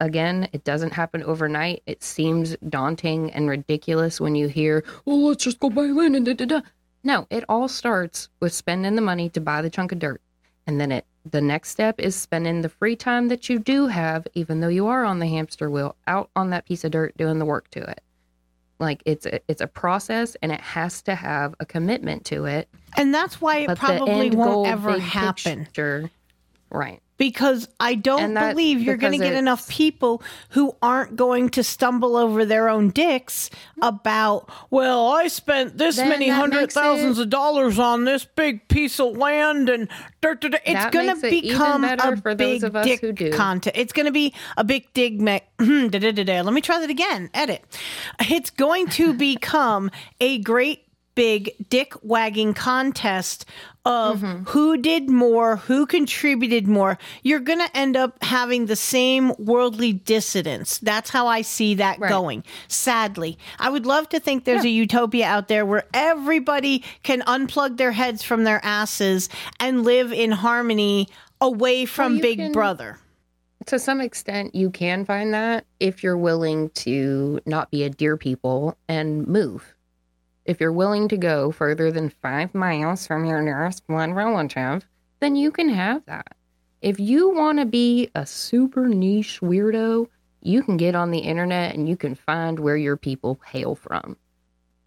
again, 0.00 0.48
it 0.52 0.64
doesn't 0.64 0.92
happen 0.92 1.22
overnight. 1.22 1.82
It 1.86 2.02
seems 2.02 2.56
daunting 2.68 3.30
and 3.32 3.48
ridiculous 3.48 4.20
when 4.20 4.34
you 4.34 4.48
hear, 4.48 4.84
oh, 5.06 5.16
let's 5.16 5.44
just 5.44 5.60
go 5.60 5.70
buy 5.70 5.86
land 5.86 6.16
and 6.16 6.26
da 6.26 6.34
da 6.34 6.44
da. 6.44 6.60
No, 7.04 7.26
it 7.30 7.44
all 7.48 7.68
starts 7.68 8.28
with 8.40 8.52
spending 8.52 8.96
the 8.96 9.02
money 9.02 9.28
to 9.30 9.40
buy 9.40 9.62
the 9.62 9.70
chunk 9.70 9.92
of 9.92 9.98
dirt. 9.98 10.20
And 10.66 10.80
then 10.80 10.90
it 10.92 11.06
the 11.28 11.40
next 11.40 11.70
step 11.70 11.98
is 11.98 12.14
spending 12.14 12.62
the 12.62 12.68
free 12.68 12.94
time 12.94 13.26
that 13.28 13.48
you 13.48 13.58
do 13.58 13.88
have, 13.88 14.28
even 14.34 14.60
though 14.60 14.68
you 14.68 14.86
are 14.86 15.04
on 15.04 15.18
the 15.18 15.26
hamster 15.26 15.68
wheel, 15.68 15.96
out 16.06 16.30
on 16.36 16.50
that 16.50 16.66
piece 16.66 16.84
of 16.84 16.92
dirt 16.92 17.16
doing 17.16 17.40
the 17.40 17.44
work 17.44 17.68
to 17.70 17.80
it. 17.80 18.00
Like 18.78 19.02
it's 19.06 19.26
a, 19.26 19.40
it's 19.48 19.60
a 19.60 19.66
process 19.66 20.36
and 20.42 20.52
it 20.52 20.60
has 20.60 21.02
to 21.02 21.14
have 21.16 21.54
a 21.58 21.66
commitment 21.66 22.24
to 22.26 22.44
it. 22.44 22.68
And 22.96 23.12
that's 23.12 23.40
why 23.40 23.58
it 23.58 23.66
But 23.66 23.78
probably 23.78 24.30
won't 24.30 24.52
goal, 24.52 24.66
ever 24.66 24.98
happen. 25.00 25.64
picture- 25.64 26.10
right. 26.70 27.00
Because 27.16 27.68
I 27.80 27.94
don't 27.94 28.34
that- 28.34 28.50
believe 28.50 28.80
you're 28.80 28.96
going 28.96 29.12
to 29.12 29.18
get 29.18 29.34
enough 29.34 29.68
people 29.68 30.22
who 30.50 30.76
aren't 30.82 31.16
going 31.16 31.48
to 31.50 31.62
stumble 31.64 32.16
over 32.16 32.44
their 32.44 32.68
own 32.68 32.90
dicks 32.90 33.50
about, 33.80 34.50
well, 34.70 35.08
I 35.08 35.28
spent 35.28 35.78
this 35.78 35.96
many 35.98 36.28
hundred 36.28 36.72
thousands 36.72 37.18
it- 37.18 37.22
of 37.22 37.30
dollars 37.30 37.78
on 37.78 38.04
this 38.04 38.24
big 38.24 38.66
piece 38.68 39.00
of 39.00 39.16
land 39.16 39.68
and 39.68 39.88
dirt, 40.20 40.40
dirt, 40.40 40.52
dirt." 40.52 40.62
it's 40.64 40.86
going 40.86 41.14
to 41.14 41.20
become 41.30 41.84
a 41.84 42.16
for 42.18 42.34
those 42.34 42.60
big 42.60 42.64
of 42.64 42.76
us 42.76 42.86
dick 42.86 43.00
who 43.00 43.12
do. 43.12 43.32
content. 43.32 43.76
It's 43.76 43.92
going 43.92 44.06
to 44.06 44.12
be 44.12 44.34
a 44.56 44.64
big 44.64 44.92
dig. 44.92 45.20
Me-. 45.20 45.42
Let 45.58 46.52
me 46.52 46.60
try 46.60 46.80
that 46.80 46.90
again. 46.90 47.30
Edit. 47.34 47.64
It's 48.20 48.50
going 48.50 48.88
to 48.88 49.14
become 49.18 49.90
a 50.20 50.38
great 50.38 50.82
big 51.14 51.50
dick 51.70 51.94
wagging 52.02 52.52
contest 52.54 53.46
of 53.86 54.20
Mm-hmm. 54.20 54.42
who 54.50 54.76
did 54.76 55.08
more, 55.08 55.56
who 55.56 55.86
contributed 55.86 56.66
more. 56.66 56.98
You're 57.22 57.40
going 57.40 57.60
to 57.60 57.74
end 57.76 57.96
up 57.96 58.22
having 58.22 58.66
the 58.66 58.76
same 58.76 59.32
worldly 59.38 59.92
dissidence. 59.94 60.78
That's 60.78 61.08
how 61.08 61.26
I 61.28 61.40
see 61.42 61.74
that 61.74 61.98
Right. 61.98 62.08
going. 62.10 62.44
Sadly, 62.68 63.38
I 63.58 63.70
would 63.70 63.86
love 63.86 64.08
to 64.10 64.20
think 64.20 64.44
there's 64.44 64.64
a 64.64 64.68
utopia 64.68 65.24
out 65.26 65.48
there 65.48 65.64
where 65.64 65.84
everybody 65.94 66.82
can 67.04 67.22
unplug 67.22 67.76
their 67.76 67.92
heads 67.92 68.22
from 68.22 68.44
their 68.44 68.60
asses 68.64 69.28
and 69.60 69.84
live 69.84 70.12
in 70.12 70.32
harmony 70.32 71.08
away 71.40 71.86
from 71.86 72.16
you 72.16 72.22
Big 72.22 72.38
can- 72.38 72.52
Brother. 72.52 72.98
To 73.66 73.78
some 73.78 74.00
extent, 74.00 74.54
you 74.54 74.70
can 74.70 75.04
find 75.04 75.32
that 75.34 75.64
if 75.80 76.02
you're 76.02 76.16
willing 76.18 76.70
to 76.70 77.40
not 77.46 77.70
be 77.70 77.82
a 77.84 77.90
deer 77.90 78.16
people 78.16 78.76
and 78.88 79.26
move. 79.26 79.74
If 80.46 80.60
you're 80.60 80.72
willing 80.72 81.08
to 81.08 81.16
go 81.16 81.50
further 81.50 81.90
than 81.90 82.08
five 82.08 82.54
miles 82.54 83.04
from 83.04 83.24
your 83.24 83.42
nearest 83.42 83.84
blood 83.88 84.12
relative, 84.12 84.86
then 85.18 85.34
you 85.34 85.50
can 85.50 85.68
have 85.68 86.04
that. 86.06 86.36
If 86.80 87.00
you 87.00 87.30
want 87.30 87.58
to 87.58 87.66
be 87.66 88.10
a 88.14 88.24
super 88.24 88.86
niche 88.86 89.40
weirdo, 89.40 90.06
you 90.42 90.62
can 90.62 90.76
get 90.76 90.94
on 90.94 91.10
the 91.10 91.18
internet 91.18 91.74
and 91.74 91.88
you 91.88 91.96
can 91.96 92.14
find 92.14 92.60
where 92.60 92.76
your 92.76 92.96
people 92.96 93.40
hail 93.44 93.74
from. 93.74 94.16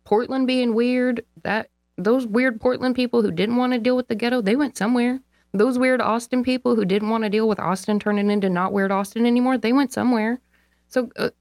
Portland 0.06 0.48
being 0.48 0.73
weird, 0.73 1.26
that 1.44 1.69
those 1.98 2.26
weird 2.26 2.61
Portland 2.61 2.95
people 2.95 3.22
who 3.22 3.31
didn't 3.31 3.57
want 3.57 3.73
to 3.73 3.80
deal 3.80 3.98
with 3.98 4.07
the 4.07 4.15
ghetto, 4.15 4.41
they 4.41 4.56
went 4.56 4.77
somewhere. 4.77 5.19
Those 5.53 5.77
weird 5.77 5.99
Austin 5.99 6.41
people 6.41 6.76
who 6.76 6.86
didn't 6.86 7.10
want 7.10 7.26
to 7.26 7.30
deal 7.30 7.49
with 7.49 7.60
Austin 7.60 7.99
turning 7.99 8.31
into 8.31 8.49
not 8.49 8.72
weird 8.72 8.94
Austin 8.94 9.26
anymore, 9.26 9.57
they 9.57 9.73
went 9.73 9.91
somewhere. 9.91 10.40
So 10.88 11.10
uh, 11.18 11.31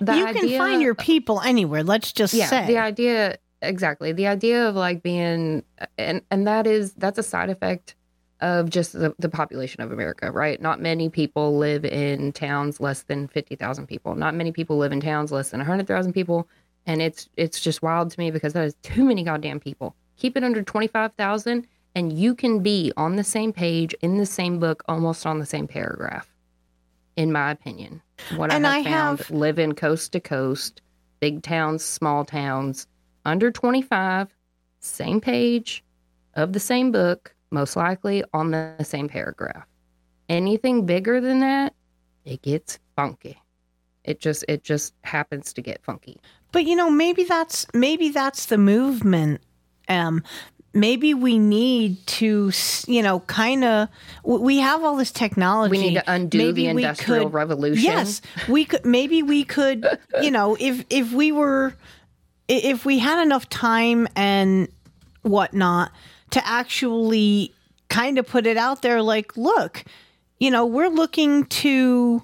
the 0.00 0.16
you 0.16 0.26
can 0.26 0.58
find 0.58 0.82
your 0.82 0.94
people 0.94 1.40
anywhere. 1.40 1.82
Let's 1.82 2.12
just 2.12 2.34
yeah, 2.34 2.46
say. 2.46 2.66
the 2.66 2.78
idea 2.78 3.38
exactly. 3.62 4.12
The 4.12 4.26
idea 4.26 4.68
of 4.68 4.74
like 4.74 5.02
being 5.02 5.64
and 5.96 6.22
and 6.30 6.46
that 6.46 6.66
is 6.66 6.92
that's 6.94 7.18
a 7.18 7.22
side 7.22 7.50
effect 7.50 7.94
of 8.40 8.70
just 8.70 8.92
the, 8.92 9.14
the 9.18 9.28
population 9.28 9.82
of 9.82 9.90
America, 9.90 10.30
right? 10.30 10.60
Not 10.62 10.80
many 10.80 11.08
people 11.08 11.58
live 11.58 11.84
in 11.84 12.32
towns 12.32 12.80
less 12.80 13.02
than 13.02 13.26
50,000 13.26 13.88
people. 13.88 14.14
Not 14.14 14.36
many 14.36 14.52
people 14.52 14.78
live 14.78 14.92
in 14.92 15.00
towns 15.00 15.32
less 15.32 15.50
than 15.50 15.58
100,000 15.58 16.12
people, 16.12 16.48
and 16.86 17.02
it's 17.02 17.28
it's 17.36 17.60
just 17.60 17.82
wild 17.82 18.10
to 18.10 18.20
me 18.20 18.30
because 18.30 18.52
that 18.52 18.64
is 18.64 18.74
too 18.82 19.04
many 19.04 19.22
goddamn 19.22 19.60
people. 19.60 19.94
keep 20.16 20.36
it 20.36 20.44
under 20.44 20.62
25,000 20.62 21.66
and 21.94 22.12
you 22.12 22.34
can 22.34 22.60
be 22.60 22.92
on 22.96 23.16
the 23.16 23.24
same 23.24 23.52
page 23.52 23.94
in 24.02 24.18
the 24.18 24.26
same 24.26 24.58
book 24.58 24.82
almost 24.88 25.26
on 25.26 25.38
the 25.38 25.46
same 25.46 25.66
paragraph 25.66 26.28
in 27.18 27.32
my 27.32 27.50
opinion. 27.50 28.00
What 28.36 28.52
And 28.52 28.64
I 28.64 28.76
I 28.76 28.78
have 28.78 28.84
found 28.86 29.18
have- 29.18 29.30
living 29.32 29.72
coast 29.72 30.12
to 30.12 30.20
coast, 30.20 30.80
big 31.18 31.42
towns, 31.42 31.84
small 31.84 32.24
towns, 32.24 32.86
under 33.24 33.50
25, 33.50 34.28
same 34.78 35.20
page 35.20 35.82
of 36.34 36.52
the 36.52 36.60
same 36.60 36.92
book, 36.92 37.34
most 37.50 37.74
likely 37.74 38.22
on 38.32 38.52
the 38.52 38.76
same 38.84 39.08
paragraph. 39.08 39.66
Anything 40.28 40.86
bigger 40.86 41.20
than 41.20 41.40
that, 41.40 41.74
it 42.24 42.40
gets 42.42 42.78
funky. 42.94 43.36
It 44.04 44.20
just 44.20 44.44
it 44.48 44.62
just 44.62 44.94
happens 45.02 45.52
to 45.54 45.60
get 45.60 45.82
funky. 45.82 46.20
But 46.52 46.66
you 46.66 46.76
know, 46.76 46.88
maybe 46.88 47.24
that's 47.24 47.66
maybe 47.74 48.10
that's 48.10 48.46
the 48.46 48.58
movement. 48.58 49.40
Um, 49.88 50.22
maybe 50.74 51.14
we 51.14 51.38
need 51.38 52.06
to, 52.06 52.52
you 52.86 53.02
know, 53.02 53.20
kind 53.20 53.64
of. 53.64 53.88
We 54.24 54.58
have 54.58 54.84
all 54.84 54.96
this 54.96 55.10
technology. 55.10 55.70
We 55.70 55.78
need 55.78 55.94
to 55.94 56.04
undo 56.10 56.38
Maybe 56.38 56.62
the 56.62 56.68
Industrial 56.68 57.24
could- 57.24 57.32
Revolution. 57.34 57.84
Yes, 57.84 58.20
we 58.48 58.64
could. 58.64 58.84
Maybe 58.84 59.22
we 59.22 59.44
could. 59.44 59.86
You 60.22 60.32
know, 60.32 60.56
if 60.58 60.84
if 60.90 61.12
we 61.12 61.30
were, 61.30 61.74
if 62.48 62.84
we 62.84 62.98
had 62.98 63.22
enough 63.22 63.48
time 63.48 64.08
and 64.16 64.68
whatnot 65.22 65.92
to 66.30 66.46
actually 66.46 67.52
kind 67.88 68.18
of 68.18 68.26
put 68.26 68.46
it 68.46 68.56
out 68.56 68.82
there, 68.82 69.00
like, 69.00 69.36
look, 69.36 69.84
you 70.40 70.50
know, 70.50 70.66
we're 70.66 70.88
looking 70.88 71.44
to 71.46 72.22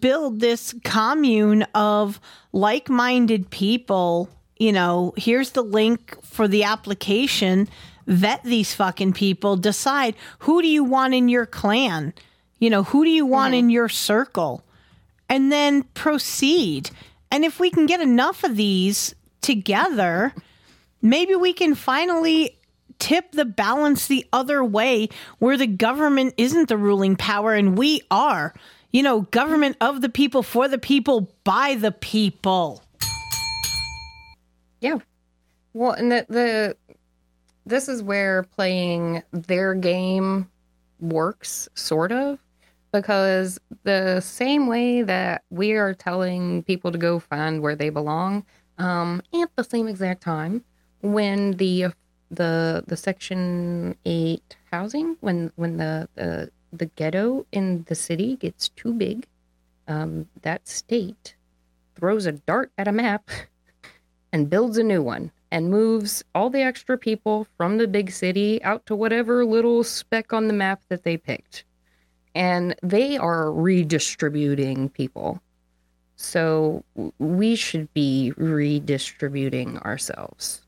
build 0.00 0.40
this 0.40 0.74
commune 0.84 1.64
of 1.74 2.18
like 2.52 2.88
minded 2.88 3.50
people. 3.50 4.30
You 4.56 4.72
know, 4.72 5.14
here's 5.16 5.50
the 5.50 5.62
link 5.62 6.16
for 6.22 6.46
the 6.46 6.64
application. 6.64 7.68
Vet 8.06 8.42
these 8.44 8.74
fucking 8.74 9.14
people. 9.14 9.56
Decide 9.56 10.14
who 10.40 10.62
do 10.62 10.68
you 10.68 10.84
want 10.84 11.14
in 11.14 11.28
your 11.28 11.46
clan? 11.46 12.14
You 12.58 12.70
know, 12.70 12.84
who 12.84 13.04
do 13.04 13.10
you 13.10 13.26
want 13.26 13.54
in 13.54 13.70
your 13.70 13.88
circle? 13.88 14.62
And 15.28 15.50
then 15.50 15.82
proceed. 15.94 16.90
And 17.30 17.44
if 17.44 17.58
we 17.58 17.70
can 17.70 17.86
get 17.86 18.00
enough 18.00 18.44
of 18.44 18.56
these 18.56 19.14
together, 19.40 20.32
maybe 21.02 21.34
we 21.34 21.52
can 21.52 21.74
finally 21.74 22.56
tip 23.00 23.32
the 23.32 23.44
balance 23.44 24.06
the 24.06 24.26
other 24.32 24.62
way 24.62 25.08
where 25.38 25.56
the 25.56 25.66
government 25.66 26.34
isn't 26.36 26.68
the 26.68 26.76
ruling 26.76 27.16
power 27.16 27.52
and 27.54 27.76
we 27.76 28.02
are. 28.10 28.54
You 28.92 29.02
know, 29.02 29.22
government 29.22 29.76
of 29.80 30.00
the 30.00 30.08
people, 30.08 30.44
for 30.44 30.68
the 30.68 30.78
people, 30.78 31.32
by 31.42 31.74
the 31.74 31.90
people. 31.90 32.83
Yeah. 34.84 34.98
Well, 35.72 35.92
and 35.92 36.12
the, 36.12 36.26
the 36.28 36.76
this 37.64 37.88
is 37.88 38.02
where 38.02 38.42
playing 38.42 39.22
their 39.32 39.74
game 39.74 40.50
works, 41.00 41.70
sort 41.72 42.12
of, 42.12 42.38
because 42.92 43.58
the 43.84 44.20
same 44.20 44.66
way 44.66 45.00
that 45.00 45.42
we 45.48 45.72
are 45.72 45.94
telling 45.94 46.64
people 46.64 46.92
to 46.92 46.98
go 46.98 47.18
find 47.18 47.62
where 47.62 47.74
they 47.74 47.88
belong, 47.88 48.44
um, 48.76 49.22
at 49.32 49.48
the 49.56 49.64
same 49.64 49.88
exact 49.88 50.22
time, 50.22 50.62
when 51.00 51.52
the 51.52 51.86
the 52.30 52.84
the 52.86 52.96
Section 52.98 53.96
Eight 54.04 54.54
housing, 54.70 55.16
when 55.20 55.50
when 55.56 55.78
the 55.78 56.10
the, 56.14 56.50
the 56.74 56.86
ghetto 56.94 57.46
in 57.52 57.84
the 57.88 57.94
city 57.94 58.36
gets 58.36 58.68
too 58.68 58.92
big, 58.92 59.26
um, 59.88 60.28
that 60.42 60.68
state 60.68 61.36
throws 61.96 62.26
a 62.26 62.32
dart 62.32 62.70
at 62.76 62.86
a 62.86 62.92
map 62.92 63.30
and 64.34 64.50
builds 64.50 64.76
a 64.76 64.82
new 64.82 65.00
one 65.00 65.30
and 65.52 65.70
moves 65.70 66.24
all 66.34 66.50
the 66.50 66.60
extra 66.60 66.98
people 66.98 67.46
from 67.56 67.78
the 67.78 67.86
big 67.86 68.10
city 68.10 68.60
out 68.64 68.84
to 68.84 68.96
whatever 68.96 69.44
little 69.44 69.84
speck 69.84 70.32
on 70.32 70.48
the 70.48 70.52
map 70.52 70.82
that 70.88 71.04
they 71.04 71.16
picked. 71.16 71.62
And 72.34 72.74
they 72.82 73.16
are 73.16 73.52
redistributing 73.52 74.88
people. 74.88 75.40
So 76.16 76.82
we 77.20 77.54
should 77.54 77.94
be 77.94 78.32
redistributing 78.36 79.78
ourselves 79.78 80.62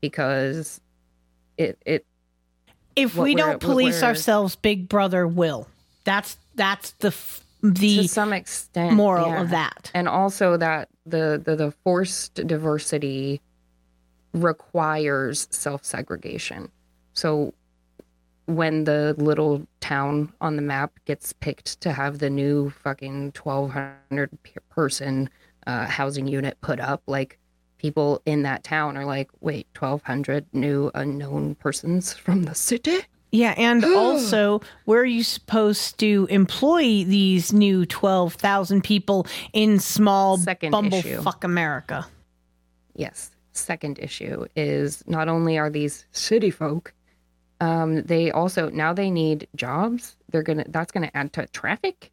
because 0.00 0.80
it 1.56 1.76
it 1.84 2.06
If 2.94 3.16
we 3.16 3.34
don't 3.34 3.60
police 3.60 4.04
ourselves, 4.04 4.54
Big 4.54 4.88
Brother 4.88 5.26
will. 5.26 5.66
That's 6.04 6.36
that's 6.54 6.92
the 6.92 7.08
f- 7.08 7.44
the 7.62 8.02
to 8.02 8.08
some 8.08 8.32
extent 8.32 8.94
moral 8.94 9.26
yeah. 9.26 9.42
of 9.42 9.50
that. 9.50 9.90
and 9.92 10.08
also 10.08 10.56
that 10.56 10.88
the 11.06 11.40
the, 11.44 11.56
the 11.56 11.70
forced 11.84 12.34
diversity 12.34 13.40
requires 14.32 15.48
self-segregation. 15.50 16.70
So 17.12 17.52
when 18.46 18.84
the 18.84 19.14
little 19.18 19.66
town 19.80 20.32
on 20.40 20.56
the 20.56 20.62
map 20.62 20.92
gets 21.04 21.32
picked 21.32 21.80
to 21.80 21.92
have 21.92 22.18
the 22.18 22.30
new 22.30 22.70
fucking 22.70 23.32
1200 23.40 24.30
person 24.70 25.30
uh, 25.66 25.86
housing 25.86 26.26
unit 26.26 26.60
put 26.60 26.80
up 26.80 27.02
like 27.06 27.38
people 27.78 28.20
in 28.26 28.42
that 28.42 28.64
town 28.64 28.96
are 28.96 29.04
like 29.04 29.30
wait 29.40 29.66
1200 29.78 30.46
new 30.52 30.90
unknown 30.94 31.54
persons 31.56 32.12
from 32.12 32.44
the 32.44 32.54
city 32.54 32.98
Yeah, 33.32 33.54
and 33.56 33.82
also, 33.82 34.60
where 34.84 35.00
are 35.00 35.06
you 35.06 35.24
supposed 35.24 35.98
to 36.00 36.26
employ 36.28 36.82
these 37.04 37.50
new 37.50 37.86
12,000 37.86 38.84
people 38.84 39.26
in 39.54 39.80
small 39.80 40.36
Second 40.36 40.92
issue. 40.92 41.22
bumblefuck 41.22 41.42
America? 41.42 42.06
Yes. 42.94 43.30
Second 43.54 43.98
issue 43.98 44.44
is 44.54 45.02
not 45.06 45.28
only 45.28 45.56
are 45.56 45.70
these 45.70 46.04
city 46.12 46.50
folk, 46.50 46.92
um, 47.60 48.02
they 48.02 48.30
also 48.30 48.68
now 48.70 48.92
they 48.92 49.10
need 49.10 49.46
jobs. 49.56 50.16
They're 50.30 50.42
gonna 50.42 50.64
that's 50.68 50.90
gonna 50.92 51.10
add 51.14 51.32
to 51.34 51.46
traffic. 51.48 52.10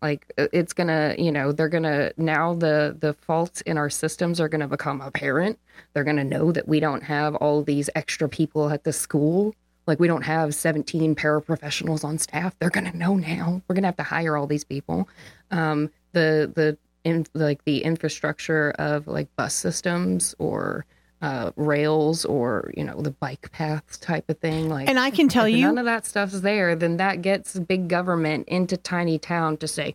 Like 0.00 0.32
uh, 0.38 0.48
it's 0.52 0.72
gonna, 0.72 1.16
you 1.18 1.32
know, 1.32 1.50
they're 1.52 1.68
gonna 1.68 2.12
now 2.18 2.54
the 2.54 2.96
the 2.98 3.14
faults 3.14 3.62
in 3.62 3.76
our 3.78 3.90
systems 3.90 4.40
are 4.40 4.48
gonna 4.48 4.68
become 4.68 5.00
apparent. 5.00 5.58
They're 5.92 6.04
gonna 6.04 6.24
know 6.24 6.52
that 6.52 6.68
we 6.68 6.78
don't 6.80 7.02
have 7.02 7.34
all 7.36 7.62
these 7.62 7.90
extra 7.94 8.28
people 8.28 8.70
at 8.70 8.84
the 8.84 8.92
school. 8.92 9.54
Like 9.86 10.00
we 10.00 10.08
don't 10.08 10.22
have 10.22 10.54
17 10.54 11.14
paraprofessionals 11.14 12.04
on 12.04 12.18
staff. 12.18 12.54
They're 12.58 12.70
gonna 12.70 12.92
know 12.92 13.16
now. 13.16 13.62
We're 13.68 13.74
gonna 13.74 13.86
have 13.88 13.96
to 13.96 14.02
hire 14.02 14.36
all 14.36 14.46
these 14.46 14.64
people. 14.64 15.08
Um, 15.50 15.90
the 16.12 16.50
the 16.54 16.76
in 17.04 17.24
like 17.34 17.64
the 17.64 17.82
infrastructure 17.84 18.72
of 18.78 19.06
like 19.06 19.28
bus 19.36 19.54
systems 19.54 20.34
or 20.38 20.84
uh, 21.22 21.50
rails 21.56 22.24
or 22.24 22.70
you 22.76 22.84
know 22.84 23.00
the 23.00 23.10
bike 23.12 23.50
paths 23.52 23.96
type 23.96 24.28
of 24.28 24.38
thing. 24.38 24.68
Like, 24.68 24.88
And 24.88 24.98
I 24.98 25.10
can 25.10 25.28
tell 25.28 25.46
if 25.46 25.54
you- 25.54 25.62
none 25.66 25.78
of 25.78 25.84
that 25.84 26.04
stuff's 26.04 26.40
there. 26.40 26.74
Then 26.74 26.96
that 26.98 27.22
gets 27.22 27.58
big 27.58 27.88
government 27.88 28.48
into 28.48 28.76
tiny 28.76 29.18
town 29.18 29.56
to 29.58 29.68
say, 29.68 29.94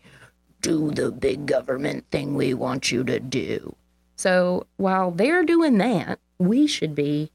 do 0.62 0.90
the 0.92 1.12
big 1.12 1.46
government 1.48 2.06
thing 2.12 2.36
we 2.36 2.54
want 2.54 2.92
you 2.92 3.04
to 3.04 3.20
do. 3.20 3.76
So 4.16 4.68
while 4.78 5.12
they're 5.12 5.44
doing 5.44 5.78
that, 5.80 6.20
we 6.38 6.66
should 6.68 6.96
be 6.96 7.32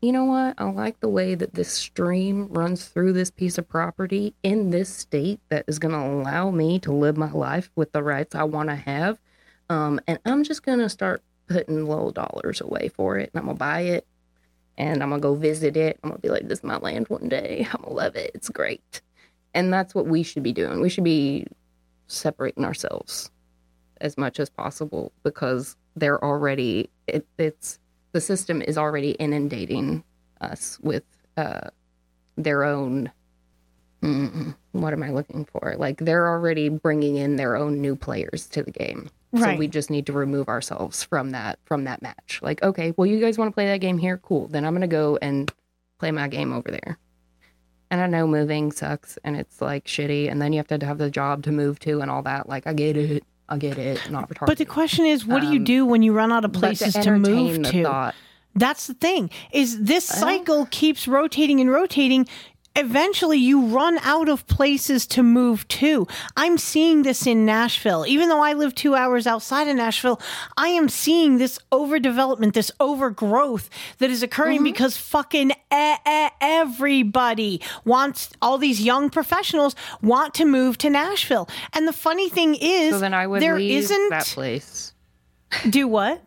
you 0.00 0.12
know 0.12 0.24
what? 0.24 0.54
I 0.58 0.64
like 0.64 1.00
the 1.00 1.08
way 1.08 1.34
that 1.34 1.54
this 1.54 1.72
stream 1.72 2.46
runs 2.48 2.86
through 2.86 3.14
this 3.14 3.30
piece 3.30 3.58
of 3.58 3.68
property 3.68 4.32
in 4.44 4.70
this 4.70 4.88
state 4.88 5.40
that 5.48 5.64
is 5.66 5.78
going 5.80 5.92
to 5.92 5.98
allow 5.98 6.50
me 6.50 6.78
to 6.80 6.92
live 6.92 7.16
my 7.16 7.32
life 7.32 7.70
with 7.74 7.90
the 7.92 8.02
rights 8.02 8.34
I 8.34 8.44
want 8.44 8.68
to 8.68 8.76
have. 8.76 9.18
Um, 9.68 10.00
and 10.06 10.18
I'm 10.24 10.44
just 10.44 10.62
going 10.62 10.78
to 10.78 10.88
start 10.88 11.22
putting 11.48 11.86
little 11.86 12.12
dollars 12.12 12.60
away 12.60 12.88
for 12.88 13.18
it. 13.18 13.30
And 13.34 13.40
I'm 13.40 13.46
going 13.46 13.56
to 13.56 13.58
buy 13.58 13.80
it 13.80 14.06
and 14.76 15.02
I'm 15.02 15.08
going 15.08 15.20
to 15.20 15.28
go 15.28 15.34
visit 15.34 15.76
it. 15.76 15.98
I'm 16.02 16.10
going 16.10 16.20
to 16.20 16.22
be 16.22 16.30
like, 16.30 16.46
this 16.46 16.60
is 16.60 16.64
my 16.64 16.76
land 16.76 17.08
one 17.08 17.28
day. 17.28 17.66
I'm 17.72 17.82
going 17.82 17.88
to 17.88 17.94
love 17.94 18.14
it. 18.14 18.30
It's 18.34 18.48
great. 18.48 19.00
And 19.52 19.72
that's 19.72 19.94
what 19.94 20.06
we 20.06 20.22
should 20.22 20.44
be 20.44 20.52
doing. 20.52 20.80
We 20.80 20.90
should 20.90 21.04
be 21.04 21.46
separating 22.06 22.64
ourselves 22.64 23.32
as 24.00 24.16
much 24.16 24.38
as 24.38 24.48
possible 24.48 25.10
because 25.24 25.76
they're 25.96 26.22
already, 26.24 26.88
it, 27.08 27.26
it's, 27.36 27.80
the 28.18 28.22
system 28.22 28.60
is 28.60 28.76
already 28.76 29.12
inundating 29.12 30.02
us 30.40 30.76
with 30.82 31.04
uh, 31.36 31.70
their 32.36 32.64
own. 32.64 33.12
Mm, 34.02 34.56
what 34.72 34.92
am 34.92 35.04
I 35.04 35.10
looking 35.10 35.44
for? 35.44 35.76
Like 35.78 35.98
they're 35.98 36.26
already 36.26 36.68
bringing 36.68 37.14
in 37.14 37.36
their 37.36 37.54
own 37.54 37.80
new 37.80 37.94
players 37.94 38.48
to 38.48 38.64
the 38.64 38.72
game. 38.72 39.08
Right. 39.30 39.54
So 39.54 39.56
we 39.56 39.68
just 39.68 39.88
need 39.88 40.06
to 40.06 40.12
remove 40.12 40.48
ourselves 40.48 41.04
from 41.04 41.30
that 41.30 41.60
from 41.64 41.84
that 41.84 42.02
match. 42.02 42.40
Like, 42.42 42.60
okay, 42.64 42.92
well, 42.96 43.06
you 43.06 43.20
guys 43.20 43.38
want 43.38 43.52
to 43.52 43.54
play 43.54 43.66
that 43.66 43.80
game 43.80 43.98
here? 43.98 44.18
Cool. 44.18 44.48
Then 44.48 44.64
I'm 44.64 44.74
gonna 44.74 44.88
go 44.88 45.16
and 45.22 45.52
play 46.00 46.10
my 46.10 46.26
game 46.26 46.52
over 46.52 46.72
there. 46.72 46.98
And 47.92 48.00
I 48.00 48.08
know 48.08 48.26
moving 48.26 48.72
sucks 48.72 49.16
and 49.22 49.36
it's 49.36 49.60
like 49.60 49.84
shitty, 49.84 50.28
and 50.28 50.42
then 50.42 50.52
you 50.52 50.58
have 50.58 50.66
to 50.76 50.84
have 50.84 50.98
the 50.98 51.08
job 51.08 51.44
to 51.44 51.52
move 51.52 51.78
to 51.80 52.00
and 52.00 52.10
all 52.10 52.22
that. 52.22 52.48
Like, 52.48 52.66
I 52.66 52.72
get 52.72 52.96
it. 52.96 53.22
I 53.48 53.56
get 53.56 53.78
it. 53.78 54.10
Not 54.10 54.28
retarded. 54.28 54.46
But 54.46 54.58
the 54.58 54.64
question 54.66 55.06
is, 55.06 55.24
what 55.26 55.40
do 55.40 55.46
you 55.48 55.58
Um, 55.58 55.64
do 55.64 55.86
when 55.86 56.02
you 56.02 56.12
run 56.12 56.30
out 56.32 56.44
of 56.44 56.52
places 56.52 56.92
to, 56.94 56.98
entertain 57.00 57.22
move 57.34 57.62
to? 57.72 57.82
thought- 57.82 58.14
That's 58.54 58.86
the 58.88 58.94
thing. 58.94 59.30
Is 59.52 59.80
this 59.82 60.04
cycle 60.04 60.66
keeps 60.70 61.06
rotating 61.06 61.60
and 61.60 61.70
rotating? 61.70 62.26
Eventually 62.76 63.38
you 63.38 63.66
run 63.66 63.98
out 64.02 64.28
of 64.28 64.46
places 64.46 65.06
to 65.08 65.22
move 65.22 65.66
to. 65.68 66.06
I'm 66.36 66.58
seeing 66.58 67.02
this 67.02 67.26
in 67.26 67.44
Nashville. 67.44 68.04
Even 68.06 68.28
though 68.28 68.42
I 68.42 68.52
live 68.52 68.74
two 68.74 68.94
hours 68.94 69.26
outside 69.26 69.68
of 69.68 69.76
Nashville, 69.76 70.20
I 70.56 70.68
am 70.68 70.88
seeing 70.88 71.38
this 71.38 71.58
overdevelopment, 71.72 72.52
this 72.52 72.70
overgrowth 72.80 73.68
that 73.98 74.10
is 74.10 74.22
occurring 74.22 74.58
mm-hmm. 74.58 74.64
because 74.64 74.96
fucking 74.96 75.52
everybody 76.40 77.60
wants, 77.84 78.30
all 78.40 78.58
these 78.58 78.80
young 78.80 79.10
professionals 79.10 79.74
want 80.02 80.34
to 80.34 80.44
move 80.44 80.78
to 80.78 80.90
Nashville. 80.90 81.48
And 81.72 81.86
the 81.86 81.92
funny 81.92 82.28
thing 82.28 82.56
is, 82.60 82.94
So 82.94 83.00
then 83.00 83.14
I 83.14 83.26
would 83.26 83.42
there 83.42 83.56
leave 83.56 83.90
not 83.90 84.10
that 84.10 84.26
place. 84.26 84.94
Do 85.68 85.88
what? 85.88 86.22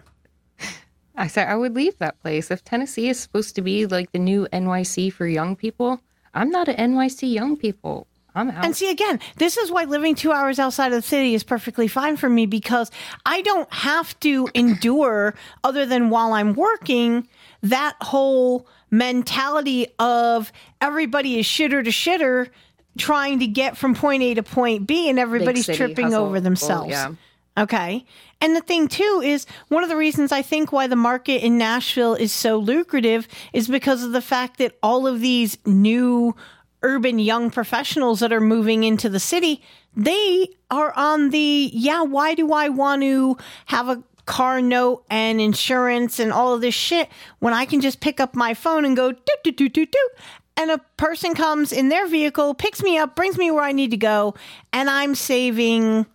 I 1.16 1.28
said 1.28 1.48
I 1.48 1.56
would 1.56 1.76
leave 1.76 1.98
that 2.00 2.20
place. 2.22 2.50
If 2.52 2.64
Tennessee 2.64 3.10
is 3.10 3.20
supposed 3.20 3.56
to 3.56 3.62
be 3.62 3.86
like 3.86 4.12
the 4.12 4.20
new 4.20 4.48
NYC 4.52 5.12
for 5.14 5.28
young 5.28 5.56
people, 5.56 6.02
I'm 6.34 6.50
not 6.50 6.68
an 6.68 6.94
NYC 6.94 7.32
young 7.34 7.58
people. 7.58 8.08
I'm 8.34 8.50
out. 8.50 8.64
And 8.64 8.76
see, 8.76 8.90
again, 8.90 9.20
this 9.38 9.58
is 9.58 9.72
why 9.72 9.84
living 9.84 10.16
two 10.16 10.32
hours 10.32 10.58
outside 10.58 10.88
of 10.88 11.02
the 11.02 11.02
city 11.02 11.34
is 11.34 11.44
perfectly 11.44 11.88
fine 11.88 12.16
for 12.16 12.30
me 12.30 12.46
because 12.46 12.90
I 13.26 13.42
don't 13.42 13.72
have 13.74 14.18
to 14.22 14.48
endure, 14.56 15.36
other 15.64 15.86
than 15.86 16.10
while 16.10 16.34
I'm 16.34 16.54
working, 16.54 17.28
that 17.62 17.96
whole 18.02 18.68
mentality 18.90 19.88
of 20.00 20.52
everybody 20.80 21.40
is 21.40 21.46
shitter 21.46 21.84
to 21.84 21.90
shitter 21.90 22.50
trying 22.98 23.40
to 23.40 23.48
get 23.48 23.78
from 23.78 23.96
point 23.96 24.24
A 24.24 24.34
to 24.36 24.44
point 24.44 24.88
B 24.88 25.10
and 25.10 25.20
everybody's 25.20 25.66
tripping 25.66 26.06
hustle. 26.06 26.26
over 26.26 26.40
themselves. 26.40 26.90
yeah. 26.90 27.14
Okay. 27.58 28.06
And 28.42 28.56
the 28.56 28.62
thing 28.62 28.88
too 28.88 29.22
is 29.24 29.46
one 29.70 29.84
of 29.84 29.90
the 29.90 29.96
reasons 29.96 30.32
I 30.32 30.42
think 30.42 30.72
why 30.72 30.88
the 30.88 30.96
market 30.96 31.46
in 31.46 31.58
Nashville 31.60 32.16
is 32.16 32.34
so 32.34 32.58
lucrative 32.58 33.28
is 33.54 33.68
because 33.68 34.04
of 34.04 34.12
the 34.12 34.22
fact 34.22 34.58
that 34.58 34.78
all 34.82 35.06
of 35.06 35.22
these 35.22 35.60
new 35.66 36.36
urban 36.82 37.20
young 37.20 37.52
professionals 37.52 38.20
that 38.20 38.34
are 38.34 38.42
moving 38.42 38.84
into 38.84 39.08
the 39.08 39.20
city, 39.20 39.62
they 39.96 40.50
are 40.72 40.92
on 40.96 41.30
the 41.30 41.70
yeah, 41.72 42.02
why 42.02 42.34
do 42.34 42.52
I 42.52 42.70
want 42.70 43.04
to 43.04 43.38
have 43.68 43.88
a 43.88 44.04
car 44.26 44.62
note 44.62 45.04
and 45.10 45.40
insurance 45.40 46.20
and 46.20 46.32
all 46.32 46.54
of 46.54 46.62
this 46.62 46.76
shit 46.76 47.10
when 47.40 47.54
I 47.54 47.66
can 47.66 47.82
just 47.82 48.00
pick 48.00 48.20
up 48.20 48.36
my 48.36 48.54
phone 48.54 48.86
and 48.86 48.96
go 48.96 49.12
doot 49.12 49.44
doot 49.44 49.58
doot 49.58 49.74
doot 49.74 49.92
doot 49.92 50.12
and 50.58 50.72
a 50.72 50.80
person 50.98 51.34
comes 51.34 51.72
in 51.72 51.90
their 51.90 52.08
vehicle, 52.08 52.54
picks 52.54 52.84
me 52.84 52.98
up, 52.98 53.16
brings 53.16 53.38
me 53.38 53.52
where 53.52 53.64
I 53.64 53.72
need 53.72 53.92
to 53.92 53.98
go, 53.98 54.36
and 54.74 54.90
I'm 54.90 55.16
saving 55.16 56.06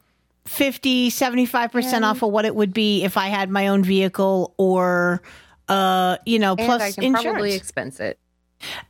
50 0.46 1.10
75% 1.10 2.02
off 2.02 2.22
of 2.22 2.30
what 2.30 2.44
it 2.44 2.54
would 2.54 2.72
be 2.72 3.04
if 3.04 3.16
i 3.16 3.26
had 3.26 3.50
my 3.50 3.68
own 3.68 3.82
vehicle 3.82 4.54
or 4.56 5.22
uh 5.68 6.16
you 6.24 6.38
know 6.38 6.54
and 6.56 6.66
plus 6.66 6.82
I 6.82 6.92
can 6.92 7.04
insurance. 7.04 7.24
probably 7.24 7.52
expense 7.54 8.00
it. 8.00 8.18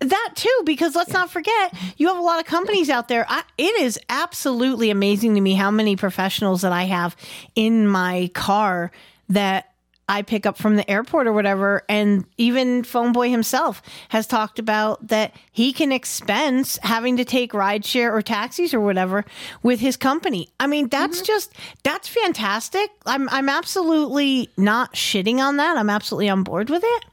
that 0.00 0.32
too 0.34 0.62
because 0.64 0.94
let's 0.94 1.12
not 1.12 1.30
forget 1.30 1.74
you 1.96 2.08
have 2.08 2.18
a 2.18 2.22
lot 2.22 2.38
of 2.38 2.46
companies 2.46 2.88
out 2.90 3.08
there. 3.08 3.26
I, 3.28 3.42
it 3.58 3.80
is 3.80 3.98
absolutely 4.08 4.90
amazing 4.90 5.34
to 5.34 5.40
me 5.40 5.54
how 5.54 5.70
many 5.70 5.96
professionals 5.96 6.62
that 6.62 6.72
i 6.72 6.84
have 6.84 7.16
in 7.54 7.88
my 7.88 8.30
car 8.34 8.92
that 9.28 9.72
I 10.08 10.22
pick 10.22 10.46
up 10.46 10.56
from 10.56 10.76
the 10.76 10.88
airport 10.88 11.26
or 11.26 11.32
whatever. 11.32 11.82
And 11.88 12.24
even 12.36 12.82
PhoneBoy 12.82 13.30
himself 13.30 13.82
has 14.10 14.26
talked 14.26 14.58
about 14.58 15.08
that 15.08 15.34
he 15.52 15.72
can 15.72 15.90
expense 15.92 16.78
having 16.82 17.16
to 17.16 17.24
take 17.24 17.52
rideshare 17.52 18.12
or 18.12 18.22
taxis 18.22 18.72
or 18.72 18.80
whatever 18.80 19.24
with 19.62 19.80
his 19.80 19.96
company. 19.96 20.48
I 20.60 20.66
mean, 20.66 20.88
that's 20.88 21.18
mm-hmm. 21.18 21.26
just 21.26 21.52
that's 21.82 22.08
fantastic. 22.08 22.90
I'm 23.04 23.28
I'm 23.30 23.48
absolutely 23.48 24.48
not 24.56 24.94
shitting 24.94 25.38
on 25.38 25.56
that. 25.56 25.76
I'm 25.76 25.90
absolutely 25.90 26.28
on 26.28 26.44
board 26.44 26.70
with 26.70 26.84
it. 26.84 27.04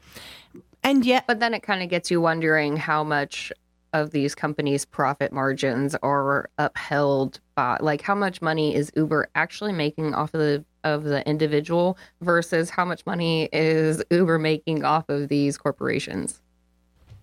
And 0.82 1.04
yet 1.04 1.26
But 1.26 1.40
then 1.40 1.54
it 1.54 1.62
kind 1.62 1.82
of 1.82 1.88
gets 1.88 2.10
you 2.10 2.20
wondering 2.20 2.76
how 2.76 3.02
much 3.02 3.52
of 3.94 4.10
these 4.10 4.34
companies' 4.34 4.84
profit 4.84 5.32
margins 5.32 5.94
are 6.02 6.50
upheld 6.58 7.40
by 7.54 7.78
like 7.80 8.02
how 8.02 8.14
much 8.14 8.42
money 8.42 8.74
is 8.74 8.92
Uber 8.96 9.30
actually 9.34 9.72
making 9.72 10.14
off 10.14 10.34
of 10.34 10.40
the 10.40 10.64
of 10.84 11.04
the 11.04 11.26
individual 11.28 11.98
versus 12.20 12.70
how 12.70 12.84
much 12.84 13.04
money 13.06 13.48
is 13.52 14.02
Uber 14.10 14.38
making 14.38 14.84
off 14.84 15.08
of 15.08 15.28
these 15.28 15.58
corporations. 15.58 16.40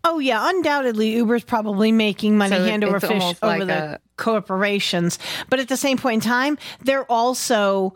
Oh 0.04 0.20
yeah, 0.20 0.50
undoubtedly 0.50 1.12
Uber's 1.12 1.44
probably 1.44 1.92
making 1.92 2.38
money 2.38 2.56
So 2.56 2.66
hand 2.66 2.84
over 2.84 3.06
almost 3.06 3.44
over 3.44 3.60
like 3.60 3.68
the 3.68 3.96
a- 3.96 4.00
corporations, 4.18 5.20
but 5.50 5.60
at 5.60 5.68
the 5.68 5.78
same 5.78 5.98
point 5.98 6.24
in 6.24 6.30
time, 6.30 6.58
they're 6.84 7.10
also 7.10 7.94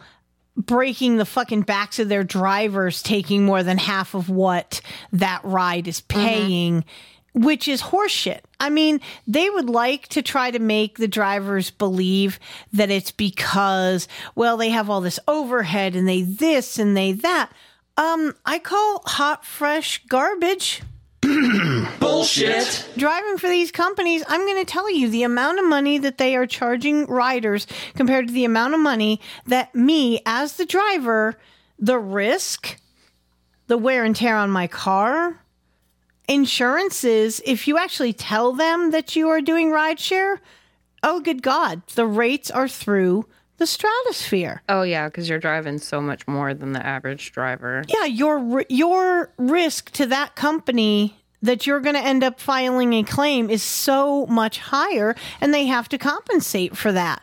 breaking 0.56 1.18
the 1.18 1.26
fucking 1.26 1.62
backs 1.64 2.00
of 2.00 2.08
their 2.08 2.24
drivers 2.24 3.02
taking 3.02 3.44
more 3.44 3.64
than 3.64 3.78
half 3.78 4.14
of 4.14 4.30
what 4.30 4.82
that 5.12 5.44
ride 5.44 5.88
is 5.88 6.02
mm-hmm. 6.02 6.22
paying. 6.22 6.86
Which 7.34 7.68
is 7.68 7.82
horseshit. 7.82 8.40
I 8.66 8.70
mean, 8.72 9.00
they 9.28 9.48
would 9.48 9.70
like 9.70 10.08
to 10.08 10.24
try 10.24 10.50
to 10.50 10.58
make 10.58 10.98
the 10.98 11.08
drivers 11.08 11.70
believe 11.70 12.40
that 12.74 12.90
it's 12.90 13.12
because, 13.12 14.08
well, 14.34 14.58
they 14.58 14.70
have 14.70 14.90
all 14.90 15.02
this 15.02 15.20
overhead 15.28 15.96
and 15.96 16.08
they 16.08 16.24
this 16.24 16.80
and 16.80 16.98
they 16.98 17.12
that. 17.12 17.52
Um, 17.96 18.34
I 18.44 18.58
call 18.58 19.04
hot, 19.06 19.46
fresh 19.46 20.04
garbage 20.08 20.82
Bullshit. 22.00 22.90
driving 22.98 23.38
for 23.38 23.50
these 23.50 23.72
companies, 23.72 24.24
I'm 24.28 24.48
going 24.48 24.66
to 24.66 24.72
tell 24.72 24.90
you 24.90 25.10
the 25.10 25.22
amount 25.22 25.60
of 25.60 25.66
money 25.66 26.00
that 26.00 26.18
they 26.18 26.36
are 26.36 26.48
charging 26.48 27.06
riders 27.06 27.68
compared 27.94 28.30
to 28.30 28.34
the 28.34 28.46
amount 28.46 28.74
of 28.74 28.80
money 28.80 29.22
that 29.46 29.76
me, 29.76 30.22
as 30.26 30.54
the 30.54 30.66
driver, 30.66 31.38
the 31.78 32.00
risk, 32.00 32.80
the 33.68 33.78
wear 33.78 34.04
and 34.04 34.16
tear 34.16 34.36
on 34.36 34.50
my 34.50 34.66
car, 34.66 35.45
insurances, 36.28 37.42
if 37.46 37.68
you 37.68 37.78
actually 37.78 38.14
tell 38.14 38.54
them 38.54 38.92
that 38.92 39.16
you 39.16 39.30
are 39.30 39.42
doing 39.42 39.70
rideshare, 39.70 40.40
oh, 41.04 41.20
good 41.20 41.42
God, 41.42 41.86
the 41.96 42.08
rates 42.08 42.50
are 42.50 42.68
through 42.68 43.26
the 43.58 43.68
stratosphere. 43.68 44.62
Oh 44.68 44.82
yeah, 44.82 45.08
because 45.08 45.30
you're 45.30 45.40
driving 45.40 45.78
so 45.78 46.02
much 46.02 46.28
more 46.28 46.54
than 46.54 46.74
the 46.74 46.86
average 46.86 47.32
driver. 47.32 47.84
Yeah, 47.88 48.06
your 48.06 48.66
your 48.70 49.32
risk 49.38 49.92
to 49.92 50.06
that 50.08 50.36
company 50.36 51.18
that 51.42 51.66
you're 51.66 51.80
going 51.80 51.96
to 51.96 52.02
end 52.02 52.24
up 52.24 52.40
filing 52.40 52.94
a 52.94 53.04
claim 53.04 53.50
is 53.50 53.64
so 53.64 54.26
much 54.26 54.58
higher 54.58 55.16
and 55.40 55.54
they 55.54 55.66
have 55.66 55.88
to 55.90 55.98
compensate 55.98 56.76
for 56.76 56.92
that. 56.92 57.22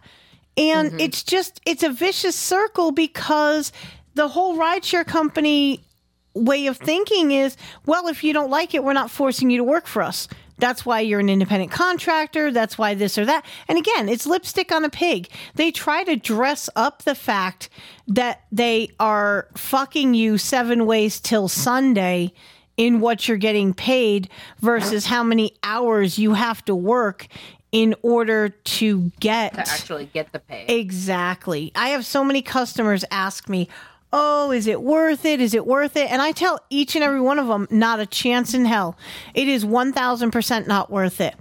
And 0.56 0.90
mm-hmm. 0.90 1.00
it's 1.00 1.22
just 1.22 1.60
it's 1.66 1.82
a 1.82 1.90
vicious 1.90 2.36
circle 2.36 2.92
because 2.92 3.72
the 4.14 4.28
whole 4.28 4.56
rideshare 4.56 5.06
company 5.06 5.84
way 6.34 6.66
of 6.66 6.76
thinking 6.78 7.32
is, 7.32 7.56
well, 7.86 8.08
if 8.08 8.24
you 8.24 8.32
don't 8.32 8.50
like 8.50 8.74
it, 8.74 8.84
we're 8.84 8.92
not 8.92 9.10
forcing 9.10 9.50
you 9.50 9.58
to 9.58 9.64
work 9.64 9.86
for 9.86 10.02
us. 10.02 10.28
That's 10.58 10.86
why 10.86 11.00
you're 11.00 11.20
an 11.20 11.28
independent 11.28 11.72
contractor. 11.72 12.52
That's 12.52 12.78
why 12.78 12.94
this 12.94 13.18
or 13.18 13.24
that. 13.24 13.44
And 13.66 13.78
again, 13.78 14.08
it's 14.08 14.26
lipstick 14.26 14.70
on 14.70 14.84
a 14.84 14.90
pig. 14.90 15.28
They 15.56 15.72
try 15.72 16.04
to 16.04 16.14
dress 16.14 16.70
up 16.76 17.02
the 17.02 17.16
fact 17.16 17.68
that 18.06 18.42
they 18.52 18.90
are 19.00 19.48
fucking 19.56 20.14
you 20.14 20.38
seven 20.38 20.86
ways 20.86 21.18
till 21.20 21.48
Sunday 21.48 22.32
in 22.76 23.00
what 23.00 23.26
you're 23.26 23.38
getting 23.38 23.74
paid 23.74 24.28
versus 24.60 25.06
how 25.06 25.22
many 25.22 25.54
hours 25.62 26.18
you 26.18 26.34
have 26.34 26.64
to 26.66 26.74
work 26.74 27.26
in 27.72 27.94
order 28.02 28.50
to 28.50 29.10
get 29.18 29.54
To 29.54 29.60
actually 29.60 30.06
get 30.06 30.30
the 30.32 30.38
pay. 30.38 30.66
Exactly. 30.68 31.72
I 31.74 31.88
have 31.88 32.04
so 32.06 32.22
many 32.22 32.42
customers 32.42 33.04
ask 33.10 33.48
me, 33.48 33.68
Oh, 34.12 34.50
is 34.50 34.66
it 34.66 34.82
worth 34.82 35.24
it? 35.24 35.40
Is 35.40 35.54
it 35.54 35.66
worth 35.66 35.96
it? 35.96 36.10
And 36.10 36.20
I 36.20 36.32
tell 36.32 36.60
each 36.68 36.94
and 36.94 37.02
every 37.02 37.20
one 37.20 37.38
of 37.38 37.46
them, 37.46 37.66
not 37.70 38.00
a 38.00 38.06
chance 38.06 38.52
in 38.52 38.64
hell. 38.66 38.96
It 39.34 39.48
is 39.48 39.64
1000% 39.64 40.66
not 40.66 40.90
worth 40.90 41.20
it. 41.20 41.34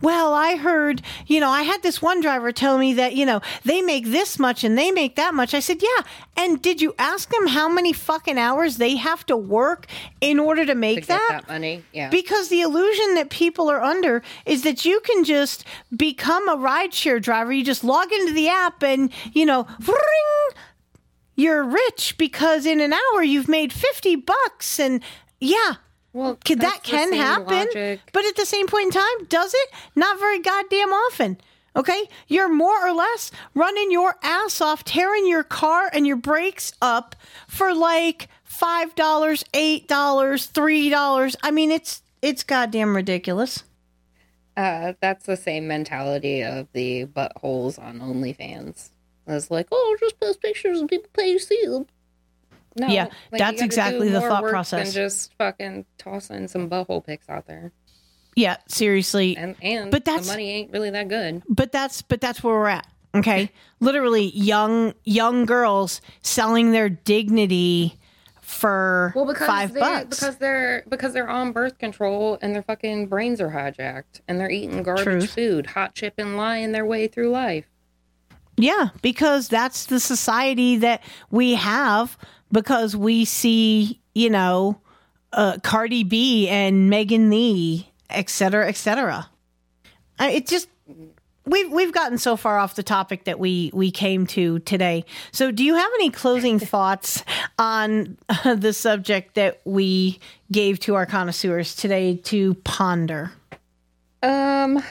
Well, 0.00 0.34
I 0.34 0.56
heard, 0.56 1.02
you 1.26 1.40
know, 1.40 1.48
I 1.48 1.62
had 1.62 1.82
this 1.82 2.02
one 2.02 2.20
driver 2.20 2.52
tell 2.52 2.78
me 2.78 2.94
that, 2.94 3.14
you 3.14 3.24
know, 3.24 3.40
they 3.64 3.80
make 3.80 4.06
this 4.06 4.38
much 4.38 4.64
and 4.64 4.76
they 4.76 4.90
make 4.90 5.16
that 5.16 5.34
much. 5.34 5.54
I 5.54 5.60
said, 5.60 5.82
yeah. 5.82 6.02
And 6.36 6.60
did 6.60 6.80
you 6.82 6.94
ask 6.98 7.30
them 7.30 7.46
how 7.48 7.68
many 7.68 7.92
fucking 7.92 8.38
hours 8.38 8.76
they 8.76 8.96
have 8.96 9.24
to 9.26 9.36
work 9.36 9.86
in 10.20 10.38
order 10.38 10.66
to 10.66 10.74
make 10.74 11.02
to 11.02 11.08
that? 11.08 11.28
that 11.30 11.48
money. 11.48 11.82
Yeah. 11.92 12.10
Because 12.10 12.48
the 12.48 12.60
illusion 12.60 13.14
that 13.14 13.30
people 13.30 13.70
are 13.70 13.82
under 13.82 14.22
is 14.46 14.62
that 14.62 14.84
you 14.84 15.00
can 15.00 15.24
just 15.24 15.64
become 15.96 16.48
a 16.48 16.56
rideshare 16.56 17.20
driver. 17.20 17.52
You 17.52 17.64
just 17.64 17.84
log 17.84 18.12
into 18.12 18.32
the 18.32 18.48
app 18.48 18.82
and, 18.82 19.10
you 19.32 19.46
know, 19.46 19.66
ring, 19.80 20.56
you're 21.38 21.62
rich 21.62 22.16
because 22.18 22.66
in 22.66 22.80
an 22.80 22.92
hour 22.92 23.22
you've 23.22 23.48
made 23.48 23.72
50 23.72 24.16
bucks. 24.16 24.80
And 24.80 25.02
yeah, 25.40 25.76
well, 26.12 26.36
could, 26.44 26.60
that 26.60 26.82
can 26.82 27.12
happen. 27.12 27.68
logic. 27.68 28.00
But 28.12 28.26
at 28.26 28.34
the 28.34 28.44
same 28.44 28.66
point 28.66 28.86
in 28.86 28.90
time, 29.00 29.24
does 29.28 29.54
it? 29.54 29.70
Not 29.94 30.18
very 30.18 30.40
goddamn 30.40 30.92
often. 30.92 31.38
Okay, 31.76 32.08
you're 32.26 32.48
more 32.48 32.84
or 32.84 32.92
less 32.92 33.30
running 33.54 33.92
your 33.92 34.16
ass 34.20 34.60
off, 34.60 34.82
tearing 34.82 35.28
your 35.28 35.44
car 35.44 35.88
and 35.92 36.08
your 36.08 36.16
brakes 36.16 36.72
up 36.82 37.14
for 37.46 37.72
like 37.72 38.28
five 38.42 38.96
dollars, 38.96 39.44
eight 39.54 39.86
dollars, 39.86 40.46
three 40.46 40.90
dollars. 40.90 41.36
I 41.40 41.52
mean, 41.52 41.70
it's 41.70 42.02
it's 42.20 42.42
goddamn 42.42 42.96
ridiculous. 42.96 43.62
Uh, 44.56 44.94
that's 45.00 45.26
the 45.26 45.36
same 45.36 45.68
mentality 45.68 46.42
of 46.42 46.66
the 46.72 47.04
buttholes 47.06 47.78
on 47.78 48.00
OnlyFans. 48.00 48.90
It's 49.28 49.50
like, 49.50 49.68
oh, 49.72 49.96
just 50.00 50.18
post 50.20 50.40
pictures 50.40 50.80
and 50.80 50.88
people 50.88 51.10
pay 51.12 51.28
you 51.30 51.38
to 51.38 51.44
see 51.44 51.64
them. 51.66 51.86
No, 52.76 52.86
Yeah, 52.88 53.08
like, 53.32 53.58
you 53.58 53.64
exactly 53.64 54.08
the 54.08 54.20
thought 54.20 54.44
process. 54.44 54.92
Than 54.94 55.08
just 55.08 55.34
fucking 55.34 55.84
tossing 55.98 56.46
some 56.48 56.68
butthole 56.70 57.04
pics 57.04 57.28
out 57.28 57.46
there. 57.46 57.72
Yeah, 58.36 58.58
seriously. 58.68 59.36
And 59.36 59.56
and 59.60 59.90
But 59.90 60.04
that's- 60.04 60.26
the 60.26 60.32
money 60.32 60.50
ain't 60.50 60.72
really 60.72 60.90
that 60.90 61.08
good. 61.08 61.42
but 61.48 61.72
that's 61.72 62.02
but 62.02 62.20
that's 62.20 62.42
where 62.44 62.54
we're 62.54 62.68
at. 62.68 62.86
Okay, 63.16 63.50
literally 63.80 64.30
young 64.30 64.94
young 65.04 65.44
girls 65.44 66.00
selling 66.22 66.70
their 66.70 66.88
dignity 66.88 67.98
for 68.40 69.12
Well, 69.16 69.26
because 69.26 69.46
five 69.46 69.72
they 69.72 69.80
bucks. 69.80 70.20
because 70.20 70.36
they're 70.36 70.84
because 70.88 71.12
they're 71.14 71.28
on 71.28 71.50
birth 71.52 71.78
control 71.78 72.38
and 72.40 72.54
their 72.54 72.62
fucking 72.62 73.08
brains 73.08 73.40
are 73.40 73.50
hijacked 73.50 74.20
and 74.28 74.38
they're 74.38 74.50
eating 74.50 74.82
garbage 74.84 75.04
Truth. 75.04 75.30
food, 75.34 75.66
hot 75.66 75.94
chip 75.94 76.14
and 76.18 76.36
lying 76.36 76.70
their 76.72 76.86
way 76.86 77.08
through 77.08 77.30
life. 77.30 77.66
Yeah, 78.58 78.88
because 79.02 79.48
that's 79.48 79.86
the 79.86 80.00
society 80.00 80.78
that 80.78 81.02
we 81.30 81.54
have 81.54 82.18
because 82.50 82.96
we 82.96 83.24
see, 83.24 84.00
you 84.14 84.30
know, 84.30 84.80
uh, 85.32 85.58
Cardi 85.62 86.02
B 86.02 86.48
and 86.48 86.90
Megan 86.90 87.30
Lee, 87.30 87.88
et 88.10 88.28
cetera, 88.28 88.68
et 88.68 88.76
cetera. 88.76 89.28
Uh, 90.18 90.30
It 90.32 90.48
just 90.48 90.68
we've 91.44 91.70
we've 91.70 91.92
gotten 91.92 92.18
so 92.18 92.36
far 92.36 92.58
off 92.58 92.74
the 92.74 92.82
topic 92.82 93.24
that 93.24 93.38
we 93.38 93.70
we 93.72 93.90
came 93.92 94.26
to 94.28 94.58
today. 94.60 95.04
So, 95.30 95.52
do 95.52 95.62
you 95.62 95.74
have 95.76 95.90
any 95.94 96.10
closing 96.10 96.58
thoughts 96.74 97.22
on 97.58 98.16
uh, 98.28 98.54
the 98.54 98.72
subject 98.72 99.34
that 99.34 99.60
we 99.64 100.18
gave 100.50 100.80
to 100.80 100.96
our 100.96 101.06
connoisseurs 101.06 101.76
today 101.76 102.16
to 102.24 102.54
ponder? 102.64 103.30
Um, 104.22 104.82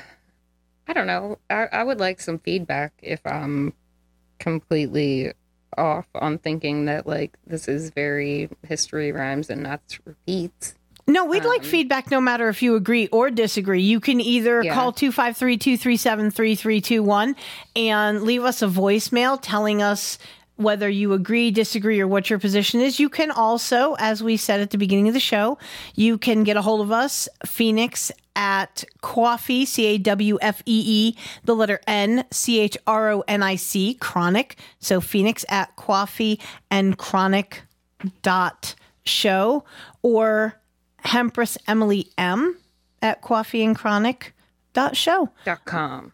I 0.87 0.93
don't 0.93 1.07
know. 1.07 1.37
I, 1.49 1.67
I 1.71 1.83
would 1.83 1.99
like 1.99 2.21
some 2.21 2.39
feedback 2.39 2.93
if 3.01 3.19
I'm 3.25 3.73
completely 4.39 5.33
off 5.77 6.05
on 6.15 6.37
thinking 6.37 6.85
that 6.85 7.05
like 7.05 7.37
this 7.45 7.67
is 7.67 7.89
very 7.91 8.49
history 8.67 9.11
rhymes 9.11 9.49
and 9.49 9.63
not 9.63 9.81
repeats. 10.05 10.73
No, 11.09 11.23
we'd 11.25 11.45
like 11.45 11.61
um, 11.61 11.65
feedback 11.67 12.11
no 12.11 12.19
matter 12.19 12.49
if 12.49 12.61
you 12.61 12.75
agree 12.75 13.07
or 13.13 13.29
disagree. 13.29 13.81
You 13.81 13.99
can 14.01 14.19
either 14.19 14.61
Yeah. 14.63 14.73
call 14.73 14.91
253 14.91 15.57
237 15.57 16.31
3321 16.31 17.35
and 17.77 18.23
leave 18.23 18.43
us 18.43 18.61
a 18.61 18.67
voicemail 18.67 19.39
telling 19.41 19.81
us 19.81 20.17
whether 20.57 20.89
you 20.89 21.13
agree, 21.13 21.49
disagree, 21.51 21.99
or 21.99 22.07
what 22.07 22.29
your 22.29 22.39
position 22.39 22.81
is. 22.81 22.99
You 22.99 23.09
can 23.09 23.31
also, 23.31 23.95
as 23.99 24.21
we 24.21 24.37
said 24.37 24.59
at 24.59 24.71
the 24.71 24.77
beginning 24.77 25.07
of 25.07 25.13
the 25.13 25.19
show, 25.19 25.57
you 25.95 26.17
can 26.17 26.43
get 26.43 26.57
a 26.57 26.61
hold 26.61 26.81
of 26.81 26.91
us, 26.91 27.29
Pheonix 27.45 28.11
at 28.35 28.83
Cawfee, 29.01 29.65
C 29.65 29.85
A 29.85 29.97
W 29.97 30.37
F 30.41 30.61
E 30.65 30.83
E, 30.85 31.17
the 31.45 31.55
letter 31.55 31.79
N, 31.87 32.25
C 32.31 32.59
H 32.59 32.77
R 32.85 33.11
O 33.11 33.23
N 33.27 33.41
I 33.41 33.55
C, 33.55 33.95
chronic. 33.95 34.57
So 34.79 34.99
Pheonix 34.99 35.45
at 35.49 35.75
Cawfee 35.75 36.39
and 36.69 36.97
chronic 36.97 37.63
dot 38.21 38.75
show 39.05 39.63
or 40.01 40.59
Hempress 41.05 41.57
Emily 41.67 42.11
M 42.17 42.57
at 43.01 43.21
coffee 43.21 43.63
and 43.63 43.75
chronic 43.75 44.35
dot 44.73 44.95
show. 44.95 45.31
Dot 45.45 45.65
com. 45.65 46.13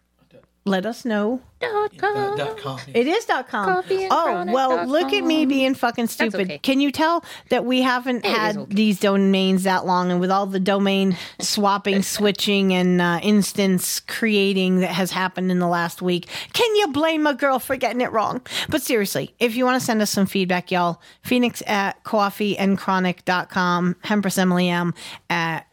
Let 0.66 0.86
us 0.86 1.04
know. 1.04 1.42
Dot 1.60 1.96
com. 1.98 2.38
Dot 2.38 2.56
com. 2.56 2.80
It 2.94 3.06
is 3.06 3.26
dot 3.26 3.48
com. 3.48 3.66
Coffee 3.66 4.04
and 4.04 4.12
oh, 4.12 4.46
well, 4.50 4.76
dot 4.76 4.88
look 4.88 5.12
at 5.12 5.22
me 5.22 5.44
being 5.44 5.74
fucking 5.74 6.06
stupid. 6.06 6.40
okay. 6.40 6.58
Can 6.58 6.80
you 6.80 6.90
tell 6.90 7.22
that 7.50 7.66
we 7.66 7.82
haven't 7.82 8.24
It 8.24 8.30
is 8.30 8.36
had 8.36 8.56
okay. 8.56 8.74
these 8.74 8.98
domains 8.98 9.64
that 9.64 9.84
long 9.84 10.10
and 10.10 10.20
with 10.20 10.30
all 10.30 10.46
the 10.46 10.60
domain 10.60 11.18
swapping, 11.38 12.02
switching, 12.14 12.72
and 12.72 13.02
uh, 13.02 13.20
instance 13.22 14.00
creating 14.00 14.80
that 14.80 14.90
has 14.92 15.10
happened 15.10 15.50
in 15.50 15.58
the 15.58 15.68
last 15.68 16.00
week? 16.00 16.28
Can 16.54 16.74
you 16.76 16.88
blame 16.88 17.26
a 17.26 17.34
girl 17.34 17.58
for 17.58 17.76
getting 17.76 18.00
it 18.00 18.10
wrong? 18.10 18.40
But 18.70 18.80
seriously, 18.80 19.34
if 19.38 19.56
you 19.56 19.66
want 19.66 19.78
to 19.78 19.84
send 19.84 20.00
us 20.00 20.10
some 20.10 20.24
feedback, 20.24 20.70
y'all, 20.70 20.98
Pheonix 21.26 21.62
at 21.68 22.02
coffeeandchronic.com, 22.04 23.96
Hempress 24.02 24.38
Emily 24.38 24.70
M 24.70 24.94
at 25.28 25.66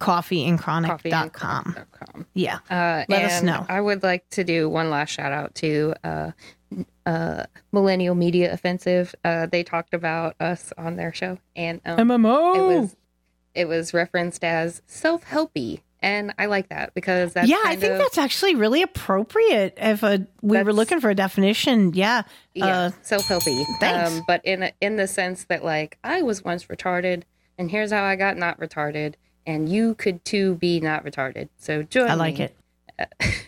coffeeandchronic.com. 0.00 0.98
Coffeeandchronic.com. 0.98 2.26
Yeah. 2.34 2.58
Uh, 2.68 3.04
Let 3.08 3.24
us 3.24 3.42
know. 3.42 3.64
I 3.68 3.80
would 3.80 4.02
like 4.02 4.28
to 4.30 4.44
do 4.44 4.68
one 4.68 4.90
last 4.90 5.10
shout 5.10 5.32
out 5.32 5.54
to 5.56 5.94
uh, 6.04 6.30
uh, 7.04 7.44
Millennial 7.72 8.14
Media 8.14 8.52
Offensive. 8.52 9.14
Uh, 9.24 9.46
they 9.46 9.62
talked 9.62 9.94
about 9.94 10.36
us 10.40 10.72
on 10.76 10.96
their 10.96 11.12
show, 11.12 11.38
and 11.54 11.80
um, 11.84 11.98
MMO. 11.98 12.56
it 12.56 12.80
was 12.80 12.96
it 13.54 13.68
was 13.68 13.94
referenced 13.94 14.44
as 14.44 14.82
self 14.86 15.24
helpy, 15.24 15.80
and 16.00 16.34
I 16.38 16.46
like 16.46 16.68
that 16.68 16.94
because 16.94 17.32
that's 17.32 17.48
yeah, 17.48 17.62
I 17.64 17.76
think 17.76 17.92
of- 17.92 17.98
that's 17.98 18.18
actually 18.18 18.54
really 18.54 18.82
appropriate. 18.82 19.74
If 19.76 20.02
a, 20.02 20.26
we 20.42 20.62
were 20.62 20.72
looking 20.72 21.00
for 21.00 21.10
a 21.10 21.14
definition, 21.14 21.94
yeah, 21.94 22.22
yeah 22.54 22.66
uh, 22.66 22.90
self 23.02 23.24
helpy. 23.24 23.64
thanks. 23.80 24.10
Um, 24.10 24.24
but 24.26 24.44
in 24.44 24.64
a, 24.64 24.72
in 24.80 24.96
the 24.96 25.06
sense 25.06 25.44
that 25.44 25.64
like 25.64 25.98
I 26.04 26.22
was 26.22 26.44
once 26.44 26.66
retarded, 26.66 27.22
and 27.56 27.70
here's 27.70 27.92
how 27.92 28.04
I 28.04 28.16
got 28.16 28.36
not 28.36 28.60
retarded, 28.60 29.14
and 29.46 29.68
you 29.68 29.94
could 29.94 30.24
too 30.24 30.56
be 30.56 30.80
not 30.80 31.04
retarded. 31.04 31.48
So 31.58 31.82
join 31.84 32.10
I 32.10 32.14
like 32.14 32.38
me. 32.38 32.48
it. 32.98 33.08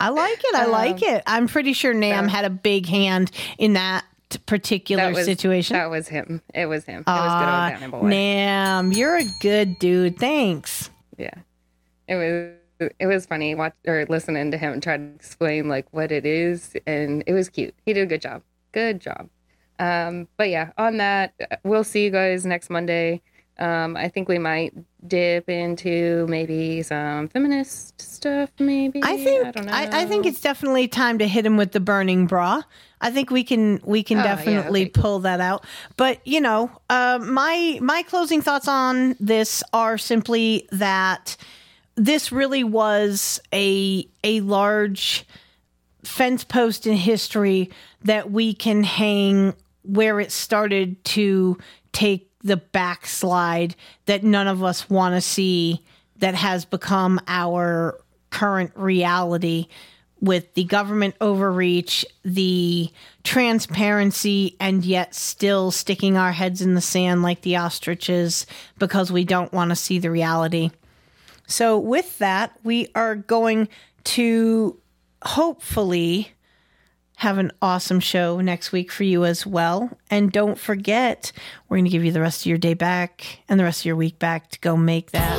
I 0.00 0.10
like 0.10 0.38
it. 0.44 0.54
I 0.54 0.66
like 0.66 1.02
Um, 1.02 1.08
it. 1.14 1.22
I'm 1.26 1.48
pretty 1.48 1.72
sure 1.72 1.92
Nam 1.92 2.26
so- 2.26 2.30
had 2.30 2.44
a 2.44 2.50
big 2.50 2.86
hand 2.86 3.30
in 3.58 3.72
that 3.72 4.04
particular 4.46 5.04
That 5.04 5.14
was 5.14 5.24
situation. 5.24 5.74
That 5.74 5.90
was 5.90 6.06
him. 6.08 6.42
It 6.54 6.66
was 6.66 6.84
him. 6.84 7.00
It 7.00 7.04
Ah, 7.08 7.70
was 7.70 7.80
good 7.80 7.94
old 7.94 8.04
Nam, 8.04 8.92
you're 8.92 9.16
a 9.16 9.24
good 9.40 9.78
dude. 9.78 10.18
Thanks. 10.18 10.90
Yeah, 11.16 11.34
it 12.06 12.14
was 12.14 12.90
it 13.00 13.06
was 13.06 13.26
funny 13.26 13.56
watch 13.56 13.74
or 13.88 14.06
listening 14.08 14.52
to 14.52 14.58
him 14.58 14.80
try 14.80 14.98
to 14.98 15.02
explain 15.16 15.68
like 15.68 15.86
what 15.92 16.12
it 16.12 16.24
is, 16.24 16.76
and 16.86 17.24
it 17.26 17.32
was 17.32 17.48
cute. 17.48 17.74
He 17.84 17.92
did 17.92 18.02
a 18.02 18.06
good 18.06 18.20
job. 18.22 18.42
Good 18.70 19.00
job. 19.00 19.28
Um, 19.80 20.28
but 20.36 20.48
yeah, 20.50 20.70
on 20.78 20.98
that, 20.98 21.34
we'll 21.64 21.82
see 21.84 22.04
you 22.04 22.10
guys 22.10 22.44
next 22.46 22.68
Monday. 22.70 23.20
Um, 23.58 23.96
I 23.96 24.08
think 24.08 24.28
we 24.28 24.38
might 24.38 24.74
dip 25.06 25.48
into 25.48 26.26
maybe 26.28 26.82
some 26.82 27.28
feminist 27.28 28.00
stuff. 28.00 28.50
Maybe 28.58 29.00
I 29.02 29.16
think 29.16 29.46
I 29.46 29.50
don't 29.50 29.66
know. 29.66 29.72
I, 29.72 30.02
I 30.02 30.06
think 30.06 30.26
it's 30.26 30.40
definitely 30.40 30.88
time 30.88 31.18
to 31.18 31.28
hit 31.28 31.46
him 31.46 31.56
with 31.56 31.72
the 31.72 31.80
burning 31.80 32.26
bra. 32.26 32.62
I 33.00 33.10
think 33.10 33.30
we 33.30 33.44
can 33.44 33.80
we 33.84 34.02
can 34.02 34.18
Oh, 34.18 34.22
yeah, 34.22 34.34
definitely 34.34 34.82
okay, 34.82 34.90
pull 34.90 35.20
that 35.20 35.40
out. 35.40 35.64
But 35.96 36.26
you 36.26 36.40
know, 36.40 36.70
uh, 36.90 37.20
my 37.22 37.78
my 37.80 38.02
closing 38.02 38.42
thoughts 38.42 38.66
on 38.66 39.14
this 39.20 39.62
are 39.72 39.98
simply 39.98 40.66
that 40.72 41.36
this 41.94 42.32
really 42.32 42.64
was 42.64 43.40
a 43.52 44.08
a 44.24 44.40
large 44.40 45.24
fence 46.02 46.42
post 46.44 46.86
in 46.86 46.94
history 46.94 47.70
that 48.02 48.30
we 48.30 48.54
can 48.54 48.82
hang 48.82 49.54
where 49.82 50.20
it 50.20 50.32
started 50.32 51.02
to 51.04 51.58
take 51.92 52.27
the 52.42 52.56
backslide 52.56 53.74
that 54.06 54.22
none 54.22 54.46
of 54.46 54.62
us 54.62 54.88
want 54.88 55.14
to 55.14 55.20
see 55.20 55.82
that 56.18 56.34
has 56.34 56.64
become 56.64 57.20
our 57.26 58.00
current 58.30 58.72
reality 58.74 59.66
with 60.20 60.54
the 60.54 60.64
government 60.64 61.14
overreach, 61.20 62.04
the 62.24 62.90
transparency, 63.22 64.56
and 64.58 64.84
yet 64.84 65.14
still 65.14 65.70
sticking 65.70 66.16
our 66.16 66.32
heads 66.32 66.60
in 66.60 66.74
the 66.74 66.80
sand 66.80 67.22
like 67.22 67.42
the 67.42 67.56
ostriches 67.56 68.46
because 68.78 69.12
we 69.12 69.24
don't 69.24 69.52
want 69.52 69.70
to 69.70 69.76
see 69.76 69.98
the 69.98 70.10
reality. 70.10 70.70
So, 71.46 71.78
with 71.78 72.18
that, 72.18 72.52
we 72.64 72.88
are 72.94 73.14
going 73.14 73.68
to 74.04 74.78
hopefully 75.22 76.32
have 77.18 77.38
an 77.38 77.50
awesome 77.60 77.98
show 77.98 78.40
next 78.40 78.70
week 78.70 78.92
for 78.92 79.02
you 79.02 79.24
as 79.24 79.44
well. 79.44 79.90
And 80.08 80.30
don't 80.30 80.56
forget, 80.56 81.32
we're 81.68 81.78
going 81.78 81.84
to 81.86 81.90
give 81.90 82.04
you 82.04 82.12
the 82.12 82.20
rest 82.20 82.42
of 82.42 82.46
your 82.46 82.58
day 82.58 82.74
back 82.74 83.40
and 83.48 83.58
the 83.58 83.64
rest 83.64 83.80
of 83.80 83.86
your 83.86 83.96
week 83.96 84.20
back 84.20 84.50
to 84.50 84.60
go 84.60 84.76
make 84.76 85.10
that. 85.10 85.36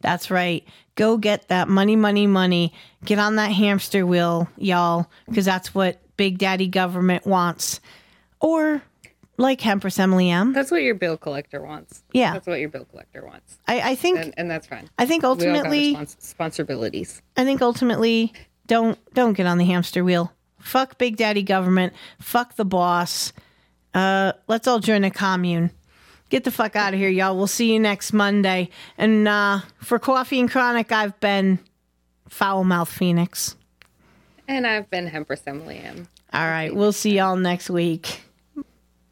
That's 0.00 0.28
right. 0.28 0.64
Go 0.96 1.18
get 1.18 1.46
that 1.46 1.68
money, 1.68 1.94
money, 1.94 2.26
money. 2.26 2.74
Get 3.04 3.20
on 3.20 3.36
that 3.36 3.52
hamster 3.52 4.04
wheel, 4.04 4.48
y'all, 4.56 5.08
because 5.28 5.44
that's 5.44 5.72
what 5.72 6.00
Big 6.16 6.38
Daddy 6.38 6.66
government 6.66 7.28
wants. 7.28 7.80
Or 8.40 8.82
like 9.42 9.60
Hempress 9.60 9.98
Emily 9.98 10.30
M. 10.30 10.52
That's 10.52 10.70
what 10.70 10.82
your 10.82 10.94
bill 10.94 11.18
collector 11.18 11.60
wants. 11.60 12.02
Yeah. 12.12 12.32
that's 12.32 12.46
what 12.46 12.60
your 12.60 12.68
bill 12.70 12.86
collector 12.86 13.24
wants, 13.26 13.58
I, 13.66 13.90
I 13.90 13.94
think 13.94 14.18
and, 14.18 14.34
and 14.36 14.50
that's 14.50 14.66
fine. 14.66 14.88
I 14.98 15.04
think 15.04 15.22
We 15.22 15.28
all 15.28 15.34
got 15.34 15.46
ultimately 15.46 15.94
respons- 15.94 16.16
responsibilities. 16.16 17.20
I 17.36 17.44
think 17.44 17.60
ultimately 17.60 18.32
don't 18.66 18.98
don't 19.12 19.34
get 19.34 19.46
on 19.46 19.58
the 19.58 19.64
hamster 19.64 20.02
wheel. 20.04 20.32
Fuck 20.58 20.96
Big 20.96 21.16
Daddy 21.16 21.42
government. 21.42 21.92
Fuck 22.20 22.54
the 22.56 22.64
boss. 22.64 23.32
Uh, 23.92 24.32
let's 24.46 24.66
all 24.66 24.78
join 24.78 25.04
a 25.04 25.10
commune. 25.10 25.70
Get 26.30 26.44
the 26.44 26.50
fuck 26.50 26.76
out 26.76 26.94
of 26.94 27.00
here, 27.00 27.10
y'all. 27.10 27.36
We'll 27.36 27.46
see 27.46 27.72
you 27.72 27.80
next 27.80 28.12
Monday. 28.12 28.70
And 28.96 29.28
uh, 29.28 29.60
for 29.78 29.98
Cawfee 29.98 30.40
and 30.40 30.50
Chronic, 30.50 30.90
I've 30.90 31.18
been 31.20 31.58
Foul 32.28 32.64
Mouth 32.64 32.90
Pheonix. 32.90 33.56
And 34.48 34.66
I've 34.66 34.88
been 34.88 35.10
Hempress 35.10 35.42
Emily 35.46 35.78
M. 35.78 36.08
All 36.32 36.46
right, 36.46 36.74
we'll 36.74 36.92
see 36.92 37.16
y'all 37.16 37.36
next 37.36 37.68
week. 37.68 38.22